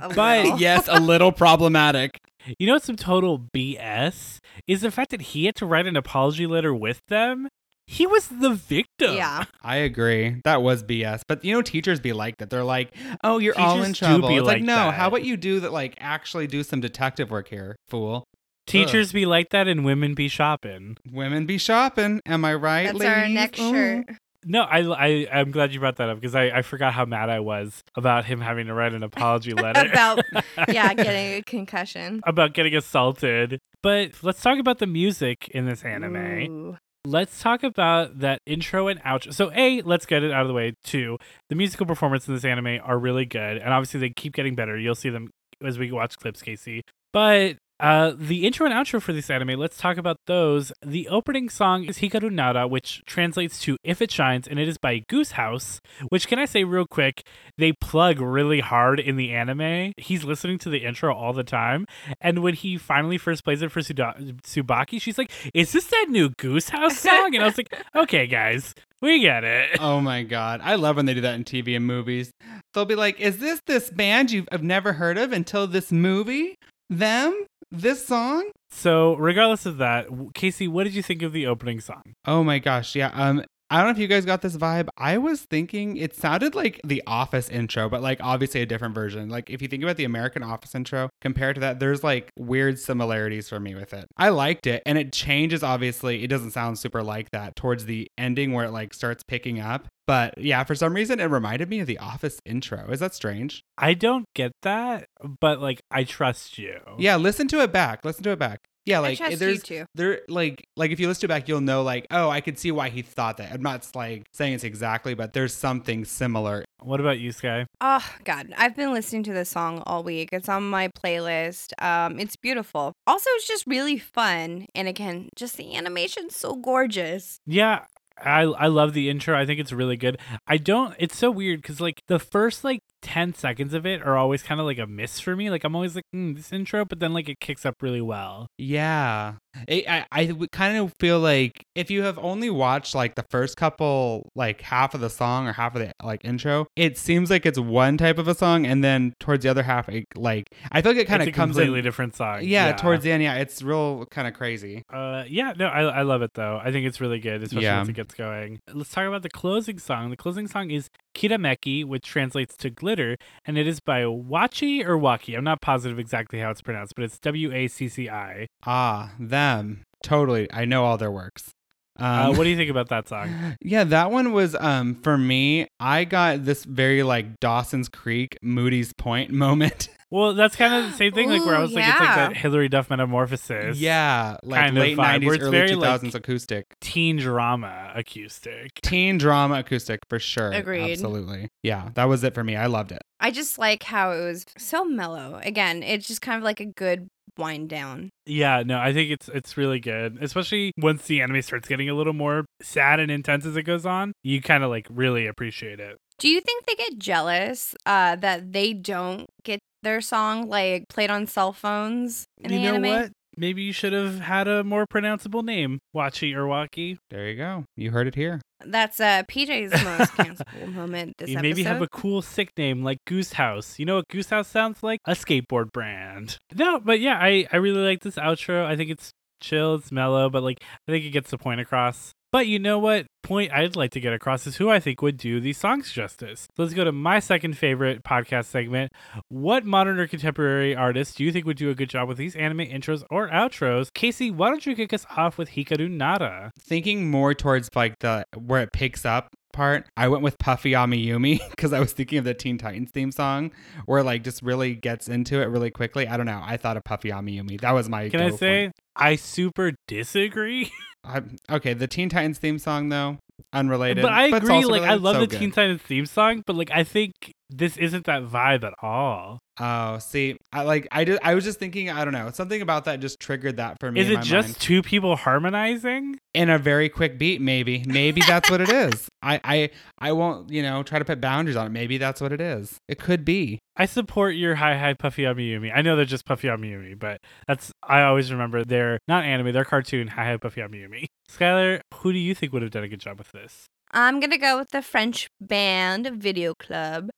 A 0.00 0.08
But 0.12 0.58
yes, 0.60 0.88
a 0.90 1.00
little 1.00 1.32
problematic. 1.32 2.18
you 2.58 2.66
know 2.66 2.74
what's 2.74 2.84
some 2.86 2.96
total 2.96 3.38
BS 3.54 4.38
is 4.66 4.80
the 4.80 4.90
fact 4.90 5.10
that 5.12 5.20
he 5.22 5.46
had 5.46 5.54
to 5.56 5.66
write 5.66 5.86
an 5.86 5.96
apology 5.96 6.46
letter 6.46 6.74
with 6.74 7.00
them. 7.08 7.48
He 7.88 8.04
was 8.04 8.26
the 8.26 8.50
victim. 8.50 9.14
Yeah. 9.14 9.44
I 9.62 9.76
agree. 9.76 10.40
That 10.42 10.60
was 10.60 10.82
BS. 10.82 11.22
But 11.28 11.44
you 11.44 11.54
know, 11.54 11.62
teachers 11.62 12.00
be 12.00 12.12
like 12.12 12.38
that. 12.38 12.50
They're 12.50 12.64
like, 12.64 12.92
oh, 13.22 13.38
you're 13.38 13.56
all 13.56 13.76
in 13.82 13.92
Teachers 13.92 14.00
do 14.00 14.06
trouble. 14.06 14.28
be 14.28 14.34
It's 14.38 14.44
like, 14.46 14.54
like 14.56 14.64
no, 14.64 14.74
that. 14.74 14.94
how 14.94 15.06
about 15.06 15.22
you 15.24 15.36
do 15.36 15.60
that? 15.60 15.72
Like, 15.72 15.94
actually 16.00 16.48
do 16.48 16.64
some 16.64 16.80
detective 16.80 17.30
work 17.30 17.46
here, 17.46 17.76
fool. 17.86 18.24
Teachers 18.66 19.12
be 19.12 19.26
like 19.26 19.50
that 19.50 19.68
and 19.68 19.84
women 19.84 20.14
be 20.14 20.28
shopping. 20.28 20.96
Women 21.10 21.46
be 21.46 21.58
shopping. 21.58 22.20
Am 22.26 22.44
I 22.44 22.54
right, 22.54 22.86
That's 22.86 22.98
ladies? 22.98 23.16
our 23.16 23.28
next 23.28 23.60
Ooh. 23.60 23.72
shirt. 23.72 24.06
No, 24.48 24.62
I, 24.62 24.78
I, 24.80 25.28
I'm 25.32 25.50
glad 25.50 25.72
you 25.72 25.80
brought 25.80 25.96
that 25.96 26.08
up 26.08 26.20
because 26.20 26.36
I, 26.36 26.44
I 26.50 26.62
forgot 26.62 26.92
how 26.92 27.04
mad 27.04 27.30
I 27.30 27.40
was 27.40 27.82
about 27.96 28.26
him 28.26 28.40
having 28.40 28.68
to 28.68 28.74
write 28.74 28.94
an 28.94 29.02
apology 29.02 29.52
letter. 29.54 29.90
About 29.90 30.24
yeah, 30.68 30.94
getting 30.94 31.38
a 31.38 31.42
concussion. 31.42 32.20
about 32.24 32.54
getting 32.54 32.74
assaulted. 32.76 33.58
But 33.82 34.12
let's 34.22 34.40
talk 34.40 34.58
about 34.58 34.78
the 34.78 34.86
music 34.86 35.48
in 35.48 35.66
this 35.66 35.84
anime. 35.84 36.16
Ooh. 36.16 36.78
Let's 37.04 37.40
talk 37.40 37.62
about 37.62 38.18
that 38.20 38.40
intro 38.46 38.88
and 38.88 39.00
outro. 39.02 39.32
So, 39.32 39.52
A, 39.54 39.80
let's 39.82 40.06
get 40.06 40.24
it 40.24 40.32
out 40.32 40.42
of 40.42 40.48
the 40.48 40.54
way. 40.54 40.74
Two, 40.82 41.18
the 41.48 41.54
musical 41.54 41.86
performance 41.86 42.26
in 42.26 42.34
this 42.34 42.44
anime 42.44 42.80
are 42.82 42.98
really 42.98 43.24
good. 43.26 43.58
And 43.58 43.72
obviously, 43.72 44.00
they 44.00 44.10
keep 44.10 44.32
getting 44.32 44.56
better. 44.56 44.76
You'll 44.76 44.96
see 44.96 45.10
them 45.10 45.30
as 45.64 45.78
we 45.78 45.92
watch 45.92 46.16
clips, 46.16 46.42
Casey. 46.42 46.82
But 47.12 47.58
Uh, 47.78 48.12
the 48.16 48.46
intro 48.46 48.64
and 48.66 48.74
outro 48.74 49.02
for 49.02 49.12
this 49.12 49.28
anime, 49.28 49.58
let's 49.58 49.76
talk 49.76 49.98
about 49.98 50.18
those. 50.26 50.72
The 50.84 51.08
opening 51.08 51.50
song 51.50 51.84
is 51.84 51.98
Hikaru 51.98 52.30
Nara, 52.30 52.66
which 52.66 53.02
translates 53.04 53.60
to 53.60 53.76
If 53.84 54.00
It 54.00 54.10
Shines, 54.10 54.48
and 54.48 54.58
it 54.58 54.66
is 54.66 54.78
by 54.78 55.02
Goose 55.08 55.32
House, 55.32 55.80
which 56.08 56.26
can 56.26 56.38
I 56.38 56.46
say 56.46 56.64
real 56.64 56.86
quick, 56.86 57.22
they 57.58 57.72
plug 57.72 58.20
really 58.20 58.60
hard 58.60 58.98
in 58.98 59.16
the 59.16 59.32
anime. 59.32 59.92
He's 59.98 60.24
listening 60.24 60.58
to 60.60 60.70
the 60.70 60.84
intro 60.84 61.14
all 61.14 61.34
the 61.34 61.44
time. 61.44 61.86
And 62.20 62.42
when 62.42 62.54
he 62.54 62.78
finally 62.78 63.18
first 63.18 63.44
plays 63.44 63.60
it 63.60 63.70
for 63.70 63.82
Suda- 63.82 64.16
Subaki, 64.42 65.00
she's 65.00 65.18
like, 65.18 65.30
Is 65.52 65.72
this 65.72 65.86
that 65.88 66.06
new 66.08 66.30
Goose 66.30 66.70
House 66.70 66.98
song? 66.98 67.34
And 67.34 67.42
I 67.42 67.46
was 67.46 67.58
like, 67.58 67.74
Okay, 67.94 68.26
guys, 68.26 68.74
we 69.02 69.20
get 69.20 69.44
it. 69.44 69.78
Oh 69.80 70.00
my 70.00 70.22
god, 70.22 70.60
I 70.62 70.76
love 70.76 70.96
when 70.96 71.04
they 71.04 71.14
do 71.14 71.20
that 71.20 71.34
in 71.34 71.44
TV 71.44 71.76
and 71.76 71.86
movies. 71.86 72.30
They'll 72.72 72.86
be 72.86 72.94
like, 72.94 73.20
"Is 73.20 73.38
this 73.38 73.60
this 73.66 73.90
band 73.90 74.30
you've 74.30 74.48
I've 74.50 74.62
never 74.62 74.94
heard 74.94 75.18
of 75.18 75.32
until 75.32 75.66
this 75.66 75.92
movie? 75.92 76.56
Them? 76.88 77.46
This 77.70 78.06
song?" 78.06 78.50
So, 78.70 79.14
regardless 79.14 79.66
of 79.66 79.78
that, 79.78 80.06
Casey, 80.34 80.68
what 80.68 80.84
did 80.84 80.94
you 80.94 81.02
think 81.02 81.22
of 81.22 81.32
the 81.32 81.46
opening 81.46 81.80
song? 81.80 82.14
Oh 82.26 82.42
my 82.44 82.58
gosh, 82.58 82.94
yeah. 82.94 83.10
Um, 83.14 83.44
I 83.68 83.78
don't 83.78 83.86
know 83.86 83.92
if 83.92 83.98
you 83.98 84.06
guys 84.06 84.24
got 84.24 84.42
this 84.42 84.56
vibe. 84.56 84.88
I 84.96 85.18
was 85.18 85.42
thinking 85.42 85.96
it 85.96 86.14
sounded 86.14 86.54
like 86.54 86.80
the 86.84 87.02
Office 87.06 87.48
intro, 87.48 87.88
but 87.88 88.02
like 88.02 88.20
obviously 88.22 88.62
a 88.62 88.66
different 88.66 88.94
version. 88.94 89.28
Like 89.28 89.50
if 89.50 89.60
you 89.60 89.68
think 89.68 89.82
about 89.82 89.96
the 89.96 90.04
American 90.04 90.42
Office 90.42 90.74
intro 90.74 91.10
compared 91.20 91.56
to 91.56 91.60
that, 91.62 91.80
there's 91.80 92.04
like 92.04 92.30
weird 92.38 92.78
similarities 92.78 93.48
for 93.48 93.58
me 93.58 93.74
with 93.74 93.92
it. 93.92 94.06
I 94.16 94.28
liked 94.28 94.66
it, 94.66 94.82
and 94.86 94.96
it 94.96 95.12
changes. 95.12 95.62
Obviously, 95.62 96.22
it 96.22 96.28
doesn't 96.28 96.52
sound 96.52 96.78
super 96.78 97.02
like 97.02 97.30
that 97.30 97.56
towards 97.56 97.86
the 97.86 98.08
ending 98.16 98.52
where 98.52 98.66
it 98.66 98.70
like 98.70 98.94
starts 98.94 99.24
picking 99.26 99.58
up. 99.58 99.88
But 100.06 100.38
yeah, 100.38 100.62
for 100.62 100.76
some 100.76 100.94
reason, 100.94 101.18
it 101.18 101.24
reminded 101.24 101.68
me 101.68 101.80
of 101.80 101.88
the 101.88 101.98
Office 101.98 102.38
intro. 102.44 102.88
Is 102.90 103.00
that 103.00 103.14
strange? 103.14 103.64
I 103.76 103.94
don't 103.94 104.24
get 104.34 104.52
that, 104.62 105.08
but 105.40 105.60
like, 105.60 105.80
I 105.90 106.04
trust 106.04 106.58
you. 106.58 106.78
Yeah, 106.98 107.16
listen 107.16 107.48
to 107.48 107.60
it 107.62 107.72
back. 107.72 108.04
Listen 108.04 108.22
to 108.24 108.30
it 108.30 108.38
back. 108.38 108.60
Yeah, 108.86 109.00
like 109.00 109.20
I 109.20 109.26
trust 109.26 109.38
there's 109.40 109.56
you 109.56 109.80
too. 109.80 109.86
there 109.96 110.20
like 110.28 110.68
like 110.76 110.92
if 110.92 111.00
you 111.00 111.08
listen 111.08 111.22
to 111.22 111.28
back, 111.28 111.48
you'll 111.48 111.60
know 111.60 111.82
like 111.82 112.06
oh, 112.10 112.30
I 112.30 112.40
could 112.40 112.58
see 112.58 112.70
why 112.70 112.88
he 112.88 113.02
thought 113.02 113.36
that. 113.38 113.52
I'm 113.52 113.62
not 113.62 113.86
like 113.94 114.26
saying 114.32 114.54
it's 114.54 114.64
exactly, 114.64 115.14
but 115.14 115.32
there's 115.32 115.52
something 115.52 116.04
similar. 116.04 116.64
What 116.80 117.00
about 117.00 117.18
you, 117.18 117.32
Sky? 117.32 117.66
Oh 117.80 118.08
God, 118.24 118.52
I've 118.56 118.76
been 118.76 118.92
listening 118.92 119.24
to 119.24 119.32
this 119.32 119.50
song 119.50 119.82
all 119.86 120.04
week. 120.04 120.28
It's 120.32 120.48
on 120.48 120.70
my 120.70 120.88
playlist. 120.88 121.72
Um, 121.82 122.20
it's 122.20 122.36
beautiful. 122.36 122.92
Also, 123.06 123.28
it's 123.34 123.48
just 123.48 123.66
really 123.66 123.98
fun, 123.98 124.66
and 124.74 124.86
again, 124.86 125.30
just 125.34 125.56
the 125.56 125.74
animation's 125.74 126.36
so 126.36 126.54
gorgeous. 126.54 127.40
Yeah, 127.44 127.86
I 128.18 128.42
I 128.42 128.66
love 128.68 128.92
the 128.92 129.10
intro. 129.10 129.38
I 129.38 129.46
think 129.46 129.60
it's 129.60 129.72
really 129.72 129.96
good. 129.96 130.18
I 130.46 130.56
don't. 130.56 130.94
It's 130.98 131.16
so 131.16 131.30
weird 131.30 131.60
because 131.62 131.80
like 131.80 132.02
the 132.06 132.18
first 132.18 132.64
like 132.64 132.80
ten 133.06 133.32
seconds 133.32 133.72
of 133.72 133.86
it 133.86 134.02
are 134.02 134.16
always 134.16 134.42
kind 134.42 134.60
of 134.60 134.66
like 134.66 134.78
a 134.78 134.86
miss 134.86 135.20
for 135.20 135.36
me. 135.36 135.48
Like 135.48 135.62
I'm 135.62 135.74
always 135.76 135.94
like 135.94 136.04
mm, 136.14 136.34
this 136.36 136.52
intro, 136.52 136.84
but 136.84 136.98
then 136.98 137.14
like 137.14 137.28
it 137.28 137.38
kicks 137.40 137.64
up 137.64 137.74
really 137.80 138.00
well. 138.00 138.48
Yeah. 138.58 139.34
It, 139.68 139.88
I 139.88 140.04
I 140.12 140.32
would 140.32 140.50
kind 140.52 140.76
of 140.76 140.92
feel 141.00 141.18
like 141.20 141.64
if 141.74 141.90
you 141.90 142.02
have 142.02 142.18
only 142.18 142.50
watched 142.50 142.94
like 142.94 143.14
the 143.14 143.24
first 143.30 143.56
couple 143.56 144.28
like 144.34 144.60
half 144.60 144.92
of 144.92 145.00
the 145.00 145.08
song 145.08 145.46
or 145.48 145.52
half 145.52 145.74
of 145.76 145.80
the 145.82 145.92
like 146.02 146.24
intro, 146.24 146.66
it 146.76 146.98
seems 146.98 147.30
like 147.30 147.46
it's 147.46 147.58
one 147.58 147.96
type 147.96 148.18
of 148.18 148.28
a 148.28 148.34
song, 148.34 148.66
and 148.66 148.82
then 148.84 149.14
towards 149.20 149.44
the 149.44 149.48
other 149.48 149.62
half, 149.62 149.88
it, 149.88 150.04
like 150.14 150.44
I 150.72 150.82
feel 150.82 150.92
like 150.92 151.00
it 151.00 151.06
kind 151.06 151.22
It's 151.22 151.28
of 151.28 151.34
a 151.34 151.36
comes 151.36 151.54
completely 151.56 151.78
in. 151.78 151.84
different 151.84 152.16
song. 152.16 152.40
Yeah, 152.42 152.72
towards 152.72 153.02
the 153.04 153.12
end, 153.12 153.22
yeah, 153.22 153.36
it's 153.36 153.62
real 153.62 154.04
kind 154.10 154.28
of 154.28 154.34
crazy. 154.34 154.82
Uh, 154.92 155.24
yeah, 155.28 155.54
no, 155.56 155.66
I, 155.68 155.82
I 155.84 156.02
love 156.02 156.20
it 156.22 156.32
though. 156.34 156.60
I 156.62 156.70
think 156.70 156.86
it's 156.86 157.00
really 157.00 157.20
good, 157.20 157.42
especially 157.42 157.64
Yeah. 157.64 157.78
once 157.78 157.88
it 157.88 157.94
gets 157.94 158.14
going. 158.14 158.58
Let's 158.74 158.90
talk 158.90 159.06
about 159.06 159.22
the 159.22 159.30
closing 159.30 159.78
song. 159.78 160.10
The 160.10 160.16
closing 160.18 160.48
song 160.48 160.70
is 160.70 160.88
Kirameki, 161.16 161.84
which 161.84 162.04
translates 162.04 162.56
to 162.58 162.68
glitter, 162.68 163.16
and 163.46 163.56
it 163.56 163.66
is 163.66 163.80
by 163.80 164.02
Wachi 164.02 164.84
or 164.86 164.98
Waki. 164.98 165.34
I'm 165.34 165.44
not 165.44 165.62
positive 165.62 165.98
exactly 165.98 166.40
how 166.40 166.50
it's 166.50 166.60
pronounced, 166.60 166.94
but 166.94 167.04
it's 167.04 167.18
W 167.20 167.52
A 167.52 167.68
C 167.68 167.88
C 167.88 168.10
I. 168.10 168.46
Ah, 168.66 169.12
them 169.18 169.82
totally. 170.02 170.46
I 170.52 170.66
know 170.66 170.84
all 170.84 170.98
their 170.98 171.10
works. 171.10 171.52
Uh, 172.00 172.28
Um, 172.30 172.36
what 172.36 172.44
do 172.44 172.50
you 172.50 172.56
think 172.56 172.70
about 172.70 172.88
that 172.88 173.08
song? 173.08 173.56
Yeah, 173.62 173.84
that 173.84 174.10
one 174.10 174.32
was 174.32 174.54
um 174.54 174.94
for 175.02 175.16
me. 175.18 175.66
I 175.80 176.04
got 176.04 176.44
this 176.44 176.64
very 176.64 177.02
like 177.02 177.40
Dawson's 177.40 177.88
Creek, 177.88 178.38
Moody's 178.42 178.92
Point 178.92 179.30
moment. 179.46 179.88
Well, 180.08 180.34
that's 180.34 180.54
kind 180.54 180.72
of 180.72 180.92
the 180.92 180.96
same 180.96 181.12
thing, 181.12 181.28
like 181.30 181.44
where 181.44 181.56
I 181.56 181.58
Ooh, 181.58 181.62
was 181.62 181.72
like, 181.72 181.84
it's 181.88 181.98
like 181.98 182.14
that 182.14 182.36
Hilary 182.36 182.68
Duff 182.68 182.90
metamorphosis. 182.90 183.76
yeah, 183.78 184.36
like 184.44 184.60
kind 184.60 184.76
of 184.78 184.80
late 184.82 184.96
nineties, 184.96 185.32
it's 185.34 185.42
early 185.42 185.50
very, 185.50 185.68
two 185.70 185.76
like- 185.76 186.14
acoustic, 186.14 186.66
teen 186.80 187.16
drama 187.16 187.90
acoustic. 187.94 188.74
teen 188.82 189.18
drama 189.18 189.58
acoustic 189.58 190.00
for 190.08 190.20
sure. 190.20 190.52
Agreed. 190.52 190.92
Absolutely. 190.92 191.48
Yeah, 191.64 191.88
that 191.94 192.04
was 192.04 192.22
it 192.22 192.34
for 192.34 192.44
me. 192.44 192.54
I 192.54 192.66
loved 192.66 192.92
it. 192.92 193.02
I 193.18 193.32
just 193.32 193.58
like 193.58 193.82
how 193.82 194.12
it 194.12 194.20
was 194.22 194.44
so 194.56 194.84
mellow. 194.84 195.40
Again, 195.42 195.82
it's 195.82 196.06
just 196.06 196.22
kind 196.22 196.36
of 196.38 196.44
like 196.44 196.60
a 196.60 196.66
good 196.66 197.08
wind 197.38 197.68
down. 197.68 198.10
Yeah, 198.26 198.62
no, 198.64 198.78
I 198.78 198.92
think 198.92 199.10
it's 199.10 199.28
it's 199.28 199.56
really 199.56 199.80
good, 199.80 200.18
especially 200.20 200.72
once 200.78 201.02
the 201.06 201.20
anime 201.22 201.42
starts 201.42 201.68
getting 201.68 201.88
a 201.88 201.94
little 201.94 202.12
more 202.12 202.44
sad 202.62 203.00
and 203.00 203.10
intense 203.10 203.44
as 203.46 203.56
it 203.56 203.62
goes 203.62 203.86
on. 203.86 204.12
You 204.22 204.40
kind 204.40 204.64
of 204.64 204.70
like 204.70 204.86
really 204.90 205.26
appreciate 205.26 205.80
it. 205.80 205.96
Do 206.18 206.28
you 206.28 206.40
think 206.40 206.64
they 206.66 206.74
get 206.74 206.98
jealous 206.98 207.74
uh, 207.84 208.16
that 208.16 208.52
they 208.52 208.72
don't 208.72 209.26
get 209.44 209.60
their 209.82 210.00
song 210.00 210.48
like 210.48 210.88
played 210.88 211.10
on 211.10 211.26
cell 211.26 211.52
phones 211.52 212.24
in 212.38 212.50
you 212.52 212.58
the 212.58 212.64
know 212.64 212.74
anime? 212.74 213.02
what? 213.02 213.12
Maybe 213.36 213.62
you 213.62 213.72
should 213.72 213.92
have 213.92 214.20
had 214.20 214.48
a 214.48 214.64
more 214.64 214.86
pronounceable 214.86 215.44
name, 215.44 215.78
Wachi 215.94 216.34
or 216.34 216.46
Waki. 216.46 216.98
There 217.10 217.28
you 217.28 217.36
go. 217.36 217.64
You 217.76 217.90
heard 217.90 218.06
it 218.06 218.14
here. 218.14 218.40
That's 218.64 218.98
uh, 219.00 219.22
PJ's 219.24 219.72
most 219.84 220.12
cancelable 220.12 220.72
moment 220.72 221.14
this 221.18 221.28
You 221.28 221.36
episode. 221.36 221.42
maybe 221.48 221.62
have 221.64 221.82
a 221.82 221.88
cool 221.88 222.22
sick 222.22 222.50
name 222.56 222.82
like 222.82 222.98
Goose 223.06 223.34
House. 223.34 223.78
You 223.78 223.84
know 223.84 223.96
what 223.96 224.08
Goose 224.08 224.30
House 224.30 224.48
sounds 224.48 224.82
like? 224.82 225.00
A 225.04 225.12
skateboard 225.12 225.72
brand. 225.72 226.38
No, 226.54 226.80
but 226.80 227.00
yeah, 227.00 227.18
I, 227.20 227.46
I 227.52 227.56
really 227.56 227.82
like 227.82 228.00
this 228.00 228.16
outro. 228.16 228.64
I 228.64 228.76
think 228.76 228.90
it's 228.90 229.10
chill, 229.42 229.74
it's 229.74 229.92
mellow, 229.92 230.30
but 230.30 230.42
like 230.42 230.58
I 230.88 230.92
think 230.92 231.04
it 231.04 231.10
gets 231.10 231.30
the 231.30 231.38
point 231.38 231.60
across. 231.60 232.12
But 232.32 232.46
you 232.46 232.58
know 232.58 232.78
what 232.78 233.06
point 233.26 233.52
I'd 233.52 233.74
like 233.74 233.90
to 233.90 234.00
get 234.00 234.12
across 234.12 234.46
is 234.46 234.56
who 234.56 234.70
I 234.70 234.78
think 234.78 235.02
would 235.02 235.16
do 235.16 235.40
these 235.40 235.58
songs 235.58 235.90
justice. 235.90 236.46
Let's 236.56 236.74
go 236.74 236.84
to 236.84 236.92
my 236.92 237.18
second 237.18 237.58
favorite 237.58 238.04
podcast 238.04 238.44
segment. 238.44 238.92
What 239.28 239.64
modern 239.64 239.98
or 239.98 240.06
contemporary 240.06 240.76
artist 240.76 241.16
do 241.16 241.24
you 241.24 241.32
think 241.32 241.44
would 241.44 241.56
do 241.56 241.68
a 241.68 241.74
good 241.74 241.90
job 241.90 242.06
with 242.06 242.18
these 242.18 242.36
anime 242.36 242.58
intros 242.58 243.02
or 243.10 243.28
outros? 243.28 243.92
Casey, 243.92 244.30
why 244.30 244.48
don't 244.48 244.64
you 244.64 244.76
kick 244.76 244.92
us 244.92 245.04
off 245.16 245.38
with 245.38 245.50
Hikaru 245.50 245.90
Nara? 245.90 246.52
Thinking 246.60 247.10
more 247.10 247.34
towards 247.34 247.68
like 247.74 247.98
the 247.98 248.24
where 248.36 248.62
it 248.62 248.72
picks 248.72 249.04
up 249.04 249.34
part, 249.56 249.86
I 249.96 250.08
went 250.08 250.22
with 250.22 250.38
Puffy 250.38 250.72
Amiyumi 250.72 251.40
because 251.50 251.72
I 251.72 251.80
was 251.80 251.92
thinking 251.92 252.18
of 252.18 252.24
the 252.24 252.34
Teen 252.34 252.58
Titans 252.58 252.90
theme 252.90 253.10
song 253.10 253.50
where 253.86 254.02
like 254.02 254.22
just 254.22 254.42
really 254.42 254.74
gets 254.74 255.08
into 255.08 255.40
it 255.40 255.46
really 255.46 255.70
quickly. 255.70 256.06
I 256.06 256.16
don't 256.16 256.26
know. 256.26 256.40
I 256.44 256.56
thought 256.56 256.76
of 256.76 256.84
Puffy 256.84 257.10
Amiyumi. 257.10 257.60
That 257.60 257.72
was 257.72 257.88
my 257.88 258.08
Can 258.08 258.20
I 258.20 258.30
say 258.30 258.72
I 258.94 259.16
super 259.16 259.72
disagree? 259.88 260.70
I, 261.04 261.22
okay, 261.50 261.72
the 261.72 261.86
Teen 261.86 262.08
Titans 262.08 262.38
theme 262.38 262.58
song 262.58 262.90
though, 262.90 263.18
unrelated. 263.52 264.02
But 264.02 264.12
I 264.12 264.26
it's 264.26 264.36
agree. 264.36 264.64
Like 264.64 264.82
I 264.82 264.94
love 264.94 265.16
so 265.16 265.20
the 265.20 265.26
good. 265.26 265.38
Teen 265.38 265.50
Titans 265.52 265.82
theme 265.82 266.06
song, 266.06 266.42
but 266.46 266.54
like 266.54 266.70
I 266.70 266.84
think 266.84 267.12
this 267.50 267.76
isn't 267.76 268.06
that 268.06 268.24
vibe 268.24 268.64
at 268.64 268.74
all. 268.82 269.38
Oh, 269.58 269.98
see, 269.98 270.36
I 270.52 270.62
like 270.62 270.86
I 270.92 271.04
just 271.04 271.20
I 271.24 271.34
was 271.34 271.44
just 271.44 271.58
thinking. 271.58 271.90
I 271.90 272.04
don't 272.04 272.12
know. 272.12 272.30
Something 272.30 272.60
about 272.62 272.84
that 272.84 273.00
just 273.00 273.20
triggered 273.20 273.56
that 273.56 273.78
for 273.80 273.90
me. 273.90 274.00
Is 274.00 274.08
in 274.08 274.14
it 274.14 274.16
my 274.16 274.22
just 274.22 274.48
mind. 274.48 274.60
two 274.60 274.82
people 274.82 275.16
harmonizing? 275.16 276.18
in 276.36 276.50
a 276.50 276.58
very 276.58 276.88
quick 276.90 277.18
beat? 277.18 277.40
Maybe, 277.40 277.82
maybe 277.86 278.20
that's 278.20 278.50
what 278.50 278.60
it 278.60 278.68
is. 278.68 279.08
I 279.22 279.40
I 279.42 279.70
I 279.98 280.12
won't 280.12 280.50
you 280.50 280.62
know 280.62 280.82
try 280.82 280.98
to 280.98 281.04
put 281.04 281.20
boundaries 281.20 281.56
on 281.56 281.66
it. 281.66 281.70
Maybe 281.70 281.96
that's 281.96 282.20
what 282.20 282.32
it 282.32 282.40
is. 282.40 282.76
It 282.88 282.98
could 282.98 283.24
be. 283.24 283.58
I 283.76 283.86
support 283.86 284.36
your 284.36 284.56
hi 284.56 284.76
hi 284.76 284.92
Puffy 284.94 285.22
Amiyumi. 285.22 285.72
I 285.74 285.80
know 285.82 285.96
they're 285.96 286.04
just 286.04 286.26
Puffy 286.26 286.48
Amiyumi, 286.48 286.98
but 286.98 287.20
that's 287.48 287.72
I 287.82 288.02
always 288.02 288.30
remember 288.30 288.64
they're 288.64 288.98
not 289.08 289.24
anime, 289.24 289.52
they're 289.52 289.64
cartoon 289.64 290.08
hi 290.08 290.26
hi 290.26 290.36
Puffy 290.36 290.60
Amiyumi. 290.60 291.06
Skylar, 291.30 291.80
who 291.94 292.12
do 292.12 292.18
you 292.18 292.34
think 292.34 292.52
would 292.52 292.62
have 292.62 292.70
done 292.70 292.84
a 292.84 292.88
good 292.88 293.00
job 293.00 293.18
with 293.18 293.32
this? 293.32 293.64
I'm 293.92 294.20
gonna 294.20 294.38
go 294.38 294.58
with 294.58 294.70
the 294.70 294.82
French 294.82 295.28
band 295.40 296.06
Video 296.08 296.52
Club, 296.54 297.08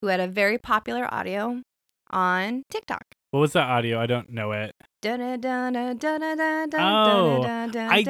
who 0.00 0.06
had 0.06 0.20
a 0.20 0.28
very 0.28 0.58
popular 0.58 1.12
audio 1.12 1.62
on 2.10 2.62
TikTok. 2.70 3.04
What 3.30 3.40
was 3.40 3.52
that 3.52 3.68
audio? 3.68 4.00
I 4.00 4.06
don't 4.06 4.30
know 4.30 4.52
it. 4.52 4.74
Oh, 6.74 7.42
I- 7.44 8.04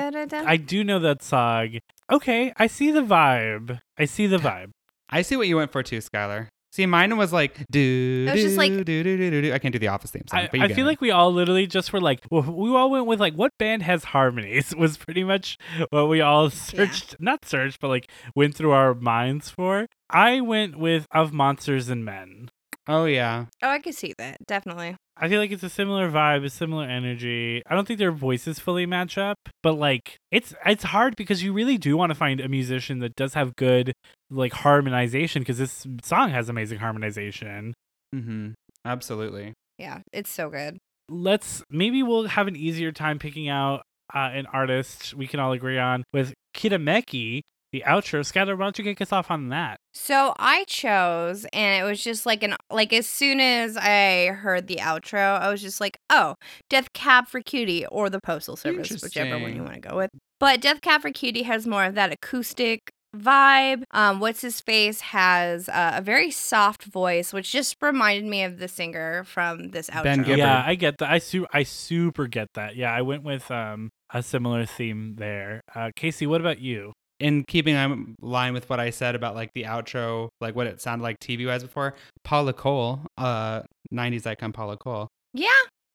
I 0.47 0.57
do 0.57 0.85
know 0.85 0.99
that 1.01 1.23
song. 1.23 1.79
Okay, 2.11 2.53
I 2.57 2.67
see 2.67 2.91
the 2.91 3.03
vibe. 3.03 3.81
I 3.99 4.05
see 4.05 4.27
the 4.27 4.39
vibe. 4.39 4.71
I 5.11 5.23
see 5.23 5.37
what 5.37 5.49
you 5.49 5.57
went 5.57 5.73
for 5.73 5.83
too, 5.83 5.99
Skylar. 5.99 6.49
See, 6.71 6.85
mine 6.87 7.17
was 7.17 7.33
like 7.33 7.65
do 7.71 8.27
It 8.29 8.33
was 8.33 8.43
just 8.43 8.57
like- 8.59 8.71
do 8.73 8.85
do 8.85 9.03
do 9.03 9.43
do. 9.43 9.53
I 9.53 9.59
can't 9.59 9.73
do 9.73 9.79
the 9.79 9.89
Office 9.89 10.11
theme 10.11 10.23
song. 10.31 10.41
I, 10.41 10.49
but 10.51 10.59
you 10.61 10.65
I 10.67 10.69
feel 10.73 10.87
like 10.87 11.01
we 11.01 11.11
all 11.11 11.33
literally 11.33 11.67
just 11.67 11.93
were 11.93 12.01
like, 12.01 12.21
well, 12.31 12.43
we 12.43 12.71
all 12.71 12.91
went 12.91 13.07
with 13.07 13.19
like, 13.21 13.35
what 13.35 13.53
band 13.59 13.83
has 13.83 14.05
harmonies? 14.05 14.75
Was 14.77 14.97
pretty 14.97 15.25
much 15.25 15.57
what 15.91 16.09
we 16.09 16.21
all 16.21 16.51
searched, 16.51 17.17
not 17.19 17.45
searched, 17.45 17.81
but 17.81 17.89
like 17.89 18.11
went 18.37 18.55
through 18.55 18.73
our 18.73 18.95
minds 18.95 19.51
for. 19.51 19.87
I 20.11 20.41
went 20.41 20.79
with 20.79 21.07
Of 21.11 21.33
Monsters 21.33 21.89
and 21.89 22.05
Men. 22.05 22.51
Oh 22.89 23.05
yeah. 23.05 23.45
Oh, 23.63 23.69
I 23.69 23.81
could 23.81 23.95
see 23.95 24.15
that 24.19 24.39
definitely. 24.47 24.97
I 25.21 25.29
feel 25.29 25.41
like 25.41 25.51
it's 25.51 25.63
a 25.63 25.69
similar 25.69 26.11
vibe, 26.11 26.45
a 26.45 26.49
similar 26.51 26.85
energy. 26.87 27.63
I 27.67 27.75
don't 27.75 27.87
think 27.87 27.99
their 27.99 28.13
voices 28.13 28.59
fully 28.59 28.87
match 28.87 29.19
up, 29.19 29.37
but 29.63 29.73
like 29.75 30.17
it's 30.31 30.55
it's 30.65 30.85
hard 30.85 31.15
because 31.17 31.43
you 31.43 31.53
really 31.53 31.77
do 31.77 31.97
want 31.97 32.11
to 32.11 32.15
find 32.15 32.41
a 32.41 32.49
musician 32.49 33.01
that 33.01 33.15
does 33.17 33.35
have 33.35 33.57
good 33.57 33.93
like 34.31 34.53
harmonization 34.53 35.43
because 35.43 35.59
this 35.59 35.87
song 36.03 36.31
has 36.31 36.49
amazing 36.49 36.79
harmonization. 36.79 37.75
Mm-hmm. 38.15 38.51
Absolutely. 38.85 39.53
Yeah, 39.77 40.01
it's 40.13 40.31
so 40.31 40.49
good. 40.51 40.79
let's 41.11 41.63
maybe 41.71 42.03
we'll 42.03 42.29
have 42.29 42.47
an 42.49 42.57
easier 42.57 42.93
time 42.93 43.19
picking 43.19 43.49
out 43.49 43.83
uh, 44.15 44.31
an 44.33 44.47
artist 44.47 45.15
we 45.15 45.27
can 45.27 45.41
all 45.41 45.53
agree 45.53 45.79
on 45.79 46.05
with 46.13 46.33
Kirameki, 46.57 47.41
the 47.73 47.85
outro. 47.87 48.21
Skylar, 48.21 48.57
why 48.57 48.65
don't 48.67 48.79
you 48.79 48.85
kick 48.85 49.01
us 49.01 49.13
off 49.13 49.31
on 49.31 49.49
that? 49.49 49.79
So 49.93 50.35
I 50.39 50.65
chose, 50.65 51.47
and 51.53 51.83
it 51.83 51.89
was 51.89 52.03
just 52.03 52.27
like 52.27 52.43
an 52.43 52.55
like 52.71 52.93
as 52.93 53.07
soon 53.07 53.41
as 53.41 53.77
I 53.77 54.27
heard 54.27 54.67
the 54.67 54.77
outro, 54.77 55.41
I 55.41 55.51
was 55.51 55.61
just 55.61 55.81
like, 55.81 55.99
oh, 56.11 56.35
Death 56.71 56.93
Cab 56.93 57.29
for 57.29 57.41
Cutie 57.41 57.87
or 57.87 58.09
the 58.11 58.21
Postal 58.21 58.57
Service, 58.57 59.03
whichever 59.03 59.39
one 59.39 59.55
you 59.55 59.63
want 59.63 59.75
to 59.75 59.81
go 59.81 59.97
with. 59.97 60.11
But 60.41 60.61
Death 60.61 60.81
Cab 60.81 61.03
for 61.03 61.11
Cutie 61.11 61.43
has 61.43 61.67
more 61.67 61.85
of 61.85 61.95
that 61.95 62.13
acoustic 62.13 62.91
vibe. 63.17 63.83
Um, 63.91 64.21
What's 64.21 64.43
his 64.43 64.61
face 64.61 65.01
has 65.01 65.69
uh, 65.69 65.93
a 65.97 66.03
very 66.03 66.31
soft 66.31 66.85
voice, 66.85 67.33
which 67.33 67.51
just 67.51 67.77
reminded 67.81 68.29
me 68.29 68.45
of 68.45 68.59
the 68.59 68.69
singer 68.69 69.25
from 69.25 69.71
this 69.71 69.91
outro. 69.91 70.05
Ben 70.05 70.23
Gibbard. 70.23 70.39
Yeah, 70.39 70.63
I 70.65 70.75
get 70.75 70.99
that. 70.99 71.11
I 71.11 71.19
su- 71.19 71.47
I 71.53 71.63
super 71.63 72.27
get 72.27 72.49
that. 72.55 72.77
Yeah, 72.77 72.93
I 72.93 73.03
went 73.03 73.25
with 73.25 73.51
um 73.51 73.91
a 74.13 74.23
similar 74.23 74.65
theme 74.65 75.17
there. 75.17 75.63
Uh, 75.75 75.91
Casey, 75.95 76.27
what 76.27 76.41
about 76.41 76.61
you? 76.61 76.93
In 77.21 77.45
keeping 77.45 77.75
in 77.75 78.15
line 78.21 78.53
with 78.53 78.69
what 78.71 78.79
I 78.81 78.91
said 78.91 79.15
about 79.15 79.35
like 79.35 79.51
the 79.55 79.65
outro, 79.65 80.29
like 80.41 80.55
what 80.55 80.67
it 80.67 80.81
sounded 80.81 81.03
like 81.03 81.19
TV 81.19 81.47
wise 81.47 81.63
before, 81.63 81.95
Paula 82.25 82.53
Cole, 82.53 83.01
uh, 83.17 83.63
90s 83.93 84.27
icon 84.27 84.53
Paula 84.53 84.77
Cole. 84.77 85.09
Yeah. 85.35 85.49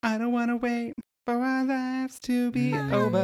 I 0.03 0.17
don't 0.17 0.33
want 0.33 0.49
to 0.51 0.57
wait 0.57 0.93
for 1.25 1.35
our 1.35 1.63
lives 1.63 2.19
to 2.23 2.51
be 2.51 2.71
Mm. 2.71 2.91
over. 2.91 3.21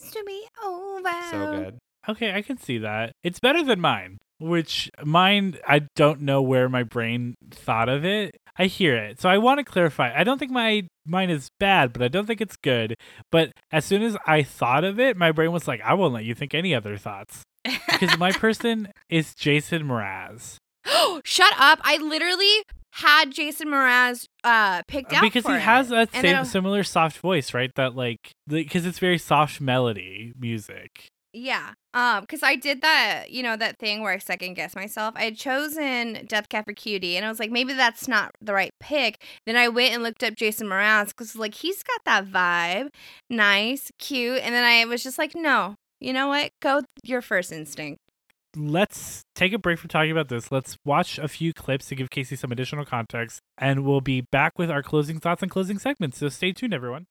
Has 0.00 0.10
to 0.12 0.22
be 0.24 0.44
over. 0.64 1.10
So 1.30 1.56
good. 1.56 1.78
Okay, 2.08 2.32
I 2.34 2.42
can 2.42 2.56
see 2.56 2.78
that. 2.78 3.12
It's 3.24 3.40
better 3.40 3.62
than 3.64 3.80
mine, 3.80 4.18
which 4.40 4.90
mine, 5.04 5.58
I 5.66 5.86
don't 5.94 6.22
know 6.22 6.42
where 6.42 6.68
my 6.68 6.82
brain 6.82 7.34
thought 7.50 7.88
of 7.88 8.04
it. 8.04 8.36
I 8.58 8.66
hear 8.66 8.96
it. 8.96 9.20
So 9.20 9.28
I 9.28 9.38
want 9.38 9.58
to 9.58 9.64
clarify. 9.64 10.12
I 10.14 10.24
don't 10.24 10.38
think 10.38 10.50
my 10.50 10.86
mine 11.06 11.30
is 11.30 11.48
bad, 11.58 11.92
but 11.92 12.02
I 12.02 12.08
don't 12.08 12.26
think 12.26 12.40
it's 12.40 12.56
good. 12.56 12.94
But 13.30 13.52
as 13.70 13.84
soon 13.84 14.02
as 14.02 14.16
I 14.26 14.42
thought 14.42 14.84
of 14.84 14.98
it, 14.98 15.16
my 15.16 15.32
brain 15.32 15.52
was 15.52 15.68
like, 15.68 15.80
I 15.82 15.94
won't 15.94 16.14
let 16.14 16.24
you 16.24 16.34
think 16.34 16.54
any 16.54 16.74
other 16.74 16.96
thoughts. 16.96 17.42
Because 17.64 18.18
my 18.18 18.32
person 18.46 18.88
is 19.08 19.34
Jason 19.34 19.84
Mraz. 19.84 20.56
Shut 21.24 21.52
up! 21.58 21.80
I 21.82 21.98
literally 21.98 22.64
had 22.92 23.30
Jason 23.32 23.68
Mraz 23.68 24.26
uh 24.42 24.82
picked 24.88 25.12
out 25.12 25.22
because 25.22 25.46
he 25.46 25.52
has 25.52 25.90
it. 25.90 25.94
that 25.94 26.08
And 26.12 26.22
same 26.22 26.44
similar 26.44 26.82
soft 26.82 27.18
voice, 27.18 27.54
right? 27.54 27.70
That 27.76 27.94
like 27.94 28.32
because 28.48 28.86
it's 28.86 28.98
very 28.98 29.18
soft 29.18 29.60
melody 29.60 30.32
music. 30.38 31.08
Yeah. 31.32 31.74
Um, 31.94 32.22
because 32.22 32.42
I 32.42 32.56
did 32.56 32.82
that, 32.82 33.30
you 33.30 33.42
know, 33.42 33.56
that 33.56 33.78
thing 33.78 34.02
where 34.02 34.12
I 34.12 34.18
second 34.18 34.54
guess 34.54 34.74
myself. 34.74 35.14
I 35.16 35.24
had 35.24 35.36
chosen 35.36 36.26
Death 36.26 36.48
Cab 36.48 36.64
for 36.64 36.72
Cutie, 36.72 37.16
and 37.16 37.24
I 37.24 37.28
was 37.28 37.38
like, 37.38 37.50
maybe 37.50 37.72
that's 37.72 38.08
not 38.08 38.32
the 38.40 38.52
right 38.52 38.72
pick. 38.80 39.22
Then 39.46 39.56
I 39.56 39.68
went 39.68 39.94
and 39.94 40.02
looked 40.02 40.24
up 40.24 40.34
Jason 40.34 40.68
Mraz 40.68 41.08
because, 41.08 41.36
like, 41.36 41.54
he's 41.54 41.82
got 41.82 42.00
that 42.04 42.26
vibe, 42.26 42.88
nice, 43.28 43.90
cute. 43.98 44.40
And 44.42 44.54
then 44.54 44.64
I 44.64 44.84
was 44.86 45.02
just 45.02 45.18
like, 45.18 45.34
no, 45.34 45.76
you 46.00 46.12
know 46.12 46.28
what? 46.28 46.50
Go 46.60 46.82
your 47.04 47.22
first 47.22 47.52
instinct. 47.52 48.00
Let's 48.56 49.22
take 49.36 49.52
a 49.52 49.58
break 49.58 49.78
from 49.78 49.88
talking 49.88 50.10
about 50.10 50.28
this. 50.28 50.50
Let's 50.50 50.76
watch 50.84 51.18
a 51.18 51.28
few 51.28 51.52
clips 51.52 51.86
to 51.86 51.94
give 51.94 52.10
Casey 52.10 52.34
some 52.34 52.50
additional 52.50 52.84
context, 52.84 53.40
and 53.56 53.84
we'll 53.84 54.00
be 54.00 54.22
back 54.32 54.58
with 54.58 54.70
our 54.70 54.82
closing 54.82 55.20
thoughts 55.20 55.42
and 55.42 55.50
closing 55.50 55.78
segments. 55.78 56.18
So 56.18 56.28
stay 56.28 56.52
tuned, 56.52 56.74
everyone. 56.74 57.06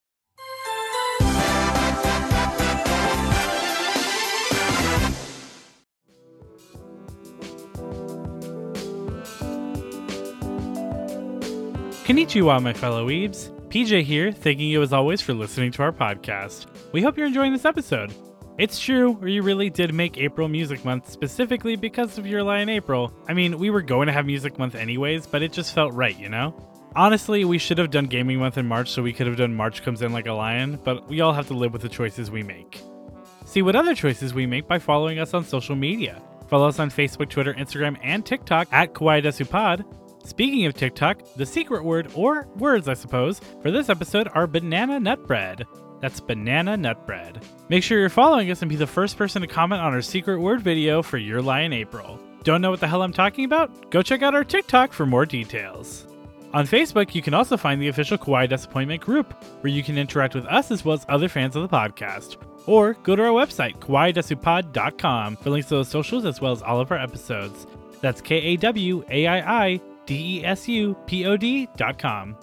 Konnichiwa, 12.10 12.60
my 12.60 12.74
fellow 12.74 13.07
weebs. 13.07 13.51
PJ 13.70 14.01
here, 14.01 14.32
thanking 14.32 14.68
you 14.68 14.82
as 14.82 14.93
always 14.93 15.22
for 15.22 15.36
listening 15.36 15.72
to 15.74 15.84
our 15.84 15.91
podcast. 15.91 16.66
We 16.91 17.03
hope 17.03 17.16
you're 17.16 17.28
enjoying 17.28 17.53
this 17.53 17.66
episode. 17.66 18.12
It's 18.57 18.80
true, 18.80 19.12
we 19.12 19.39
really 19.41 19.70
did 19.70 19.93
make 19.93 20.18
April 20.18 20.47
Music 20.47 20.84
Month 20.84 21.12
specifically 21.12 21.76
because 21.76 22.18
of 22.18 22.26
Your 22.26 22.41
Lie 22.41 22.62
in 22.62 22.70
April. 22.70 23.14
I 23.28 23.36
mean, 23.36 23.60
we 23.60 23.70
were 23.70 23.84
going 23.84 24.07
to 24.07 24.12
have 24.12 24.26
Music 24.26 24.57
Month 24.57 24.74
anyways, 24.74 25.28
but 25.28 25.43
it 25.43 25.51
just 25.53 25.76
felt 25.76 25.93
right, 25.93 26.18
you 26.18 26.30
know? 26.30 26.55
Honestly, 26.95 27.45
we 27.45 27.60
should 27.60 27.78
have 27.78 27.91
done 27.91 28.05
Gaming 28.05 28.39
Month 28.39 28.57
in 28.57 28.66
March 28.66 28.89
so 28.89 29.03
we 29.03 29.14
could 29.14 29.28
have 29.28 29.38
done 29.38 29.53
March 29.53 29.84
Comes 29.84 30.01
In 30.01 30.12
Like 30.12 30.26
a 30.26 30.34
Lion, 30.34 30.80
but 30.84 31.07
we 31.10 31.22
all 31.22 31.34
have 31.34 31.45
to 31.49 31.53
live 31.53 31.74
with 31.74 31.84
the 31.84 31.89
choices 31.89 32.32
we 32.32 32.41
make. 32.41 32.82
See 33.45 33.62
what 33.62 33.76
other 33.76 33.93
choices 33.93 34.34
we 34.34 34.47
make 34.47 34.68
by 34.68 34.80
following 34.80 35.20
us 35.20 35.36
on 35.36 35.43
social 35.43 35.76
media. 35.76 36.24
Follow 36.47 36.70
us 36.70 36.80
on 36.80 36.89
Facebook, 36.89 37.30
Twitter, 37.30 37.53
Instagram, 37.53 37.99
and 38.01 38.26
TikTok 38.26 38.68
at 38.72 38.95
Kawaii 38.95 39.24
Desu 39.24 39.47
Pod. 39.47 39.86
Speaking 40.30 40.68
of 40.68 40.76
TikTok, 40.76 41.24
the 41.38 41.46
secret 41.46 41.84
word, 41.84 42.12
or 42.14 42.48
words 42.56 42.88
I 42.88 42.94
suppose, 42.94 43.42
for 43.64 43.72
this 43.72 43.90
episode 43.90 44.30
are 44.36 44.46
banana 44.46 45.00
nut 45.00 45.26
bread. 45.26 45.66
That's 46.02 46.20
banana 46.20 46.78
nut 46.78 47.08
bread. 47.08 47.44
Make 47.68 47.82
sure 47.82 48.00
you're 48.00 48.10
following 48.10 48.52
us 48.52 48.62
and 48.62 48.70
be 48.70 48.76
the 48.76 48.86
first 48.86 49.18
person 49.18 49.42
to 49.42 49.48
comment 49.48 49.82
on 49.82 49.92
our 49.92 50.04
secret 50.04 50.40
word 50.40 50.62
video 50.62 51.02
for 51.02 51.18
Your 51.18 51.42
Lie 51.42 51.62
in 51.62 51.74
April. 51.74 52.20
Don't 52.44 52.62
know 52.62 52.70
what 52.70 52.80
the 52.80 52.88
hell 52.88 53.02
I'm 53.02 53.12
talking 53.12 53.44
about? 53.44 53.90
Go 53.90 54.04
check 54.04 54.22
out 54.22 54.36
our 54.36 54.44
TikTok 54.44 54.94
for 54.94 55.08
more 55.08 55.26
details. 55.26 56.06
On 56.54 56.68
Facebook, 56.68 57.16
you 57.16 57.24
can 57.24 57.34
also 57.34 57.58
find 57.58 57.82
the 57.82 57.88
official 57.88 58.20
Kawaii 58.20 58.48
Disappointment 58.48 59.02
group, 59.02 59.34
where 59.62 59.74
you 59.74 59.82
can 59.82 59.98
interact 59.98 60.36
with 60.36 60.46
us 60.46 60.70
as 60.70 60.86
well 60.86 60.94
as 60.94 61.08
other 61.10 61.28
fans 61.28 61.56
of 61.56 61.64
the 61.64 61.76
podcast. 61.76 62.38
Or 62.68 62.94
go 62.94 63.16
to 63.16 63.24
our 63.24 63.30
website, 63.30 63.80
kawaiidesupod.com, 63.80 65.38
for 65.38 65.50
links 65.50 65.70
to 65.70 65.76
those 65.76 65.90
socials 65.90 66.26
as 66.26 66.40
well 66.40 66.52
as 66.52 66.62
all 66.62 66.80
of 66.80 66.92
our 66.92 67.00
episodes. 67.00 67.66
That's 68.02 68.22
K 68.22 68.36
A 68.38 68.58
W 68.58 69.04
A 69.10 69.28
I 69.28 69.66
I 69.66 69.82
D 70.10 70.39
E 70.39 70.43
S 70.43 70.68
U 70.68 70.97
P 71.05 71.28
O 71.28 71.38
D.com. 71.38 72.36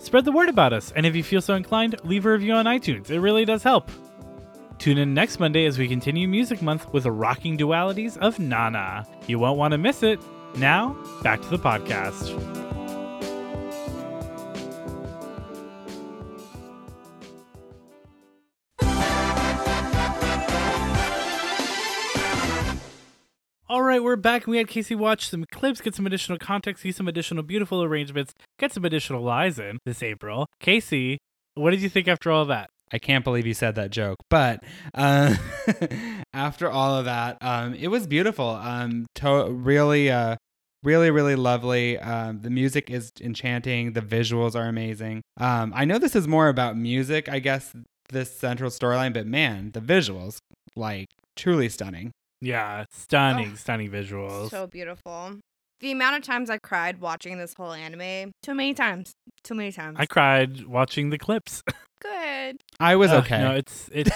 Spread 0.00 0.24
the 0.24 0.32
word 0.32 0.48
about 0.48 0.72
us, 0.72 0.92
and 0.96 1.06
if 1.06 1.14
you 1.14 1.22
feel 1.22 1.40
so 1.40 1.54
inclined, 1.54 1.94
leave 2.02 2.26
a 2.26 2.32
review 2.32 2.52
on 2.52 2.64
iTunes. 2.64 3.10
It 3.10 3.20
really 3.20 3.44
does 3.44 3.62
help. 3.62 3.90
Tune 4.78 4.98
in 4.98 5.14
next 5.14 5.38
Monday 5.38 5.64
as 5.66 5.78
we 5.78 5.86
continue 5.86 6.26
Music 6.26 6.60
Month 6.60 6.92
with 6.92 7.04
the 7.04 7.12
rocking 7.12 7.56
dualities 7.56 8.18
of 8.18 8.40
Nana. 8.40 9.06
You 9.28 9.38
won't 9.38 9.56
want 9.56 9.70
to 9.70 9.78
miss 9.78 10.02
it. 10.02 10.18
Now, 10.56 10.96
back 11.22 11.40
to 11.42 11.48
the 11.48 11.58
podcast. 11.58 12.61
We're 24.02 24.16
back. 24.16 24.44
and 24.44 24.50
We 24.52 24.58
had 24.58 24.68
Casey 24.68 24.94
watch 24.94 25.28
some 25.28 25.44
clips, 25.50 25.80
get 25.80 25.94
some 25.94 26.06
additional 26.06 26.38
context, 26.38 26.82
see 26.82 26.92
some 26.92 27.08
additional 27.08 27.42
beautiful 27.42 27.82
arrangements, 27.82 28.34
get 28.58 28.72
some 28.72 28.84
additional 28.84 29.22
lies 29.22 29.58
in 29.58 29.78
this 29.86 30.02
April. 30.02 30.46
Casey, 30.60 31.18
what 31.54 31.70
did 31.70 31.80
you 31.80 31.88
think 31.88 32.08
after 32.08 32.30
all 32.30 32.44
that? 32.46 32.68
I 32.92 32.98
can't 32.98 33.24
believe 33.24 33.46
you 33.46 33.54
said 33.54 33.74
that 33.76 33.90
joke. 33.90 34.18
But 34.28 34.62
uh, 34.94 35.36
after 36.34 36.70
all 36.70 36.96
of 36.96 37.06
that, 37.06 37.38
um, 37.40 37.74
it 37.74 37.88
was 37.88 38.06
beautiful. 38.06 38.48
Um, 38.48 39.06
to- 39.16 39.50
really, 39.50 40.10
uh, 40.10 40.36
really, 40.82 41.10
really 41.10 41.36
lovely. 41.36 41.98
Um, 41.98 42.40
the 42.42 42.50
music 42.50 42.90
is 42.90 43.10
enchanting. 43.20 43.92
The 43.94 44.02
visuals 44.02 44.54
are 44.54 44.66
amazing. 44.68 45.22
Um, 45.38 45.72
I 45.74 45.84
know 45.84 45.98
this 45.98 46.14
is 46.14 46.28
more 46.28 46.48
about 46.48 46.76
music, 46.76 47.28
I 47.28 47.38
guess, 47.38 47.74
this 48.10 48.30
central 48.30 48.70
storyline, 48.70 49.14
but 49.14 49.26
man, 49.26 49.70
the 49.72 49.80
visuals, 49.80 50.36
like, 50.76 51.08
truly 51.34 51.70
stunning. 51.70 52.10
Yeah, 52.42 52.84
stunning, 52.90 53.50
Oh, 53.52 53.56
stunning 53.56 53.90
visuals. 53.90 54.50
So 54.50 54.66
beautiful. 54.66 55.38
The 55.80 55.92
amount 55.92 56.16
of 56.16 56.22
times 56.24 56.50
I 56.50 56.58
cried 56.58 57.00
watching 57.00 57.38
this 57.38 57.54
whole 57.56 57.72
anime, 57.72 58.32
too 58.42 58.54
many 58.54 58.74
times. 58.74 59.12
Too 59.44 59.54
many 59.54 59.70
times. 59.72 59.96
I 59.98 60.06
cried 60.06 60.66
watching 60.66 61.10
the 61.10 61.18
clips. 61.18 61.62
Good. 62.02 62.56
I 62.80 62.96
was 62.96 63.12
Ugh, 63.12 63.24
okay. 63.24 63.38
No, 63.38 63.52
it's 63.52 63.88
it's. 63.92 64.10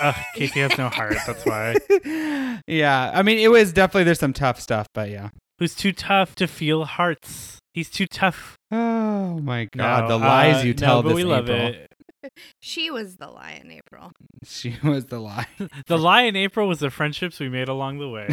Ugh, 0.00 0.14
Casey 0.36 0.60
has 0.60 0.78
no 0.78 0.88
heart. 0.88 1.16
That's 1.26 1.44
why. 1.44 1.74
yeah, 2.68 3.10
I 3.12 3.22
mean, 3.22 3.38
it 3.38 3.50
was 3.50 3.72
definitely 3.72 4.04
there's 4.04 4.20
some 4.20 4.32
tough 4.32 4.60
stuff, 4.60 4.86
but 4.94 5.10
yeah. 5.10 5.30
Who's 5.58 5.74
too 5.74 5.92
tough 5.92 6.36
to 6.36 6.46
feel 6.46 6.84
hearts? 6.84 7.58
He's 7.72 7.90
too 7.90 8.06
tough. 8.06 8.56
Oh 8.70 9.40
my 9.40 9.68
god, 9.76 10.02
No, 10.02 10.08
the 10.08 10.18
lies 10.24 10.62
uh, 10.62 10.66
you 10.66 10.74
tell 10.74 10.98
no, 10.98 11.02
but 11.02 11.08
this 11.10 11.16
we 11.16 11.24
love 11.24 11.48
it. 11.48 11.88
She 12.60 12.90
was 12.90 13.16
the 13.16 13.28
lie 13.28 13.60
in 13.62 13.70
April. 13.70 14.12
She 14.44 14.76
was 14.82 15.06
the 15.06 15.18
lie. 15.20 15.46
The 15.86 15.98
lie 15.98 16.22
in 16.22 16.36
April 16.36 16.68
was 16.68 16.80
the 16.80 16.90
friendships 16.90 17.40
we 17.40 17.48
made 17.48 17.68
along 17.68 17.98
the 17.98 18.08
way. 18.08 18.26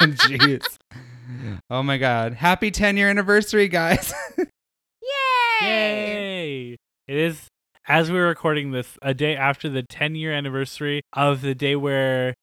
Jeez. 0.00 0.64
Oh 1.68 1.82
my 1.82 1.98
god. 1.98 2.34
Happy 2.34 2.70
10 2.70 2.96
year 2.96 3.08
anniversary, 3.08 3.68
guys. 3.68 4.12
Yay! 4.38 4.46
Yay! 5.62 6.76
It 7.06 7.16
is, 7.16 7.48
as 7.86 8.10
we're 8.10 8.28
recording 8.28 8.70
this, 8.70 8.96
a 9.02 9.14
day 9.14 9.36
after 9.36 9.68
the 9.68 9.82
10 9.82 10.14
year 10.14 10.32
anniversary 10.32 11.02
of 11.12 11.42
the 11.42 11.54
day 11.54 11.76
where 11.76 12.34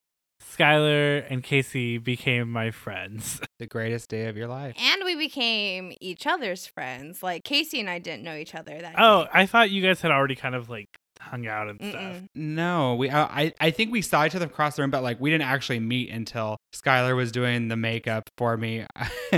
Skylar 0.58 1.26
and 1.30 1.44
Casey 1.44 1.98
became 1.98 2.52
my 2.52 2.72
friends. 2.72 3.40
the 3.60 3.68
greatest 3.68 4.10
day 4.10 4.28
of 4.28 4.38
your 4.38 4.48
life. 4.48 4.76
And 4.80 5.02
we 5.06 5.16
became 5.16 5.94
each 6.02 6.26
other's 6.28 6.66
friends. 6.68 7.22
Like 7.24 7.44
Casey 7.44 7.80
and 7.80 7.90
I 7.90 8.00
didn't 8.00 8.24
know 8.24 8.36
each 8.36 8.56
other 8.56 8.80
that 8.82 8.96
Oh, 8.98 9.24
day. 9.26 9.30
I 9.34 9.46
thought 9.46 9.70
you 9.72 9.82
guys 9.82 10.02
had 10.02 10.12
already 10.12 10.36
kind 10.36 10.56
of 10.56 10.70
like 10.70 10.90
hung 11.20 11.48
out 11.48 11.68
and 11.70 11.80
stuff. 11.82 12.02
Mm-mm. 12.02 12.28
No, 12.36 12.96
we. 12.96 13.10
I 13.10 13.54
I 13.60 13.72
think 13.72 13.92
we 13.92 14.02
saw 14.02 14.26
each 14.26 14.36
other 14.36 14.46
across 14.46 14.76
the 14.76 14.84
room, 14.84 14.92
but 14.92 15.04
like 15.04 15.20
we 15.20 15.30
didn't 15.30 15.48
actually 15.48 15.80
meet 15.80 16.10
until 16.10 16.58
Skylar 16.76 17.16
was 17.16 17.32
doing 17.32 17.68
the 17.68 17.76
makeup 17.78 18.30
for 18.38 18.58
me 18.58 18.86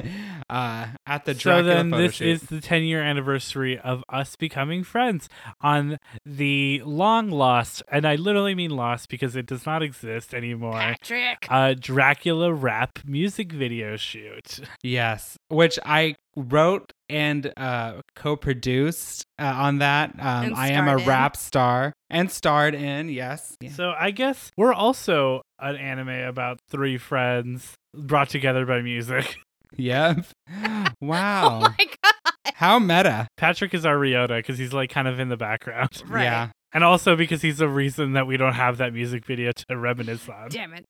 uh, 0.50 0.88
at 1.06 1.26
the 1.26 1.36
so 1.36 1.64
then 1.64 1.92
photo 1.92 2.04
this 2.04 2.16
shoot. 2.16 2.28
is 2.28 2.42
the 2.44 2.62
10 2.62 2.84
year 2.84 3.02
anniversary 3.02 3.78
of 3.80 4.04
us 4.10 4.36
becoming 4.36 4.84
friends 4.84 5.30
on 5.62 5.98
the 6.26 6.82
long 6.86 7.30
lost 7.30 7.82
and 7.92 8.06
i 8.06 8.16
literally 8.16 8.56
mean 8.56 8.72
lost 8.72 9.10
because 9.10 9.36
it 9.36 9.46
does 9.46 9.66
not 9.66 9.82
exist 9.82 10.34
anymore 10.34 10.74
Patrick. 10.74 11.46
uh 11.50 11.74
dracula 11.80 12.54
rap 12.54 13.00
music 13.06 13.52
video 13.52 13.96
shoot 13.96 14.60
Yes, 14.84 15.38
which 15.50 15.78
I 15.86 16.16
wrote 16.36 16.92
and 17.10 17.52
uh, 17.58 18.02
co-produced 18.16 19.24
uh, 19.40 19.46
on 19.46 19.80
that. 19.80 20.12
Um, 20.20 20.54
I 20.56 20.70
am 20.72 20.86
a 20.86 20.92
starred 20.92 21.02
in. 21.02 21.08
rap 21.08 21.36
star 21.38 21.94
and 22.10 22.32
starred 22.32 22.76
in. 22.76 23.10
Yes, 23.10 23.56
Yeah. 23.62 23.72
so 23.72 23.94
i 24.00 24.12
guess 24.12 24.52
we're 24.58 24.74
also 24.74 25.42
an 25.60 25.76
anime 25.76 26.10
about 26.10 26.60
three 26.70 26.98
friends 26.98 27.74
brought 27.96 28.30
together 28.30 28.66
by 28.66 28.82
music 28.82 29.38
yep. 29.76 30.26
Oh 30.52 30.86
Wow, 31.02 31.60
my 31.62 31.76
god. 32.04 32.54
how 32.56 32.80
meta. 32.80 33.28
patrick 33.38 33.74
is 33.74 33.86
our 33.86 33.96
ryota 33.96 34.38
because 34.40 34.58
he's 34.58 34.74
like 34.74 34.90
kind 34.90 35.08
of 35.08 35.20
in 35.20 35.30
the 35.30 35.38
background 35.38 36.02
Right. 36.08 36.24
Yeah, 36.24 36.50
and 36.74 36.84
also 36.84 37.16
because 37.16 37.42
he's 37.42 37.58
the 37.58 37.70
reason 37.70 38.14
that 38.14 38.28
we 38.28 38.38
don't 38.38 38.54
have 38.54 38.78
that 38.78 38.94
music 38.94 39.26
video 39.26 39.52
to 39.70 39.78
reminisce 39.78 40.28
on 40.30 40.50
Damn 40.50 40.74
it. 40.74 40.86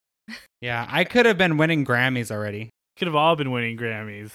yeah. 0.62 0.86
I 0.90 1.04
could 1.04 1.26
have 1.26 1.38
been 1.38 1.58
winning 1.58 1.86
Grammys 1.86 2.32
already. 2.32 2.70
could 2.98 3.08
have 3.08 3.16
all 3.16 3.36
been 3.36 3.52
winning 3.52 3.78
Grammys. 3.78 4.32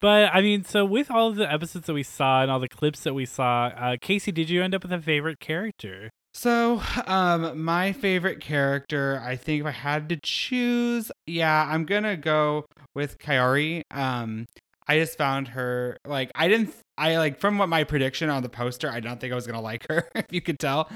But 0.00 0.30
I 0.32 0.40
mean, 0.40 0.64
so 0.64 0.84
with 0.84 1.10
all 1.10 1.28
of 1.28 1.36
the 1.36 1.50
episodes 1.50 1.86
that 1.86 1.94
we 1.94 2.02
saw 2.02 2.42
and 2.42 2.50
all 2.50 2.60
the 2.60 2.68
clips 2.68 3.00
that 3.00 3.14
we 3.14 3.26
saw, 3.26 3.66
uh, 3.66 3.96
Casey, 4.00 4.30
did 4.30 4.48
you 4.48 4.62
end 4.62 4.74
up 4.74 4.82
with 4.82 4.92
a 4.92 5.00
favorite 5.00 5.40
character? 5.40 6.10
So, 6.34 6.80
um, 7.06 7.64
my 7.64 7.92
favorite 7.92 8.40
character, 8.40 9.20
I 9.24 9.34
think 9.34 9.62
if 9.62 9.66
I 9.66 9.72
had 9.72 10.08
to 10.10 10.18
choose, 10.22 11.10
yeah, 11.26 11.66
I'm 11.68 11.84
gonna 11.84 12.16
go 12.16 12.66
with 12.94 13.18
Kaori. 13.18 13.82
Um, 13.90 14.46
I 14.88 14.98
just 14.98 15.18
found 15.18 15.48
her 15.48 15.98
like 16.06 16.30
I 16.34 16.48
didn't 16.48 16.74
I 16.96 17.16
like 17.18 17.38
from 17.38 17.58
what 17.58 17.68
my 17.68 17.84
prediction 17.84 18.30
on 18.30 18.42
the 18.42 18.48
poster, 18.48 18.90
I 18.90 19.00
don't 19.00 19.20
think 19.20 19.32
I 19.32 19.36
was 19.36 19.46
gonna 19.46 19.60
like 19.60 19.86
her, 19.88 20.08
if 20.14 20.26
you 20.30 20.40
could 20.40 20.58
tell. 20.58 20.88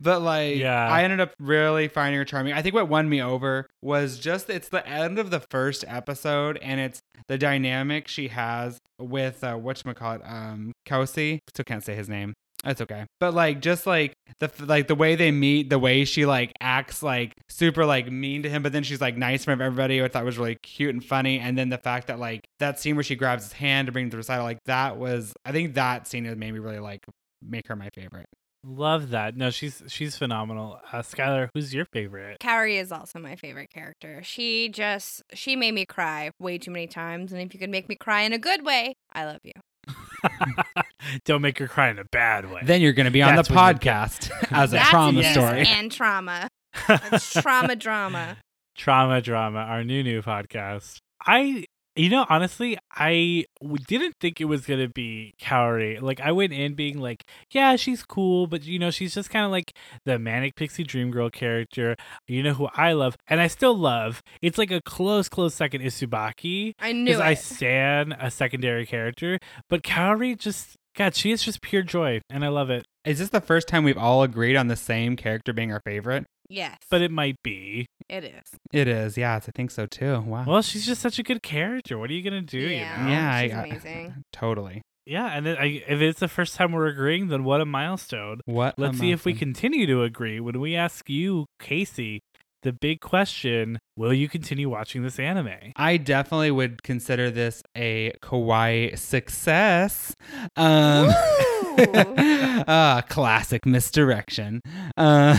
But 0.00 0.22
like 0.22 0.56
Yeah. 0.58 0.86
I 0.88 1.02
ended 1.02 1.20
up 1.20 1.32
really 1.38 1.88
finding 1.88 2.18
her 2.18 2.24
charming. 2.24 2.52
I 2.52 2.62
think 2.62 2.74
what 2.74 2.88
won 2.88 3.08
me 3.08 3.22
over 3.22 3.66
was 3.82 4.18
just 4.18 4.50
it's 4.50 4.68
the 4.68 4.86
end 4.86 5.18
of 5.18 5.30
the 5.30 5.40
first 5.50 5.84
episode 5.88 6.58
and 6.58 6.80
it's 6.80 7.00
the 7.28 7.38
dynamic 7.38 8.08
she 8.08 8.28
has 8.28 8.78
with 8.98 9.42
uh 9.42 9.54
whatchamacallit, 9.56 10.30
um 10.30 10.72
Kelsey. 10.84 11.40
Still 11.48 11.64
can't 11.64 11.84
say 11.84 11.94
his 11.94 12.08
name. 12.08 12.34
That's 12.64 12.80
okay. 12.82 13.06
But 13.18 13.34
like 13.34 13.60
just 13.60 13.86
like 13.86 14.12
the 14.38 14.50
like 14.60 14.86
the 14.86 14.94
way 14.94 15.16
they 15.16 15.30
meet, 15.30 15.70
the 15.70 15.78
way 15.78 16.04
she 16.04 16.26
like 16.26 16.52
acts 16.60 17.02
like 17.02 17.32
super 17.48 17.86
like 17.86 18.10
mean 18.10 18.42
to 18.42 18.50
him, 18.50 18.62
but 18.62 18.72
then 18.72 18.82
she's 18.82 19.00
like 19.00 19.16
nice 19.16 19.40
in 19.40 19.44
front 19.44 19.60
of 19.60 19.66
everybody, 19.66 20.00
which 20.00 20.10
I 20.10 20.12
thought 20.12 20.24
was 20.24 20.38
really 20.38 20.56
cute 20.62 20.94
and 20.94 21.04
funny. 21.04 21.38
And 21.38 21.56
then 21.56 21.70
the 21.70 21.78
fact 21.78 22.08
that 22.08 22.18
like 22.18 22.42
that 22.58 22.78
scene 22.78 22.96
where 22.96 23.02
she 23.02 23.16
grabs 23.16 23.44
his 23.44 23.52
hand 23.52 23.86
to 23.86 23.92
bring 23.92 24.04
him 24.04 24.10
to 24.10 24.14
the 24.14 24.18
recital, 24.18 24.44
like 24.44 24.58
that 24.66 24.98
was 24.98 25.32
I 25.44 25.52
think 25.52 25.74
that 25.74 26.06
scene 26.06 26.24
has 26.26 26.36
made 26.36 26.52
me 26.52 26.58
really 26.58 26.80
like 26.80 27.00
make 27.42 27.66
her 27.68 27.76
my 27.76 27.88
favorite. 27.94 28.26
Love 28.62 29.10
that. 29.10 29.36
No, 29.36 29.50
she's 29.50 29.82
she's 29.88 30.18
phenomenal. 30.18 30.80
Uh, 30.92 31.00
Skylar, 31.00 31.48
who's 31.54 31.72
your 31.72 31.86
favorite? 31.86 32.36
Kaori 32.40 32.78
is 32.78 32.92
also 32.92 33.18
my 33.18 33.34
favorite 33.36 33.70
character. 33.70 34.20
She 34.22 34.68
just 34.68 35.22
she 35.32 35.56
made 35.56 35.72
me 35.72 35.86
cry 35.86 36.30
way 36.38 36.58
too 36.58 36.70
many 36.70 36.86
times, 36.86 37.32
and 37.32 37.40
if 37.40 37.54
you 37.54 37.60
could 37.60 37.70
make 37.70 37.88
me 37.88 37.94
cry 37.94 38.20
in 38.20 38.34
a 38.34 38.38
good 38.38 38.62
way, 38.62 38.92
I 39.14 39.24
love 39.24 39.40
you. 39.44 39.52
Don't 41.24 41.42
make 41.42 41.58
her 41.58 41.68
cry 41.68 41.90
in 41.90 41.98
a 41.98 42.04
bad 42.04 42.50
way. 42.50 42.60
Then 42.64 42.80
you're 42.80 42.92
gonna 42.92 43.10
be 43.10 43.22
on 43.22 43.36
That's 43.36 43.48
the 43.48 43.54
podcast 43.54 44.30
as 44.50 44.72
a 44.72 44.76
That's 44.76 44.90
trauma 44.90 45.20
yes, 45.20 45.32
story. 45.32 45.66
and 45.66 45.90
trauma. 45.90 46.48
That's 46.86 47.32
trauma 47.42 47.76
drama. 47.76 48.36
Trauma 48.76 49.20
Drama, 49.20 49.58
our 49.58 49.84
new 49.84 50.02
new 50.02 50.22
podcast. 50.22 50.98
I, 51.26 51.66
you 51.96 52.08
know, 52.08 52.24
honestly, 52.28 52.78
I 52.90 53.44
w- 53.60 53.78
didn't 53.86 54.16
think 54.20 54.40
it 54.40 54.46
was 54.46 54.66
gonna 54.66 54.88
be 54.88 55.34
Kaori. 55.40 56.00
Like, 56.00 56.20
I 56.20 56.32
went 56.32 56.52
in 56.52 56.74
being 56.74 56.98
like, 56.98 57.24
yeah, 57.50 57.76
she's 57.76 58.02
cool, 58.02 58.46
but 58.46 58.64
you 58.64 58.78
know, 58.78 58.90
she's 58.90 59.14
just 59.14 59.30
kind 59.30 59.44
of 59.44 59.50
like 59.50 59.74
the 60.04 60.18
manic 60.18 60.56
pixie 60.56 60.84
dream 60.84 61.10
girl 61.10 61.30
character. 61.30 61.96
You 62.26 62.42
know 62.42 62.54
who 62.54 62.68
I 62.74 62.92
love, 62.92 63.16
and 63.28 63.40
I 63.40 63.46
still 63.46 63.76
love. 63.76 64.22
It's 64.42 64.58
like 64.58 64.70
a 64.70 64.80
close, 64.82 65.28
close 65.28 65.54
second 65.54 65.82
is 65.82 65.94
Tsubaki 65.94 66.74
I 66.78 66.92
knew 66.92 67.12
it. 67.12 67.20
I 67.20 67.34
stan 67.34 68.12
a 68.12 68.30
secondary 68.30 68.86
character, 68.86 69.38
but 69.68 69.82
Kaori 69.82 70.38
just. 70.38 70.76
God, 70.96 71.14
she 71.14 71.30
is 71.30 71.40
just 71.44 71.62
pure 71.62 71.82
joy, 71.82 72.20
and 72.28 72.44
I 72.44 72.48
love 72.48 72.68
it. 72.68 72.84
Is 73.04 73.20
this 73.20 73.28
the 73.28 73.40
first 73.40 73.68
time 73.68 73.84
we've 73.84 73.96
all 73.96 74.24
agreed 74.24 74.56
on 74.56 74.66
the 74.66 74.74
same 74.74 75.14
character 75.14 75.52
being 75.52 75.72
our 75.72 75.80
favorite? 75.80 76.26
Yes, 76.50 76.76
But 76.90 77.00
it 77.00 77.10
might 77.10 77.36
be. 77.42 77.86
it 78.10 78.24
is. 78.24 78.42
It 78.72 78.86
is, 78.88 79.16
yes, 79.16 79.46
I 79.48 79.52
think 79.54 79.70
so 79.70 79.86
too. 79.86 80.20
Wow. 80.20 80.44
Well, 80.46 80.60
she's 80.62 80.84
just 80.84 81.00
such 81.00 81.18
a 81.18 81.22
good 81.22 81.42
character. 81.42 81.96
What 81.98 82.10
are 82.10 82.12
you 82.12 82.22
gonna 82.22 82.42
do? 82.42 82.58
Yeah. 82.58 83.00
You 83.00 83.04
know? 83.06 83.10
yeah, 83.12 83.42
she's 83.42 83.52
I, 83.52 83.56
I- 83.60 83.64
amazing. 83.64 84.14
totally. 84.32 84.82
Yeah, 85.06 85.26
and 85.34 85.44
then 85.46 85.56
I, 85.56 85.82
if 85.88 86.00
it's 86.02 86.20
the 86.20 86.28
first 86.28 86.54
time 86.56 86.72
we're 86.72 86.86
agreeing, 86.86 87.28
then 87.28 87.42
what 87.42 87.60
a 87.60 87.64
milestone. 87.64 88.40
What? 88.44 88.78
Let's 88.78 88.98
see 88.98 89.10
if 89.12 89.24
we 89.24 89.32
continue 89.34 89.86
to 89.86 90.02
agree 90.02 90.38
when 90.40 90.60
we 90.60 90.76
ask 90.76 91.08
you, 91.08 91.46
Casey, 91.58 92.20
the 92.62 92.72
big 92.72 93.00
question 93.00 93.78
will 93.96 94.12
you 94.12 94.28
continue 94.28 94.68
watching 94.68 95.02
this 95.02 95.18
anime? 95.18 95.72
I 95.74 95.96
definitely 95.96 96.50
would 96.52 96.82
consider 96.84 97.30
this 97.30 97.62
a 97.76 98.12
kawaii 98.22 98.96
success. 98.98 100.14
Um, 100.56 101.08
uh, 101.88 103.02
classic 103.08 103.66
misdirection. 103.66 104.60
Uh, 104.96 105.38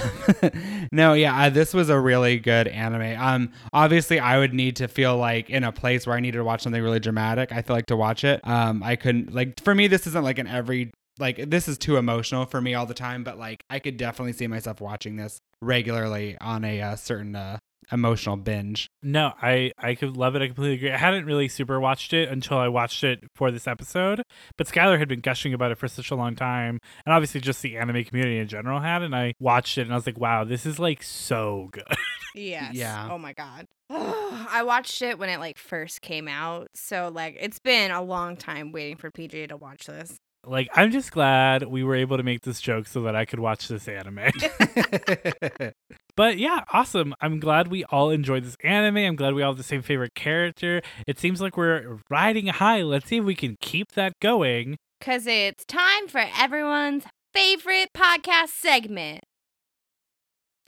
no, 0.91 1.13
yeah, 1.13 1.43
uh, 1.43 1.49
this 1.49 1.73
was 1.73 1.89
a 1.89 1.99
really 1.99 2.39
good 2.39 2.67
anime. 2.67 3.19
Um, 3.19 3.51
obviously, 3.73 4.19
I 4.19 4.37
would 4.37 4.53
need 4.53 4.75
to 4.77 4.87
feel 4.87 5.17
like 5.17 5.49
in 5.49 5.63
a 5.63 5.71
place 5.71 6.05
where 6.07 6.15
I 6.15 6.19
needed 6.19 6.37
to 6.37 6.43
watch 6.43 6.61
something 6.61 6.81
really 6.81 6.99
dramatic. 6.99 7.51
I 7.51 7.61
feel 7.61 7.75
like 7.75 7.87
to 7.87 7.95
watch 7.95 8.23
it. 8.23 8.45
Um, 8.47 8.83
I 8.83 8.95
couldn't 8.95 9.33
like 9.33 9.61
for 9.61 9.75
me. 9.75 9.87
This 9.87 10.07
isn't 10.07 10.23
like 10.23 10.39
an 10.39 10.47
every 10.47 10.91
like 11.19 11.49
this 11.49 11.67
is 11.67 11.77
too 11.77 11.97
emotional 11.97 12.45
for 12.45 12.61
me 12.61 12.73
all 12.73 12.85
the 12.85 12.93
time. 12.93 13.23
But 13.23 13.37
like 13.37 13.63
I 13.69 13.79
could 13.79 13.97
definitely 13.97 14.33
see 14.33 14.47
myself 14.47 14.81
watching 14.81 15.15
this 15.15 15.39
regularly 15.61 16.37
on 16.41 16.65
a 16.65 16.81
uh, 16.81 16.95
certain 16.95 17.35
uh, 17.35 17.57
emotional 17.91 18.37
binge. 18.37 18.89
No, 19.01 19.33
I 19.41 19.71
I 19.77 19.95
could 19.95 20.15
love 20.17 20.35
it. 20.35 20.41
I 20.41 20.47
completely 20.47 20.75
agree. 20.75 20.91
I 20.91 20.97
hadn't 20.97 21.25
really 21.25 21.47
super 21.47 21.79
watched 21.79 22.13
it 22.13 22.29
until 22.29 22.57
I 22.57 22.67
watched 22.67 23.03
it 23.03 23.23
for 23.35 23.51
this 23.51 23.67
episode, 23.67 24.23
but 24.57 24.67
Skylar 24.67 24.99
had 24.99 25.07
been 25.07 25.19
gushing 25.21 25.53
about 25.53 25.71
it 25.71 25.77
for 25.77 25.87
such 25.87 26.11
a 26.11 26.15
long 26.15 26.35
time, 26.35 26.79
and 27.05 27.13
obviously 27.13 27.41
just 27.41 27.61
the 27.61 27.77
anime 27.77 28.03
community 28.03 28.37
in 28.37 28.47
general 28.47 28.79
had. 28.79 29.01
And 29.01 29.15
I 29.15 29.33
watched 29.39 29.77
it, 29.77 29.81
and 29.81 29.91
I 29.91 29.95
was 29.95 30.05
like, 30.05 30.19
wow, 30.19 30.43
this 30.43 30.65
is 30.65 30.79
like 30.79 31.03
so 31.03 31.69
good. 31.71 31.83
Yes. 32.33 32.75
Yeah. 32.75 33.09
Oh 33.11 33.17
my 33.17 33.33
god. 33.33 33.67
I 33.89 34.63
watched 34.65 35.01
it 35.01 35.19
when 35.19 35.27
it 35.27 35.39
like 35.41 35.57
first 35.57 36.01
came 36.01 36.29
out, 36.29 36.69
so 36.73 37.11
like 37.13 37.35
it's 37.39 37.59
been 37.59 37.91
a 37.91 38.01
long 38.01 38.37
time 38.37 38.71
waiting 38.71 38.95
for 38.95 39.11
PJ 39.11 39.49
to 39.49 39.57
watch 39.57 39.85
this. 39.85 40.15
Like, 40.45 40.69
I'm 40.73 40.91
just 40.91 41.11
glad 41.11 41.63
we 41.63 41.83
were 41.83 41.95
able 41.95 42.17
to 42.17 42.23
make 42.23 42.41
this 42.41 42.59
joke 42.61 42.87
so 42.87 43.01
that 43.03 43.15
I 43.15 43.25
could 43.25 43.39
watch 43.39 43.67
this 43.67 43.87
anime. 43.87 44.31
But 46.15 46.37
yeah, 46.37 46.63
awesome. 46.73 47.13
I'm 47.21 47.39
glad 47.39 47.69
we 47.69 47.83
all 47.85 48.09
enjoyed 48.09 48.43
this 48.43 48.57
anime. 48.63 48.97
I'm 48.97 49.15
glad 49.15 49.33
we 49.33 49.41
all 49.43 49.51
have 49.51 49.57
the 49.57 49.63
same 49.63 49.81
favorite 49.81 50.13
character. 50.13 50.81
It 51.07 51.19
seems 51.19 51.41
like 51.41 51.57
we're 51.57 51.99
riding 52.09 52.47
high. 52.47 52.81
Let's 52.81 53.07
see 53.07 53.17
if 53.17 53.23
we 53.23 53.35
can 53.35 53.55
keep 53.61 53.93
that 53.93 54.13
going. 54.21 54.77
Cause 54.99 55.25
it's 55.25 55.65
time 55.65 56.07
for 56.07 56.23
everyone's 56.37 57.05
favorite 57.33 57.89
podcast 57.95 58.49
segment. 58.49 59.21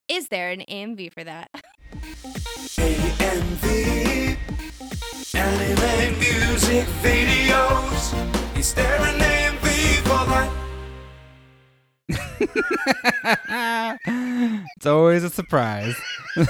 Is 0.07 0.30
there 0.30 0.49
an 0.49 0.63
AMV 0.69 1.13
for 1.13 1.24
that? 1.24 1.49
AMV 3.13 4.38
Anime 5.36 6.19
music 6.19 6.88
videos 7.01 8.57
Is 8.57 8.74
there 8.74 8.95
an 9.01 9.19
AMV 9.19 9.42
it's 14.75 14.85
always 14.85 15.23
a 15.23 15.29
surprise. 15.29 15.95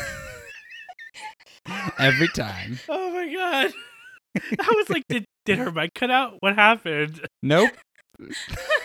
Every 1.99 2.27
time. 2.29 2.79
Oh 2.89 3.13
my 3.13 3.33
god. 3.33 3.71
I 4.59 4.73
was 4.75 4.89
like, 4.89 5.03
did, 5.07 5.25
did 5.45 5.59
her 5.59 5.71
mic 5.71 5.93
cut 5.93 6.09
out? 6.11 6.37
What 6.39 6.55
happened? 6.55 7.27
Nope. 7.41 7.71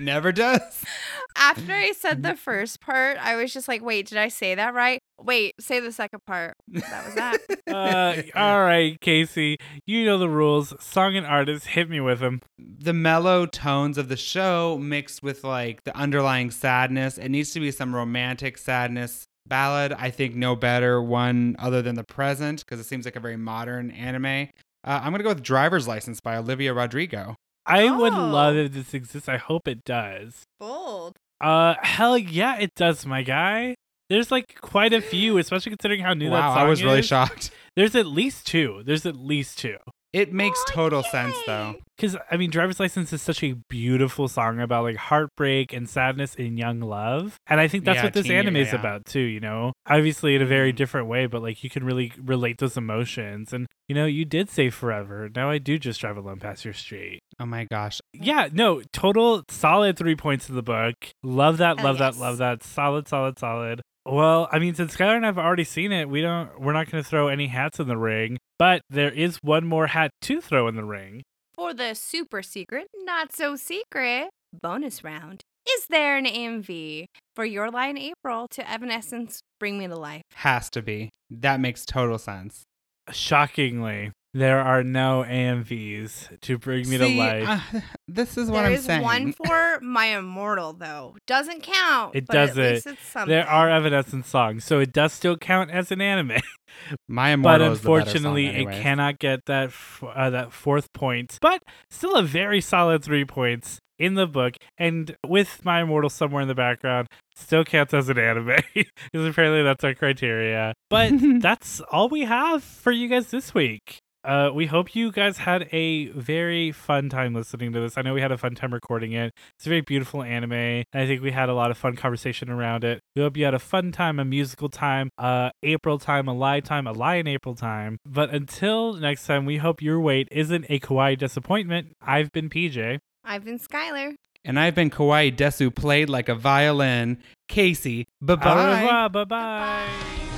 Never 0.00 0.32
does. 0.32 0.82
After 1.36 1.72
I 1.72 1.92
said 1.92 2.22
the 2.22 2.34
first 2.34 2.80
part, 2.80 3.18
I 3.18 3.36
was 3.36 3.52
just 3.52 3.68
like, 3.68 3.82
wait, 3.82 4.08
did 4.08 4.18
I 4.18 4.28
say 4.28 4.54
that 4.54 4.74
right? 4.74 4.98
Wait, 5.20 5.54
say 5.60 5.78
the 5.78 5.92
second 5.92 6.24
part. 6.26 6.54
That 6.68 7.04
was 7.04 7.14
that. 7.14 7.38
Uh, 7.70 8.22
all 8.34 8.62
right, 8.62 9.00
Casey. 9.00 9.56
You 9.86 10.04
know 10.04 10.18
the 10.18 10.28
rules. 10.28 10.74
Song 10.82 11.16
and 11.16 11.24
artist, 11.24 11.68
hit 11.68 11.88
me 11.88 12.00
with 12.00 12.18
them. 12.18 12.40
The 12.58 12.92
mellow 12.92 13.46
tones 13.46 13.96
of 13.96 14.08
the 14.08 14.16
show 14.16 14.76
mixed 14.76 15.22
with 15.22 15.44
like 15.44 15.84
the 15.84 15.96
underlying 15.96 16.50
sadness. 16.50 17.16
It 17.16 17.28
needs 17.28 17.52
to 17.52 17.60
be 17.60 17.70
some 17.70 17.94
romantic 17.94 18.58
sadness 18.58 19.24
ballad. 19.46 19.92
I 19.92 20.10
think 20.10 20.34
no 20.34 20.56
better 20.56 21.00
one 21.00 21.54
other 21.60 21.80
than 21.80 21.94
the 21.94 22.02
present 22.04 22.60
because 22.60 22.80
it 22.80 22.86
seems 22.86 23.04
like 23.04 23.16
a 23.16 23.20
very 23.20 23.36
modern 23.36 23.92
anime. 23.92 24.48
Uh, 24.82 25.00
I'm 25.02 25.12
gonna 25.12 25.22
go 25.22 25.28
with 25.28 25.42
Driver's 25.42 25.86
License 25.86 26.20
by 26.20 26.36
Olivia 26.36 26.74
Rodrigo. 26.74 27.36
I 27.66 27.90
would 27.90 28.12
Oh. 28.12 28.26
love 28.28 28.56
if 28.56 28.72
this 28.72 28.94
exists. 28.94 29.28
I 29.28 29.36
hope 29.36 29.68
it 29.68 29.84
does. 29.84 30.44
Bold. 30.58 31.16
Uh, 31.40 31.74
hell 31.82 32.18
yeah, 32.18 32.58
it 32.58 32.74
does, 32.74 33.06
my 33.06 33.22
guy. 33.22 33.74
There's 34.08 34.30
like 34.30 34.56
quite 34.60 34.92
a 34.92 35.00
few, 35.00 35.38
especially 35.38 35.70
considering 35.70 36.00
how 36.00 36.14
new 36.14 36.30
that 36.30 36.40
wow, 36.40 36.54
song 36.54 36.66
I 36.66 36.68
was 36.68 36.82
really 36.82 36.98
is. 37.00 37.06
shocked. 37.06 37.50
There's 37.76 37.94
at 37.94 38.06
least 38.06 38.46
two. 38.46 38.82
There's 38.84 39.06
at 39.06 39.16
least 39.16 39.58
two. 39.58 39.76
It 40.12 40.32
makes 40.32 40.58
Oh, 40.68 40.72
total 40.72 41.02
sense 41.04 41.36
though. 41.46 41.76
Because, 41.96 42.16
I 42.30 42.36
mean, 42.38 42.50
Driver's 42.50 42.80
License 42.80 43.12
is 43.12 43.20
such 43.20 43.42
a 43.44 43.52
beautiful 43.68 44.26
song 44.26 44.58
about 44.58 44.84
like 44.84 44.96
heartbreak 44.96 45.72
and 45.74 45.88
sadness 45.88 46.34
in 46.34 46.56
young 46.56 46.80
love. 46.80 47.36
And 47.46 47.60
I 47.60 47.68
think 47.68 47.84
that's 47.84 47.96
Yeah, 47.98 48.04
what 48.04 48.14
this 48.14 48.22
teen 48.24 48.32
year, 48.32 48.40
anime 48.40 48.56
is 48.56 48.72
yeah. 48.72 48.80
about, 48.80 49.04
too, 49.04 49.20
you 49.20 49.38
know? 49.38 49.72
Obviously, 49.86 50.34
in 50.34 50.40
a 50.40 50.46
very 50.46 50.72
Mhm. 50.72 50.76
different 50.76 51.08
way, 51.08 51.26
but 51.26 51.42
like 51.42 51.62
you 51.62 51.68
can 51.68 51.84
really 51.84 52.12
relate 52.18 52.56
those 52.58 52.76
emotions. 52.78 53.52
And, 53.52 53.66
you 53.86 53.94
know, 53.94 54.06
you 54.06 54.24
did 54.24 54.48
say 54.48 54.70
forever. 54.70 55.28
Now 55.36 55.50
I 55.50 55.58
do 55.58 55.78
just 55.78 56.00
drive 56.00 56.16
alone 56.16 56.38
past 56.40 56.64
your 56.64 56.74
street. 56.74 57.20
Oh 57.38 57.46
my 57.46 57.66
gosh. 57.70 58.00
Yeah, 58.14 58.48
no, 58.50 58.80
total 58.92 59.44
solid 59.48 59.96
three 59.98 60.16
points 60.16 60.48
in 60.48 60.54
the 60.56 60.62
book. 60.62 60.94
Love 61.22 61.58
that, 61.58 61.76
love 61.82 61.98
that, 61.98 62.14
yes. 62.14 62.18
love 62.20 62.38
that. 62.38 62.62
Solid, 62.62 63.08
solid, 63.08 63.38
solid. 63.38 63.82
Well, 64.06 64.48
I 64.50 64.58
mean, 64.58 64.74
since 64.74 64.96
Skylar 64.96 65.16
and 65.16 65.26
I've 65.26 65.38
already 65.38 65.64
seen 65.64 65.92
it, 65.92 66.08
we 66.08 66.22
don't 66.22 66.60
we're 66.60 66.72
not 66.72 66.90
gonna 66.90 67.04
throw 67.04 67.28
any 67.28 67.48
hats 67.48 67.78
in 67.78 67.88
the 67.88 67.98
ring, 67.98 68.38
but 68.58 68.82
there 68.88 69.10
is 69.12 69.38
one 69.42 69.66
more 69.66 69.88
hat 69.88 70.10
to 70.22 70.40
throw 70.40 70.68
in 70.68 70.76
the 70.76 70.84
ring. 70.84 71.22
For 71.54 71.74
the 71.74 71.94
super 71.94 72.42
secret, 72.42 72.86
not 73.04 73.32
so 73.34 73.56
secret 73.56 74.30
bonus 74.62 75.04
round, 75.04 75.42
is 75.68 75.86
there 75.90 76.16
an 76.16 76.24
AMV 76.24 77.06
for 77.36 77.44
Your 77.44 77.70
Lie 77.70 77.88
in 77.88 77.98
April 77.98 78.48
to 78.48 78.68
Evanescence 78.68 79.40
Bring 79.58 79.78
Me 79.78 79.86
to 79.86 79.96
Life? 79.96 80.22
Has 80.36 80.70
to 80.70 80.82
be. 80.82 81.10
That 81.28 81.60
makes 81.60 81.84
total 81.84 82.18
sense. 82.18 82.62
Shockingly, 83.10 84.12
there 84.32 84.60
are 84.60 84.82
no 84.84 85.24
AMVs 85.26 86.40
to 86.40 86.58
bring 86.58 86.88
me 86.88 86.98
See, 86.98 87.14
to 87.14 87.18
life. 87.18 87.74
uh, 87.74 87.80
this 88.08 88.36
is 88.38 88.48
what 88.50 88.58
There 88.62 88.66
I'm 88.66 88.72
is 88.74 88.84
saying. 88.84 89.02
one 89.02 89.32
for 89.46 89.80
My 89.82 90.06
Immortal, 90.16 90.74
though. 90.74 91.16
Doesn't 91.26 91.62
count. 91.62 92.14
It 92.14 92.26
but 92.26 92.34
doesn't. 92.34 92.62
least 92.62 92.86
it's 92.86 93.06
something. 93.06 93.30
there 93.30 93.48
are 93.48 93.68
Evanescence 93.68 94.28
songs, 94.28 94.64
so 94.64 94.78
it 94.80 94.92
does 94.92 95.12
still 95.12 95.36
count 95.36 95.70
as 95.70 95.90
an 95.90 96.00
anime. 96.00 96.38
My 97.08 97.34
but 97.36 97.60
Immortal 97.60 97.72
is 97.72 97.80
the 97.80 97.84
song 97.86 97.96
unfortunately, 97.98 98.46
it 98.46 98.70
cannot 98.70 99.18
get 99.18 99.40
that 99.46 99.66
f- 99.68 100.04
uh, 100.14 100.30
that 100.30 100.52
fourth 100.52 100.92
point. 100.92 101.36
But 101.40 101.62
still, 101.90 102.14
a 102.16 102.22
very 102.22 102.60
solid 102.60 103.02
three 103.02 103.24
points 103.24 103.78
in 103.98 104.14
the 104.14 104.26
book, 104.26 104.54
and 104.78 105.14
with 105.26 105.64
My 105.64 105.82
Immortal 105.82 106.08
somewhere 106.08 106.40
in 106.42 106.48
the 106.48 106.54
background, 106.54 107.08
still 107.34 107.64
counts 107.64 107.92
as 107.92 108.08
an 108.08 108.18
anime 108.18 108.56
because 108.74 109.26
apparently 109.26 109.62
that's 109.64 109.82
our 109.84 109.94
criteria. 109.94 110.72
But 110.88 111.12
that's 111.40 111.80
all 111.90 112.08
we 112.08 112.20
have 112.22 112.62
for 112.62 112.92
you 112.92 113.08
guys 113.08 113.30
this 113.30 113.52
week. 113.52 113.98
Uh, 114.24 114.50
we 114.52 114.66
hope 114.66 114.94
you 114.94 115.10
guys 115.12 115.38
had 115.38 115.68
a 115.72 116.08
very 116.08 116.72
fun 116.72 117.08
time 117.08 117.34
listening 117.34 117.72
to 117.72 117.80
this. 117.80 117.96
I 117.96 118.02
know 118.02 118.14
we 118.14 118.20
had 118.20 118.32
a 118.32 118.38
fun 118.38 118.54
time 118.54 118.72
recording 118.72 119.12
it. 119.12 119.32
It's 119.56 119.66
a 119.66 119.68
very 119.68 119.80
beautiful 119.80 120.22
anime. 120.22 120.52
And 120.52 120.84
I 120.92 121.06
think 121.06 121.22
we 121.22 121.30
had 121.30 121.48
a 121.48 121.54
lot 121.54 121.70
of 121.70 121.78
fun 121.78 121.96
conversation 121.96 122.50
around 122.50 122.84
it. 122.84 123.00
We 123.16 123.22
hope 123.22 123.36
you 123.36 123.44
had 123.44 123.54
a 123.54 123.58
fun 123.58 123.92
time, 123.92 124.18
a 124.18 124.24
musical 124.24 124.68
time, 124.68 125.10
uh, 125.18 125.50
April 125.62 125.98
time, 125.98 126.28
a 126.28 126.34
lie 126.34 126.60
time, 126.60 126.86
a 126.86 126.92
lie 126.92 127.16
in 127.16 127.26
April 127.26 127.54
time. 127.54 127.98
But 128.04 128.30
until 128.30 128.94
next 128.94 129.26
time, 129.26 129.46
we 129.46 129.56
hope 129.56 129.80
your 129.82 130.00
wait 130.00 130.28
isn't 130.30 130.66
a 130.68 130.80
kawaii 130.80 131.16
disappointment. 131.16 131.92
I've 132.02 132.30
been 132.32 132.50
PJ. 132.50 132.98
I've 133.24 133.44
been 133.44 133.58
Skylar. 133.58 134.14
And 134.44 134.58
I've 134.58 134.74
been 134.74 134.88
Kawaii 134.88 135.36
Desu 135.36 135.74
played 135.74 136.08
like 136.08 136.30
a 136.30 136.34
violin. 136.34 137.18
Casey, 137.48 138.06
bye 138.22 138.34
Au 138.34 138.36
bye-bye. 138.36 139.08
bye. 139.08 139.24
Bye. 139.24 140.29